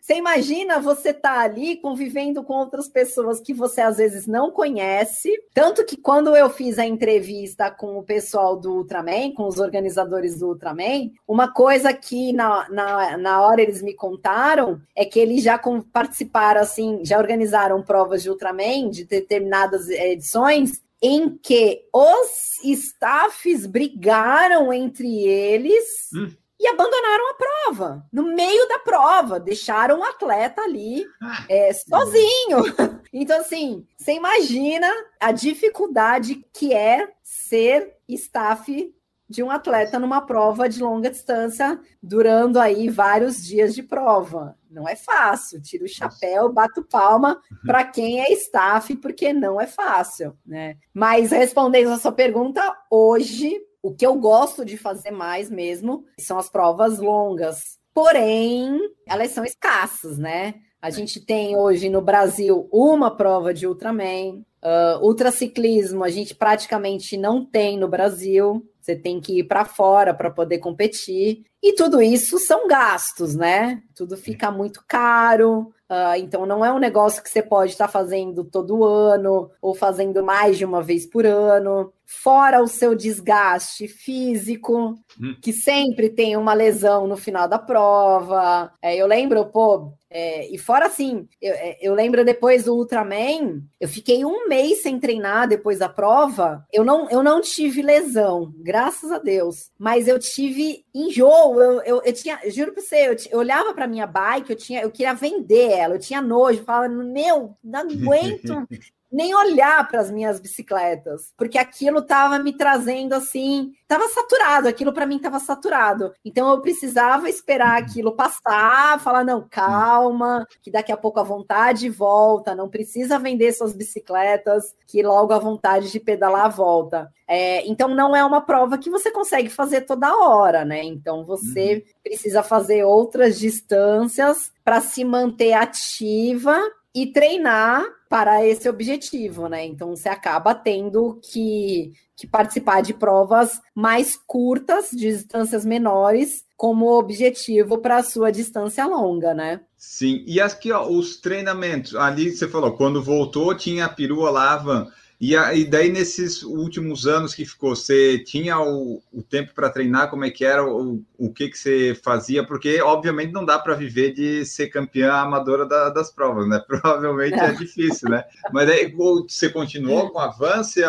Você 0.00 0.14
imagina 0.14 0.80
você 0.80 1.12
tá 1.12 1.40
ali 1.40 1.76
convivendo 1.76 2.42
com 2.42 2.54
outras 2.54 2.88
pessoas 2.88 3.40
que 3.40 3.54
você 3.54 3.80
às 3.80 3.96
vezes 3.96 4.26
não 4.26 4.50
conhece. 4.50 5.30
Tanto 5.54 5.84
que 5.84 5.96
quando 5.96 6.34
eu 6.36 6.50
fiz 6.50 6.78
a 6.78 6.86
entrevista 6.86 7.70
com 7.70 7.98
o 7.98 8.02
pessoal 8.02 8.56
do 8.56 8.72
Ultraman, 8.72 9.32
com 9.32 9.46
os 9.46 9.58
organizadores 9.58 10.38
do 10.38 10.48
Ultraman, 10.48 11.10
uma 11.26 11.52
coisa 11.52 11.92
que 11.92 12.32
na, 12.32 12.68
na, 12.68 13.16
na 13.16 13.42
hora 13.42 13.62
eles 13.62 13.82
me 13.82 13.94
contaram 13.94 14.80
é 14.96 15.04
que 15.04 15.18
eles 15.18 15.42
já 15.42 15.60
participaram, 15.92 16.60
assim, 16.60 17.00
já 17.04 17.18
organizaram 17.18 17.82
provas 17.82 18.22
de 18.22 18.30
Ultraman 18.30 18.90
de 18.90 19.04
determinadas 19.04 19.88
edições 19.88 20.82
em 21.02 21.30
que 21.30 21.82
os 21.94 22.62
staffs 22.62 23.64
brigaram 23.66 24.72
entre 24.72 25.24
eles 25.24 26.10
hum. 26.14 26.30
E 26.60 26.66
abandonaram 26.68 27.30
a 27.30 27.34
prova. 27.34 28.06
No 28.12 28.22
meio 28.34 28.68
da 28.68 28.78
prova, 28.78 29.40
deixaram 29.40 30.00
o 30.00 30.04
atleta 30.04 30.60
ali 30.60 31.06
ah, 31.22 31.46
é, 31.48 31.72
sozinho. 31.72 33.00
Então, 33.12 33.40
assim, 33.40 33.84
você 33.98 34.12
imagina 34.12 34.88
a 35.18 35.32
dificuldade 35.32 36.46
que 36.52 36.72
é 36.72 37.08
ser 37.24 37.96
staff 38.08 38.94
de 39.28 39.42
um 39.42 39.50
atleta 39.50 39.98
numa 39.98 40.20
prova 40.20 40.68
de 40.68 40.80
longa 40.80 41.10
distância, 41.10 41.80
durando 42.00 42.60
aí 42.60 42.88
vários 42.88 43.44
dias 43.44 43.74
de 43.74 43.82
prova. 43.82 44.56
Não 44.70 44.88
é 44.88 44.94
fácil. 44.94 45.60
Tiro 45.60 45.86
o 45.86 45.88
chapéu, 45.88 46.52
bato 46.52 46.84
palma 46.84 47.40
para 47.66 47.84
quem 47.84 48.20
é 48.20 48.32
staff, 48.32 48.94
porque 48.96 49.32
não 49.32 49.60
é 49.60 49.66
fácil, 49.66 50.36
né? 50.46 50.76
Mas 50.94 51.32
respondendo 51.32 51.90
a 51.90 51.98
sua 51.98 52.12
pergunta, 52.12 52.62
hoje 52.88 53.60
o 53.82 53.94
que 53.94 54.06
eu 54.06 54.14
gosto 54.16 54.64
de 54.64 54.76
fazer 54.76 55.10
mais 55.10 55.50
mesmo 55.50 56.04
são 56.18 56.38
as 56.38 56.48
provas 56.48 56.98
longas. 56.98 57.78
Porém, 57.94 58.78
elas 59.06 59.32
são 59.32 59.44
escassas, 59.44 60.18
né? 60.18 60.54
A 60.80 60.90
gente 60.90 61.20
tem 61.20 61.56
hoje 61.56 61.90
no 61.90 62.00
Brasil 62.00 62.68
uma 62.72 63.14
prova 63.14 63.52
de 63.52 63.66
Ultraman. 63.66 64.42
Uh, 64.62 65.02
ultraciclismo 65.02 66.04
a 66.04 66.10
gente 66.10 66.34
praticamente 66.34 67.16
não 67.16 67.44
tem 67.44 67.78
no 67.78 67.88
Brasil. 67.88 68.66
Você 68.90 68.96
tem 68.96 69.20
que 69.20 69.38
ir 69.38 69.44
para 69.44 69.64
fora 69.64 70.12
para 70.12 70.30
poder 70.30 70.58
competir. 70.58 71.44
E 71.62 71.74
tudo 71.74 72.02
isso 72.02 72.38
são 72.38 72.66
gastos, 72.66 73.36
né? 73.36 73.82
Tudo 73.94 74.16
fica 74.16 74.50
muito 74.50 74.82
caro. 74.88 75.72
Uh, 75.90 76.16
então, 76.18 76.46
não 76.46 76.64
é 76.64 76.72
um 76.72 76.78
negócio 76.78 77.22
que 77.22 77.28
você 77.28 77.42
pode 77.42 77.72
estar 77.72 77.86
tá 77.86 77.92
fazendo 77.92 78.44
todo 78.44 78.84
ano 78.84 79.50
ou 79.60 79.74
fazendo 79.74 80.24
mais 80.24 80.56
de 80.56 80.64
uma 80.64 80.82
vez 80.82 81.04
por 81.04 81.26
ano. 81.26 81.92
Fora 82.06 82.62
o 82.62 82.66
seu 82.66 82.94
desgaste 82.94 83.86
físico, 83.86 84.94
hum. 85.20 85.36
que 85.40 85.52
sempre 85.52 86.08
tem 86.08 86.36
uma 86.36 86.54
lesão 86.54 87.06
no 87.06 87.16
final 87.16 87.46
da 87.46 87.58
prova. 87.58 88.72
É, 88.80 88.96
eu 88.96 89.06
lembro, 89.06 89.44
pô, 89.46 89.92
é, 90.08 90.52
e 90.52 90.58
fora 90.58 90.86
assim, 90.86 91.28
eu, 91.40 91.54
é, 91.54 91.78
eu, 91.80 91.94
lembro 91.94 92.24
depois 92.24 92.64
do 92.64 92.74
Ultraman, 92.74 93.62
eu 93.80 93.88
fiquei 93.88 94.24
um 94.24 94.48
mês 94.48 94.82
sem 94.82 94.98
treinar 94.98 95.46
depois 95.46 95.78
da 95.78 95.88
prova. 95.88 96.66
Eu 96.72 96.84
não, 96.84 97.08
eu 97.10 97.22
não 97.22 97.40
tive 97.40 97.80
lesão, 97.80 98.52
graças 98.58 98.79
a 99.12 99.18
Deus, 99.18 99.70
mas 99.78 100.08
eu 100.08 100.18
tive 100.18 100.84
enjoo. 100.94 101.60
Eu, 101.60 101.82
eu, 101.82 102.02
eu 102.04 102.12
tinha, 102.12 102.38
juro 102.50 102.72
pra 102.72 102.82
você, 102.82 103.08
eu, 103.08 103.16
eu 103.30 103.38
olhava 103.38 103.74
pra 103.74 103.86
minha 103.86 104.06
bike, 104.06 104.50
eu 104.50 104.56
tinha, 104.56 104.82
eu 104.82 104.90
queria 104.90 105.14
vender 105.14 105.70
ela, 105.70 105.94
eu 105.94 106.00
tinha 106.00 106.22
nojo, 106.22 106.64
falava, 106.64 106.88
meu, 106.88 107.56
não 107.62 107.80
aguento. 107.90 108.68
Nem 109.10 109.34
olhar 109.34 109.86
para 109.88 110.00
as 110.00 110.10
minhas 110.10 110.38
bicicletas, 110.38 111.32
porque 111.36 111.58
aquilo 111.58 111.98
estava 111.98 112.38
me 112.38 112.52
trazendo 112.52 113.14
assim, 113.14 113.72
estava 113.82 114.06
saturado, 114.08 114.68
aquilo 114.68 114.92
para 114.92 115.06
mim 115.06 115.16
estava 115.16 115.40
saturado. 115.40 116.12
Então 116.24 116.50
eu 116.50 116.60
precisava 116.60 117.28
esperar 117.28 117.78
aquilo 117.78 118.12
passar, 118.12 119.00
falar 119.00 119.24
não, 119.24 119.46
calma, 119.48 120.46
que 120.62 120.70
daqui 120.70 120.92
a 120.92 120.96
pouco 120.96 121.18
a 121.18 121.24
vontade 121.24 121.88
volta, 121.88 122.54
não 122.54 122.68
precisa 122.68 123.18
vender 123.18 123.52
suas 123.52 123.72
bicicletas, 123.72 124.74
que 124.86 125.02
logo 125.02 125.32
a 125.32 125.38
vontade 125.38 125.90
de 125.90 125.98
pedalar 125.98 126.50
volta. 126.50 127.12
É, 127.26 127.64
então 127.66 127.88
não 127.88 128.14
é 128.14 128.24
uma 128.24 128.40
prova 128.40 128.76
que 128.76 128.90
você 128.90 129.10
consegue 129.10 129.48
fazer 129.48 129.82
toda 129.82 130.16
hora, 130.16 130.64
né? 130.64 130.82
Então 130.82 131.24
você 131.24 131.74
uhum. 131.74 131.94
precisa 132.02 132.42
fazer 132.42 132.84
outras 132.84 133.38
distâncias 133.38 134.52
para 134.64 134.80
se 134.80 135.04
manter 135.04 135.52
ativa 135.52 136.60
e 136.94 137.06
treinar 137.06 137.84
para 138.08 138.44
esse 138.44 138.68
objetivo, 138.68 139.48
né? 139.48 139.64
Então 139.64 139.94
você 139.94 140.08
acaba 140.08 140.54
tendo 140.54 141.20
que, 141.22 141.92
que 142.16 142.26
participar 142.26 142.80
de 142.80 142.92
provas 142.92 143.60
mais 143.74 144.16
curtas, 144.26 144.90
de 144.90 145.12
distâncias 145.12 145.64
menores, 145.64 146.44
como 146.56 146.90
objetivo 146.98 147.78
para 147.78 147.98
a 147.98 148.02
sua 148.02 148.30
distância 148.30 148.84
longa, 148.84 149.32
né? 149.32 149.60
Sim, 149.76 150.24
e 150.26 150.40
aqui 150.40 150.72
ó, 150.72 150.88
os 150.88 151.16
treinamentos, 151.16 151.94
ali 151.94 152.30
você 152.30 152.48
falou, 152.48 152.76
quando 152.76 153.02
voltou 153.02 153.54
tinha 153.54 153.86
a 153.86 153.88
perua 153.88 154.30
lá, 154.30 154.56
Van. 154.56 154.88
E, 155.20 155.34
e 155.34 155.64
daí, 155.66 155.92
nesses 155.92 156.42
últimos 156.42 157.06
anos 157.06 157.34
que 157.34 157.44
ficou, 157.44 157.76
você 157.76 158.18
tinha 158.18 158.58
o, 158.58 159.02
o 159.12 159.22
tempo 159.22 159.52
para 159.52 159.68
treinar? 159.68 160.08
Como 160.08 160.24
é 160.24 160.30
que 160.30 160.46
era? 160.46 160.64
O, 160.64 161.04
o 161.18 161.30
que, 161.30 161.50
que 161.50 161.58
você 161.58 161.94
fazia? 162.02 162.42
Porque, 162.42 162.80
obviamente, 162.80 163.30
não 163.30 163.44
dá 163.44 163.58
para 163.58 163.74
viver 163.74 164.14
de 164.14 164.46
ser 164.46 164.68
campeã 164.68 165.12
amadora 165.12 165.66
da, 165.66 165.90
das 165.90 166.10
provas, 166.10 166.48
né? 166.48 166.58
Provavelmente 166.66 167.38
é, 167.38 167.52
difícil, 167.52 168.08
né? 168.08 168.24
Mas 168.50 168.70
aí 168.70 168.90
você 168.90 169.50
continuou 169.50 170.10
com 170.10 170.18
o 170.18 170.22
avanço, 170.22 170.80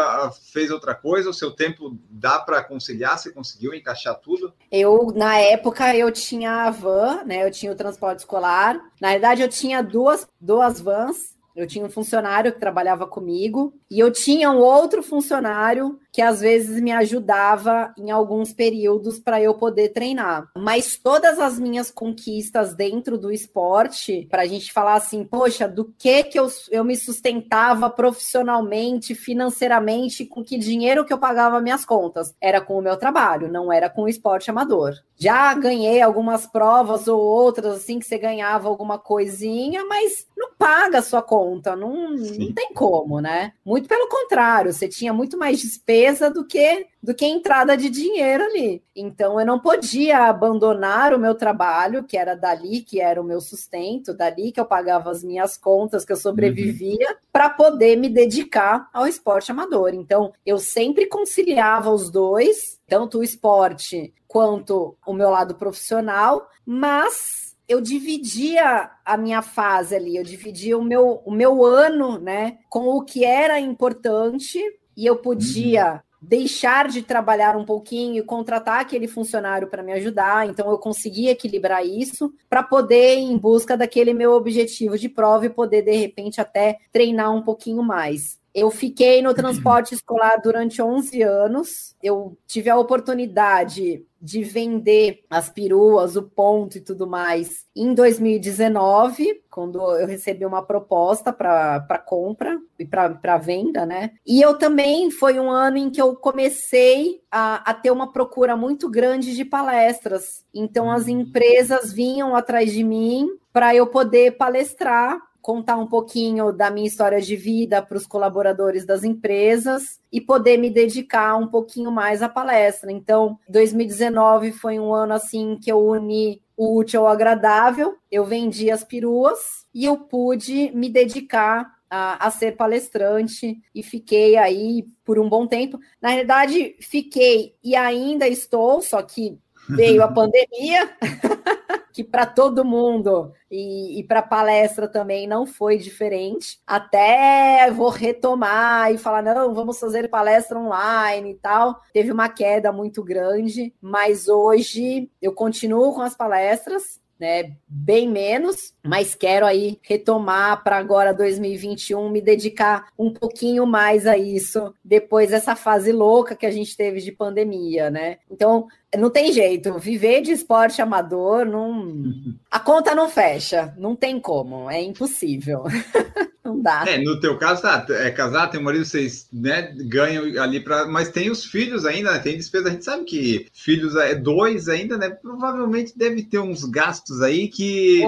fez 0.54 0.72
outra 0.72 0.96
coisa? 0.96 1.30
O 1.30 1.34
seu 1.34 1.52
tempo 1.52 1.98
dá 2.10 2.40
para 2.40 2.64
conciliar? 2.64 3.18
Você 3.18 3.32
conseguiu 3.32 3.74
encaixar 3.74 4.16
tudo? 4.16 4.54
Eu, 4.72 5.12
na 5.14 5.38
época, 5.40 5.94
eu 5.94 6.10
tinha 6.10 6.68
a 6.68 6.72
van, 6.72 7.26
né? 7.26 7.46
Eu 7.46 7.52
tinha 7.52 7.72
o 7.72 7.76
transporte 7.76 8.20
escolar. 8.20 8.80
Na 9.02 9.10
verdade, 9.10 9.42
eu 9.42 9.50
tinha 9.50 9.84
duas, 9.84 10.26
duas 10.40 10.80
vans 10.80 11.41
eu 11.56 11.68
tinha 11.68 11.86
um 11.86 11.90
funcionário 11.90 12.54
que 12.54 12.60
trabalhava 12.60 13.06
comigo 13.06 13.74
e 13.90 14.00
eu 14.00 14.12
tinha 14.12 14.50
um 14.52 14.58
outro 14.58 15.04
funcionário 15.04 16.00
que 16.12 16.22
às 16.22 16.42
vezes 16.42 16.82
me 16.82 16.92
ajudava 16.92 17.94
em 17.98 18.12
alguns 18.12 18.52
períodos 18.52 19.18
para 19.18 19.42
eu 19.42 19.54
poder 19.54 19.90
treinar. 19.90 20.50
Mas 20.56 20.98
todas 20.98 21.40
as 21.40 21.58
minhas 21.58 21.90
conquistas 21.90 22.74
dentro 22.74 23.18
do 23.18 23.32
esporte, 23.32 24.28
para 24.30 24.42
a 24.42 24.46
gente 24.46 24.74
falar 24.74 24.96
assim, 24.96 25.24
poxa, 25.24 25.68
do 25.68 25.94
que 25.98 26.24
que 26.24 26.38
eu, 26.38 26.50
eu 26.70 26.84
me 26.84 26.98
sustentava 26.98 27.90
profissionalmente, 27.90 29.16
financeiramente, 29.16 30.26
com 30.26 30.44
que 30.44 30.58
dinheiro 30.58 31.06
que 31.06 31.14
eu 31.14 31.18
pagava 31.18 31.62
minhas 31.62 31.86
contas, 31.86 32.36
era 32.42 32.60
com 32.60 32.78
o 32.78 32.82
meu 32.82 32.98
trabalho, 32.98 33.52
não 33.52 33.72
era 33.72 33.90
com 33.90 34.04
o 34.04 34.10
esporte 34.10 34.50
amador. 34.50 34.94
Já 35.16 35.54
ganhei 35.54 36.02
algumas 36.02 36.46
provas 36.46 37.08
ou 37.08 37.22
outras 37.22 37.76
assim 37.76 38.00
que 38.00 38.06
você 38.06 38.18
ganhava 38.18 38.68
alguma 38.68 38.98
coisinha, 38.98 39.86
mas 39.86 40.26
não 40.36 40.50
paga 40.58 41.00
a 41.00 41.04
sua 41.04 41.22
conta, 41.22 41.41
não, 41.76 42.10
não 42.12 42.54
tem 42.54 42.74
como, 42.74 43.20
né? 43.20 43.54
Muito 43.66 43.88
pelo 43.88 44.08
contrário, 44.08 44.72
você 44.72 44.88
tinha 44.88 45.14
muito 45.14 45.38
mais 45.38 45.60
despesa 45.60 46.30
do 46.30 46.46
que 46.46 46.88
do 47.02 47.16
que 47.16 47.26
entrada 47.26 47.76
de 47.76 47.90
dinheiro 47.90 48.44
ali. 48.44 48.84
Então 48.96 49.40
eu 49.40 49.46
não 49.46 49.60
podia 49.60 50.28
abandonar 50.28 51.14
o 51.14 51.20
meu 51.20 51.34
trabalho, 51.34 52.04
que 52.04 52.16
era 52.16 52.36
dali 52.36 52.82
que 52.82 53.02
era 53.02 53.20
o 53.20 53.24
meu 53.24 53.42
sustento, 53.42 54.14
dali 54.14 54.52
que 54.52 54.60
eu 54.60 54.66
pagava 54.66 55.10
as 55.10 55.24
minhas 55.24 55.58
contas, 55.58 56.06
que 56.06 56.12
eu 56.12 56.18
sobrevivia, 56.18 57.10
uhum. 57.10 57.16
para 57.32 57.50
poder 57.50 57.96
me 57.96 58.08
dedicar 58.08 58.88
ao 58.94 59.08
esporte 59.08 59.52
amador. 59.52 59.94
Então 59.94 60.32
eu 60.46 60.60
sempre 60.60 61.08
conciliava 61.08 61.90
os 61.90 62.12
dois, 62.12 62.80
tanto 62.88 63.20
o 63.20 63.24
esporte 63.24 64.14
quanto 64.28 64.96
o 65.06 65.14
meu 65.14 65.30
lado 65.30 65.56
profissional, 65.56 66.48
mas 66.66 67.51
eu 67.72 67.80
dividia 67.80 68.92
a 69.06 69.16
minha 69.16 69.42
fase 69.42 69.96
ali, 69.96 70.18
eu 70.18 70.24
dividia 70.24 70.78
o 70.78 70.84
meu, 70.84 71.22
o 71.26 71.32
meu 71.32 71.64
ano, 71.66 72.20
né, 72.20 72.58
com 72.70 72.88
o 72.90 73.02
que 73.02 73.24
era 73.24 73.60
importante 73.60 74.60
e 74.96 75.06
eu 75.06 75.16
podia 75.16 75.94
uhum. 75.94 76.00
deixar 76.22 76.90
de 76.90 77.02
trabalhar 77.02 77.56
um 77.56 77.64
pouquinho 77.64 78.18
e 78.18 78.26
contratar 78.26 78.82
aquele 78.82 79.08
funcionário 79.08 79.70
para 79.70 79.82
me 79.82 79.94
ajudar. 79.94 80.50
Então 80.50 80.70
eu 80.70 80.78
conseguia 80.78 81.32
equilibrar 81.32 81.86
isso 81.86 82.34
para 82.50 82.62
poder 82.62 83.16
ir 83.16 83.32
em 83.32 83.38
busca 83.38 83.78
daquele 83.78 84.14
meu 84.14 84.34
objetivo 84.34 84.98
de 84.98 85.08
prova 85.08 85.46
e 85.46 85.50
poder 85.50 85.82
de 85.82 85.96
repente 85.96 86.42
até 86.42 86.78
treinar 86.92 87.34
um 87.34 87.42
pouquinho 87.42 87.82
mais. 87.82 88.41
Eu 88.54 88.70
fiquei 88.70 89.22
no 89.22 89.34
transporte 89.34 89.94
escolar 89.96 90.40
durante 90.44 90.82
11 90.82 91.22
anos. 91.22 91.96
Eu 92.02 92.38
tive 92.46 92.70
a 92.70 92.78
oportunidade 92.78 94.06
de 94.22 94.44
vender 94.44 95.24
as 95.30 95.50
peruas, 95.50 96.16
o 96.16 96.22
ponto 96.22 96.78
e 96.78 96.82
tudo 96.82 97.08
mais 97.08 97.66
em 97.76 97.94
2019, 97.94 99.42
quando 99.50 99.80
eu 99.98 100.06
recebi 100.06 100.46
uma 100.46 100.62
proposta 100.62 101.34
para 101.34 101.98
compra 102.06 102.60
e 102.78 102.86
para 102.86 103.38
venda, 103.38 103.84
né? 103.84 104.12
E 104.26 104.40
eu 104.40 104.58
também 104.60 105.10
foi 105.10 105.40
um 105.40 105.50
ano 105.50 105.78
em 105.78 105.90
que 105.90 106.00
eu 106.00 106.16
comecei 106.16 107.22
a, 107.32 107.72
a 107.72 107.74
ter 107.74 107.90
uma 107.90 108.14
procura 108.14 108.56
muito 108.56 108.90
grande 108.90 109.36
de 109.36 109.44
palestras. 109.44 110.46
Então 110.54 110.92
as 110.92 111.08
empresas 111.08 111.92
vinham 111.92 112.36
atrás 112.36 112.72
de 112.72 112.84
mim 112.84 113.28
para 113.52 113.74
eu 113.74 113.88
poder 113.88 114.38
palestrar 114.38 115.20
contar 115.42 115.78
um 115.78 115.88
pouquinho 115.88 116.52
da 116.52 116.70
minha 116.70 116.88
história 116.88 117.20
de 117.20 117.36
vida 117.36 117.82
para 117.82 117.98
os 117.98 118.06
colaboradores 118.06 118.86
das 118.86 119.04
empresas 119.04 120.00
e 120.12 120.22
poder 120.22 120.58
me 120.58 120.70
dedicar 120.70 121.36
um 121.36 121.48
pouquinho 121.48 121.92
mais 121.92 122.22
à 122.22 122.30
palestra. 122.30 122.92
Então, 122.92 123.40
2019 123.50 124.52
foi 124.52 124.80
um 124.80 124.94
ano 124.94 125.14
assim 125.14 125.58
que 125.62 125.72
eu 125.72 125.80
uni 125.80 126.42
o 126.56 126.78
útil 126.78 127.02
ao 127.02 127.08
agradável, 127.08 127.96
eu 128.12 128.24
vendi 128.24 128.70
as 128.70 128.84
peruas 128.84 129.66
e 129.74 129.86
eu 129.86 129.98
pude 129.98 130.72
me 130.76 130.90
dedicar 130.90 131.66
a, 131.90 132.28
a, 132.28 132.30
ser 132.30 132.56
palestrante 132.56 133.60
e 133.74 133.82
fiquei 133.82 134.38
aí 134.38 134.86
por 135.04 135.20
um 135.20 135.28
bom 135.28 135.48
tempo. 135.48 135.80
Na 136.00 136.10
realidade, 136.10 136.76
fiquei 136.80 137.56
e 137.64 137.76
ainda 137.76 138.28
estou, 138.28 138.82
só 138.82 139.02
que 139.02 139.40
veio 139.76 140.04
a 140.04 140.08
pandemia. 140.12 140.90
que 141.92 142.04
para 142.04 142.26
todo 142.26 142.66
mundo 142.66 143.34
e, 143.50 144.00
e 144.00 144.04
para 144.04 144.22
palestra 144.22 144.88
também 144.88 145.28
não 145.28 145.46
foi 145.46 145.78
diferente. 145.78 146.60
Até 146.66 147.70
vou 147.72 147.90
retomar 147.90 148.92
e 148.92 148.98
falar: 148.98 149.22
não, 149.22 149.54
vamos 149.54 149.80
fazer 149.80 150.10
palestra 150.10 150.58
online 150.58 151.32
e 151.32 151.36
tal. 151.36 151.82
Teve 151.94 152.12
uma 152.12 152.30
queda 152.30 152.72
muito 152.72 153.04
grande, 153.04 153.74
mas 153.82 154.28
hoje 154.28 155.10
eu 155.22 155.34
continuo 155.34 155.94
com 155.94 156.02
as 156.02 156.16
palestras 156.16 157.02
né? 157.22 157.56
Bem 157.68 158.10
menos, 158.10 158.74
mas 158.84 159.14
quero 159.14 159.46
aí 159.46 159.80
retomar 159.84 160.64
para 160.64 160.78
agora 160.78 161.14
2021, 161.14 162.10
me 162.10 162.20
dedicar 162.20 162.88
um 162.98 163.14
pouquinho 163.14 163.64
mais 163.68 164.08
a 164.08 164.18
isso 164.18 164.74
depois 164.84 165.30
dessa 165.30 165.56
fase 165.56 165.92
louca 165.92 166.36
que 166.36 166.48
a 166.48 166.52
gente 166.52 166.76
teve 166.76 167.00
de 167.00 167.12
pandemia, 167.12 167.92
né? 167.92 168.18
Então, 168.28 168.68
não 168.98 169.10
tem 169.10 169.32
jeito, 169.32 169.78
viver 169.80 170.22
de 170.22 170.32
esporte 170.32 170.82
amador, 170.82 171.46
não... 171.46 172.04
a 172.50 172.60
conta 172.60 172.94
não 172.94 173.10
fecha, 173.10 173.74
não 173.78 173.96
tem 173.96 174.20
como, 174.20 174.70
é 174.70 174.82
impossível. 174.82 175.64
Não 176.44 176.60
dá. 176.60 176.84
É, 176.88 176.98
no 176.98 177.20
teu 177.20 177.38
caso, 177.38 177.62
tá, 177.62 177.86
é 177.90 178.10
casado, 178.10 178.52
tem 178.52 178.62
marido, 178.62 178.84
vocês 178.84 179.28
né, 179.32 179.74
ganham 179.78 180.24
ali 180.42 180.60
para. 180.60 180.88
Mas 180.88 181.10
tem 181.10 181.30
os 181.30 181.46
filhos 181.46 181.86
ainda, 181.86 182.12
né? 182.12 182.20
Tem 182.20 182.36
despesa. 182.36 182.68
A 182.68 182.72
gente 182.72 182.84
sabe 182.84 183.04
que 183.06 183.48
filhos 183.54 183.96
é 183.96 184.16
dois 184.16 184.68
ainda, 184.68 184.98
né? 184.98 185.12
Provavelmente 185.12 185.96
deve 185.96 186.24
ter 186.24 186.40
uns 186.40 186.66
gastos 186.66 187.22
aí 187.22 187.48
que 187.48 188.02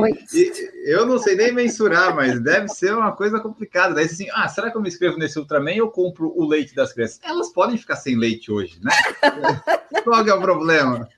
eu 0.83 1.05
não 1.05 1.19
sei 1.19 1.35
nem 1.35 1.53
mensurar, 1.53 2.15
mas 2.15 2.41
deve 2.41 2.69
ser 2.69 2.95
uma 2.95 3.11
coisa 3.11 3.39
complicada. 3.39 3.93
Daí 3.93 4.05
assim, 4.05 4.27
ah, 4.33 4.49
será 4.49 4.71
que 4.71 4.77
eu 4.77 4.81
me 4.81 4.89
inscrevo 4.89 5.17
nesse 5.17 5.37
Ultraman 5.37 5.81
ou 5.83 5.91
compro 5.91 6.33
o 6.35 6.43
leite 6.43 6.73
das 6.73 6.91
crianças? 6.91 7.19
Elas 7.23 7.53
podem 7.53 7.77
ficar 7.77 7.97
sem 7.97 8.17
leite 8.17 8.51
hoje, 8.51 8.79
né? 8.81 8.91
Qual 10.03 10.27
é 10.27 10.33
o 10.33 10.41
problema? 10.41 10.72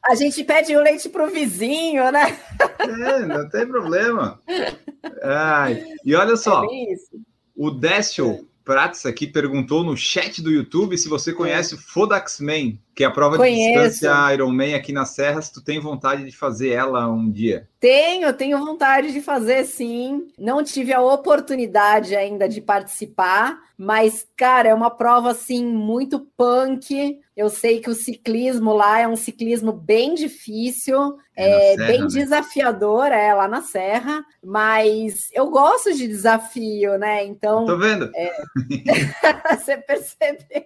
A 0.05 0.15
gente 0.15 0.43
pede 0.43 0.75
o 0.75 0.81
leite 0.81 1.09
pro 1.09 1.29
vizinho, 1.29 2.11
né? 2.11 2.37
É, 2.79 3.19
não 3.25 3.49
tem 3.49 3.67
problema. 3.67 4.39
Ai, 5.23 5.83
e 6.03 6.15
olha 6.15 6.35
só, 6.35 6.63
é 6.63 6.67
o 7.55 7.71
Décio 7.71 8.47
Prats 8.63 9.05
aqui 9.05 9.27
perguntou 9.27 9.83
no 9.83 9.95
chat 9.95 10.41
do 10.41 10.51
YouTube 10.51 10.97
se 10.97 11.07
você 11.07 11.31
conhece 11.31 11.75
o 11.75 11.77
Fodax 11.77 12.39
Man. 12.39 12.77
Que 12.95 13.03
é 13.03 13.07
a 13.07 13.11
prova 13.11 13.35
Conheço. 13.35 13.77
de 13.77 13.89
distância 13.89 14.33
Ironman 14.33 14.73
aqui 14.73 14.93
nas 14.93 15.09
Serras, 15.09 15.49
tu 15.49 15.61
tem 15.61 15.81
vontade 15.81 16.23
de 16.23 16.31
fazer 16.35 16.69
ela 16.69 17.09
um 17.09 17.29
dia? 17.29 17.67
Tenho, 17.77 18.31
tenho 18.31 18.57
vontade 18.57 19.11
de 19.11 19.19
fazer 19.19 19.65
sim. 19.65 20.29
Não 20.39 20.63
tive 20.63 20.93
a 20.93 21.01
oportunidade 21.01 22.15
ainda 22.15 22.47
de 22.47 22.61
participar, 22.61 23.59
mas, 23.77 24.25
cara, 24.37 24.69
é 24.69 24.73
uma 24.73 24.89
prova 24.89 25.31
assim 25.31 25.65
muito 25.65 26.21
punk. 26.37 27.19
Eu 27.35 27.49
sei 27.49 27.81
que 27.81 27.89
o 27.89 27.93
ciclismo 27.93 28.71
lá 28.71 29.01
é 29.01 29.07
um 29.07 29.17
ciclismo 29.17 29.73
bem 29.73 30.15
difícil, 30.15 31.17
É 31.35 31.73
é, 31.73 31.75
Serra, 31.75 31.87
bem 31.87 32.01
né? 32.01 32.07
desafiador, 32.07 33.07
é 33.07 33.33
lá 33.33 33.45
na 33.45 33.61
Serra, 33.61 34.23
mas 34.41 35.29
eu 35.33 35.49
gosto 35.49 35.93
de 35.93 36.07
desafio, 36.07 36.97
né? 36.97 37.25
Então, 37.25 37.65
Tô 37.65 37.77
vendo. 37.77 38.09
Você 39.51 39.75
percebeu? 39.77 40.63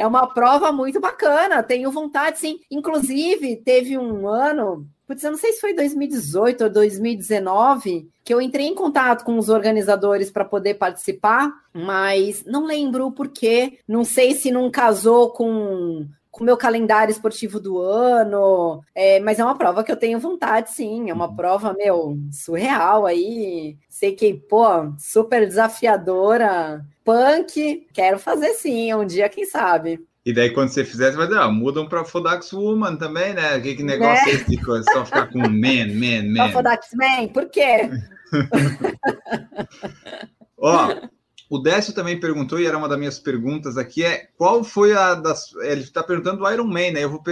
É 0.00 0.06
uma 0.06 0.26
prova 0.26 0.72
muito 0.72 0.98
bacana, 0.98 1.62
tenho 1.62 1.90
vontade, 1.90 2.38
sim. 2.38 2.58
Inclusive, 2.70 3.56
teve 3.56 3.98
um 3.98 4.26
ano, 4.26 4.86
putz, 5.06 5.22
eu 5.22 5.30
não 5.30 5.36
sei 5.36 5.52
se 5.52 5.60
foi 5.60 5.74
2018 5.74 6.64
ou 6.64 6.70
2019, 6.70 8.08
que 8.24 8.32
eu 8.32 8.40
entrei 8.40 8.66
em 8.66 8.74
contato 8.74 9.26
com 9.26 9.36
os 9.36 9.50
organizadores 9.50 10.30
para 10.30 10.42
poder 10.42 10.76
participar, 10.76 11.52
mas 11.74 12.42
não 12.46 12.64
lembro 12.64 13.08
o 13.08 13.12
porquê. 13.12 13.78
Não 13.86 14.02
sei 14.02 14.32
se 14.32 14.50
não 14.50 14.70
casou 14.70 15.32
com 15.32 16.08
com 16.30 16.44
o 16.44 16.46
meu 16.46 16.56
calendário 16.56 17.10
esportivo 17.10 17.58
do 17.58 17.78
ano, 17.80 18.80
é, 18.94 19.18
mas 19.20 19.38
é 19.38 19.44
uma 19.44 19.58
prova 19.58 19.82
que 19.82 19.90
eu 19.90 19.96
tenho 19.96 20.18
vontade, 20.20 20.70
sim. 20.70 21.10
É 21.10 21.12
uma 21.12 21.34
prova, 21.34 21.74
meu, 21.76 22.16
surreal 22.30 23.04
aí. 23.04 23.76
Sei 23.88 24.14
que, 24.14 24.34
pô, 24.34 24.64
super 24.96 25.46
desafiadora. 25.46 26.86
Punk, 27.10 27.88
quero 27.92 28.20
fazer 28.20 28.54
sim, 28.54 28.94
um 28.94 29.04
dia, 29.04 29.28
quem 29.28 29.44
sabe. 29.44 29.98
E 30.24 30.32
daí, 30.32 30.50
quando 30.50 30.68
você 30.68 30.84
fizer, 30.84 31.10
você 31.10 31.16
vai 31.16 31.26
dizer, 31.26 31.40
ah, 31.40 31.50
mudam 31.50 31.88
para 31.88 32.04
Fodax 32.04 32.52
Woman 32.52 32.94
também, 32.94 33.34
né? 33.34 33.58
Que, 33.58 33.74
que 33.74 33.82
negócio 33.82 34.26
Né? 34.26 34.32
é 34.32 34.34
esse 34.36 34.48
de 34.48 34.62
coisa? 34.62 34.84
Só 34.92 35.04
ficar 35.04 35.26
com 35.26 35.40
man, 35.40 35.88
man, 35.92 36.32
man. 36.32 36.44
Alphadox 36.44 36.90
Man, 36.94 37.26
por 37.28 37.48
quê? 37.48 37.90
Ó, 40.56 40.94
o 41.48 41.58
Décio 41.58 41.92
também 41.92 42.20
perguntou, 42.20 42.60
e 42.60 42.66
era 42.66 42.78
uma 42.78 42.88
das 42.88 42.98
minhas 42.98 43.18
perguntas 43.18 43.76
aqui, 43.76 44.04
é 44.04 44.28
qual 44.36 44.62
foi 44.62 44.92
a 44.92 45.16
das. 45.16 45.52
Ele 45.62 45.80
está 45.80 46.04
perguntando 46.04 46.38
do 46.38 46.52
Iron 46.52 46.66
Man, 46.66 46.92
né? 46.92 47.02
Eu 47.02 47.10
vou 47.10 47.22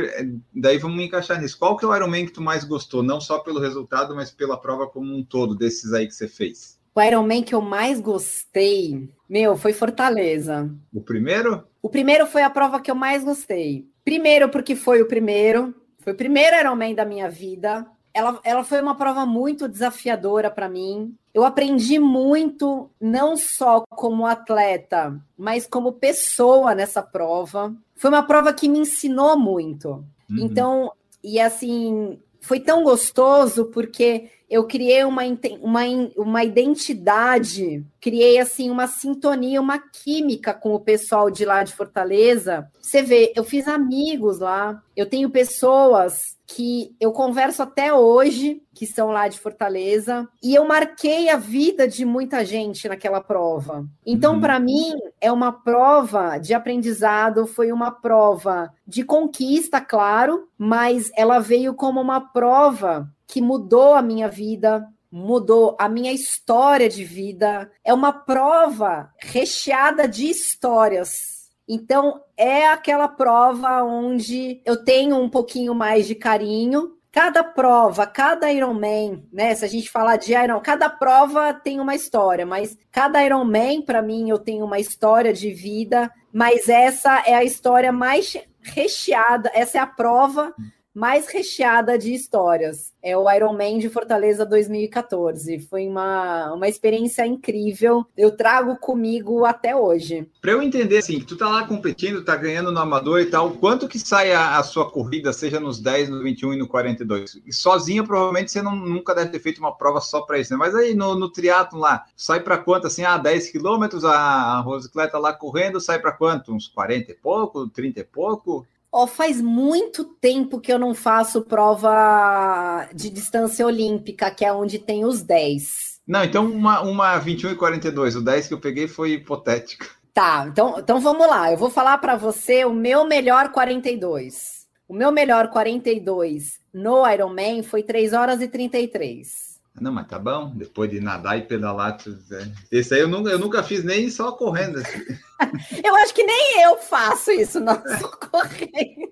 Daí 0.52 0.78
vamos 0.78 1.04
encaixar 1.04 1.40
nisso. 1.40 1.56
Qual 1.56 1.76
que 1.76 1.84
é 1.84 1.88
o 1.88 1.94
Iron 1.94 2.08
Man 2.08 2.24
que 2.24 2.32
tu 2.32 2.42
mais 2.42 2.64
gostou? 2.64 3.00
Não 3.00 3.20
só 3.20 3.38
pelo 3.38 3.60
resultado, 3.60 4.16
mas 4.16 4.32
pela 4.32 4.60
prova 4.60 4.88
como 4.88 5.14
um 5.14 5.22
todo, 5.22 5.54
desses 5.54 5.92
aí 5.92 6.08
que 6.08 6.14
você 6.14 6.26
fez. 6.26 6.77
O 6.98 7.00
Iron 7.00 7.22
Man 7.22 7.42
que 7.42 7.54
eu 7.54 7.60
mais 7.60 8.00
gostei, 8.00 9.08
meu, 9.30 9.56
foi 9.56 9.72
Fortaleza. 9.72 10.68
O 10.92 11.00
primeiro? 11.00 11.62
O 11.80 11.88
primeiro 11.88 12.26
foi 12.26 12.42
a 12.42 12.50
prova 12.50 12.80
que 12.80 12.90
eu 12.90 12.94
mais 12.96 13.22
gostei. 13.22 13.86
Primeiro, 14.04 14.48
porque 14.48 14.74
foi 14.74 15.00
o 15.00 15.06
primeiro, 15.06 15.72
foi 16.00 16.12
o 16.12 16.16
primeiro 16.16 16.56
Ironman 16.56 16.96
da 16.96 17.04
minha 17.04 17.30
vida. 17.30 17.86
Ela, 18.12 18.40
ela 18.42 18.64
foi 18.64 18.82
uma 18.82 18.96
prova 18.96 19.24
muito 19.24 19.68
desafiadora 19.68 20.50
para 20.50 20.68
mim. 20.68 21.14
Eu 21.32 21.44
aprendi 21.44 22.00
muito, 22.00 22.90
não 23.00 23.36
só 23.36 23.84
como 23.90 24.26
atleta, 24.26 25.16
mas 25.36 25.68
como 25.68 25.92
pessoa 25.92 26.74
nessa 26.74 27.00
prova. 27.00 27.72
Foi 27.94 28.10
uma 28.10 28.24
prova 28.24 28.52
que 28.52 28.68
me 28.68 28.80
ensinou 28.80 29.38
muito. 29.38 30.04
Uhum. 30.28 30.38
Então, 30.40 30.92
e 31.22 31.38
assim, 31.38 32.18
foi 32.48 32.60
tão 32.60 32.82
gostoso 32.82 33.66
porque 33.66 34.30
eu 34.48 34.66
criei 34.66 35.04
uma, 35.04 35.22
uma, 35.60 35.82
uma 36.16 36.42
identidade, 36.42 37.84
criei 38.00 38.38
assim 38.38 38.70
uma 38.70 38.86
sintonia, 38.86 39.60
uma 39.60 39.78
química 39.78 40.54
com 40.54 40.72
o 40.72 40.80
pessoal 40.80 41.30
de 41.30 41.44
lá 41.44 41.62
de 41.62 41.74
Fortaleza. 41.74 42.66
Você 42.80 43.02
vê, 43.02 43.34
eu 43.36 43.44
fiz 43.44 43.68
amigos 43.68 44.38
lá, 44.38 44.82
eu 44.96 45.04
tenho 45.04 45.28
pessoas 45.28 46.37
que 46.50 46.96
eu 46.98 47.12
converso 47.12 47.62
até 47.62 47.92
hoje, 47.92 48.62
que 48.74 48.86
são 48.86 49.08
lá 49.10 49.28
de 49.28 49.38
Fortaleza, 49.38 50.26
e 50.42 50.54
eu 50.54 50.66
marquei 50.66 51.28
a 51.28 51.36
vida 51.36 51.86
de 51.86 52.06
muita 52.06 52.42
gente 52.42 52.88
naquela 52.88 53.20
prova. 53.20 53.86
Então, 54.04 54.34
Uhum. 54.34 54.40
para 54.40 54.58
mim, 54.58 54.94
é 55.20 55.30
uma 55.30 55.52
prova 55.52 56.38
de 56.38 56.54
aprendizado, 56.54 57.46
foi 57.46 57.70
uma 57.70 57.90
prova 57.90 58.72
de 58.86 59.04
conquista, 59.04 59.78
claro, 59.78 60.48
mas 60.56 61.10
ela 61.14 61.38
veio 61.38 61.74
como 61.74 62.00
uma 62.00 62.18
prova 62.20 63.06
que 63.26 63.42
mudou 63.42 63.92
a 63.92 64.00
minha 64.00 64.26
vida, 64.28 64.88
mudou 65.12 65.76
a 65.78 65.86
minha 65.86 66.12
história 66.12 66.88
de 66.88 67.04
vida. 67.04 67.70
É 67.84 67.92
uma 67.92 68.12
prova 68.12 69.10
recheada 69.18 70.08
de 70.08 70.30
histórias. 70.30 71.37
Então, 71.68 72.22
é 72.36 72.66
aquela 72.66 73.06
prova 73.08 73.82
onde 73.82 74.62
eu 74.64 74.82
tenho 74.82 75.16
um 75.16 75.28
pouquinho 75.28 75.74
mais 75.74 76.06
de 76.06 76.14
carinho. 76.14 76.96
Cada 77.12 77.42
prova, 77.42 78.06
cada 78.06 78.50
Ironman, 78.52 79.26
né? 79.32 79.54
Se 79.54 79.64
a 79.64 79.68
gente 79.68 79.90
falar 79.90 80.16
de 80.16 80.32
Iron, 80.32 80.60
cada 80.60 80.88
prova 80.88 81.52
tem 81.52 81.80
uma 81.80 81.94
história, 81.94 82.46
mas 82.46 82.76
cada 82.90 83.24
Ironman, 83.24 83.82
para 83.82 84.00
mim, 84.00 84.30
eu 84.30 84.38
tenho 84.38 84.64
uma 84.64 84.78
história 84.78 85.32
de 85.32 85.50
vida, 85.52 86.10
mas 86.32 86.68
essa 86.68 87.22
é 87.26 87.34
a 87.34 87.44
história 87.44 87.92
mais 87.92 88.36
recheada, 88.62 89.50
essa 89.54 89.78
é 89.78 89.80
a 89.80 89.86
prova 89.86 90.54
mais 90.98 91.28
recheada 91.28 91.96
de 91.96 92.12
histórias. 92.12 92.92
É 93.00 93.16
o 93.16 93.30
Ironman 93.30 93.78
de 93.78 93.88
Fortaleza 93.88 94.44
2014. 94.44 95.60
Foi 95.60 95.86
uma, 95.86 96.52
uma 96.52 96.66
experiência 96.66 97.24
incrível. 97.24 98.04
Eu 98.16 98.32
trago 98.32 98.76
comigo 98.76 99.44
até 99.44 99.76
hoje. 99.76 100.28
Para 100.40 100.50
eu 100.50 100.60
entender, 100.60 100.98
assim, 100.98 101.20
tu 101.20 101.36
tá 101.36 101.48
lá 101.48 101.64
competindo, 101.64 102.24
tá 102.24 102.34
ganhando 102.34 102.72
no 102.72 102.80
amador 102.80 103.20
e 103.20 103.26
tal, 103.26 103.52
quanto 103.52 103.86
que 103.86 103.96
sai 103.96 104.32
a, 104.32 104.58
a 104.58 104.62
sua 104.64 104.90
corrida, 104.90 105.32
seja 105.32 105.60
nos 105.60 105.78
10, 105.78 106.08
no 106.08 106.20
21 106.20 106.54
e 106.54 106.58
no 106.58 106.66
42? 106.66 107.40
E 107.46 107.52
sozinha, 107.52 108.02
provavelmente, 108.02 108.50
você 108.50 108.60
não, 108.60 108.74
nunca 108.74 109.14
deve 109.14 109.30
ter 109.30 109.38
feito 109.38 109.58
uma 109.58 109.76
prova 109.76 110.00
só 110.00 110.22
para 110.22 110.40
isso, 110.40 110.52
né? 110.52 110.58
Mas 110.58 110.74
aí 110.74 110.96
no, 110.96 111.14
no 111.14 111.30
triatlo 111.30 111.78
lá, 111.78 112.06
sai 112.16 112.40
para 112.40 112.58
quanto, 112.58 112.88
assim, 112.88 113.04
ah, 113.04 113.16
10 113.16 113.50
quilômetros, 113.52 114.04
a, 114.04 114.16
a 114.16 114.60
Rosicleta 114.62 115.16
lá 115.16 115.32
correndo, 115.32 115.80
sai 115.80 116.00
para 116.00 116.10
quanto? 116.10 116.52
Uns 116.52 116.66
40 116.66 117.12
e 117.12 117.14
pouco, 117.14 117.68
30 117.68 118.00
e 118.00 118.04
pouco? 118.04 118.66
Ó, 119.00 119.06
faz 119.06 119.40
muito 119.40 120.02
tempo 120.02 120.58
que 120.58 120.72
eu 120.72 120.78
não 120.78 120.92
faço 120.92 121.42
prova 121.42 122.88
de 122.92 123.08
distância 123.08 123.64
olímpica, 123.64 124.28
que 124.28 124.44
é 124.44 124.52
onde 124.52 124.76
tem 124.76 125.04
os 125.04 125.22
10. 125.22 126.00
Não, 126.04 126.24
então 126.24 126.44
uma, 126.44 126.80
uma 126.80 127.16
21 127.16 127.52
e 127.52 127.54
42, 127.54 128.16
o 128.16 128.20
10 128.20 128.48
que 128.48 128.54
eu 128.54 128.58
peguei 128.58 128.88
foi 128.88 129.12
hipotética. 129.12 129.86
Tá, 130.12 130.48
então, 130.50 130.80
então 130.80 130.98
vamos 130.98 131.28
lá. 131.28 131.52
Eu 131.52 131.56
vou 131.56 131.70
falar 131.70 131.96
para 131.98 132.16
você 132.16 132.64
o 132.64 132.74
meu 132.74 133.04
melhor 133.04 133.52
42. 133.52 134.66
O 134.88 134.94
meu 134.94 135.12
melhor 135.12 135.48
42 135.48 136.58
no 136.74 137.08
Ironman 137.08 137.62
foi 137.62 137.84
3 137.84 138.12
horas 138.12 138.42
e 138.42 138.48
33. 138.48 139.47
Não, 139.80 139.92
mas 139.92 140.06
tá 140.06 140.18
bom, 140.18 140.50
depois 140.54 140.90
de 140.90 141.00
nadar 141.00 141.38
e 141.38 141.42
pedalar, 141.42 141.96
tu- 141.96 142.16
é. 142.32 142.48
esse 142.70 142.94
aí 142.94 143.00
eu 143.00 143.08
nunca, 143.08 143.30
eu 143.30 143.38
nunca 143.38 143.62
fiz 143.62 143.82
nem 143.84 144.10
só 144.10 144.32
correndo. 144.32 144.78
assim. 144.78 145.04
Eu 145.84 145.94
acho 145.96 146.12
que 146.14 146.24
nem 146.24 146.62
eu 146.64 146.76
faço 146.78 147.30
isso, 147.30 147.60
não 147.60 147.74
sou 148.00 148.10
correndo. 148.28 149.08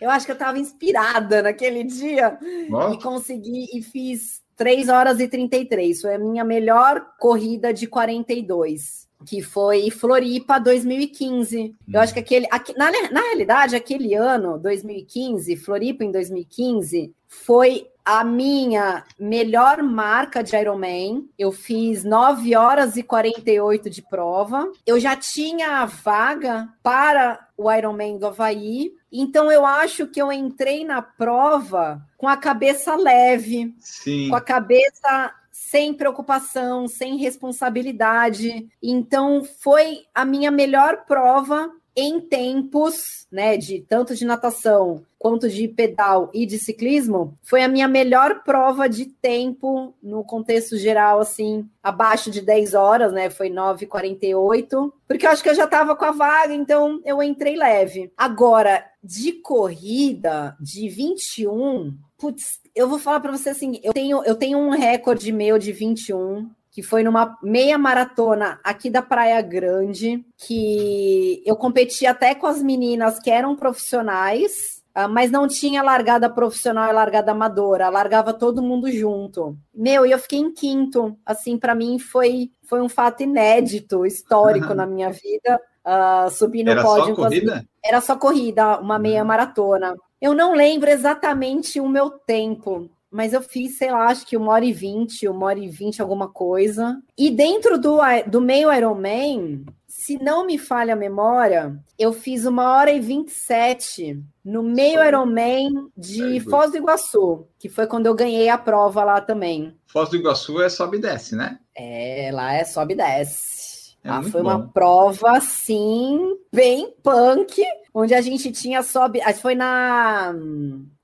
Eu 0.00 0.10
acho 0.10 0.24
que 0.26 0.32
eu 0.32 0.34
estava 0.34 0.58
inspirada 0.58 1.42
naquele 1.42 1.84
dia 1.84 2.38
Ó, 2.70 2.92
e 2.92 2.98
consegui 3.00 3.66
e 3.74 3.82
fiz 3.82 4.42
3 4.56 4.88
horas 4.88 5.20
e 5.20 5.28
33. 5.28 6.00
Foi 6.00 6.14
a 6.14 6.18
minha 6.18 6.42
melhor 6.44 7.04
corrida 7.18 7.72
de 7.72 7.86
42, 7.86 9.03
que 9.24 9.42
foi 9.42 9.90
Floripa 9.90 10.58
2015. 10.58 11.74
Eu 11.92 12.00
acho 12.00 12.12
que 12.12 12.20
aquele. 12.20 12.46
aque- 12.50 12.76
na, 12.76 12.90
na 13.10 13.20
realidade, 13.20 13.74
aquele 13.76 14.14
ano, 14.14 14.58
2015, 14.58 15.56
Floripa 15.56 16.04
em 16.04 16.10
2015, 16.10 17.12
foi 17.26 17.88
a 18.04 18.22
minha 18.22 19.02
melhor 19.18 19.82
marca 19.82 20.42
de 20.42 20.54
Ironman. 20.54 21.26
Eu 21.38 21.50
fiz 21.50 22.04
9 22.04 22.54
horas 22.54 22.96
e 22.98 23.02
48 23.02 23.88
de 23.88 24.02
prova. 24.02 24.70
Eu 24.86 25.00
já 25.00 25.16
tinha 25.16 25.78
a 25.78 25.86
vaga 25.86 26.68
para 26.82 27.48
o 27.56 27.72
Ironman 27.72 28.18
do 28.18 28.26
Havaí. 28.26 28.92
Então 29.10 29.50
eu 29.50 29.64
acho 29.64 30.06
que 30.06 30.20
eu 30.20 30.30
entrei 30.30 30.84
na 30.84 31.00
prova 31.00 32.02
com 32.18 32.28
a 32.28 32.36
cabeça 32.36 32.94
leve, 32.94 33.74
sim. 33.78 34.28
com 34.28 34.36
a 34.36 34.40
cabeça 34.40 35.32
sem 35.74 35.92
preocupação, 35.92 36.86
sem 36.86 37.16
responsabilidade. 37.16 38.68
Então 38.80 39.42
foi 39.42 40.02
a 40.14 40.24
minha 40.24 40.48
melhor 40.48 41.04
prova 41.04 41.68
em 41.96 42.20
tempos, 42.20 43.26
né, 43.30 43.56
de 43.56 43.80
tanto 43.80 44.14
de 44.14 44.24
natação 44.24 45.04
quanto 45.24 45.48
de 45.48 45.66
pedal 45.66 46.30
e 46.34 46.44
de 46.44 46.58
ciclismo, 46.58 47.38
foi 47.42 47.62
a 47.62 47.68
minha 47.68 47.88
melhor 47.88 48.44
prova 48.44 48.86
de 48.88 49.06
tempo 49.06 49.94
no 50.02 50.22
contexto 50.22 50.76
geral, 50.76 51.18
assim, 51.18 51.66
abaixo 51.82 52.30
de 52.30 52.42
10 52.42 52.74
horas, 52.74 53.10
né? 53.10 53.30
Foi 53.30 53.48
9h48, 53.48 54.92
porque 55.08 55.26
eu 55.26 55.30
acho 55.30 55.42
que 55.42 55.48
eu 55.48 55.54
já 55.54 55.64
estava 55.64 55.96
com 55.96 56.04
a 56.04 56.10
vaga, 56.10 56.52
então 56.52 57.00
eu 57.06 57.22
entrei 57.22 57.56
leve. 57.56 58.12
Agora, 58.18 58.84
de 59.02 59.32
corrida, 59.32 60.54
de 60.60 60.90
21, 60.90 61.96
putz, 62.24 62.58
eu 62.74 62.88
vou 62.88 62.98
falar 62.98 63.20
para 63.20 63.32
você 63.32 63.50
assim, 63.50 63.78
eu 63.82 63.92
tenho, 63.92 64.24
eu 64.24 64.34
tenho 64.34 64.58
um 64.58 64.70
recorde 64.70 65.30
meu 65.30 65.58
de 65.58 65.72
21, 65.72 66.48
que 66.70 66.82
foi 66.82 67.02
numa 67.02 67.36
meia 67.42 67.76
maratona 67.76 68.58
aqui 68.64 68.88
da 68.88 69.02
Praia 69.02 69.42
Grande, 69.42 70.24
que 70.38 71.42
eu 71.44 71.54
competi 71.54 72.06
até 72.06 72.34
com 72.34 72.46
as 72.46 72.62
meninas 72.62 73.18
que 73.18 73.30
eram 73.30 73.54
profissionais, 73.54 74.82
ah, 74.94 75.06
mas 75.06 75.30
não 75.30 75.46
tinha 75.46 75.82
largada 75.82 76.30
profissional 76.30 76.88
e 76.88 76.94
largada 76.94 77.32
amadora, 77.32 77.90
largava 77.90 78.32
todo 78.32 78.62
mundo 78.62 78.90
junto. 78.90 79.54
Meu, 79.74 80.06
e 80.06 80.12
eu 80.12 80.18
fiquei 80.18 80.38
em 80.38 80.50
quinto. 80.50 81.18
Assim, 81.26 81.58
para 81.58 81.74
mim 81.74 81.98
foi, 81.98 82.52
foi 82.66 82.80
um 82.80 82.88
fato 82.88 83.22
inédito, 83.22 84.06
histórico 84.06 84.68
uhum. 84.68 84.74
na 84.74 84.86
minha 84.86 85.10
vida. 85.10 85.60
Uh, 85.84 86.30
subir 86.30 86.64
no 86.64 86.70
Era 86.70 86.82
pódio. 86.82 87.14
Só 87.14 87.22
corrida? 87.22 87.54
As... 87.56 87.64
Era 87.84 88.00
só 88.00 88.16
corrida, 88.16 88.80
uma 88.80 88.98
meia 88.98 89.20
uhum. 89.20 89.28
maratona. 89.28 89.94
Eu 90.24 90.32
não 90.32 90.54
lembro 90.54 90.88
exatamente 90.88 91.78
o 91.78 91.86
meu 91.86 92.08
tempo, 92.08 92.88
mas 93.10 93.34
eu 93.34 93.42
fiz, 93.42 93.76
sei 93.76 93.90
lá, 93.90 94.06
acho 94.06 94.26
que 94.26 94.38
uma 94.38 94.52
hora 94.52 94.64
e 94.64 94.72
vinte, 94.72 95.28
uma 95.28 95.44
hora 95.44 95.58
e 95.58 95.68
vinte, 95.68 96.00
alguma 96.00 96.28
coisa. 96.28 96.98
E 97.18 97.30
dentro 97.30 97.78
do, 97.78 97.98
do 98.26 98.40
meio 98.40 98.72
Ironman, 98.72 99.66
se 99.86 100.16
não 100.16 100.46
me 100.46 100.56
falha 100.56 100.94
a 100.94 100.96
memória, 100.96 101.78
eu 101.98 102.10
fiz 102.10 102.46
uma 102.46 102.72
hora 102.72 102.90
e 102.90 103.00
vinte 103.00 103.28
e 103.28 103.32
sete 103.32 104.18
no 104.42 104.62
meio 104.62 105.04
Ironman 105.04 105.90
de 105.94 106.40
Foz 106.40 106.70
do 106.70 106.78
Iguaçu, 106.78 107.46
que 107.58 107.68
foi 107.68 107.86
quando 107.86 108.06
eu 108.06 108.14
ganhei 108.14 108.48
a 108.48 108.56
prova 108.56 109.04
lá 109.04 109.20
também. 109.20 109.76
Foz 109.86 110.08
do 110.08 110.16
Iguaçu 110.16 110.62
é 110.62 110.70
sobe 110.70 110.96
e 110.96 111.00
desce, 111.02 111.36
né? 111.36 111.58
É, 111.76 112.30
lá 112.32 112.54
é 112.54 112.64
sobe 112.64 112.94
e 112.94 112.96
desce. 112.96 113.92
É 114.02 114.08
ah, 114.08 114.22
foi 114.22 114.42
bom. 114.42 114.48
uma 114.48 114.68
prova, 114.68 115.36
assim, 115.36 116.38
bem 116.50 116.94
punk, 117.02 117.62
onde 117.94 118.12
a 118.12 118.20
gente 118.20 118.50
tinha 118.50 118.82
sobe. 118.82 119.20
Foi 119.40 119.54
na, 119.54 120.34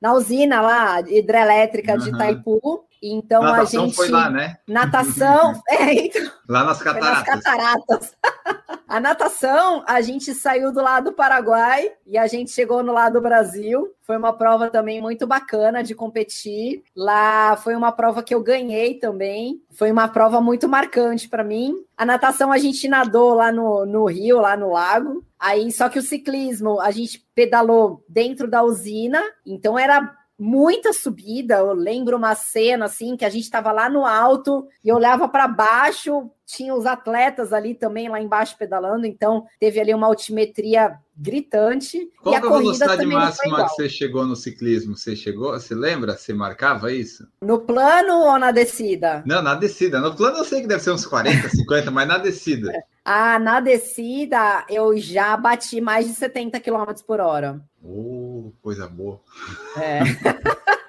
na 0.00 0.12
usina 0.12 0.60
lá, 0.60 1.00
hidrelétrica 1.00 1.92
uhum. 1.92 1.98
de 1.98 2.10
Itaipu. 2.10 2.84
Então 3.02 3.42
natação 3.42 3.84
a 3.84 3.86
gente. 3.86 3.96
foi 3.96 4.08
lá, 4.08 4.28
né? 4.28 4.58
Natação. 4.68 5.62
é, 5.70 5.94
então, 5.94 6.30
lá 6.46 6.64
nas 6.64 6.82
cataratas. 6.82 7.16
Nas 7.16 7.42
cataratas. 7.42 8.16
A 8.86 9.00
natação, 9.00 9.82
a 9.86 10.00
gente 10.02 10.34
saiu 10.34 10.70
do 10.72 10.82
lado 10.82 11.04
do 11.04 11.12
Paraguai 11.12 11.92
e 12.06 12.18
a 12.18 12.26
gente 12.26 12.50
chegou 12.50 12.82
no 12.82 12.92
lado 12.92 13.14
do 13.14 13.20
Brasil. 13.22 13.88
Foi 14.02 14.18
uma 14.18 14.32
prova 14.32 14.68
também 14.68 15.00
muito 15.00 15.26
bacana 15.26 15.82
de 15.82 15.94
competir. 15.94 16.82
Lá 16.94 17.56
foi 17.56 17.74
uma 17.74 17.92
prova 17.92 18.22
que 18.22 18.34
eu 18.34 18.42
ganhei 18.42 18.94
também. 18.94 19.62
Foi 19.70 19.90
uma 19.90 20.08
prova 20.08 20.40
muito 20.40 20.68
marcante 20.68 21.26
para 21.28 21.44
mim. 21.44 21.74
A 21.96 22.04
natação 22.04 22.52
a 22.52 22.58
gente 22.58 22.86
nadou 22.86 23.32
lá 23.32 23.50
no, 23.50 23.86
no 23.86 24.04
rio, 24.06 24.40
lá 24.40 24.56
no 24.56 24.72
lago. 24.72 25.24
Aí, 25.40 25.72
só 25.72 25.88
que 25.88 25.98
o 25.98 26.02
ciclismo, 26.02 26.78
a 26.82 26.90
gente 26.90 27.26
pedalou 27.34 28.04
dentro 28.06 28.46
da 28.46 28.62
usina, 28.62 29.22
então 29.46 29.78
era 29.78 30.14
muita 30.38 30.92
subida. 30.92 31.54
Eu 31.56 31.72
lembro 31.72 32.18
uma 32.18 32.34
cena 32.34 32.84
assim 32.84 33.16
que 33.16 33.24
a 33.24 33.30
gente 33.30 33.44
estava 33.44 33.72
lá 33.72 33.88
no 33.88 34.04
alto 34.04 34.68
e 34.84 34.92
olhava 34.92 35.28
para 35.28 35.48
baixo, 35.48 36.30
tinha 36.50 36.74
os 36.74 36.84
atletas 36.84 37.52
ali 37.52 37.74
também 37.74 38.08
lá 38.08 38.20
embaixo 38.20 38.56
pedalando, 38.58 39.06
então 39.06 39.46
teve 39.58 39.78
ali 39.78 39.94
uma 39.94 40.06
altimetria 40.06 40.98
gritante. 41.16 42.10
Qual 42.20 42.34
e 42.34 42.36
a, 42.36 42.40
a 42.40 42.42
velocidade 42.42 43.06
máxima 43.06 43.64
que 43.64 43.70
você 43.70 43.88
chegou 43.88 44.26
no 44.26 44.34
ciclismo? 44.34 44.96
Você 44.96 45.14
chegou? 45.14 45.52
Você 45.52 45.74
lembra? 45.74 46.16
Você 46.16 46.34
marcava 46.34 46.92
isso? 46.92 47.26
No 47.42 47.60
plano 47.60 48.20
ou 48.20 48.38
na 48.38 48.50
descida? 48.50 49.22
Não, 49.24 49.42
na 49.42 49.54
descida. 49.54 50.00
No 50.00 50.14
plano 50.14 50.38
eu 50.38 50.44
sei 50.44 50.62
que 50.62 50.66
deve 50.66 50.82
ser 50.82 50.90
uns 50.90 51.06
40, 51.06 51.48
50, 51.48 51.90
mas 51.92 52.08
na 52.08 52.18
descida. 52.18 52.72
Ah, 53.04 53.38
na 53.38 53.60
descida 53.60 54.64
eu 54.68 54.96
já 54.96 55.36
bati 55.36 55.80
mais 55.80 56.06
de 56.06 56.14
70 56.14 56.58
km 56.60 56.92
por 57.06 57.20
hora. 57.20 57.60
Oh, 57.82 58.52
coisa 58.60 58.88
boa. 58.88 59.20
É. 59.76 60.00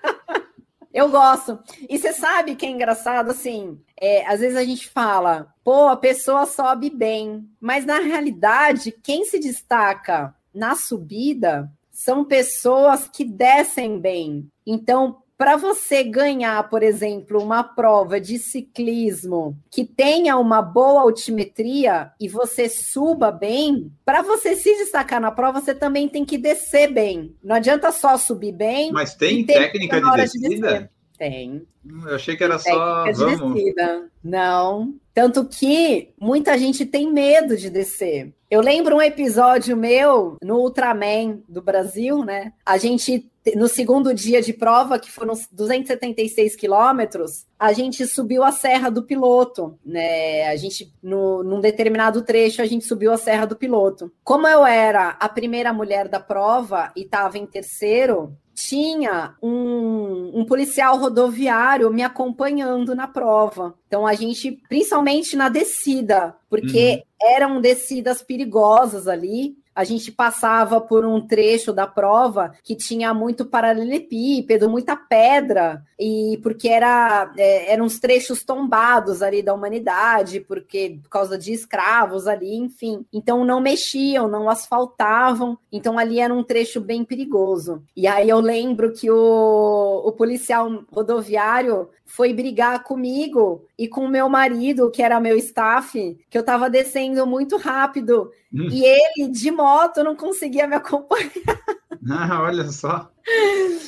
Eu 0.94 1.10
gosto. 1.10 1.60
E 1.90 1.98
você 1.98 2.12
sabe 2.14 2.56
que 2.56 2.66
é 2.66 2.70
engraçado, 2.70 3.32
assim, 3.32 3.80
é, 4.00 4.26
às 4.28 4.42
vezes 4.42 4.58
a 4.58 4.64
gente 4.64 4.90
fala, 4.90 5.54
pô, 5.64 5.88
a 5.88 5.96
pessoa 5.96 6.46
sobe 6.46 6.90
bem, 6.90 7.48
mas 7.60 7.86
na 7.86 8.00
realidade, 8.00 8.92
quem 8.92 9.24
se 9.26 9.40
destaca 9.40 10.36
na 10.54 10.76
subida 10.76 11.72
são 11.92 12.26
pessoas 12.26 13.08
que 13.08 13.24
descem 13.24 14.00
bem. 14.00 14.50
Então, 14.66 15.22
para 15.42 15.58
você 15.58 16.04
ganhar, 16.04 16.70
por 16.70 16.84
exemplo, 16.84 17.42
uma 17.42 17.64
prova 17.64 18.22
de 18.22 18.38
ciclismo 18.38 19.58
que 19.72 19.84
tenha 19.84 20.38
uma 20.38 20.62
boa 20.62 21.02
altimetria 21.02 22.12
e 22.20 22.30
você 22.30 22.70
suba 22.70 23.32
bem, 23.32 23.92
para 24.06 24.22
você 24.22 24.56
se 24.56 24.70
destacar 24.78 25.20
na 25.20 25.32
prova, 25.32 25.60
você 25.60 25.74
também 25.74 26.08
tem 26.08 26.24
que 26.24 26.38
descer 26.38 26.94
bem. 26.94 27.36
Não 27.44 27.56
adianta 27.56 27.92
só 27.92 28.20
subir 28.20 28.52
bem. 28.52 28.92
Mas 28.92 29.16
tem 29.16 29.44
técnica 29.44 30.00
de 30.00 30.12
descida? 30.16 30.80
De 30.82 30.90
tem. 31.18 31.68
Hum, 31.86 32.08
eu 32.08 32.16
achei 32.16 32.36
que 32.36 32.44
era 32.44 32.58
só. 32.58 33.06
De 33.06 33.14
vamos. 33.14 33.54
Descida. 33.54 34.10
Não. 34.24 34.96
Tanto 35.14 35.46
que 35.46 36.14
muita 36.20 36.58
gente 36.58 36.86
tem 36.86 37.12
medo 37.12 37.58
de 37.58 37.70
descer. 37.70 38.34
Eu 38.50 38.60
lembro 38.60 38.96
um 38.98 39.02
episódio 39.02 39.78
meu 39.78 40.38
no 40.42 40.58
Ultraman 40.58 41.40
do 41.48 41.62
Brasil, 41.62 42.26
né? 42.26 42.54
A 42.66 42.78
gente 42.78 43.31
no 43.56 43.68
segundo 43.68 44.14
dia 44.14 44.42
de 44.42 44.54
prova, 44.54 45.00
que 45.00 45.12
foram 45.12 45.34
276 45.52 46.56
quilômetros, 46.56 47.46
a 47.58 47.74
gente 47.74 48.06
subiu 48.06 48.44
a 48.44 48.52
Serra 48.52 48.90
do 48.90 49.04
Piloto, 49.04 49.78
né? 49.86 50.48
A 50.48 50.56
gente, 50.56 50.94
no, 51.02 51.44
num 51.44 51.60
determinado 51.60 52.22
trecho, 52.22 52.62
a 52.62 52.66
gente 52.66 52.86
subiu 52.86 53.12
a 53.12 53.18
Serra 53.18 53.46
do 53.46 53.56
Piloto. 53.56 54.12
Como 54.24 54.48
eu 54.48 54.66
era 54.66 55.10
a 55.20 55.28
primeira 55.28 55.74
mulher 55.74 56.08
da 56.08 56.20
prova 56.20 56.92
e 56.96 57.02
estava 57.02 57.38
em 57.38 57.46
terceiro, 57.46 58.36
tinha 58.54 59.36
um, 59.42 60.40
um, 60.40 60.46
policial 60.46 60.98
rodoviário 60.98 61.92
me 61.92 62.04
acompanhando 62.04 62.94
na 62.94 63.08
prova. 63.08 63.74
Então 63.88 64.06
a 64.06 64.14
gente, 64.14 64.52
principalmente 64.70 65.36
na 65.36 65.50
descida, 65.50 66.36
porque 66.50 67.04
uhum. 67.22 67.36
eram 67.36 67.62
descidas 67.62 68.22
perigosas 68.22 69.08
ali 69.08 69.56
a 69.76 69.84
gente 69.84 70.12
passava 70.12 70.82
por 70.82 71.06
um 71.06 71.22
trecho 71.22 71.72
da 71.72 71.88
prova 71.88 72.54
que 72.64 72.76
tinha 72.76 73.14
muito 73.14 73.46
paralelepípedo, 73.46 74.70
muita 74.70 74.96
pedra, 74.96 75.84
e 76.00 76.40
porque 76.44 76.68
era, 76.68 77.32
é, 77.38 77.74
eram 77.74 77.86
uns 77.86 78.00
trechos 78.00 78.44
tombados 78.44 79.22
ali 79.22 79.42
da 79.42 79.54
humanidade, 79.54 80.42
porque 80.42 81.00
por 81.04 81.10
causa 81.10 81.38
de 81.38 81.54
escravos 81.54 82.28
ali, 82.28 82.56
enfim. 82.56 83.06
Então 83.14 83.46
não 83.46 83.62
mexiam, 83.62 84.28
não 84.28 84.50
asfaltavam, 84.50 85.58
então 85.72 85.98
ali 85.98 86.20
era 86.20 86.34
um 86.34 86.44
trecho 86.44 86.82
bem 86.82 87.04
perigoso. 87.04 87.84
E 87.96 88.08
aí 88.08 88.30
eu 88.30 88.40
lembro 88.40 88.92
que 88.92 89.10
o, 89.10 90.02
o 90.06 90.12
policial 90.12 90.84
rodoviário 90.92 91.90
foi 92.12 92.34
brigar 92.34 92.84
comigo 92.84 93.66
e 93.80 93.88
com 93.88 94.04
o 94.04 94.10
meu 94.10 94.28
marido, 94.28 94.92
que 94.92 95.02
era 95.02 95.18
meu 95.18 95.38
staff, 95.38 96.18
que 96.30 96.38
eu 96.38 96.42
estava 96.42 96.70
descendo 96.70 97.26
muito 97.26 97.56
rápido 97.56 98.30
hum. 98.54 98.68
e 98.70 98.84
ele 98.84 99.30
de 99.30 99.50
moto 99.50 100.04
não 100.04 100.14
conseguia 100.16 100.68
me 100.68 100.76
acompanhar. 100.76 101.32
Ah, 102.10 102.42
olha 102.42 102.72
só. 102.72 103.12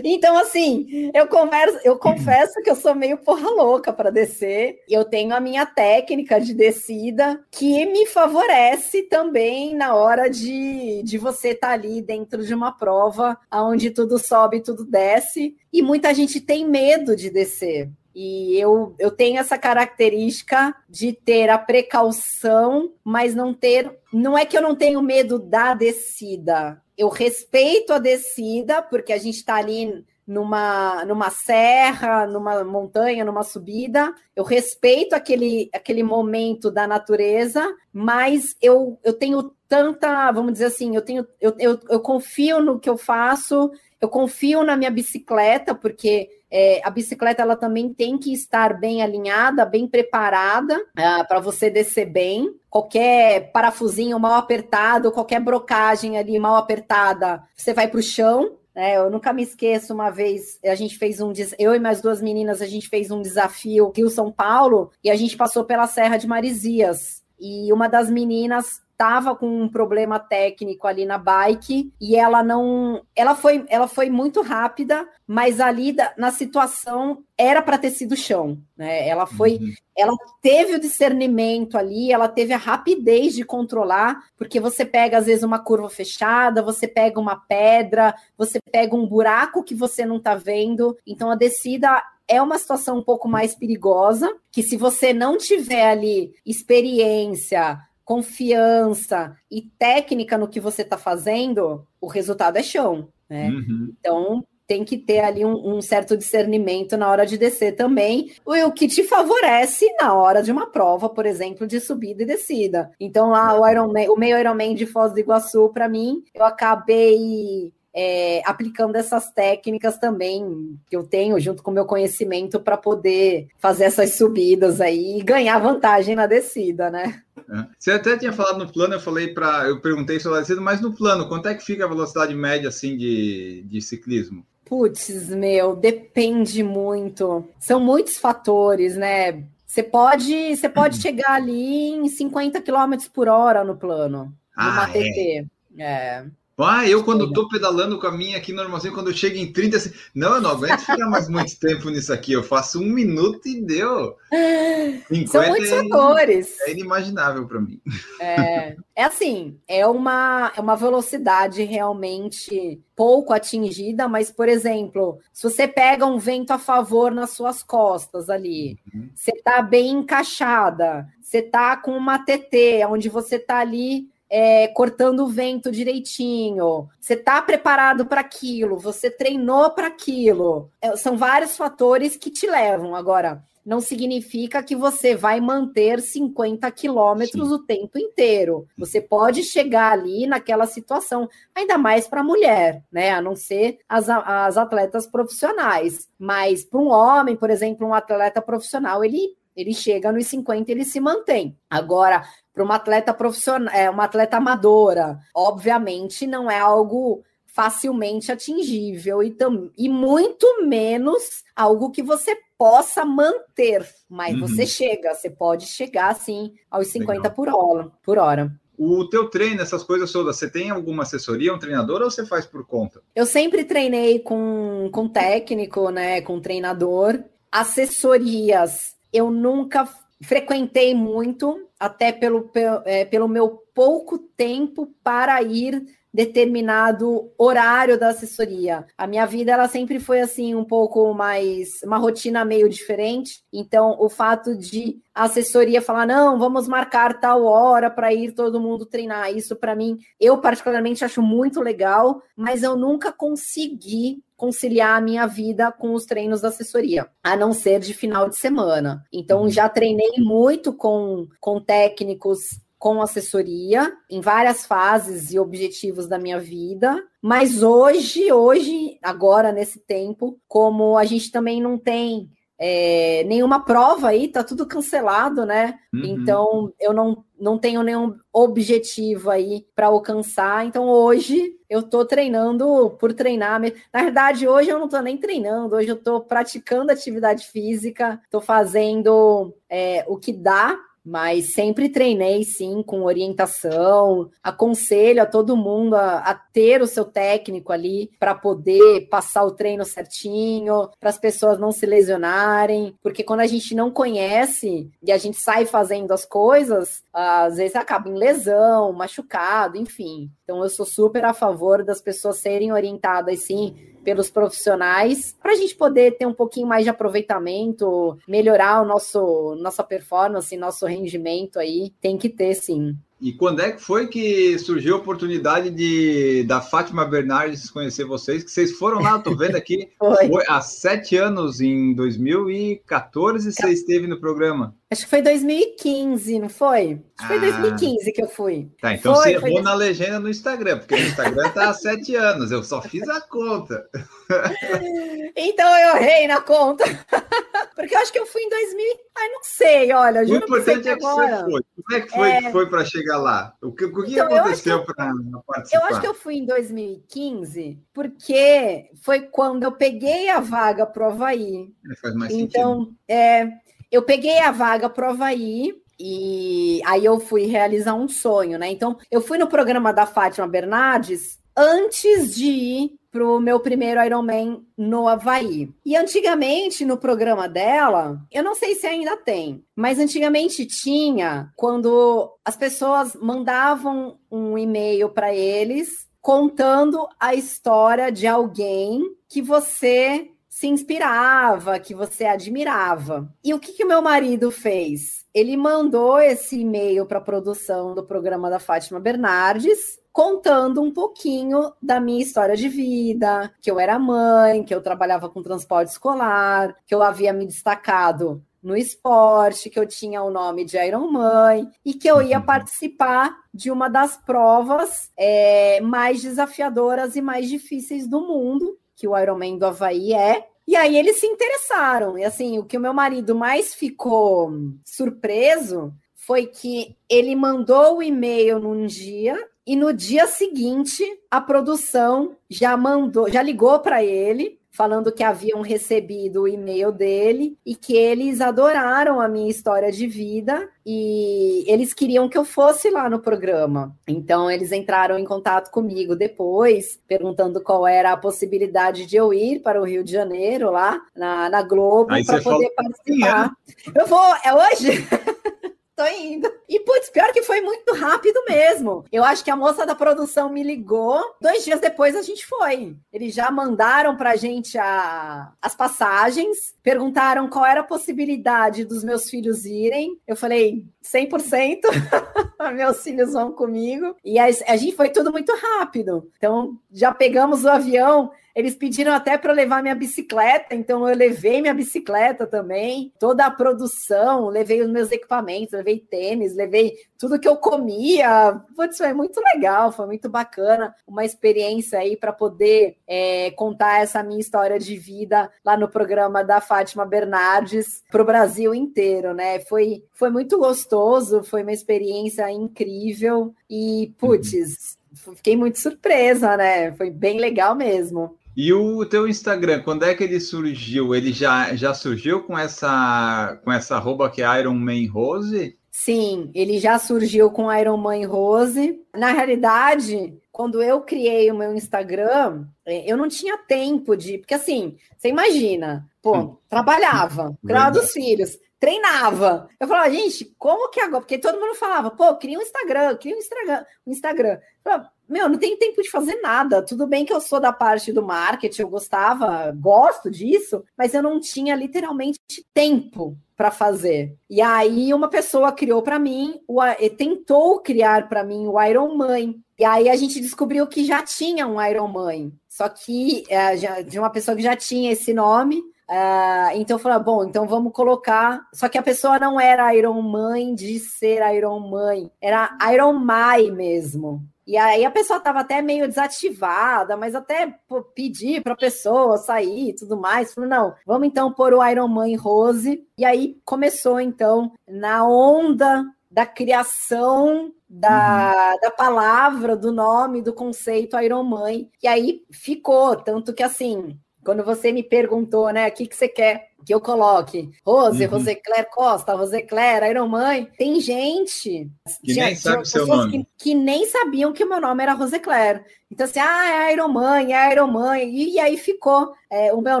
Então, 0.04 0.36
assim, 0.36 1.10
eu 1.14 1.26
converso, 1.26 1.78
eu 1.84 1.98
confesso 1.98 2.60
que 2.62 2.70
eu 2.70 2.76
sou 2.76 2.94
meio 2.94 3.18
porra 3.18 3.48
louca 3.50 3.92
para 3.92 4.10
descer. 4.10 4.82
Eu 4.88 5.04
tenho 5.04 5.34
a 5.34 5.40
minha 5.40 5.66
técnica 5.66 6.40
de 6.40 6.54
descida 6.54 7.40
que 7.50 7.86
me 7.86 8.06
favorece 8.06 9.02
também 9.02 9.74
na 9.74 9.94
hora 9.94 10.28
de, 10.28 11.02
de 11.02 11.18
você 11.18 11.50
estar 11.50 11.68
tá 11.68 11.72
ali 11.72 12.00
dentro 12.00 12.44
de 12.44 12.54
uma 12.54 12.72
prova 12.72 13.38
onde 13.52 13.90
tudo 13.90 14.18
sobe 14.18 14.58
e 14.58 14.62
tudo 14.62 14.84
desce. 14.84 15.56
E 15.72 15.82
muita 15.82 16.14
gente 16.14 16.40
tem 16.40 16.66
medo 16.66 17.14
de 17.14 17.30
descer. 17.30 17.90
E 18.20 18.58
eu, 18.58 18.96
eu 18.98 19.12
tenho 19.12 19.38
essa 19.38 19.56
característica 19.56 20.74
de 20.88 21.12
ter 21.12 21.48
a 21.50 21.56
precaução, 21.56 22.92
mas 23.04 23.32
não 23.32 23.54
ter. 23.54 23.96
Não 24.12 24.36
é 24.36 24.44
que 24.44 24.58
eu 24.58 24.62
não 24.62 24.74
tenho 24.74 25.00
medo 25.00 25.38
da 25.38 25.72
descida. 25.72 26.82
Eu 26.98 27.08
respeito 27.08 27.92
a 27.92 27.98
descida, 27.98 28.82
porque 28.82 29.12
a 29.12 29.18
gente 29.18 29.36
está 29.36 29.54
ali 29.54 30.04
numa, 30.26 31.06
numa 31.06 31.30
serra, 31.30 32.26
numa 32.26 32.62
montanha, 32.62 33.24
numa 33.24 33.42
subida. 33.42 34.12
Eu 34.36 34.44
respeito 34.44 35.14
aquele, 35.14 35.70
aquele 35.72 36.02
momento 36.02 36.70
da 36.70 36.86
natureza, 36.86 37.66
mas 37.90 38.54
eu, 38.60 39.00
eu 39.02 39.14
tenho 39.14 39.54
tanta, 39.66 40.30
vamos 40.32 40.52
dizer 40.52 40.66
assim, 40.66 40.94
eu 40.94 41.02
tenho 41.02 41.26
eu, 41.40 41.54
eu, 41.58 41.80
eu 41.88 42.00
confio 42.00 42.60
no 42.60 42.78
que 42.78 42.90
eu 42.90 42.98
faço, 42.98 43.70
eu 44.00 44.08
confio 44.08 44.62
na 44.62 44.76
minha 44.76 44.90
bicicleta, 44.90 45.74
porque 45.74 46.28
é, 46.50 46.80
a 46.82 46.90
bicicleta 46.90 47.42
ela 47.42 47.56
também 47.56 47.92
tem 47.92 48.16
que 48.16 48.32
estar 48.32 48.78
bem 48.78 49.02
alinhada, 49.02 49.66
bem 49.66 49.86
preparada 49.86 50.76
uh, 50.76 51.26
para 51.28 51.40
você 51.40 51.68
descer 51.68 52.06
bem. 52.06 52.54
Qualquer 52.70 53.52
parafusinho 53.52 54.18
mal 54.18 54.34
apertado, 54.34 55.12
qualquer 55.12 55.40
brocagem 55.40 56.16
ali 56.16 56.38
mal 56.38 56.56
apertada, 56.56 57.42
você 57.54 57.74
vai 57.74 57.88
para 57.88 58.00
o 58.00 58.02
chão. 58.02 58.56
É, 58.74 58.96
eu 58.96 59.10
nunca 59.10 59.32
me 59.32 59.42
esqueço, 59.42 59.92
uma 59.92 60.08
vez 60.08 60.58
a 60.64 60.74
gente 60.74 60.96
fez 60.96 61.20
um, 61.20 61.32
eu 61.58 61.74
e 61.74 61.80
mais 61.80 62.00
duas 62.00 62.22
meninas, 62.22 62.62
a 62.62 62.66
gente 62.66 62.88
fez 62.88 63.10
um 63.10 63.20
desafio 63.20 63.92
Rio 63.94 64.08
São 64.08 64.30
Paulo 64.30 64.92
e 65.02 65.10
a 65.10 65.16
gente 65.16 65.36
passou 65.36 65.64
pela 65.64 65.86
Serra 65.88 66.16
de 66.16 66.28
Marizias. 66.28 67.22
E 67.40 67.72
uma 67.72 67.88
das 67.88 68.08
meninas 68.08 68.80
estava 68.98 69.36
com 69.36 69.62
um 69.62 69.68
problema 69.68 70.18
técnico 70.18 70.88
ali 70.88 71.06
na 71.06 71.16
bike 71.16 71.92
e 72.00 72.16
ela 72.16 72.42
não, 72.42 73.00
ela 73.14 73.36
foi, 73.36 73.64
ela 73.68 73.86
foi 73.86 74.10
muito 74.10 74.42
rápida, 74.42 75.08
mas 75.24 75.60
ali 75.60 75.92
da, 75.92 76.12
na 76.18 76.32
situação 76.32 77.22
era 77.36 77.62
para 77.62 77.78
ter 77.78 77.90
sido 77.92 78.16
chão, 78.16 78.58
né? 78.76 79.08
Ela 79.08 79.24
foi, 79.24 79.58
uhum. 79.58 79.72
ela 79.96 80.16
teve 80.42 80.74
o 80.74 80.80
discernimento 80.80 81.78
ali, 81.78 82.12
ela 82.12 82.26
teve 82.26 82.52
a 82.52 82.56
rapidez 82.56 83.36
de 83.36 83.44
controlar, 83.44 84.18
porque 84.36 84.58
você 84.58 84.84
pega 84.84 85.18
às 85.18 85.26
vezes 85.26 85.44
uma 85.44 85.60
curva 85.60 85.88
fechada, 85.88 86.60
você 86.60 86.88
pega 86.88 87.20
uma 87.20 87.36
pedra, 87.36 88.12
você 88.36 88.58
pega 88.72 88.96
um 88.96 89.06
buraco 89.06 89.62
que 89.62 89.76
você 89.76 90.04
não 90.04 90.16
está 90.16 90.34
vendo, 90.34 90.98
então 91.06 91.30
a 91.30 91.36
descida 91.36 92.02
é 92.26 92.42
uma 92.42 92.58
situação 92.58 92.98
um 92.98 93.02
pouco 93.02 93.28
mais 93.28 93.54
perigosa, 93.54 94.28
que 94.50 94.62
se 94.62 94.76
você 94.76 95.12
não 95.12 95.38
tiver 95.38 95.88
ali 95.88 96.34
experiência, 96.44 97.78
confiança 98.08 99.36
e 99.50 99.60
técnica 99.78 100.38
no 100.38 100.48
que 100.48 100.58
você 100.58 100.80
está 100.80 100.96
fazendo, 100.96 101.86
o 102.00 102.06
resultado 102.06 102.56
é 102.56 102.62
chão. 102.62 103.10
Né? 103.28 103.50
Uhum. 103.50 103.94
Então, 104.00 104.44
tem 104.66 104.82
que 104.82 104.96
ter 104.96 105.20
ali 105.20 105.44
um, 105.44 105.76
um, 105.76 105.82
certo 105.82 106.16
discernimento 106.16 106.96
na 106.96 107.10
hora 107.10 107.26
de 107.26 107.36
descer 107.36 107.76
também, 107.76 108.32
o 108.46 108.72
que 108.72 108.88
te 108.88 109.02
favorece 109.02 109.86
na 110.00 110.14
hora 110.14 110.42
de 110.42 110.50
uma 110.50 110.70
prova, 110.70 111.10
por 111.10 111.26
exemplo, 111.26 111.66
de 111.66 111.80
subida 111.80 112.22
e 112.22 112.26
descida. 112.26 112.90
Então, 112.98 113.28
lá 113.28 113.60
o, 113.60 113.68
Ironman, 113.68 114.08
o 114.08 114.16
meio 114.16 114.38
Ironman 114.38 114.74
de 114.74 114.86
Foz 114.86 115.12
do 115.12 115.20
Iguaçu, 115.20 115.68
para 115.68 115.86
mim, 115.86 116.24
eu 116.34 116.46
acabei 116.46 117.74
é, 118.00 118.42
aplicando 118.44 118.94
essas 118.94 119.28
técnicas 119.32 119.98
também 119.98 120.78
que 120.88 120.94
eu 120.94 121.02
tenho 121.02 121.40
junto 121.40 121.64
com 121.64 121.72
o 121.72 121.74
meu 121.74 121.84
conhecimento 121.84 122.60
para 122.60 122.76
poder 122.76 123.48
fazer 123.58 123.86
essas 123.86 124.14
subidas 124.14 124.80
aí 124.80 125.18
e 125.18 125.22
ganhar 125.24 125.58
vantagem 125.58 126.14
na 126.14 126.28
descida, 126.28 126.92
né? 126.92 127.20
É. 127.36 127.64
Você 127.76 127.90
até 127.90 128.16
tinha 128.16 128.32
falado 128.32 128.60
no 128.60 128.72
plano, 128.72 128.94
eu 128.94 129.00
falei 129.00 129.34
para, 129.34 129.66
eu 129.66 129.80
perguntei 129.80 130.20
sobre 130.20 130.38
a 130.38 130.40
descida, 130.42 130.60
mas 130.60 130.80
no 130.80 130.92
plano, 130.92 131.28
quanto 131.28 131.48
é 131.48 131.56
que 131.56 131.64
fica 131.64 131.86
a 131.86 131.88
velocidade 131.88 132.32
média 132.36 132.68
assim 132.68 132.96
de, 132.96 133.64
de 133.66 133.80
ciclismo? 133.82 134.46
Putz, 134.64 135.30
meu, 135.30 135.74
depende 135.74 136.62
muito. 136.62 137.48
São 137.58 137.80
muitos 137.80 138.16
fatores, 138.16 138.96
né? 138.96 139.42
Você 139.66 139.82
pode, 139.82 140.56
você 140.56 140.68
pode 140.68 140.98
chegar 141.02 141.32
ali 141.32 141.94
em 141.94 142.08
50 142.08 142.60
km 142.60 142.94
por 143.12 143.26
hora 143.26 143.64
no 143.64 143.76
plano, 143.76 144.32
ah, 144.54 144.70
numa 144.70 144.86
TT. 144.86 145.46
É. 145.78 145.84
é. 145.84 146.26
Ah, 146.58 146.88
eu 146.88 147.04
quando 147.04 147.26
estou 147.26 147.48
pedalando 147.48 147.98
com 148.00 148.06
a 148.06 148.12
minha 148.12 148.36
aqui 148.36 148.52
normalmente, 148.52 148.90
quando 148.92 149.10
eu 149.10 149.16
chego 149.16 149.36
em 149.36 149.52
30, 149.52 149.76
assim, 149.76 149.92
não, 150.14 150.34
eu 150.34 150.40
não 150.40 150.50
aguento 150.50 150.80
ficar 150.80 151.08
mais 151.08 151.28
muito 151.28 151.58
tempo 151.58 151.88
nisso 151.88 152.12
aqui. 152.12 152.32
Eu 152.32 152.42
faço 152.42 152.80
um 152.80 152.86
minuto 152.86 153.46
e 153.46 153.60
deu. 153.60 154.16
São 155.28 155.46
muitos 155.46 155.70
é, 155.70 155.82
fatores. 155.82 156.60
É 156.62 156.72
inimaginável 156.72 157.46
para 157.46 157.60
mim. 157.60 157.80
É, 158.20 158.76
é 158.96 159.04
assim, 159.04 159.56
é 159.68 159.86
uma, 159.86 160.52
é 160.56 160.60
uma 160.60 160.74
velocidade 160.74 161.62
realmente 161.62 162.80
pouco 162.96 163.32
atingida, 163.32 164.08
mas, 164.08 164.28
por 164.28 164.48
exemplo, 164.48 165.20
se 165.32 165.44
você 165.44 165.68
pega 165.68 166.04
um 166.04 166.18
vento 166.18 166.50
a 166.50 166.58
favor 166.58 167.12
nas 167.12 167.30
suas 167.30 167.62
costas 167.62 168.28
ali, 168.28 168.76
uhum. 168.92 169.08
você 169.14 169.30
está 169.30 169.62
bem 169.62 169.90
encaixada, 169.90 171.06
você 171.22 171.38
está 171.38 171.76
com 171.76 171.96
uma 171.96 172.18
TT, 172.18 172.84
onde 172.88 173.08
você 173.08 173.36
está 173.36 173.58
ali 173.58 174.08
é, 174.30 174.68
cortando 174.68 175.20
o 175.20 175.28
vento 175.28 175.70
direitinho, 175.70 176.88
você 177.00 177.14
está 177.14 177.40
preparado 177.40 178.06
para 178.06 178.20
aquilo, 178.20 178.76
você 178.78 179.10
treinou 179.10 179.70
para 179.70 179.86
aquilo. 179.86 180.70
É, 180.80 180.96
são 180.96 181.16
vários 181.16 181.56
fatores 181.56 182.16
que 182.16 182.30
te 182.30 182.46
levam. 182.46 182.94
Agora, 182.94 183.42
não 183.68 183.82
significa 183.82 184.62
que 184.62 184.74
você 184.74 185.14
vai 185.14 185.40
manter 185.40 186.00
50 186.00 186.70
quilômetros 186.70 187.52
o 187.52 187.58
tempo 187.58 187.98
inteiro. 187.98 188.66
Você 188.78 188.98
pode 188.98 189.42
chegar 189.42 189.92
ali 189.92 190.26
naquela 190.26 190.66
situação, 190.66 191.28
ainda 191.54 191.76
mais 191.76 192.08
para 192.08 192.24
mulher, 192.24 192.82
né? 192.90 193.10
A 193.10 193.20
não 193.20 193.36
ser 193.36 193.78
as, 193.86 194.08
as 194.08 194.56
atletas 194.56 195.06
profissionais. 195.06 196.08
Mas 196.18 196.64
para 196.64 196.80
um 196.80 196.88
homem, 196.88 197.36
por 197.36 197.50
exemplo, 197.50 197.86
um 197.86 197.92
atleta 197.92 198.40
profissional, 198.40 199.04
ele 199.04 199.36
ele 199.54 199.74
chega 199.74 200.12
nos 200.12 200.28
50 200.28 200.70
ele 200.70 200.84
se 200.84 201.00
mantém. 201.00 201.58
Agora, 201.68 202.24
para 202.58 202.64
uma 202.64 202.74
atleta 202.74 203.14
profissional, 203.14 203.72
é, 203.72 203.88
uma 203.88 204.04
atleta 204.04 204.36
amadora, 204.36 205.20
obviamente 205.32 206.26
não 206.26 206.50
é 206.50 206.58
algo 206.58 207.22
facilmente 207.46 208.32
atingível 208.32 209.22
e, 209.22 209.30
tam, 209.30 209.70
e 209.78 209.88
muito 209.88 210.64
menos 210.66 211.44
algo 211.54 211.92
que 211.92 212.02
você 212.02 212.36
possa 212.58 213.04
manter, 213.04 213.88
mas 214.08 214.34
uhum. 214.34 214.40
você 214.40 214.66
chega, 214.66 215.14
você 215.14 215.30
pode 215.30 215.66
chegar 215.66 216.10
assim 216.10 216.54
aos 216.68 216.88
50 216.88 217.20
Legal. 217.20 217.32
por 217.32 217.48
hora, 217.48 217.92
por 218.02 218.18
hora. 218.18 218.52
O 218.76 219.08
teu 219.08 219.28
treino, 219.28 219.62
essas 219.62 219.84
coisas 219.84 220.10
todas, 220.10 220.36
você 220.36 220.50
tem 220.50 220.70
alguma 220.70 221.04
assessoria, 221.04 221.54
um 221.54 221.58
treinador 221.60 222.02
ou 222.02 222.10
você 222.10 222.26
faz 222.26 222.44
por 222.44 222.66
conta? 222.66 223.00
Eu 223.14 223.26
sempre 223.26 223.64
treinei 223.64 224.18
com, 224.18 224.88
com 224.92 225.08
técnico, 225.08 225.90
né, 225.90 226.20
com 226.22 226.40
treinador. 226.40 227.22
Assessorias, 227.52 228.96
eu 229.12 229.30
nunca 229.30 229.88
frequentei 230.22 230.94
muito, 230.94 231.68
até 231.78 232.12
pelo, 232.12 232.50
é, 232.84 233.04
pelo 233.04 233.28
meu 233.28 233.62
pouco 233.74 234.18
tempo 234.18 234.92
para 235.02 235.40
ir 235.42 235.84
determinado 236.12 237.30
horário 237.36 237.98
da 237.98 238.08
assessoria. 238.08 238.86
A 238.96 239.06
minha 239.06 239.26
vida 239.26 239.52
ela 239.52 239.68
sempre 239.68 240.00
foi 240.00 240.20
assim 240.20 240.54
um 240.54 240.64
pouco 240.64 241.12
mais 241.12 241.80
uma 241.84 241.98
rotina 241.98 242.44
meio 242.44 242.68
diferente. 242.68 243.42
Então, 243.52 243.96
o 244.00 244.08
fato 244.08 244.56
de 244.56 245.00
a 245.14 245.24
assessoria 245.24 245.82
falar 245.82 246.06
não, 246.06 246.38
vamos 246.38 246.66
marcar 246.66 247.20
tal 247.20 247.44
hora 247.44 247.90
para 247.90 248.12
ir 248.12 248.32
todo 248.32 248.60
mundo 248.60 248.86
treinar, 248.86 249.32
isso 249.32 249.54
para 249.54 249.76
mim, 249.76 249.98
eu 250.18 250.38
particularmente 250.38 251.04
acho 251.04 251.20
muito 251.20 251.60
legal, 251.60 252.22
mas 252.36 252.62
eu 252.62 252.76
nunca 252.76 253.12
consegui 253.12 254.22
conciliar 254.38 254.96
a 254.96 255.00
minha 255.00 255.26
vida 255.26 255.72
com 255.72 255.92
os 255.92 256.06
treinos 256.06 256.40
da 256.40 256.48
assessoria, 256.48 257.08
a 257.24 257.36
não 257.36 257.52
ser 257.52 257.80
de 257.80 257.92
final 257.92 258.28
de 258.28 258.36
semana. 258.36 259.04
Então, 259.12 259.42
uhum. 259.42 259.50
já 259.50 259.68
treinei 259.68 260.12
muito 260.18 260.72
com, 260.72 261.26
com 261.40 261.60
técnicos 261.60 262.60
com 262.78 263.02
assessoria 263.02 263.92
em 264.08 264.20
várias 264.20 264.64
fases 264.64 265.32
e 265.32 265.38
objetivos 265.40 266.06
da 266.06 266.16
minha 266.16 266.38
vida, 266.38 267.02
mas 267.20 267.60
hoje, 267.64 268.32
hoje, 268.32 268.96
agora 269.02 269.50
nesse 269.50 269.80
tempo, 269.80 270.38
como 270.46 270.96
a 270.96 271.04
gente 271.04 271.32
também 271.32 271.60
não 271.60 271.76
tem 271.76 272.30
é, 272.58 273.22
nenhuma 273.24 273.64
prova 273.64 274.08
aí, 274.08 274.26
tá 274.28 274.42
tudo 274.42 274.66
cancelado, 274.66 275.46
né? 275.46 275.78
Uhum. 275.94 276.04
Então 276.04 276.72
eu 276.80 276.92
não, 276.92 277.24
não 277.38 277.56
tenho 277.56 277.82
nenhum 277.82 278.18
objetivo 278.32 279.30
aí 279.30 279.64
para 279.76 279.86
alcançar. 279.86 280.66
Então 280.66 280.88
hoje 280.88 281.54
eu 281.70 281.82
tô 281.82 282.04
treinando 282.04 282.90
por 282.98 283.12
treinar. 283.12 283.60
Na 283.60 284.02
verdade, 284.02 284.48
hoje 284.48 284.70
eu 284.70 284.78
não 284.78 284.88
tô 284.88 285.00
nem 285.00 285.16
treinando, 285.16 285.76
hoje 285.76 285.88
eu 285.88 285.96
tô 285.96 286.20
praticando 286.20 286.90
atividade 286.90 287.46
física, 287.46 288.20
tô 288.28 288.40
fazendo 288.40 289.54
é, 289.68 290.04
o 290.08 290.16
que 290.16 290.32
dá 290.32 290.76
mas 291.08 291.54
sempre 291.54 291.88
treinei 291.88 292.44
sim 292.44 292.82
com 292.82 293.02
orientação. 293.02 294.30
Aconselho 294.42 295.22
a 295.22 295.26
todo 295.26 295.56
mundo 295.56 295.94
a, 295.94 296.18
a 296.18 296.34
ter 296.34 296.82
o 296.82 296.86
seu 296.86 297.04
técnico 297.04 297.72
ali 297.72 298.10
para 298.18 298.34
poder 298.34 299.08
passar 299.08 299.44
o 299.44 299.52
treino 299.52 299.84
certinho, 299.86 300.90
para 301.00 301.08
as 301.08 301.18
pessoas 301.18 301.58
não 301.58 301.72
se 301.72 301.86
lesionarem, 301.86 302.94
porque 303.02 303.24
quando 303.24 303.40
a 303.40 303.46
gente 303.46 303.74
não 303.74 303.90
conhece 303.90 304.90
e 305.02 305.10
a 305.10 305.16
gente 305.16 305.38
sai 305.38 305.64
fazendo 305.64 306.12
as 306.12 306.26
coisas, 306.26 307.02
às 307.12 307.56
vezes 307.56 307.74
acaba 307.74 308.08
em 308.10 308.14
lesão, 308.14 308.92
machucado, 308.92 309.78
enfim. 309.78 310.30
Então 310.48 310.62
eu 310.62 310.70
sou 310.70 310.86
super 310.86 311.26
a 311.26 311.34
favor 311.34 311.84
das 311.84 312.00
pessoas 312.00 312.38
serem 312.38 312.72
orientadas 312.72 313.40
sim 313.40 313.76
pelos 314.02 314.30
profissionais, 314.30 315.36
para 315.42 315.52
a 315.52 315.54
gente 315.54 315.76
poder 315.76 316.16
ter 316.16 316.24
um 316.24 316.32
pouquinho 316.32 316.66
mais 316.66 316.84
de 316.84 316.88
aproveitamento, 316.88 318.16
melhorar 318.26 318.80
o 318.80 318.86
nosso 318.86 319.54
nossa 319.56 319.84
performance, 319.84 320.56
nosso 320.56 320.86
rendimento 320.86 321.58
aí, 321.58 321.92
tem 322.00 322.16
que 322.16 322.30
ter 322.30 322.54
sim. 322.54 322.96
E 323.20 323.32
quando 323.32 323.60
é 323.60 323.72
que 323.72 323.82
foi 323.82 324.06
que 324.06 324.56
surgiu 324.58 324.94
a 324.94 324.98
oportunidade 324.98 325.70
de 325.70 326.44
da 326.44 326.60
Fátima 326.60 327.04
Bernardes 327.04 327.68
conhecer 327.70 328.04
vocês? 328.04 328.44
Que 328.44 328.50
vocês 328.50 328.72
foram 328.72 329.00
lá, 329.00 329.18
tô 329.18 329.34
vendo 329.34 329.56
aqui, 329.56 329.88
foi. 329.98 330.28
foi 330.28 330.44
há 330.48 330.60
sete 330.60 331.16
anos, 331.16 331.60
em 331.60 331.94
2014, 331.94 333.52
você 333.52 333.70
esteve 333.70 334.06
no 334.06 334.20
programa. 334.20 334.74
Acho 334.90 335.02
que 335.02 335.10
foi 335.10 335.20
2015, 335.20 336.38
não 336.38 336.48
foi? 336.48 336.92
Acho 336.92 336.94
que 336.94 337.24
ah. 337.24 337.26
foi 337.26 337.40
2015 337.40 338.12
que 338.12 338.22
eu 338.22 338.28
fui. 338.28 338.70
Tá, 338.80 338.94
então 338.94 339.14
foi, 339.14 339.24
você 339.24 339.30
errou 339.32 339.52
foi... 339.52 339.62
na 339.62 339.74
legenda 339.74 340.20
no 340.20 340.30
Instagram, 340.30 340.78
porque 340.78 340.96
no 340.96 341.06
Instagram 341.08 341.50
tá 341.50 341.68
há 341.68 341.74
sete 341.74 342.14
anos, 342.14 342.50
eu 342.50 342.62
só 342.62 342.80
fiz 342.80 343.06
a 343.08 343.20
conta. 343.20 343.86
então 345.36 345.78
eu 345.78 345.96
errei 345.96 346.26
na 346.26 346.40
conta. 346.40 346.84
porque 347.76 347.94
eu 347.94 347.98
acho 347.98 348.12
que 348.12 348.18
eu 348.18 348.26
fui 348.26 348.42
em 348.42 348.48
2000. 348.48 348.84
Ai, 349.16 349.28
não 349.28 349.40
sei, 349.42 349.92
olha. 349.92 350.22
O 350.22 350.36
importante 350.36 350.88
é 350.88 350.96
que 350.96 351.04
agora. 351.04 351.36
você 351.36 351.50
foi. 351.50 351.62
Como 351.74 351.92
é 351.92 352.00
que 352.00 352.10
foi 352.10 352.30
é... 352.30 352.42
que 352.42 352.52
foi 352.52 352.66
para 352.70 352.84
chegar 352.84 353.07
lá? 353.16 353.54
O 353.62 353.72
que, 353.72 353.84
o 353.84 354.04
que 354.04 354.12
então, 354.12 354.26
aconteceu 354.26 354.84
para 354.84 355.12
participar? 355.46 355.78
Eu 355.78 355.84
acho 355.86 356.00
que 356.00 356.06
eu 356.06 356.14
fui 356.14 356.36
em 356.36 356.46
2015, 356.46 357.78
porque 357.92 358.90
foi 359.02 359.22
quando 359.22 359.62
eu 359.62 359.72
peguei 359.72 360.28
a 360.28 360.40
vaga 360.40 360.86
para 360.86 361.04
o 361.04 361.10
Havaí. 361.10 361.72
É, 361.90 361.96
faz 361.96 362.14
mais 362.14 362.32
então, 362.32 362.80
sentido. 362.80 362.98
é 363.08 363.48
eu 363.90 364.02
peguei 364.02 364.38
a 364.40 364.50
vaga 364.50 364.88
para 364.90 365.08
o 365.08 365.10
Havaí 365.10 365.74
E 365.98 366.80
aí 366.84 367.04
eu 367.04 367.18
fui 367.18 367.46
realizar 367.46 367.94
um 367.94 368.06
sonho, 368.06 368.58
né? 368.58 368.70
Então, 368.70 368.98
eu 369.10 369.20
fui 369.20 369.38
no 369.38 369.48
programa 369.48 369.92
da 369.92 370.06
Fátima 370.06 370.46
Bernardes 370.46 371.38
antes 371.58 372.36
de 372.36 372.46
ir 372.46 372.98
para 373.10 373.26
o 373.26 373.40
meu 373.40 373.58
primeiro 373.58 374.00
Ironman 374.04 374.64
no 374.76 375.08
Havaí. 375.08 375.68
E 375.84 375.96
antigamente, 375.96 376.84
no 376.84 376.96
programa 376.96 377.48
dela, 377.48 378.20
eu 378.30 378.44
não 378.44 378.54
sei 378.54 378.76
se 378.76 378.86
ainda 378.86 379.16
tem, 379.16 379.64
mas 379.74 379.98
antigamente 379.98 380.64
tinha 380.64 381.50
quando 381.56 382.32
as 382.44 382.56
pessoas 382.56 383.16
mandavam 383.20 384.18
um 384.30 384.56
e-mail 384.56 385.08
para 385.08 385.34
eles 385.34 386.06
contando 386.20 387.08
a 387.18 387.34
história 387.34 388.12
de 388.12 388.26
alguém 388.26 389.02
que 389.28 389.42
você 389.42 390.30
se 390.48 390.66
inspirava, 390.66 391.78
que 391.78 391.94
você 391.94 392.24
admirava. 392.24 393.32
E 393.44 393.54
o 393.54 393.60
que, 393.60 393.72
que 393.72 393.84
meu 393.84 394.02
marido 394.02 394.50
fez? 394.50 395.24
Ele 395.32 395.56
mandou 395.56 396.20
esse 396.20 396.60
e-mail 396.60 397.06
para 397.06 397.18
a 397.18 397.22
produção 397.22 397.94
do 397.94 398.04
programa 398.04 398.50
da 398.50 398.58
Fátima 398.58 398.98
Bernardes, 398.98 400.00
contando 400.18 400.82
um 400.82 400.90
pouquinho 400.90 401.72
da 401.80 402.00
minha 402.00 402.20
história 402.20 402.56
de 402.56 402.68
vida, 402.68 403.54
que 403.62 403.70
eu 403.70 403.78
era 403.78 404.00
mãe, 404.00 404.64
que 404.64 404.74
eu 404.74 404.82
trabalhava 404.82 405.28
com 405.28 405.44
transporte 405.44 405.90
escolar, 405.90 406.74
que 406.84 406.92
eu 406.92 407.04
havia 407.04 407.32
me 407.32 407.46
destacado 407.46 408.42
no 408.60 408.76
esporte, 408.76 409.70
que 409.70 409.78
eu 409.78 409.86
tinha 409.86 410.20
o 410.20 410.28
nome 410.28 410.64
de 410.64 410.76
Iron 410.76 411.08
Mãe 411.08 411.70
e 411.84 411.94
que 411.94 412.08
eu 412.08 412.20
ia 412.20 412.40
uhum. 412.40 412.44
participar 412.44 413.32
de 413.54 413.70
uma 413.70 413.88
das 413.88 414.16
provas 414.16 415.08
é, 415.16 415.80
mais 415.82 416.20
desafiadoras 416.20 417.14
e 417.14 417.22
mais 417.22 417.48
difíceis 417.48 418.08
do 418.08 418.20
mundo, 418.20 418.76
que 418.96 419.06
o 419.06 419.16
Ironman 419.16 419.56
do 419.56 419.66
Havaí 419.66 420.14
é. 420.14 420.48
E 420.66 420.74
aí 420.74 420.96
eles 420.96 421.20
se 421.20 421.26
interessaram. 421.26 422.18
E 422.18 422.24
assim, 422.24 422.58
o 422.58 422.64
que 422.64 422.76
o 422.76 422.80
meu 422.80 422.92
marido 422.92 423.36
mais 423.36 423.72
ficou 423.72 424.50
surpreso 424.84 425.94
foi 426.12 426.46
que 426.46 426.96
ele 427.08 427.36
mandou 427.36 427.98
o 427.98 428.02
e-mail 428.02 428.58
num 428.58 428.84
dia 428.84 429.38
e 429.68 429.76
no 429.76 429.92
dia 429.92 430.26
seguinte 430.26 431.04
a 431.30 431.42
produção 431.42 432.34
já 432.48 432.74
mandou, 432.74 433.30
já 433.30 433.42
ligou 433.42 433.78
para 433.80 434.02
ele 434.02 434.58
falando 434.70 435.12
que 435.12 435.24
haviam 435.24 435.60
recebido 435.60 436.42
o 436.42 436.48
e-mail 436.48 436.92
dele 436.92 437.58
e 437.66 437.74
que 437.74 437.96
eles 437.96 438.40
adoraram 438.40 439.20
a 439.20 439.26
minha 439.26 439.50
história 439.50 439.90
de 439.90 440.06
vida 440.06 440.70
e 440.86 441.64
eles 441.66 441.92
queriam 441.92 442.28
que 442.28 442.38
eu 442.38 442.44
fosse 442.44 442.88
lá 442.88 443.10
no 443.10 443.18
programa. 443.18 443.94
Então 444.06 444.48
eles 444.48 444.70
entraram 444.70 445.18
em 445.18 445.24
contato 445.24 445.70
comigo 445.70 446.14
depois, 446.14 446.98
perguntando 447.08 447.60
qual 447.60 447.86
era 447.86 448.12
a 448.12 448.16
possibilidade 448.16 449.04
de 449.04 449.16
eu 449.16 449.34
ir 449.34 449.60
para 449.60 449.82
o 449.82 449.84
Rio 449.84 450.04
de 450.04 450.12
Janeiro 450.12 450.70
lá 450.70 450.98
na, 451.14 451.50
na 451.50 451.62
Globo 451.62 452.06
para 452.24 452.40
poder 452.40 452.70
participar. 452.70 453.52
Eu 453.94 454.06
vou, 454.06 454.34
é 454.44 454.54
hoje? 454.54 455.08
tô 455.98 456.06
indo. 456.06 456.48
E, 456.68 456.78
putz, 456.80 457.10
pior 457.10 457.32
que 457.32 457.42
foi 457.42 457.60
muito 457.60 457.92
rápido 457.94 458.40
mesmo. 458.48 459.04
Eu 459.10 459.24
acho 459.24 459.42
que 459.42 459.50
a 459.50 459.56
moça 459.56 459.84
da 459.84 459.96
produção 459.96 460.48
me 460.48 460.62
ligou. 460.62 461.20
Dois 461.40 461.64
dias 461.64 461.80
depois 461.80 462.14
a 462.14 462.22
gente 462.22 462.46
foi. 462.46 462.96
Eles 463.12 463.34
já 463.34 463.50
mandaram 463.50 464.16
pra 464.16 464.36
gente 464.36 464.78
a, 464.78 465.52
as 465.60 465.74
passagens, 465.74 466.74
perguntaram 466.82 467.48
qual 467.48 467.66
era 467.66 467.80
a 467.80 467.84
possibilidade 467.84 468.84
dos 468.84 469.02
meus 469.02 469.28
filhos 469.28 469.64
irem. 469.64 470.16
Eu 470.26 470.36
falei, 470.36 470.86
100%. 471.02 471.80
meus 472.74 473.02
filhos 473.02 473.32
vão 473.32 473.50
comigo. 473.50 474.14
E 474.24 474.38
a, 474.38 474.44
a 474.44 474.76
gente 474.76 474.94
foi 474.94 475.08
tudo 475.08 475.32
muito 475.32 475.52
rápido. 475.56 476.30
Então, 476.36 476.78
já 476.92 477.12
pegamos 477.12 477.64
o 477.64 477.68
avião. 477.68 478.30
Eles 478.58 478.74
pediram 478.74 479.12
até 479.12 479.38
para 479.38 479.52
levar 479.52 479.84
minha 479.84 479.94
bicicleta, 479.94 480.74
então 480.74 481.08
eu 481.08 481.16
levei 481.16 481.60
minha 481.60 481.72
bicicleta 481.72 482.44
também. 482.44 483.12
Toda 483.16 483.46
a 483.46 483.50
produção, 483.52 484.48
levei 484.48 484.82
os 484.82 484.90
meus 484.90 485.12
equipamentos, 485.12 485.74
levei 485.74 486.00
tênis, 486.00 486.56
levei 486.56 486.94
tudo 487.16 487.38
que 487.38 487.46
eu 487.46 487.56
comia. 487.56 488.60
Putz, 488.74 488.98
foi 488.98 489.12
muito 489.12 489.40
legal, 489.54 489.92
foi 489.92 490.06
muito 490.06 490.28
bacana. 490.28 490.92
Uma 491.06 491.24
experiência 491.24 492.00
aí 492.00 492.16
para 492.16 492.32
poder 492.32 492.96
é, 493.06 493.52
contar 493.52 494.02
essa 494.02 494.24
minha 494.24 494.40
história 494.40 494.76
de 494.76 494.96
vida 494.96 495.48
lá 495.64 495.76
no 495.76 495.88
programa 495.88 496.42
da 496.42 496.60
Fátima 496.60 497.06
Bernardes 497.06 498.02
para 498.10 498.22
o 498.22 498.26
Brasil 498.26 498.74
inteiro, 498.74 499.34
né? 499.34 499.60
Foi, 499.60 500.02
foi 500.12 500.30
muito 500.30 500.58
gostoso, 500.58 501.44
foi 501.44 501.62
uma 501.62 501.70
experiência 501.70 502.50
incrível 502.50 503.54
e, 503.70 504.12
putz. 504.18 504.98
Fiquei 505.36 505.56
muito 505.56 505.78
surpresa, 505.78 506.56
né? 506.56 506.92
Foi 506.92 507.10
bem 507.10 507.38
legal 507.38 507.74
mesmo. 507.74 508.37
E 508.60 508.72
o 508.72 509.06
teu 509.06 509.28
Instagram, 509.28 509.84
quando 509.84 510.04
é 510.04 510.12
que 510.16 510.24
ele 510.24 510.40
surgiu? 510.40 511.14
Ele 511.14 511.32
já, 511.32 511.76
já 511.76 511.94
surgiu 511.94 512.42
com 512.42 512.58
essa 512.58 513.56
com 513.64 513.70
essa 513.70 513.94
arroba 513.94 514.28
que 514.28 514.42
é 514.42 514.58
Iron 514.58 514.74
Man 514.74 515.08
Rose? 515.08 515.78
Sim, 515.92 516.50
ele 516.52 516.80
já 516.80 516.98
surgiu 516.98 517.52
com 517.52 517.72
Iron 517.72 517.96
Man 517.96 518.26
Rose. 518.26 519.00
Na 519.14 519.30
realidade, 519.30 520.36
quando 520.50 520.82
eu 520.82 521.00
criei 521.02 521.48
o 521.52 521.56
meu 521.56 521.72
Instagram, 521.72 522.66
é, 522.84 523.08
eu 523.08 523.16
não 523.16 523.28
tinha 523.28 523.56
tempo 523.58 524.16
de. 524.16 524.38
Porque 524.38 524.54
assim, 524.54 524.96
você 525.16 525.28
imagina, 525.28 526.04
pô, 526.20 526.36
hum. 526.36 526.56
trabalhava, 526.68 527.56
cuidava 527.62 527.92
dos 527.92 528.10
filhos, 528.10 528.58
treinava. 528.80 529.68
Eu 529.78 529.86
falava, 529.86 530.10
gente, 530.10 530.52
como 530.58 530.90
que 530.90 530.98
agora? 530.98 531.20
Porque 531.20 531.38
todo 531.38 531.60
mundo 531.60 531.76
falava, 531.76 532.10
pô, 532.10 532.34
cria 532.34 532.58
um 532.58 532.62
Instagram, 532.62 533.16
cria 533.18 533.36
um 533.36 533.38
Instagram, 533.38 533.84
um 534.04 534.10
Instagram. 534.10 534.54
Eu 534.54 534.82
falava, 534.82 535.12
meu, 535.28 535.48
não 535.48 535.58
tenho 535.58 535.78
tempo 535.78 536.02
de 536.02 536.10
fazer 536.10 536.40
nada. 536.40 536.82
Tudo 536.82 537.06
bem 537.06 537.24
que 537.24 537.32
eu 537.32 537.40
sou 537.40 537.60
da 537.60 537.72
parte 537.72 538.12
do 538.12 538.22
marketing, 538.22 538.82
eu 538.82 538.88
gostava, 538.88 539.70
gosto 539.72 540.30
disso, 540.30 540.82
mas 540.96 541.14
eu 541.14 541.22
não 541.22 541.38
tinha 541.40 541.74
literalmente 541.74 542.38
tempo 542.72 543.36
para 543.56 543.70
fazer. 543.72 544.34
E 544.48 544.60
aí 544.62 545.12
uma 545.12 545.28
pessoa 545.28 545.72
criou 545.72 546.00
para 546.00 546.18
mim, 546.18 546.60
o, 546.66 546.80
tentou 547.16 547.80
criar 547.80 548.28
para 548.28 548.44
mim 548.44 548.68
o 548.68 548.80
Iron 548.82 549.16
Man. 549.16 549.56
E 549.78 549.84
aí 549.84 550.08
a 550.08 550.16
gente 550.16 550.40
descobriu 550.40 550.86
que 550.86 551.04
já 551.04 551.22
tinha 551.22 551.66
um 551.66 551.82
Iron 551.82 552.08
Man, 552.08 552.52
só 552.68 552.88
que 552.88 553.44
é, 553.48 553.76
já, 553.76 554.00
de 554.00 554.18
uma 554.18 554.30
pessoa 554.30 554.56
que 554.56 554.62
já 554.62 554.76
tinha 554.76 555.12
esse 555.12 555.34
nome. 555.34 555.82
Uh, 556.08 556.72
então 556.76 556.96
eu 556.96 556.98
falei, 556.98 557.18
bom, 557.18 557.44
então 557.44 557.66
vamos 557.66 557.92
colocar. 557.92 558.62
Só 558.72 558.88
que 558.88 558.96
a 558.96 559.02
pessoa 559.02 559.38
não 559.38 559.60
era 559.60 559.94
Iron 559.94 560.22
Man 560.22 560.74
de 560.74 560.98
ser 560.98 561.42
Iron 561.54 561.80
Man, 561.80 562.30
era 562.40 562.78
Iron 562.92 563.12
Mai 563.14 563.70
mesmo. 563.70 564.42
E 564.68 564.76
aí 564.76 565.02
a 565.02 565.10
pessoa 565.10 565.38
estava 565.38 565.60
até 565.60 565.80
meio 565.80 566.06
desativada, 566.06 567.16
mas 567.16 567.34
até 567.34 567.74
pô, 567.88 568.02
pedir 568.02 568.62
para 568.62 568.74
a 568.74 568.76
pessoa 568.76 569.38
sair 569.38 569.88
e 569.88 569.94
tudo 569.94 570.14
mais. 570.14 570.52
Falou, 570.52 570.68
não, 570.68 570.94
vamos 571.06 571.26
então 571.26 571.50
pôr 571.50 571.72
o 571.72 571.82
Iron 571.88 572.06
Man 572.06 572.36
Rose. 572.38 573.02
E 573.16 573.24
aí 573.24 573.58
começou, 573.64 574.20
então, 574.20 574.70
na 574.86 575.26
onda 575.26 576.04
da 576.30 576.44
criação 576.44 577.72
da, 577.88 578.72
uhum. 578.74 578.80
da 578.82 578.90
palavra, 578.90 579.74
do 579.74 579.90
nome, 579.90 580.42
do 580.42 580.52
conceito 580.52 581.18
Iron 581.18 581.44
Man. 581.44 581.86
E 582.02 582.06
aí 582.06 582.42
ficou, 582.52 583.16
tanto 583.16 583.54
que 583.54 583.62
assim, 583.62 584.20
quando 584.44 584.62
você 584.62 584.92
me 584.92 585.02
perguntou, 585.02 585.72
né, 585.72 585.88
o 585.88 585.92
que, 585.92 586.06
que 586.06 586.14
você 586.14 586.28
quer 586.28 586.67
que 586.84 586.94
eu 586.94 587.00
coloque 587.00 587.70
Rose, 587.84 588.24
uhum. 588.24 588.30
Rosecler 588.30 588.88
Costa, 588.90 589.34
Rosecler, 589.34 590.10
Iron 590.10 590.28
Mãe, 590.28 590.70
tem 590.78 591.00
gente 591.00 591.90
que 592.22 592.32
tinha, 592.32 592.46
nem 592.46 592.54
sabe 592.54 592.88
seu 592.88 593.06
nome. 593.06 593.30
Que, 593.30 593.64
que, 593.64 593.74
nem 593.74 594.06
sabiam 594.06 594.52
que 594.52 594.64
o 594.64 594.68
meu 594.68 594.80
nome 594.80 595.02
era 595.02 595.12
Rosecler. 595.12 595.84
Então, 596.10 596.24
assim, 596.24 596.40
ah, 596.40 596.88
é 596.88 596.92
Iron 596.92 597.08
Mãe, 597.08 597.54
é 597.54 597.72
Iron 597.72 597.88
Mãe. 597.88 598.28
E, 598.28 598.54
e 598.54 598.58
aí 598.60 598.76
ficou 598.76 599.32
é, 599.50 599.72
o 599.72 599.80
meu 599.80 600.00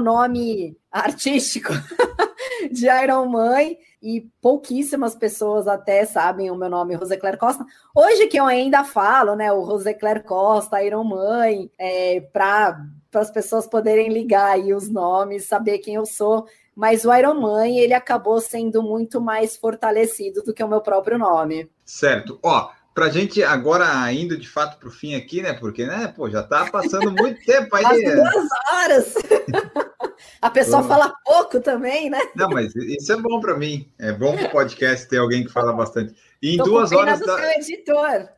nome 0.00 0.76
artístico 0.90 1.72
de 2.72 2.86
Iron 2.86 3.26
Mãe 3.26 3.76
e 4.02 4.28
pouquíssimas 4.40 5.14
pessoas 5.14 5.66
até 5.66 6.04
sabem 6.04 6.50
o 6.50 6.56
meu 6.56 6.70
nome, 6.70 6.94
Rosecler 6.94 7.36
Costa. 7.36 7.66
Hoje 7.94 8.28
que 8.28 8.38
eu 8.38 8.46
ainda 8.46 8.84
falo, 8.84 9.34
né, 9.34 9.52
o 9.52 9.62
Rosecler 9.62 10.22
Costa, 10.22 10.82
Iron 10.82 11.04
Mãe, 11.04 11.70
é, 11.76 12.20
para 12.20 12.80
as 13.14 13.30
pessoas 13.30 13.66
poderem 13.66 14.08
ligar 14.08 14.52
aí 14.52 14.72
os 14.72 14.88
nomes, 14.88 15.46
saber 15.46 15.78
quem 15.78 15.94
eu 15.94 16.06
sou. 16.06 16.46
Mas 16.78 17.04
o 17.04 17.12
Iron 17.12 17.34
Man, 17.40 17.66
ele 17.66 17.92
acabou 17.92 18.40
sendo 18.40 18.84
muito 18.84 19.20
mais 19.20 19.56
fortalecido 19.56 20.44
do 20.44 20.54
que 20.54 20.62
o 20.62 20.68
meu 20.68 20.80
próprio 20.80 21.18
nome. 21.18 21.68
Certo. 21.84 22.38
Ó, 22.40 22.70
pra 22.94 23.08
gente 23.08 23.42
agora 23.42 24.12
indo 24.12 24.38
de 24.38 24.48
fato 24.48 24.78
para 24.78 24.88
o 24.88 24.92
fim 24.92 25.16
aqui, 25.16 25.42
né? 25.42 25.52
Porque, 25.54 25.84
né, 25.84 26.14
pô, 26.14 26.30
já 26.30 26.40
tá 26.40 26.70
passando 26.70 27.10
muito 27.10 27.44
tempo 27.44 27.74
aí. 27.74 27.82
As 27.84 28.14
duas 28.14 28.48
horas. 28.70 29.14
A 30.40 30.50
pessoa 30.50 30.84
fala 30.84 31.12
pouco 31.24 31.60
também, 31.60 32.10
né? 32.10 32.20
Não, 32.36 32.48
mas 32.48 32.72
isso 32.76 33.12
é 33.12 33.16
bom 33.16 33.40
para 33.40 33.58
mim. 33.58 33.90
É 33.98 34.12
bom 34.12 34.36
para 34.36 34.46
o 34.46 34.50
podcast 34.52 35.08
ter 35.08 35.18
alguém 35.18 35.44
que 35.44 35.50
fala 35.50 35.72
bastante. 35.72 36.14
E 36.40 36.54
em 36.54 36.58
Tô 36.58 36.62
duas 36.62 36.92
horas. 36.92 37.18
Do 37.18 37.26
da... 37.26 37.38
seu 37.38 37.50
editor. 37.50 38.28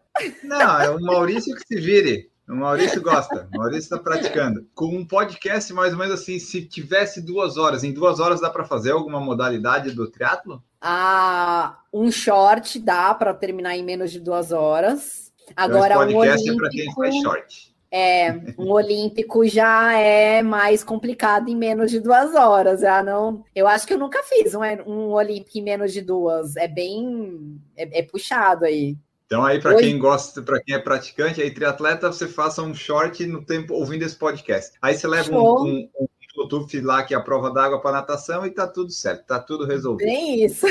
Não, 0.44 0.80
é 0.80 0.88
o 0.88 0.98
Maurício 0.98 1.54
que 1.54 1.66
se 1.66 1.78
vire. 1.78 2.30
O 2.51 2.56
Maurício 2.56 3.01
gosta, 3.01 3.48
o 3.55 3.59
Maurício 3.59 3.94
está 3.94 3.98
praticando. 3.98 4.66
Com 4.74 4.97
um 4.97 5.06
podcast, 5.06 5.72
mais 5.72 5.93
ou 5.93 5.98
menos 5.98 6.20
assim, 6.20 6.40
se 6.40 6.64
tivesse 6.64 7.22
duas 7.22 7.56
horas, 7.56 7.85
em 7.85 7.93
duas 7.93 8.18
horas 8.18 8.40
dá 8.40 8.51
para 8.51 8.64
fazer 8.64 8.90
alguma 8.90 9.20
modalidade 9.20 9.93
do 9.93 10.10
triatlo? 10.10 10.60
Ah, 10.81 11.78
um 11.93 12.10
short 12.10 12.81
dá 12.81 13.14
para 13.14 13.32
terminar 13.32 13.77
em 13.77 13.85
menos 13.85 14.10
de 14.10 14.18
duas 14.18 14.51
horas. 14.51 15.32
Agora, 15.55 15.94
então, 15.94 16.12
podcast 16.12 16.51
um 16.51 16.55
olímpico... 16.55 16.56
é 16.56 16.59
para 16.59 16.70
quem 16.70 16.94
faz 16.94 17.14
short. 17.22 17.70
É, 17.93 18.32
um 18.56 18.70
olímpico 18.70 19.47
já 19.48 19.97
é 19.97 20.43
mais 20.43 20.82
complicado 20.82 21.48
em 21.48 21.56
menos 21.56 21.90
de 21.90 22.01
duas 22.01 22.35
horas. 22.35 22.81
Já 22.81 23.01
não, 23.01 23.44
eu 23.55 23.68
acho 23.68 23.86
que 23.86 23.94
eu 23.94 23.98
nunca 23.98 24.24
fiz 24.24 24.55
um, 24.55 24.60
um 24.86 25.12
olímpico 25.12 25.56
em 25.59 25.62
menos 25.62 25.93
de 25.93 26.01
duas. 26.01 26.56
É 26.56 26.66
bem, 26.66 27.60
é, 27.77 28.01
é 28.01 28.02
puxado 28.02 28.64
aí. 28.64 28.97
Então 29.31 29.44
aí 29.44 29.61
para 29.61 29.77
quem 29.77 29.97
gosta, 29.97 30.43
para 30.43 30.61
quem 30.61 30.74
é 30.74 30.78
praticante, 30.81 31.40
aí 31.40 31.52
triatleta, 31.52 32.11
você 32.11 32.27
faça 32.27 32.62
um 32.62 32.74
short 32.74 33.24
no 33.27 33.44
tempo 33.44 33.74
ouvindo 33.74 34.02
esse 34.02 34.16
podcast. 34.16 34.77
Aí 34.82 34.98
você 34.98 35.07
leva 35.07 35.31
um, 35.31 35.62
um, 35.62 35.89
um 36.01 36.07
Bluetooth 36.35 36.81
lá 36.81 37.05
que 37.05 37.15
é 37.15 37.16
a 37.16 37.20
prova 37.20 37.48
d'água 37.48 37.81
para 37.81 37.93
natação 37.93 38.44
e 38.44 38.51
tá 38.51 38.66
tudo 38.66 38.90
certo, 38.90 39.27
tá 39.27 39.39
tudo 39.39 39.65
resolvido. 39.65 40.09
Bem 40.09 40.44
isso. 40.44 40.66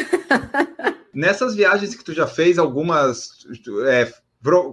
Nessas 1.15 1.55
viagens 1.55 1.95
que 1.95 2.03
tu 2.03 2.13
já 2.13 2.27
fez, 2.27 2.59
algumas 2.59 3.29
é, 3.87 4.11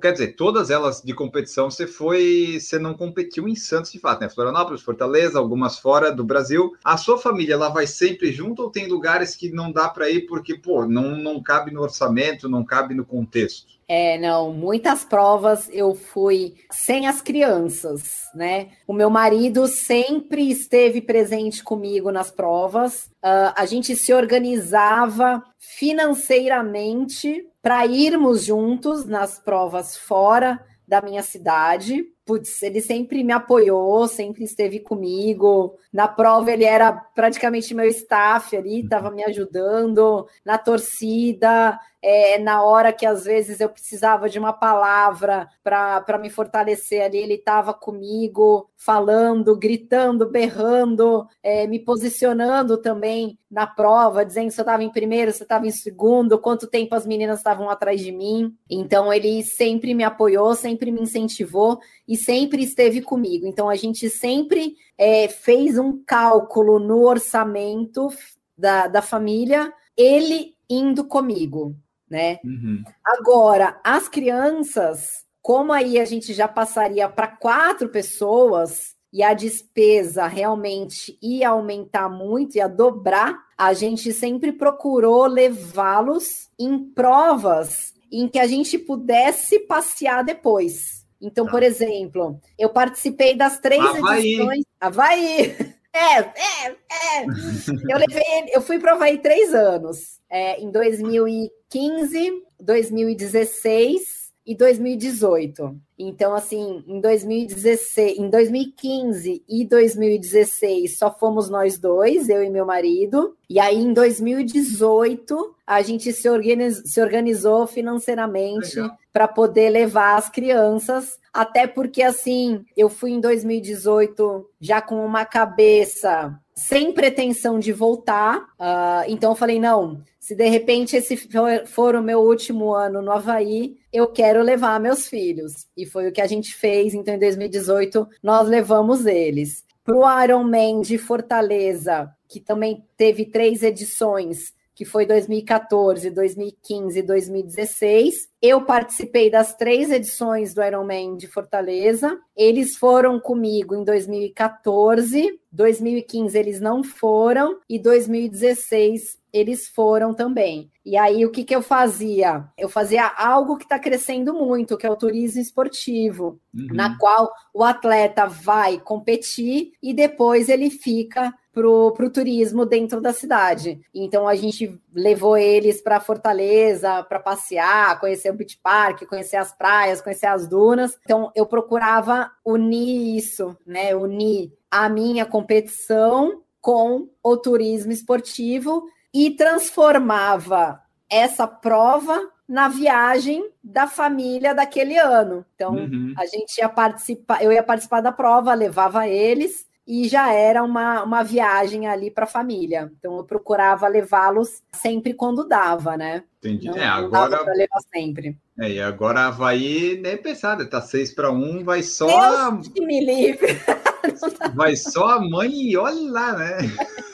Quer 0.00 0.12
dizer, 0.12 0.36
todas 0.36 0.70
elas 0.70 1.02
de 1.02 1.12
competição 1.12 1.68
você 1.68 1.88
foi, 1.88 2.58
você 2.60 2.78
não 2.78 2.94
competiu 2.94 3.48
em 3.48 3.56
Santos 3.56 3.90
de 3.90 3.98
fato, 3.98 4.20
né? 4.20 4.28
Florianópolis, 4.28 4.80
Fortaleza, 4.80 5.40
algumas 5.40 5.76
fora 5.76 6.12
do 6.12 6.24
Brasil. 6.24 6.72
A 6.84 6.96
sua 6.96 7.18
família, 7.18 7.54
ela 7.54 7.68
vai 7.68 7.84
sempre 7.84 8.30
junto 8.30 8.62
ou 8.62 8.70
tem 8.70 8.86
lugares 8.86 9.34
que 9.34 9.50
não 9.50 9.72
dá 9.72 9.88
para 9.88 10.08
ir 10.08 10.26
porque, 10.26 10.56
pô, 10.56 10.86
não, 10.86 11.16
não 11.16 11.42
cabe 11.42 11.72
no 11.72 11.82
orçamento, 11.82 12.48
não 12.48 12.64
cabe 12.64 12.94
no 12.94 13.04
contexto? 13.04 13.76
É, 13.88 14.18
não, 14.18 14.52
muitas 14.52 15.04
provas 15.04 15.68
eu 15.72 15.94
fui 15.94 16.54
sem 16.70 17.06
as 17.06 17.22
crianças, 17.22 18.22
né? 18.34 18.70
O 18.86 18.92
meu 18.92 19.08
marido 19.08 19.68
sempre 19.68 20.50
esteve 20.50 21.00
presente 21.00 21.62
comigo 21.62 22.10
nas 22.10 22.30
provas. 22.30 23.06
Uh, 23.24 23.54
a 23.56 23.64
gente 23.64 23.94
se 23.94 24.12
organizava 24.12 25.42
financeiramente 25.58 27.46
para 27.66 27.84
irmos 27.84 28.44
juntos 28.44 29.06
nas 29.06 29.40
provas 29.40 29.96
fora 29.96 30.64
da 30.86 31.02
minha 31.02 31.20
cidade. 31.20 32.04
Putz, 32.26 32.60
ele 32.60 32.80
sempre 32.80 33.22
me 33.22 33.32
apoiou, 33.32 34.08
sempre 34.08 34.42
esteve 34.42 34.80
comigo. 34.80 35.78
Na 35.92 36.08
prova, 36.08 36.50
ele 36.50 36.64
era 36.64 36.92
praticamente 36.92 37.72
meu 37.72 37.86
staff 37.86 38.56
ali, 38.56 38.80
estava 38.80 39.12
me 39.12 39.24
ajudando. 39.24 40.26
Na 40.44 40.58
torcida, 40.58 41.78
é, 42.02 42.38
na 42.38 42.62
hora 42.62 42.92
que 42.92 43.04
às 43.04 43.24
vezes 43.24 43.60
eu 43.60 43.68
precisava 43.68 44.28
de 44.28 44.38
uma 44.38 44.52
palavra 44.52 45.48
para 45.62 46.18
me 46.20 46.30
fortalecer 46.30 47.02
ali, 47.02 47.18
ele 47.18 47.34
estava 47.34 47.74
comigo, 47.74 48.70
falando, 48.76 49.56
gritando, 49.56 50.30
berrando, 50.30 51.26
é, 51.42 51.66
me 51.66 51.80
posicionando 51.80 52.76
também 52.78 53.38
na 53.50 53.66
prova, 53.66 54.24
dizendo 54.24 54.50
se 54.50 54.60
eu 54.60 54.62
estava 54.62 54.84
em 54.84 54.90
primeiro, 54.90 55.32
se 55.32 55.42
eu 55.42 55.44
estava 55.46 55.66
em 55.66 55.70
segundo, 55.70 56.38
quanto 56.38 56.68
tempo 56.68 56.94
as 56.94 57.06
meninas 57.06 57.38
estavam 57.38 57.68
atrás 57.70 58.00
de 58.00 58.12
mim. 58.12 58.54
Então, 58.70 59.12
ele 59.12 59.42
sempre 59.42 59.92
me 59.94 60.04
apoiou, 60.04 60.54
sempre 60.54 60.92
me 60.92 61.00
incentivou 61.00 61.80
e 62.06 62.15
sempre 62.16 62.62
esteve 62.62 63.00
comigo. 63.02 63.46
Então, 63.46 63.68
a 63.68 63.76
gente 63.76 64.08
sempre 64.10 64.74
é, 64.98 65.28
fez 65.28 65.78
um 65.78 66.02
cálculo 66.04 66.78
no 66.78 67.04
orçamento 67.04 68.08
da, 68.56 68.88
da 68.88 69.02
família, 69.02 69.72
ele 69.96 70.54
indo 70.68 71.04
comigo 71.04 71.76
né? 72.08 72.38
Uhum. 72.44 72.82
Agora, 73.04 73.80
as 73.82 74.08
crianças, 74.08 75.24
como 75.42 75.72
aí 75.72 75.98
a 75.98 76.04
gente 76.04 76.32
já 76.32 76.46
passaria 76.46 77.08
para 77.08 77.28
quatro 77.28 77.88
pessoas 77.88 78.94
e 79.12 79.22
a 79.22 79.34
despesa 79.34 80.26
realmente 80.26 81.18
ia 81.22 81.50
aumentar 81.50 82.08
muito, 82.08 82.56
ia 82.56 82.68
dobrar, 82.68 83.36
a 83.56 83.72
gente 83.72 84.12
sempre 84.12 84.52
procurou 84.52 85.26
levá-los 85.26 86.48
em 86.58 86.78
provas 86.78 87.94
em 88.10 88.28
que 88.28 88.38
a 88.38 88.46
gente 88.46 88.78
pudesse 88.78 89.60
passear 89.60 90.22
depois. 90.22 90.95
Então, 91.20 91.46
tá. 91.46 91.50
por 91.50 91.62
exemplo, 91.62 92.40
eu 92.58 92.68
participei 92.70 93.34
das 93.36 93.58
três 93.58 93.82
Havaí. 93.84 94.34
edições. 94.34 94.64
Havaí! 94.80 95.56
É, 95.92 96.18
é, 96.18 96.68
é. 96.68 97.24
Eu 97.88 97.98
levei, 97.98 98.54
eu 98.54 98.60
fui 98.60 98.78
para 98.78 98.92
Havaí 98.92 99.16
três 99.16 99.54
anos. 99.54 100.20
É, 100.28 100.60
em 100.60 100.70
2015, 100.70 102.42
2016 102.60 104.26
e 104.46 104.54
2018. 104.54 105.76
Então, 105.98 106.34
assim, 106.34 106.84
em 106.86 107.00
2016, 107.00 108.18
em 108.18 108.30
2015 108.30 109.42
e 109.48 109.64
2016 109.64 110.98
só 110.98 111.10
fomos 111.10 111.50
nós 111.50 111.78
dois, 111.78 112.28
eu 112.28 112.44
e 112.44 112.50
meu 112.50 112.64
marido. 112.64 113.34
E 113.50 113.58
aí, 113.58 113.76
em 113.76 113.92
2018, 113.92 115.56
a 115.66 115.82
gente 115.82 116.12
se, 116.12 116.28
organiz, 116.28 116.82
se 116.84 117.00
organizou 117.00 117.66
financeiramente 117.66 118.78
para 119.16 119.26
poder 119.26 119.70
levar 119.70 120.18
as 120.18 120.28
crianças. 120.28 121.18
Até 121.32 121.66
porque, 121.66 122.02
assim, 122.02 122.66
eu 122.76 122.90
fui 122.90 123.12
em 123.12 123.18
2018 123.18 124.46
já 124.60 124.82
com 124.82 125.02
uma 125.06 125.24
cabeça 125.24 126.38
sem 126.54 126.92
pretensão 126.92 127.58
de 127.58 127.72
voltar. 127.72 128.40
Uh, 128.60 129.08
então, 129.08 129.32
eu 129.32 129.34
falei: 129.34 129.58
não, 129.58 130.02
se 130.20 130.34
de 130.34 130.46
repente 130.46 130.96
esse 130.96 131.16
for, 131.16 131.66
for, 131.66 131.94
o 131.94 132.02
meu 132.02 132.20
último 132.20 132.74
ano 132.74 133.00
no 133.00 133.10
Havaí, 133.10 133.78
eu 133.90 134.06
quero 134.06 134.42
levar 134.42 134.78
meus 134.78 135.08
filhos. 135.08 135.66
E 135.74 135.86
foi 135.86 136.08
o 136.08 136.12
que 136.12 136.20
a 136.20 136.26
gente 136.26 136.54
fez. 136.54 136.92
Então, 136.92 137.14
em 137.14 137.18
2018, 137.18 138.06
nós 138.22 138.46
levamos 138.46 139.06
eles. 139.06 139.64
Para 139.82 139.96
o 139.96 140.22
Ironman 140.24 140.82
de 140.82 140.98
Fortaleza, 140.98 142.10
que 142.28 142.38
também 142.38 142.84
teve 142.98 143.24
três 143.24 143.62
edições, 143.62 144.52
que 144.76 144.84
foi 144.84 145.06
2014, 145.06 146.10
2015 146.10 146.98
e 146.98 147.02
2016. 147.02 148.28
Eu 148.42 148.66
participei 148.66 149.30
das 149.30 149.56
três 149.56 149.90
edições 149.90 150.52
do 150.52 150.62
Ironman 150.62 151.16
de 151.16 151.26
Fortaleza. 151.26 152.18
Eles 152.36 152.76
foram 152.76 153.18
comigo 153.18 153.74
em 153.74 153.82
2014, 153.82 155.40
2015 155.50 156.38
eles 156.38 156.60
não 156.60 156.84
foram 156.84 157.58
e 157.66 157.78
2016 157.78 159.18
eles 159.36 159.68
foram 159.68 160.14
também. 160.14 160.70
E 160.84 160.96
aí, 160.96 161.26
o 161.26 161.30
que, 161.30 161.44
que 161.44 161.54
eu 161.54 161.62
fazia? 161.62 162.44
Eu 162.56 162.68
fazia 162.68 163.06
algo 163.06 163.56
que 163.56 163.64
está 163.64 163.78
crescendo 163.78 164.32
muito, 164.32 164.76
que 164.76 164.86
é 164.86 164.90
o 164.90 164.96
turismo 164.96 165.40
esportivo, 165.40 166.40
uhum. 166.54 166.68
na 166.70 166.96
qual 166.96 167.30
o 167.52 167.64
atleta 167.64 168.26
vai 168.26 168.78
competir 168.78 169.72
e 169.82 169.92
depois 169.92 170.48
ele 170.48 170.70
fica 170.70 171.34
para 171.52 171.66
o 171.66 172.10
turismo 172.10 172.66
dentro 172.66 173.00
da 173.00 173.14
cidade. 173.14 173.80
Então 173.94 174.28
a 174.28 174.34
gente 174.34 174.78
levou 174.94 175.38
eles 175.38 175.80
para 175.80 175.98
Fortaleza 175.98 177.02
para 177.04 177.18
passear, 177.18 177.98
conhecer 177.98 178.30
o 178.30 178.34
beach 178.34 178.58
park, 178.62 179.06
conhecer 179.06 179.38
as 179.38 179.56
praias, 179.56 180.02
conhecer 180.02 180.26
as 180.26 180.46
dunas. 180.46 180.98
Então 181.02 181.32
eu 181.34 181.46
procurava 181.46 182.30
unir 182.44 183.16
isso, 183.16 183.56
né? 183.66 183.96
Unir 183.96 184.52
a 184.70 184.88
minha 184.90 185.24
competição 185.24 186.42
com 186.60 187.08
o 187.22 187.36
turismo 187.36 187.90
esportivo 187.90 188.84
e 189.16 189.30
transformava 189.30 190.82
essa 191.08 191.46
prova 191.46 192.20
na 192.46 192.68
viagem 192.68 193.50
da 193.64 193.86
família 193.86 194.54
daquele 194.54 194.98
ano. 194.98 195.42
Então, 195.54 195.74
uhum. 195.74 196.12
a 196.18 196.26
gente 196.26 196.58
ia 196.58 196.68
participar, 196.68 197.42
eu 197.42 197.50
ia 197.50 197.62
participar 197.62 198.02
da 198.02 198.12
prova, 198.12 198.52
levava 198.52 199.08
eles 199.08 199.66
e 199.86 200.06
já 200.06 200.30
era 200.30 200.62
uma, 200.62 201.02
uma 201.02 201.22
viagem 201.22 201.86
ali 201.86 202.10
para 202.10 202.24
a 202.24 202.28
família. 202.28 202.92
Então 202.98 203.16
eu 203.16 203.24
procurava 203.24 203.88
levá-los 203.88 204.62
sempre 204.70 205.14
quando 205.14 205.48
dava, 205.48 205.96
né? 205.96 206.22
Entendi. 206.38 206.68
Não, 206.68 206.76
é, 206.76 206.86
agora 206.86 207.42
para 207.42 207.54
levar 207.54 207.80
sempre. 207.90 208.36
É, 208.58 208.70
e 208.70 208.80
agora 208.82 209.30
vai 209.30 209.58
nem 210.02 210.16
pensar, 210.18 210.62
tá 210.68 210.82
seis 210.82 211.14
para 211.14 211.32
um, 211.32 211.64
vai 211.64 211.82
só 211.82 212.06
Deus 212.06 212.68
a... 212.68 212.84
me 212.84 213.02
livre. 213.02 213.58
vai 214.54 214.76
só 214.76 215.08
a 215.08 215.20
mãe 215.20 215.50
e 215.50 215.76
olha 215.76 216.10
lá, 216.12 216.36
né? 216.36 216.58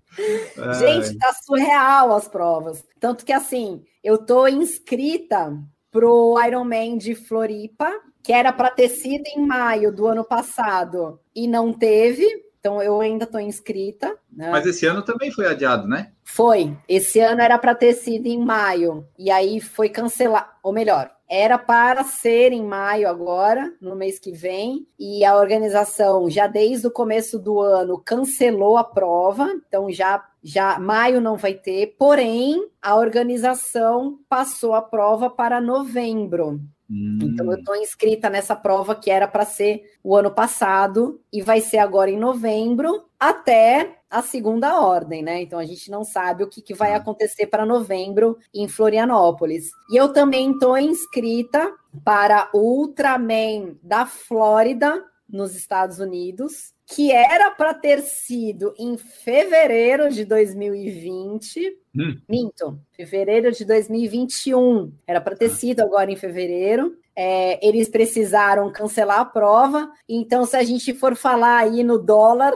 Gente, 0.79 1.17
tá 1.17 1.33
surreal 1.33 2.13
as 2.13 2.27
provas. 2.27 2.83
Tanto 2.99 3.25
que 3.25 3.33
assim, 3.33 3.83
eu 4.03 4.17
tô 4.17 4.47
inscrita 4.47 5.57
pro 5.91 6.35
Ironman 6.45 6.97
de 6.97 7.15
Floripa, 7.15 7.91
que 8.23 8.31
era 8.31 8.53
para 8.53 8.69
ter 8.69 8.89
sido 8.89 9.23
em 9.27 9.45
maio 9.45 9.91
do 9.91 10.07
ano 10.07 10.23
passado 10.23 11.19
e 11.35 11.47
não 11.47 11.73
teve. 11.73 12.25
Então 12.59 12.81
eu 12.81 12.99
ainda 12.99 13.23
estou 13.23 13.39
inscrita. 13.39 14.17
Né? 14.31 14.49
Mas 14.51 14.65
esse 14.65 14.85
ano 14.85 15.01
também 15.01 15.31
foi 15.31 15.47
adiado, 15.47 15.87
né? 15.87 16.11
Foi. 16.23 16.77
Esse 16.87 17.19
ano 17.19 17.41
era 17.41 17.57
para 17.57 17.73
ter 17.73 17.93
sido 17.93 18.27
em 18.27 18.37
maio 18.37 19.07
e 19.17 19.31
aí 19.31 19.61
foi 19.61 19.89
cancelado, 19.89 20.49
ou 20.61 20.73
melhor, 20.73 21.09
era 21.29 21.59
para 21.59 22.03
ser 22.03 22.51
em 22.51 22.63
maio 22.63 23.07
agora, 23.07 23.71
no 23.79 23.95
mês 23.95 24.17
que 24.17 24.31
vem, 24.31 24.87
e 24.97 25.23
a 25.23 25.37
organização 25.37 26.29
já 26.29 26.47
desde 26.47 26.87
o 26.87 26.91
começo 26.91 27.37
do 27.37 27.59
ano 27.59 28.01
cancelou 28.03 28.77
a 28.77 28.83
prova, 28.83 29.47
então 29.67 29.91
já 29.91 30.25
já 30.41 30.79
maio 30.79 31.19
não 31.19 31.35
vai 31.35 31.53
ter, 31.53 31.95
porém 31.99 32.69
a 32.81 32.95
organização 32.95 34.17
passou 34.29 34.73
a 34.73 34.81
prova 34.81 35.29
para 35.29 35.59
novembro. 35.59 36.61
Hum. 36.89 37.19
Então, 37.21 37.51
eu 37.51 37.59
estou 37.59 37.75
inscrita 37.75 38.29
nessa 38.29 38.55
prova 38.55 38.95
que 38.95 39.11
era 39.11 39.27
para 39.27 39.45
ser 39.45 39.83
o 40.03 40.15
ano 40.15 40.31
passado 40.31 41.21
e 41.31 41.41
vai 41.41 41.61
ser 41.61 41.77
agora 41.77 42.09
em 42.09 42.17
novembro, 42.17 43.05
até 43.19 43.97
a 44.09 44.23
segunda 44.23 44.81
ordem, 44.81 45.21
né? 45.21 45.41
Então, 45.41 45.59
a 45.59 45.65
gente 45.65 45.91
não 45.91 46.03
sabe 46.03 46.43
o 46.43 46.47
que, 46.47 46.61
que 46.61 46.73
vai 46.73 46.93
hum. 46.93 46.95
acontecer 46.95 47.45
para 47.45 47.65
novembro 47.65 48.37
em 48.53 48.67
Florianópolis. 48.67 49.69
E 49.91 49.97
eu 49.97 50.11
também 50.11 50.51
estou 50.51 50.77
inscrita 50.77 51.71
para 52.03 52.49
o 52.53 52.81
Ultraman 52.81 53.75
da 53.83 54.05
Flórida, 54.05 55.03
nos 55.31 55.55
Estados 55.55 55.99
Unidos, 55.99 56.73
que 56.87 57.11
era 57.11 57.51
para 57.51 57.73
ter 57.73 58.01
sido 58.01 58.73
em 58.77 58.97
fevereiro 58.97 60.09
de 60.09 60.25
2020. 60.25 61.77
Hum. 61.95 62.19
Minto, 62.27 62.79
fevereiro 62.91 63.51
de 63.51 63.63
2021. 63.63 64.91
Era 65.05 65.21
para 65.21 65.35
ter 65.35 65.45
ah. 65.45 65.55
sido 65.55 65.81
agora 65.81 66.11
em 66.11 66.15
fevereiro. 66.15 66.97
É, 67.15 67.65
eles 67.65 67.89
precisaram 67.89 68.71
cancelar 68.71 69.19
a 69.19 69.25
prova. 69.25 69.91
Então, 70.07 70.45
se 70.45 70.55
a 70.55 70.63
gente 70.63 70.93
for 70.93 71.15
falar 71.15 71.59
aí 71.59 71.83
no 71.83 71.97
dólar, 71.99 72.53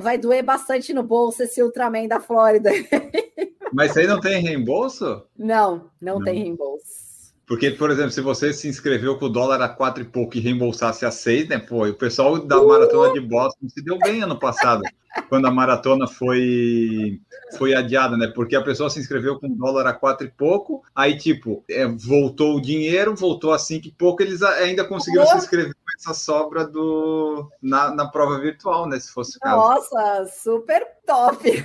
vai 0.00 0.18
doer 0.18 0.42
bastante 0.42 0.92
no 0.92 1.02
bolso 1.02 1.42
esse 1.42 1.62
Ultraman 1.62 2.08
da 2.08 2.18
Flórida. 2.18 2.70
Mas 3.72 3.96
aí 3.96 4.06
não 4.06 4.20
tem 4.20 4.40
reembolso? 4.40 5.22
Não, 5.36 5.90
não, 6.00 6.18
não. 6.18 6.24
tem 6.24 6.42
reembolso. 6.42 7.05
Porque, 7.46 7.70
por 7.70 7.92
exemplo, 7.92 8.10
se 8.10 8.20
você 8.20 8.52
se 8.52 8.66
inscreveu 8.66 9.16
com 9.18 9.26
o 9.26 9.30
dólar 9.30 9.62
a 9.62 9.68
quatro 9.68 10.02
e 10.02 10.06
pouco 10.06 10.36
e 10.36 10.40
reembolsasse 10.40 11.06
a 11.06 11.12
seis, 11.12 11.48
né? 11.48 11.58
Pô, 11.58 11.86
o 11.86 11.94
pessoal 11.94 12.40
da 12.40 12.60
maratona 12.60 13.12
de 13.12 13.20
Boston 13.20 13.68
se 13.68 13.80
deu 13.82 13.96
bem 14.00 14.20
ano 14.20 14.36
passado, 14.36 14.82
quando 15.28 15.46
a 15.46 15.50
maratona 15.50 16.08
foi, 16.08 17.20
foi 17.56 17.72
adiada, 17.72 18.16
né? 18.16 18.26
Porque 18.34 18.56
a 18.56 18.62
pessoa 18.62 18.90
se 18.90 18.98
inscreveu 18.98 19.38
com 19.38 19.46
o 19.46 19.54
dólar 19.54 19.86
a 19.86 19.92
quatro 19.92 20.26
e 20.26 20.30
pouco, 20.30 20.82
aí, 20.92 21.16
tipo, 21.16 21.62
é, 21.70 21.86
voltou 21.86 22.56
o 22.56 22.60
dinheiro, 22.60 23.14
voltou 23.14 23.52
a 23.52 23.58
cinco 23.60 23.86
e 23.86 23.92
pouco, 23.92 24.24
eles 24.24 24.42
ainda 24.42 24.84
conseguiram 24.84 25.26
se 25.26 25.36
inscrever 25.36 25.72
com 25.72 25.85
essa 25.98 26.14
sobra 26.14 26.66
do, 26.66 27.50
na, 27.60 27.90
na 27.90 28.06
prova 28.06 28.38
virtual, 28.38 28.86
né? 28.86 29.00
Se 29.00 29.10
fosse 29.10 29.38
o 29.38 29.40
caso. 29.40 29.56
Nossa, 29.56 30.26
super 30.26 30.86
top! 31.06 31.64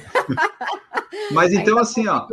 Mas 1.31 1.51
então, 1.51 1.77
assim, 1.77 2.07
ó, 2.07 2.25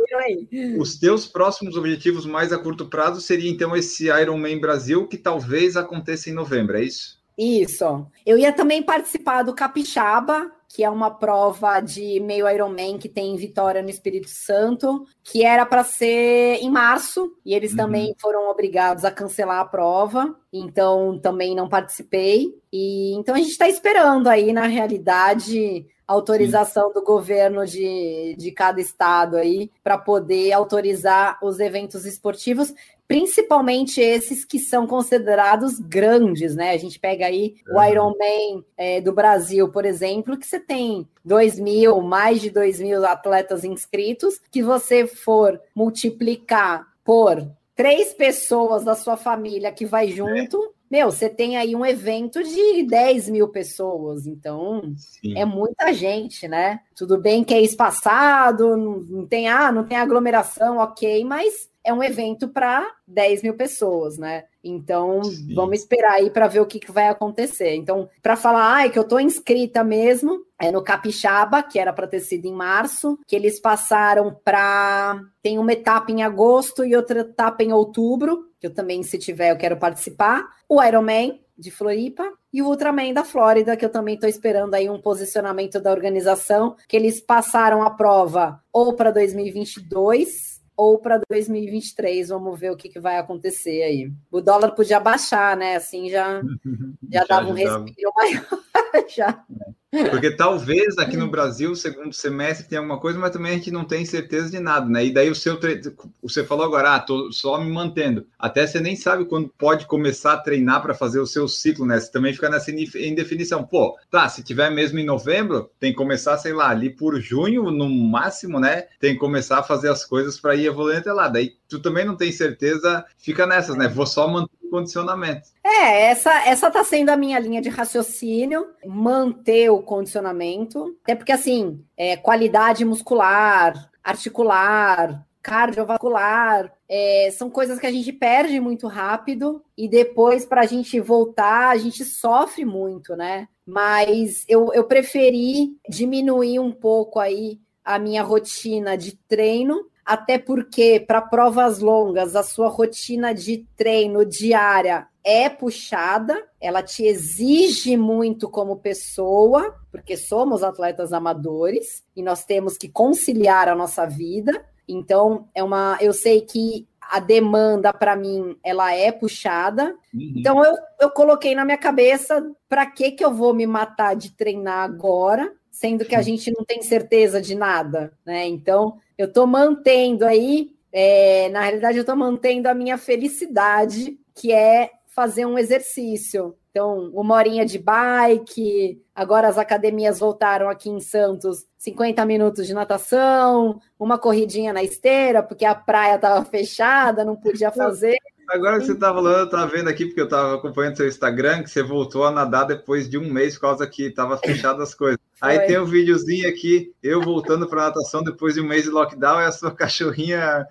os 0.77 0.97
teus 0.97 1.27
próximos 1.27 1.75
objetivos 1.75 2.25
mais 2.25 2.53
a 2.53 2.57
curto 2.57 2.85
prazo 2.85 3.19
seria 3.19 3.49
então 3.49 3.75
esse 3.75 4.07
Ironman 4.07 4.59
Brasil, 4.59 5.07
que 5.07 5.17
talvez 5.17 5.75
aconteça 5.75 6.29
em 6.29 6.33
novembro, 6.33 6.77
é 6.77 6.83
isso? 6.83 7.19
Isso. 7.37 8.07
Eu 8.25 8.37
ia 8.37 8.51
também 8.51 8.83
participar 8.83 9.43
do 9.43 9.53
Capixaba, 9.53 10.51
que 10.69 10.83
é 10.83 10.89
uma 10.89 11.09
prova 11.09 11.79
de 11.79 12.19
meio 12.19 12.47
Ironman 12.47 12.99
que 12.99 13.09
tem 13.09 13.33
em 13.33 13.37
Vitória 13.37 13.81
no 13.81 13.89
Espírito 13.89 14.29
Santo, 14.29 15.03
que 15.23 15.43
era 15.43 15.65
para 15.65 15.83
ser 15.83 16.59
em 16.61 16.69
março, 16.69 17.33
e 17.43 17.55
eles 17.55 17.71
uhum. 17.71 17.77
também 17.77 18.15
foram 18.21 18.49
obrigados 18.51 19.03
a 19.03 19.09
cancelar 19.09 19.59
a 19.59 19.65
prova, 19.65 20.35
então 20.53 21.19
também 21.19 21.55
não 21.55 21.67
participei. 21.67 22.53
E 22.71 23.15
então 23.15 23.33
a 23.33 23.39
gente 23.39 23.49
está 23.49 23.67
esperando 23.67 24.27
aí, 24.27 24.53
na 24.53 24.67
realidade, 24.67 25.87
autorização 26.07 26.89
Sim. 26.89 26.93
do 26.93 27.03
governo 27.03 27.65
de, 27.65 28.35
de 28.37 28.51
cada 28.51 28.79
estado 28.79 29.37
aí 29.37 29.71
para 29.83 29.97
poder 29.97 30.51
autorizar 30.51 31.39
os 31.41 31.59
eventos 31.59 32.05
esportivos, 32.05 32.71
principalmente 33.09 33.99
esses 33.99 34.45
que 34.45 34.59
são 34.59 34.85
considerados 34.85 35.79
grandes, 35.79 36.55
né? 36.55 36.69
A 36.69 36.77
gente 36.77 36.99
pega 36.99 37.25
aí 37.25 37.55
o 37.67 37.83
Ironman 37.83 38.63
é, 38.77 39.01
do 39.01 39.11
Brasil, 39.11 39.67
por 39.69 39.83
exemplo, 39.83 40.37
que 40.37 40.45
você 40.45 40.59
tem 40.59 41.07
2 41.25 41.59
mil, 41.59 42.01
mais 42.01 42.39
de 42.39 42.51
2 42.51 42.79
mil 42.79 43.03
atletas 43.03 43.63
inscritos, 43.63 44.39
que 44.51 44.61
você 44.61 45.07
for 45.07 45.59
multiplicar 45.75 46.85
por 47.03 47.49
três 47.75 48.13
pessoas 48.13 48.83
da 48.83 48.93
sua 48.93 49.17
família 49.17 49.71
que 49.71 49.87
vai 49.87 50.09
junto, 50.09 50.71
meu, 50.91 51.11
você 51.11 51.29
tem 51.29 51.57
aí 51.57 51.75
um 51.75 51.85
evento 51.85 52.43
de 52.43 52.83
10 52.83 53.29
mil 53.29 53.47
pessoas, 53.47 54.27
então 54.27 54.93
Sim. 54.95 55.37
é 55.37 55.45
muita 55.45 55.93
gente, 55.93 56.47
né? 56.47 56.81
Tudo 56.95 57.19
bem 57.19 57.43
que 57.43 57.53
é 57.53 57.61
espaçado, 57.61 58.75
não 58.75 59.25
tem, 59.25 59.47
ah, 59.47 59.71
não 59.71 59.83
tem 59.83 59.97
aglomeração, 59.97 60.77
ok, 60.77 61.23
mas 61.23 61.68
é 61.83 61.93
um 61.93 62.03
evento 62.03 62.47
para 62.49 62.85
10 63.07 63.43
mil 63.43 63.55
pessoas, 63.55 64.17
né? 64.17 64.45
Então, 64.63 65.23
Sim. 65.23 65.53
vamos 65.55 65.79
esperar 65.79 66.13
aí 66.13 66.29
para 66.29 66.47
ver 66.47 66.59
o 66.59 66.65
que, 66.65 66.79
que, 66.79 66.91
vai 66.91 67.07
acontecer. 67.07 67.75
Então, 67.75 68.09
para 68.21 68.35
falar, 68.35 68.73
ai, 68.73 68.89
que 68.89 68.99
eu 68.99 69.03
estou 69.03 69.19
inscrita 69.19 69.83
mesmo, 69.83 70.41
é 70.59 70.71
no 70.71 70.83
Capixaba, 70.83 71.63
que 71.63 71.79
era 71.79 71.93
para 71.93 72.07
ter 72.07 72.19
sido 72.19 72.45
em 72.45 72.53
março, 72.53 73.17
que 73.25 73.35
eles 73.35 73.59
passaram 73.59 74.37
para. 74.43 75.21
Tem 75.41 75.57
uma 75.57 75.73
etapa 75.73 76.11
em 76.11 76.23
agosto 76.23 76.83
e 76.83 76.95
outra 76.95 77.21
etapa 77.21 77.63
em 77.63 77.71
outubro, 77.71 78.49
que 78.59 78.67
eu 78.67 78.73
também, 78.73 79.01
se 79.03 79.17
tiver, 79.17 79.51
eu 79.51 79.57
quero 79.57 79.77
participar. 79.77 80.45
O 80.67 80.83
Ironman, 80.83 81.39
de 81.57 81.71
Floripa, 81.71 82.29
e 82.51 82.61
o 82.61 82.67
Ultraman 82.67 83.13
da 83.13 83.23
Flórida, 83.23 83.77
que 83.77 83.85
eu 83.85 83.91
também 83.91 84.15
estou 84.15 84.29
esperando 84.29 84.73
aí 84.73 84.89
um 84.89 84.99
posicionamento 84.99 85.79
da 85.79 85.91
organização, 85.91 86.75
que 86.87 86.97
eles 86.97 87.21
passaram 87.21 87.83
a 87.83 87.91
prova 87.91 88.61
ou 88.73 88.95
para 88.95 89.11
2022 89.11 90.58
ou 90.79 90.97
para 90.97 91.19
2023. 91.29 92.29
Vamos 92.29 92.57
ver 92.57 92.71
o 92.71 92.77
que, 92.77 92.87
que, 92.87 93.01
vai 93.01 93.17
acontecer 93.17 93.83
aí. 93.83 94.09
O 94.31 94.39
dólar 94.39 94.71
podia 94.71 94.97
baixar, 94.97 95.57
né? 95.57 95.75
Assim 95.75 96.09
já, 96.09 96.41
já, 97.11 97.19
já 97.19 97.25
dava 97.25 97.49
um 97.49 97.53
respiro 97.53 98.13
maior. 98.15 98.47
já. 99.13 99.43
Porque 99.91 100.29
talvez 100.35 100.97
aqui 100.97 101.17
no 101.17 101.29
Brasil, 101.29 101.75
segundo 101.75 102.13
semestre, 102.13 102.67
tenha 102.67 102.79
alguma 102.79 102.99
coisa, 102.99 103.17
mas 103.17 103.31
também 103.31 103.51
a 103.53 103.55
gente 103.55 103.71
não 103.71 103.83
tem 103.83 104.05
certeza 104.05 104.49
de 104.49 104.59
nada, 104.59 104.87
né? 104.87 105.05
E 105.05 105.11
daí 105.11 105.29
o 105.29 105.35
seu 105.35 105.59
tre... 105.59 105.81
você 106.21 106.43
falou 106.43 106.65
agora, 106.65 106.95
ah, 106.95 106.99
tô 106.99 107.31
só 107.31 107.59
me 107.59 107.71
mantendo. 107.71 108.25
Até 108.37 108.67
você 108.67 108.79
nem 108.79 108.95
sabe 108.95 109.25
quando 109.25 109.49
pode 109.49 109.87
começar 109.87 110.33
a 110.33 110.37
treinar 110.37 110.81
para 110.81 110.93
fazer 110.93 111.19
o 111.19 111.25
seu 111.25 111.47
ciclo, 111.47 111.85
né? 111.85 111.99
Você 111.99 112.11
também 112.11 112.33
fica 112.33 112.49
nessa 112.49 112.71
indefinição. 112.71 113.63
Pô, 113.63 113.97
tá, 114.11 114.29
se 114.29 114.43
tiver 114.43 114.69
mesmo 114.69 114.99
em 114.99 115.05
novembro, 115.05 115.71
tem 115.79 115.91
que 115.91 115.97
começar, 115.97 116.37
sei 116.37 116.53
lá, 116.53 116.69
ali 116.69 116.89
por 116.89 117.19
junho, 117.19 117.71
no 117.71 117.89
máximo, 117.89 118.59
né? 118.59 118.83
Tem 118.99 119.13
que 119.13 119.19
começar 119.19 119.59
a 119.59 119.63
fazer 119.63 119.89
as 119.89 120.05
coisas 120.05 120.39
para 120.39 120.55
ir 120.55 120.67
evoluindo 120.67 120.99
até 120.99 121.13
lá. 121.13 121.27
Daí 121.27 121.55
tu 121.67 121.79
também 121.79 122.05
não 122.05 122.15
tem 122.15 122.31
certeza, 122.31 123.03
fica 123.17 123.47
nessas, 123.47 123.75
né? 123.75 123.87
Vou 123.87 124.05
só 124.05 124.27
manter 124.27 124.58
condicionamento. 124.69 125.49
É, 125.63 126.09
essa 126.09 126.47
essa 126.47 126.71
tá 126.71 126.83
sendo 126.83 127.09
a 127.09 127.17
minha 127.17 127.39
linha 127.39 127.61
de 127.61 127.69
raciocínio, 127.69 128.67
manter 128.85 129.69
o 129.69 129.81
condicionamento, 129.81 130.95
até 131.03 131.15
porque 131.15 131.31
assim, 131.31 131.83
é, 131.97 132.15
qualidade 132.17 132.85
muscular, 132.85 133.89
articular, 134.03 135.25
cardiovascular, 135.41 136.71
é, 136.87 137.29
são 137.31 137.49
coisas 137.49 137.79
que 137.79 137.87
a 137.87 137.91
gente 137.91 138.11
perde 138.11 138.59
muito 138.59 138.87
rápido 138.87 139.63
e 139.77 139.87
depois 139.87 140.45
para 140.45 140.61
a 140.61 140.65
gente 140.65 140.99
voltar 140.99 141.69
a 141.69 141.77
gente 141.77 142.03
sofre 142.03 142.65
muito, 142.65 143.15
né? 143.15 143.47
Mas 143.65 144.45
eu, 144.47 144.73
eu 144.73 144.83
preferi 144.83 145.77
diminuir 145.87 146.59
um 146.59 146.71
pouco 146.71 147.19
aí 147.19 147.59
a 147.83 147.97
minha 147.97 148.21
rotina 148.21 148.97
de 148.97 149.15
treino 149.27 149.85
até 150.09 150.39
porque 150.39 150.99
para 150.99 151.21
provas 151.21 151.77
longas 151.77 152.35
a 152.35 152.41
sua 152.41 152.67
rotina 152.67 153.31
de 153.31 153.67
treino 153.77 154.25
diária 154.25 155.07
é 155.23 155.47
puxada, 155.47 156.47
ela 156.59 156.81
te 156.81 157.05
exige 157.05 157.95
muito 157.95 158.49
como 158.49 158.77
pessoa, 158.77 159.75
porque 159.91 160.17
somos 160.17 160.63
atletas 160.63 161.13
amadores 161.13 162.03
e 162.15 162.23
nós 162.23 162.43
temos 162.43 162.75
que 162.75 162.89
conciliar 162.89 163.69
a 163.69 163.75
nossa 163.75 164.03
vida. 164.07 164.65
Então, 164.87 165.47
é 165.53 165.63
uma, 165.63 165.95
eu 166.01 166.11
sei 166.11 166.41
que 166.41 166.87
a 166.99 167.19
demanda 167.19 167.93
para 167.93 168.15
mim 168.15 168.57
ela 168.63 168.91
é 168.91 169.11
puxada. 169.11 169.95
Uhum. 170.11 170.33
Então 170.37 170.65
eu, 170.65 170.75
eu 171.01 171.11
coloquei 171.11 171.53
na 171.53 171.63
minha 171.63 171.77
cabeça 171.77 172.51
para 172.67 172.87
que 172.87 173.11
que 173.11 173.23
eu 173.23 173.31
vou 173.31 173.53
me 173.53 173.67
matar 173.67 174.15
de 174.15 174.31
treinar 174.31 174.85
agora, 174.85 175.53
sendo 175.69 176.03
que 176.03 176.15
a 176.15 176.21
gente 176.23 176.51
não 176.51 176.65
tem 176.65 176.81
certeza 176.81 177.39
de 177.39 177.53
nada, 177.53 178.11
né? 178.25 178.47
Então 178.47 178.97
eu 179.19 179.25
estou 179.25 179.45
mantendo 179.45 180.25
aí, 180.25 180.71
é, 180.93 181.49
na 181.49 181.59
realidade, 181.59 181.97
eu 181.97 182.03
estou 182.03 182.15
mantendo 182.15 182.69
a 182.69 182.73
minha 182.73 182.97
felicidade, 182.97 184.17
que 184.33 184.53
é 184.53 184.89
fazer 185.07 185.45
um 185.45 185.59
exercício. 185.59 186.55
Então, 186.71 187.11
uma 187.13 187.35
horinha 187.35 187.65
de 187.65 187.77
bike, 187.77 189.03
agora 189.13 189.49
as 189.49 189.57
academias 189.57 190.19
voltaram 190.19 190.69
aqui 190.69 190.89
em 190.89 191.01
Santos, 191.01 191.65
50 191.77 192.25
minutos 192.25 192.65
de 192.65 192.73
natação, 192.73 193.81
uma 193.99 194.17
corridinha 194.17 194.71
na 194.71 194.81
esteira, 194.81 195.43
porque 195.43 195.65
a 195.65 195.75
praia 195.75 196.15
estava 196.15 196.45
fechada, 196.45 197.25
não 197.25 197.35
podia 197.35 197.71
fazer. 197.73 198.17
Agora 198.49 198.79
que 198.79 198.85
você 198.85 198.93
está 198.93 199.13
falando, 199.13 199.37
eu 199.37 199.45
estava 199.45 199.67
vendo 199.67 199.89
aqui, 199.89 200.05
porque 200.05 200.21
eu 200.21 200.25
estava 200.25 200.55
acompanhando 200.55 200.97
seu 200.97 201.07
Instagram, 201.07 201.61
que 201.61 201.69
você 201.69 201.83
voltou 201.83 202.25
a 202.25 202.31
nadar 202.31 202.65
depois 202.65 203.07
de 203.07 203.17
um 203.17 203.31
mês, 203.31 203.53
por 203.55 203.61
causa 203.61 203.87
que 203.87 204.07
estava 204.07 204.37
fechado 204.37 204.81
as 204.81 204.95
coisas. 204.95 205.19
Aí 205.39 205.57
Foi. 205.57 205.67
tem 205.67 205.79
um 205.79 205.85
videozinho 205.85 206.49
aqui, 206.49 206.91
eu 207.01 207.21
voltando 207.21 207.67
para 207.67 207.85
natação 207.85 208.23
depois 208.23 208.55
de 208.55 208.61
um 208.61 208.67
mês 208.67 208.83
de 208.83 208.89
lockdown, 208.89 209.41
e 209.41 209.45
a 209.45 209.51
sua 209.51 209.71
cachorrinha 209.75 210.65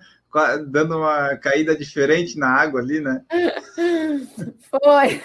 dando 0.67 0.97
uma 0.97 1.37
caída 1.37 1.75
diferente 1.75 2.37
na 2.37 2.49
água 2.49 2.81
ali, 2.81 2.99
né? 2.99 3.23
Foi. 4.69 5.21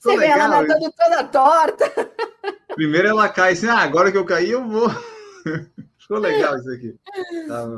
Você 0.00 0.16
vê 0.16 0.26
ela 0.26 0.48
nadando 0.48 0.92
toda 0.92 1.24
torta. 1.24 2.10
Primeiro 2.74 3.08
ela 3.08 3.28
cai 3.28 3.52
assim, 3.52 3.66
ah, 3.66 3.80
agora 3.80 4.12
que 4.12 4.16
eu 4.16 4.24
caí, 4.24 4.52
eu 4.52 4.66
vou. 4.66 4.88
Ficou 5.98 6.18
legal 6.18 6.56
isso 6.56 6.70
aqui. 6.70 6.94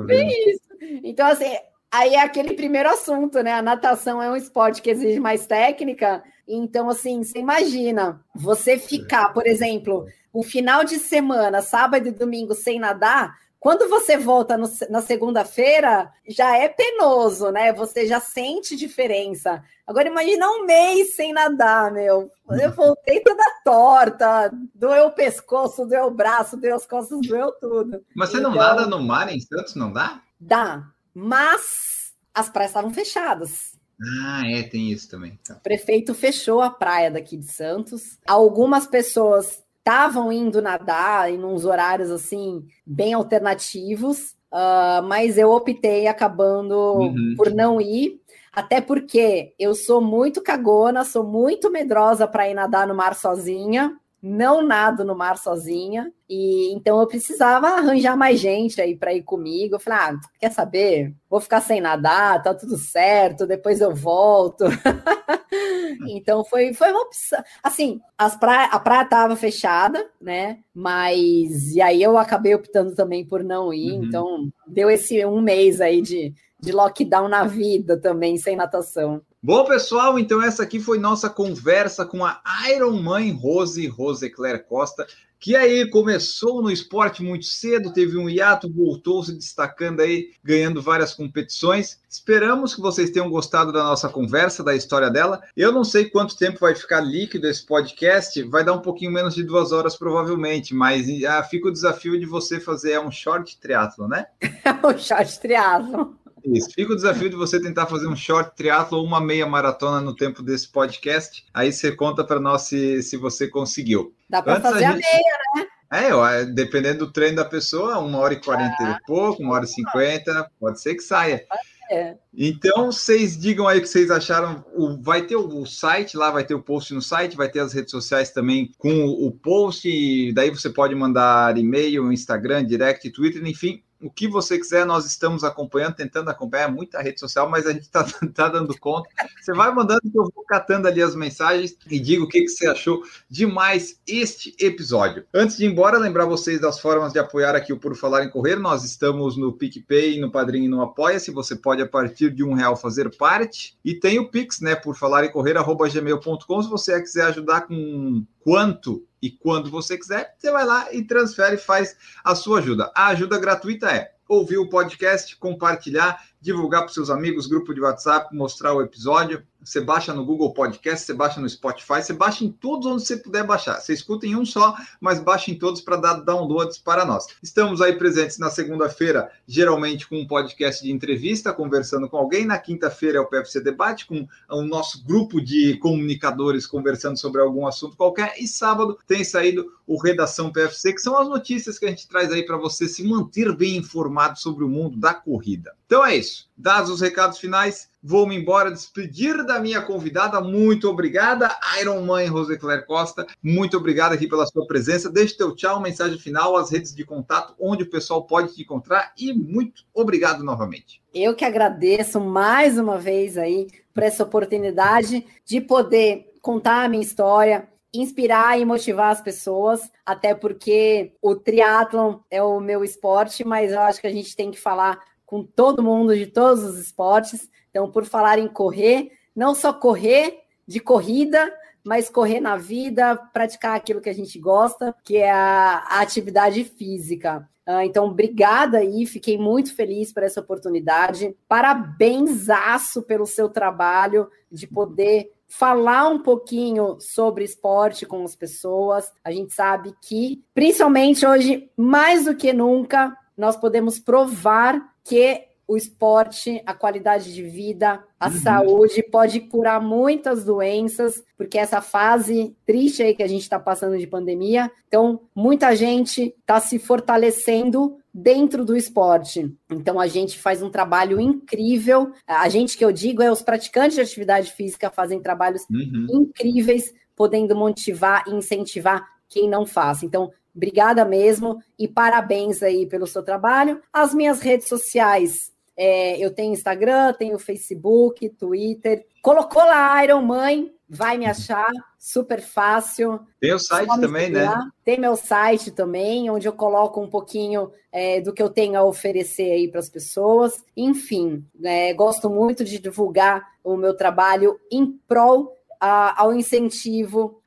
Bem 0.05 0.29
isso. 0.51 0.69
Então, 1.03 1.27
assim, 1.29 1.57
aí 1.91 2.15
é 2.15 2.21
aquele 2.21 2.55
primeiro 2.55 2.89
assunto, 2.91 3.43
né? 3.43 3.53
A 3.53 3.63
natação 3.63 4.23
é 4.23 4.31
um 4.31 4.37
esporte 4.37 4.83
que 4.83 4.91
exige 4.91 5.21
mais 5.21 5.47
técnica. 5.47 6.23
Então, 6.47 6.89
assim, 6.89 7.23
você 7.23 7.39
imagina 7.39 8.21
você 8.35 8.79
ficar, 8.79 9.33
por 9.33 9.47
exemplo, 9.47 10.07
o 10.33 10.43
final 10.43 10.85
de 10.85 10.99
semana, 10.99 11.63
sábado 11.63 12.09
e 12.09 12.13
domingo, 12.13 12.55
sem 12.55 12.79
nadar, 12.79 13.37
quando 13.61 13.89
você 13.89 14.17
volta 14.17 14.57
no, 14.57 14.71
na 14.89 15.03
segunda-feira, 15.03 16.13
já 16.29 16.57
é 16.57 16.69
penoso, 16.69 17.51
né? 17.51 17.73
Você 17.73 18.07
já 18.07 18.21
sente 18.21 18.77
diferença. 18.77 19.65
Agora 19.85 20.09
imagina 20.09 20.49
um 20.49 20.65
mês 20.65 21.17
sem 21.17 21.33
nadar, 21.33 21.91
meu. 21.91 22.31
Eu 22.51 22.73
voltei 22.73 23.21
toda 23.21 23.43
torta, 23.65 24.53
doeu 24.75 25.07
o 25.07 25.13
pescoço, 25.13 25.87
doeu 25.87 26.05
o 26.05 26.15
braço, 26.15 26.57
doeu 26.57 26.77
as 26.77 26.87
costas, 26.87 27.19
doeu 27.27 27.51
tudo. 27.53 28.05
Mas 28.15 28.31
você 28.31 28.39
então, 28.39 28.51
não 28.51 28.59
nada 28.59 28.87
no 28.87 29.03
mar 29.03 29.29
em 29.33 29.41
Santos, 29.41 29.75
não 29.75 29.93
dá? 29.93 30.23
Dá, 30.41 30.87
mas 31.19 32.13
as 32.33 32.49
praias 32.49 32.71
estavam 32.71 32.93
fechadas. 32.93 33.77
Ah, 34.25 34.43
é, 34.47 34.63
tem 34.63 34.93
isso 34.93 35.11
também. 35.11 35.39
Tá. 35.45 35.55
O 35.55 35.61
prefeito 35.61 36.15
fechou 36.15 36.61
a 36.61 36.71
praia 36.71 37.11
daqui 37.11 37.37
de 37.37 37.47
Santos. 37.47 38.19
Algumas 38.27 38.87
pessoas 38.87 39.65
estavam 39.79 40.31
indo 40.31 40.63
nadar 40.63 41.33
em 41.33 41.43
uns 41.43 41.65
horários 41.65 42.11
assim 42.11 42.65
bem 42.87 43.15
alternativos, 43.15 44.37
uh, 44.53 45.03
mas 45.05 45.37
eu 45.37 45.51
optei 45.51 46.07
acabando 46.07 46.75
uhum. 46.75 47.35
por 47.37 47.53
não 47.53 47.81
ir, 47.81 48.21
até 48.53 48.81
porque 48.81 49.55
eu 49.59 49.75
sou 49.75 50.01
muito 50.01 50.43
cagona, 50.43 51.05
sou 51.05 51.25
muito 51.25 51.71
medrosa 51.71 52.29
para 52.29 52.49
ir 52.49 52.55
nadar 52.55 52.87
no 52.87 52.95
mar 52.95 53.17
sozinha 53.17 53.99
não 54.21 54.63
nado 54.63 55.05
no 55.05 55.15
mar 55.15 55.39
sozinha, 55.39 56.13
e 56.29 56.73
então 56.73 57.01
eu 57.01 57.07
precisava 57.07 57.69
arranjar 57.69 58.17
mais 58.17 58.41
gente 58.41 58.81
aí 58.81 58.97
para 58.97 59.15
ir 59.15 59.23
comigo. 59.23 59.77
Eu 59.77 59.81
falei, 59.81 59.99
ah, 59.99 60.21
quer 60.41 60.53
saber? 60.53 61.15
Vou 61.31 61.41
ficar 61.41 61.61
sem 61.61 61.81
nadar, 61.81 62.43
tá 62.43 62.53
tudo 62.53 62.77
certo, 62.77 63.47
depois 63.47 63.81
eu 63.81 63.95
volto. 63.95 64.65
então 66.09 66.45
foi, 66.45 66.75
foi 66.75 66.91
uma 66.91 67.03
opção. 67.03 67.43
Assim, 67.63 68.01
as 68.17 68.37
pra... 68.37 68.65
a 68.65 68.81
praia 68.81 69.03
estava 69.03 69.37
fechada, 69.37 70.05
né? 70.21 70.59
Mas 70.75 71.75
e 71.75 71.81
aí 71.81 72.03
eu 72.03 72.19
acabei 72.19 72.55
optando 72.55 72.95
também 72.95 73.25
por 73.25 73.45
não 73.45 73.73
ir, 73.73 73.93
uhum. 73.93 74.05
então 74.05 74.49
deu 74.67 74.91
esse 74.91 75.25
um 75.25 75.41
mês 75.41 75.81
aí 75.81 76.03
de, 76.03 76.35
de 76.61 76.73
lockdown 76.73 77.29
na 77.29 77.45
vida 77.45 77.99
também, 78.01 78.37
sem 78.37 78.57
natação. 78.57 79.23
Bom, 79.41 79.65
pessoal, 79.65 80.19
então 80.19 80.43
essa 80.43 80.65
aqui 80.65 80.81
foi 80.81 80.99
nossa 80.99 81.31
conversa 81.31 82.05
com 82.05 82.25
a 82.25 82.43
Iron 82.75 83.01
Mãe 83.01 83.31
Rose, 83.31 83.87
Rose 83.87 84.29
Claire 84.31 84.65
Costa, 84.65 85.07
que 85.39 85.55
aí 85.55 85.89
começou 85.89 86.61
no 86.61 86.71
esporte 86.71 87.23
muito 87.23 87.47
cedo, 87.47 87.93
teve 87.93 88.17
um 88.17 88.29
hiato, 88.29 88.69
voltou 88.73 89.23
se 89.23 89.33
destacando 89.33 90.01
aí, 90.01 90.33
ganhando 90.43 90.83
várias 90.83 91.15
competições. 91.15 92.01
Esperamos 92.11 92.75
que 92.75 92.81
vocês 92.81 93.11
tenham 93.11 93.31
gostado 93.31 93.73
da 93.73 93.85
nossa 93.85 94.09
conversa, 94.09 94.65
da 94.65 94.75
história 94.75 95.09
dela. 95.09 95.41
Eu 95.57 95.71
não 95.71 95.85
sei 95.85 96.11
quanto 96.11 96.37
tempo 96.37 96.59
vai 96.59 96.75
ficar 96.75 97.01
líquido 97.01 97.47
esse 97.47 97.65
podcast, 97.65 98.43
vai 98.43 98.65
dar 98.65 98.73
um 98.73 98.81
pouquinho 98.81 99.13
menos 99.13 99.37
de 99.37 99.45
duas 99.45 99.71
horas 99.71 99.95
provavelmente, 99.95 100.75
mas 100.75 101.07
ah, 101.25 101.45
fica 101.45 101.69
o 101.69 101.73
desafio 101.73 102.19
de 102.19 102.27
você 102.27 102.59
fazer 102.59 102.99
um 102.99 103.11
short 103.11 103.57
triatlo, 103.61 104.09
né? 104.09 104.27
um 104.83 104.99
short 104.99 105.39
triatlo. 105.39 106.18
Isso. 106.45 106.71
Fica 106.73 106.93
o 106.93 106.97
desafio 106.97 107.31
de 107.31 107.37
você 107.37 107.61
tentar 107.61 107.87
fazer 107.87 108.07
um 108.07 108.17
short 108.17 108.55
triatlo 108.57 108.99
ou 108.99 109.05
uma 109.05 109.21
meia 109.21 109.47
maratona 109.47 110.01
no 110.01 110.15
tempo 110.15 110.43
desse 110.43 110.69
podcast. 110.69 111.45
Aí 111.53 111.73
você 111.73 111.93
conta 111.93 112.25
para 112.25 112.41
nós 112.41 112.63
se, 112.63 113.03
se 113.03 113.17
você 113.17 113.49
conseguiu. 113.49 114.15
Dá 114.29 114.43
para 114.43 114.61
fazer 114.61 114.85
a, 114.85 114.93
gente... 114.93 115.05
a 115.05 115.13
meia, 115.13 115.39
né? 115.57 115.67
É, 115.91 116.15
ó, 116.15 116.45
dependendo 116.45 117.07
do 117.07 117.13
treino 117.13 117.37
da 117.37 117.45
pessoa, 117.45 117.99
uma 117.99 118.19
hora 118.19 118.35
e 118.35 118.41
quarenta 118.41 118.77
ah, 118.81 118.99
e 119.01 119.07
pouco, 119.07 119.43
uma 119.43 119.55
hora 119.55 119.65
e 119.65 119.69
cinquenta, 119.69 120.51
pode 120.61 120.81
ser 120.83 120.95
que 120.95 121.03
saia. 121.03 121.47
É. 121.91 122.15
Então, 122.37 122.93
vocês 122.93 123.39
digam 123.39 123.67
aí 123.67 123.79
o 123.79 123.81
que 123.81 123.89
vocês 123.89 124.11
acharam. 124.11 124.63
O, 124.75 125.01
vai 125.01 125.23
ter 125.23 125.37
o, 125.37 125.49
o, 125.49 125.67
site 125.67 126.15
lá, 126.15 126.31
vai 126.31 126.45
ter 126.45 126.55
o 126.55 126.63
post 126.63 126.93
no 126.93 127.01
site, 127.01 127.37
vai 127.37 127.49
ter 127.49 127.61
as 127.61 127.73
redes 127.73 127.91
sociais 127.91 128.31
também 128.31 128.71
com 128.77 129.07
o, 129.07 129.29
o 129.29 129.33
post. 129.33 129.89
daí 130.35 130.51
você 130.51 130.69
pode 130.69 130.95
mandar 130.95 131.57
e-mail, 131.57 132.13
Instagram, 132.13 132.67
direct, 132.67 133.11
Twitter, 133.11 133.45
enfim 133.47 133.83
o 134.01 134.11
que 134.11 134.29
você 134.29 134.59
quiser, 134.59 134.87
nós 134.87 135.05
estamos 135.05 135.43
acompanhando, 135.43 135.95
tentando 135.95 136.31
acompanhar 136.31 136.71
muita 136.71 137.03
rede 137.03 137.19
social, 137.19 137.49
mas 137.49 137.67
a 137.67 137.73
gente 137.73 137.83
está 137.83 138.05
tá 138.35 138.49
dando 138.49 138.79
conta. 138.79 139.09
Você 139.41 139.53
vai 139.53 139.73
mandando 139.75 140.01
que 140.01 140.19
eu 140.19 140.31
vou 140.35 140.45
catando 140.45 140.87
ali 140.87 141.03
as 141.03 141.15
mensagens 141.15 141.77
e 141.91 141.99
diga 141.99 142.23
o 142.23 142.29
que, 142.29 142.43
que 142.43 142.49
você 142.49 142.67
achou 142.69 143.03
de 143.29 143.45
mais 143.47 144.01
este 144.07 144.55
episódio. 144.61 145.25
Antes 145.35 145.57
de 145.57 145.65
ir 145.65 145.71
embora, 145.71 145.99
lembrar 145.99 146.27
vocês 146.27 146.61
das 146.61 146.79
formas 146.79 147.13
de 147.13 147.19
apoiar 147.19 147.57
aqui 147.57 147.73
o 147.73 147.79
Por 147.79 147.97
Falar 147.97 148.25
em 148.25 148.31
Correr. 148.31 148.57
Nós 148.57 148.85
estamos 148.85 149.37
no 149.37 149.53
PicPay, 149.53 150.21
no 150.21 150.31
Padrinho 150.31 150.67
e 150.67 150.69
no 150.69 150.81
Apoia-se. 150.81 151.33
Você 151.33 151.57
pode, 151.57 151.83
a 151.83 151.89
partir 151.89 152.31
de 152.31 152.45
um 152.45 152.55
real, 152.55 152.77
fazer 152.77 153.15
parte. 153.17 153.77
E 153.85 153.95
tem 153.95 154.19
o 154.19 154.31
Pix, 154.31 154.61
né? 154.61 154.77
Por 154.77 154.97
falar 154.97 155.25
em 155.25 155.33
correr, 155.33 155.57
arroba 155.57 155.89
gmail.com. 155.89 156.63
Se 156.63 156.71
você 156.71 157.01
quiser 157.01 157.25
ajudar 157.25 157.63
com 157.63 158.25
quanto 158.41 159.08
e 159.21 159.31
quando 159.31 159.71
você 159.71 159.97
quiser, 159.99 160.35
você 160.39 160.51
vai 160.51 160.65
lá 160.65 160.93
e 160.93 161.05
transfere 161.05 161.57
e 161.57 161.59
faz 161.59 161.97
a 162.25 162.35
sua 162.35 162.59
ajuda. 162.59 162.91
A 162.95 163.09
ajuda 163.09 163.39
gratuita 163.39 163.91
é 163.91 164.13
ouvir 164.29 164.59
o 164.59 164.69
podcast, 164.69 165.37
compartilhar, 165.37 166.23
divulgar 166.41 166.83
para 166.83 166.93
seus 166.93 167.11
amigos, 167.11 167.47
grupo 167.47 167.75
de 167.75 167.81
WhatsApp, 167.81 168.35
mostrar 168.35 168.73
o 168.73 168.83
episódio. 168.83 169.43
Você 169.61 169.81
baixa 169.81 170.15
no 170.15 170.25
Google 170.25 170.55
Podcast, 170.55 171.05
você 171.05 171.13
baixa 171.13 171.41
no 171.41 171.49
Spotify, 171.49 172.01
você 172.01 172.13
baixa 172.13 172.45
em 172.45 172.51
todos 172.51 172.87
onde 172.87 173.03
você 173.05 173.17
puder 173.17 173.45
baixar. 173.45 173.81
Você 173.81 173.93
escuta 173.93 174.25
em 174.25 174.37
um 174.37 174.47
só, 174.47 174.77
mas 175.01 175.19
baixa 175.21 175.51
em 175.51 175.59
todos 175.59 175.81
para 175.81 175.97
dar 175.97 176.15
downloads 176.15 176.79
para 176.79 177.05
nós. 177.05 177.27
Estamos 177.43 177.81
aí 177.81 177.99
presentes 177.99 178.39
na 178.39 178.51
segunda-feira, 178.51 179.31
geralmente 179.47 180.09
com 180.09 180.17
um 180.17 180.27
podcast 180.27 180.83
de 180.83 180.93
entrevista, 180.93 181.53
conversando 181.53 182.09
com 182.09 182.17
alguém. 182.17 182.47
Na 182.47 182.57
quinta-feira 182.57 183.19
é 183.19 183.21
o 183.21 183.27
PFC 183.27 183.61
Debate, 183.61 184.07
com 184.07 184.27
o 184.49 184.63
nosso 184.63 185.05
grupo 185.05 185.41
de 185.41 185.77
comunicadores 185.79 186.67
conversando 186.67 187.19
sobre 187.19 187.41
algum 187.41 187.67
assunto 187.67 187.97
qualquer. 187.97 188.35
E 188.39 188.47
sábado 188.47 188.97
tem 189.09 189.25
saído 189.25 189.73
o 189.87 190.01
Redação 190.01 190.53
PFC, 190.53 190.93
que 190.93 191.01
são 191.01 191.19
as 191.19 191.29
notícias 191.29 191.79
que 191.79 191.85
a 191.85 191.89
gente 191.89 192.07
traz 192.07 192.31
aí 192.31 192.47
para 192.47 192.57
você 192.57 192.87
se 192.87 193.03
manter 193.03 193.55
bem 193.57 193.77
informado 193.77 194.39
sobre 194.39 194.63
o 194.63 194.69
mundo 194.69 194.97
da 194.97 195.13
corrida. 195.13 195.78
Então 195.89 196.05
é 196.05 196.15
isso. 196.15 196.51
Dados 196.55 196.91
os 196.91 197.01
recados 197.01 197.39
finais, 197.39 197.89
vou-me 198.03 198.37
embora 198.37 198.71
despedir 198.71 199.43
da 199.47 199.59
minha 199.59 199.81
convidada. 199.81 200.39
Muito 200.39 200.87
obrigada, 200.87 201.49
Iron 201.81 202.03
Mãe 202.03 202.27
Roseclair 202.27 202.85
Costa. 202.85 203.27
Muito 203.43 203.79
obrigado 203.79 204.13
aqui 204.13 204.29
pela 204.29 204.45
sua 204.45 204.67
presença. 204.67 205.11
Deixe 205.11 205.35
teu 205.35 205.57
tchau, 205.57 205.81
mensagem 205.81 206.19
final, 206.19 206.59
as 206.59 206.71
redes 206.71 206.95
de 206.95 207.07
contato, 207.07 207.55
onde 207.59 207.85
o 207.85 207.91
pessoal 207.91 208.23
pode 208.27 208.55
te 208.55 208.61
encontrar. 208.61 209.15
E 209.17 209.33
muito 209.33 209.85
obrigado 209.95 210.45
novamente. 210.45 211.03
Eu 211.15 211.35
que 211.35 211.43
agradeço 211.43 212.21
mais 212.21 212.77
uma 212.77 212.99
vez 212.99 213.39
aí 213.39 213.67
por 213.95 214.03
essa 214.03 214.25
oportunidade 214.25 215.25
de 215.43 215.59
poder 215.59 216.35
contar 216.43 216.85
a 216.85 216.89
minha 216.91 217.03
história, 217.03 217.67
inspirar 217.95 218.61
e 218.61 218.65
motivar 218.67 219.11
as 219.11 219.23
pessoas, 219.23 219.91
até 220.05 220.35
porque 220.35 221.15
o 221.23 221.35
triatlon 221.35 222.19
é 222.31 222.43
o 222.43 222.61
meu 222.61 222.85
esporte, 222.85 223.43
mas 223.43 223.73
eu 223.73 223.81
acho 223.81 224.03
que 224.03 224.07
a 224.07 224.13
gente 224.13 224.37
tem 224.37 224.51
que 224.51 224.61
falar 224.61 225.01
com 225.29 225.45
todo 225.45 225.83
mundo 225.83 226.17
de 226.17 226.25
todos 226.25 226.65
os 226.65 226.79
esportes. 226.79 227.51
Então, 227.69 227.91
por 227.91 228.07
falar 228.07 228.39
em 228.39 228.49
correr, 228.49 229.13
não 229.37 229.55
só 229.55 229.75
correr 229.75 230.39
de 230.67 230.81
corrida, 230.81 231.53
mas 231.85 232.09
correr 232.09 232.41
na 232.41 232.57
vida, 232.57 233.15
praticar 233.31 233.77
aquilo 233.77 234.01
que 234.01 234.09
a 234.09 234.15
gente 234.15 234.39
gosta, 234.39 234.95
que 235.05 235.19
é 235.19 235.31
a, 235.31 235.85
a 235.87 236.01
atividade 236.01 236.65
física. 236.65 237.47
Uh, 237.67 237.83
então, 237.83 238.07
obrigada 238.07 238.79
aí, 238.79 239.05
fiquei 239.05 239.37
muito 239.37 239.75
feliz 239.75 240.15
por 240.15 240.23
essa 240.23 240.41
oportunidade. 240.41 241.37
Parabenzaço 241.47 243.03
pelo 243.03 243.27
seu 243.27 243.51
trabalho 243.51 244.31
de 244.51 244.67
poder 244.67 245.31
falar 245.47 246.09
um 246.09 246.23
pouquinho 246.23 246.97
sobre 247.01 247.45
esporte 247.45 248.07
com 248.07 248.25
as 248.25 248.35
pessoas. 248.35 249.13
A 249.23 249.31
gente 249.31 249.53
sabe 249.53 249.95
que, 250.01 250.43
principalmente 250.55 251.27
hoje, 251.27 251.71
mais 251.77 252.25
do 252.25 252.35
que 252.35 252.51
nunca, 252.51 253.15
nós 253.37 253.57
podemos 253.57 254.01
provar 254.01 254.97
que 255.09 255.49
o 255.67 255.77
esporte, 255.77 256.63
a 256.65 256.73
qualidade 256.73 257.35
de 257.35 257.43
vida, 257.43 258.03
a 258.19 258.29
uhum. 258.29 258.39
saúde 258.39 259.03
pode 259.03 259.41
curar 259.41 259.83
muitas 259.83 260.43
doenças, 260.43 261.23
porque 261.37 261.59
essa 261.59 261.83
fase 261.83 262.57
triste 262.65 263.03
aí 263.03 263.15
que 263.15 263.23
a 263.23 263.27
gente 263.27 263.43
está 263.43 263.61
passando 263.61 263.99
de 263.99 264.07
pandemia, 264.07 264.71
então 264.87 265.21
muita 265.35 265.77
gente 265.77 266.35
está 266.41 266.59
se 266.59 266.79
fortalecendo 266.79 267.99
dentro 268.15 268.65
do 268.65 268.75
esporte. 268.75 269.55
Então 269.71 270.01
a 270.01 270.07
gente 270.07 270.39
faz 270.39 270.63
um 270.63 270.71
trabalho 270.71 271.21
incrível. 271.21 272.13
A 272.27 272.49
gente 272.49 272.77
que 272.77 272.85
eu 272.85 272.91
digo 272.91 273.23
é 273.23 273.31
os 273.31 273.43
praticantes 273.43 273.97
de 273.97 274.01
atividade 274.01 274.53
física 274.53 274.91
fazem 274.91 275.21
trabalhos 275.21 275.63
uhum. 275.71 276.07
incríveis, 276.11 276.95
podendo 277.15 277.55
motivar 277.55 278.25
e 278.27 278.35
incentivar 278.35 279.07
quem 279.29 279.47
não 279.47 279.67
faz. 279.67 280.03
Então 280.03 280.31
Obrigada 280.55 281.05
mesmo 281.05 281.63
e 281.79 281.87
parabéns 281.87 282.63
aí 282.63 282.87
pelo 282.87 283.07
seu 283.07 283.23
trabalho. 283.23 283.81
As 283.93 284.13
minhas 284.13 284.41
redes 284.41 284.69
sociais, 284.69 285.53
é, 285.77 286.19
eu 286.19 286.35
tenho 286.35 286.53
Instagram, 286.53 287.13
tenho 287.13 287.39
Facebook, 287.39 288.29
Twitter. 288.31 289.07
Colocou 289.23 289.63
lá 289.63 290.03
Iron 290.03 290.23
Mãe, 290.23 290.73
vai 290.89 291.17
me 291.17 291.27
achar, 291.27 291.71
super 291.97 292.41
fácil. 292.41 293.21
Tem 293.41 293.53
o 293.53 293.59
site 293.61 294.01
também, 294.01 294.31
né? 294.31 294.49
Tem 294.85 294.99
meu 294.99 295.15
site 295.15 295.71
também, 295.71 296.29
onde 296.31 296.49
eu 296.49 296.53
coloco 296.53 297.01
um 297.01 297.09
pouquinho 297.09 297.71
é, 297.93 298.21
do 298.21 298.33
que 298.33 298.43
eu 298.43 298.51
tenho 298.51 298.77
a 298.77 298.83
oferecer 298.83 299.53
aí 299.53 299.69
para 299.69 299.79
as 299.79 299.89
pessoas. 299.89 300.65
Enfim, 300.77 301.45
é, 301.63 301.95
gosto 301.95 302.29
muito 302.29 302.65
de 302.65 302.81
divulgar 302.81 303.47
o 303.63 303.77
meu 303.77 303.95
trabalho 303.95 304.59
em 304.73 304.99
prol 305.07 305.55
a, 305.81 306.21
ao 306.21 306.35
incentivo 306.35 307.41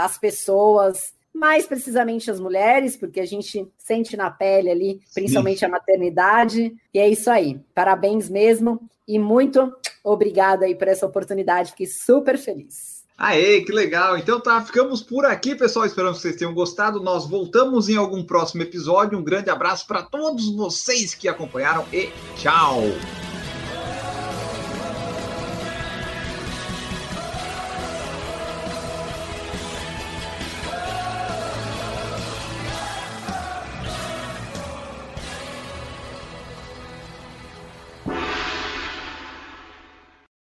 às 0.00 0.18
pessoas 0.18 1.12
mais 1.34 1.66
precisamente 1.66 2.30
as 2.30 2.40
mulheres, 2.40 2.96
porque 2.96 3.20
a 3.20 3.26
gente 3.26 3.66
sente 3.76 4.16
na 4.16 4.30
pele 4.30 4.70
ali, 4.70 5.00
principalmente 5.14 5.60
Sim. 5.60 5.66
a 5.66 5.68
maternidade. 5.68 6.74
E 6.92 6.98
é 6.98 7.08
isso 7.08 7.30
aí. 7.30 7.60
Parabéns 7.74 8.28
mesmo 8.28 8.80
e 9.06 9.18
muito 9.18 9.72
obrigada 10.04 10.66
aí 10.66 10.74
por 10.74 10.88
essa 10.88 11.06
oportunidade. 11.06 11.70
Fiquei 11.70 11.86
super 11.86 12.36
feliz. 12.36 12.98
Aê, 13.16 13.62
que 13.62 13.72
legal! 13.72 14.16
Então 14.16 14.40
tá, 14.40 14.60
ficamos 14.60 15.02
por 15.02 15.24
aqui, 15.24 15.56
pessoal. 15.56 15.84
Esperamos 15.84 16.18
que 16.18 16.22
vocês 16.22 16.36
tenham 16.36 16.54
gostado. 16.54 17.02
Nós 17.02 17.28
voltamos 17.28 17.88
em 17.88 17.96
algum 17.96 18.22
próximo 18.22 18.62
episódio. 18.62 19.18
Um 19.18 19.24
grande 19.24 19.50
abraço 19.50 19.88
para 19.88 20.04
todos 20.04 20.54
vocês 20.54 21.14
que 21.14 21.26
acompanharam 21.26 21.84
e 21.92 22.10
tchau! 22.36 22.82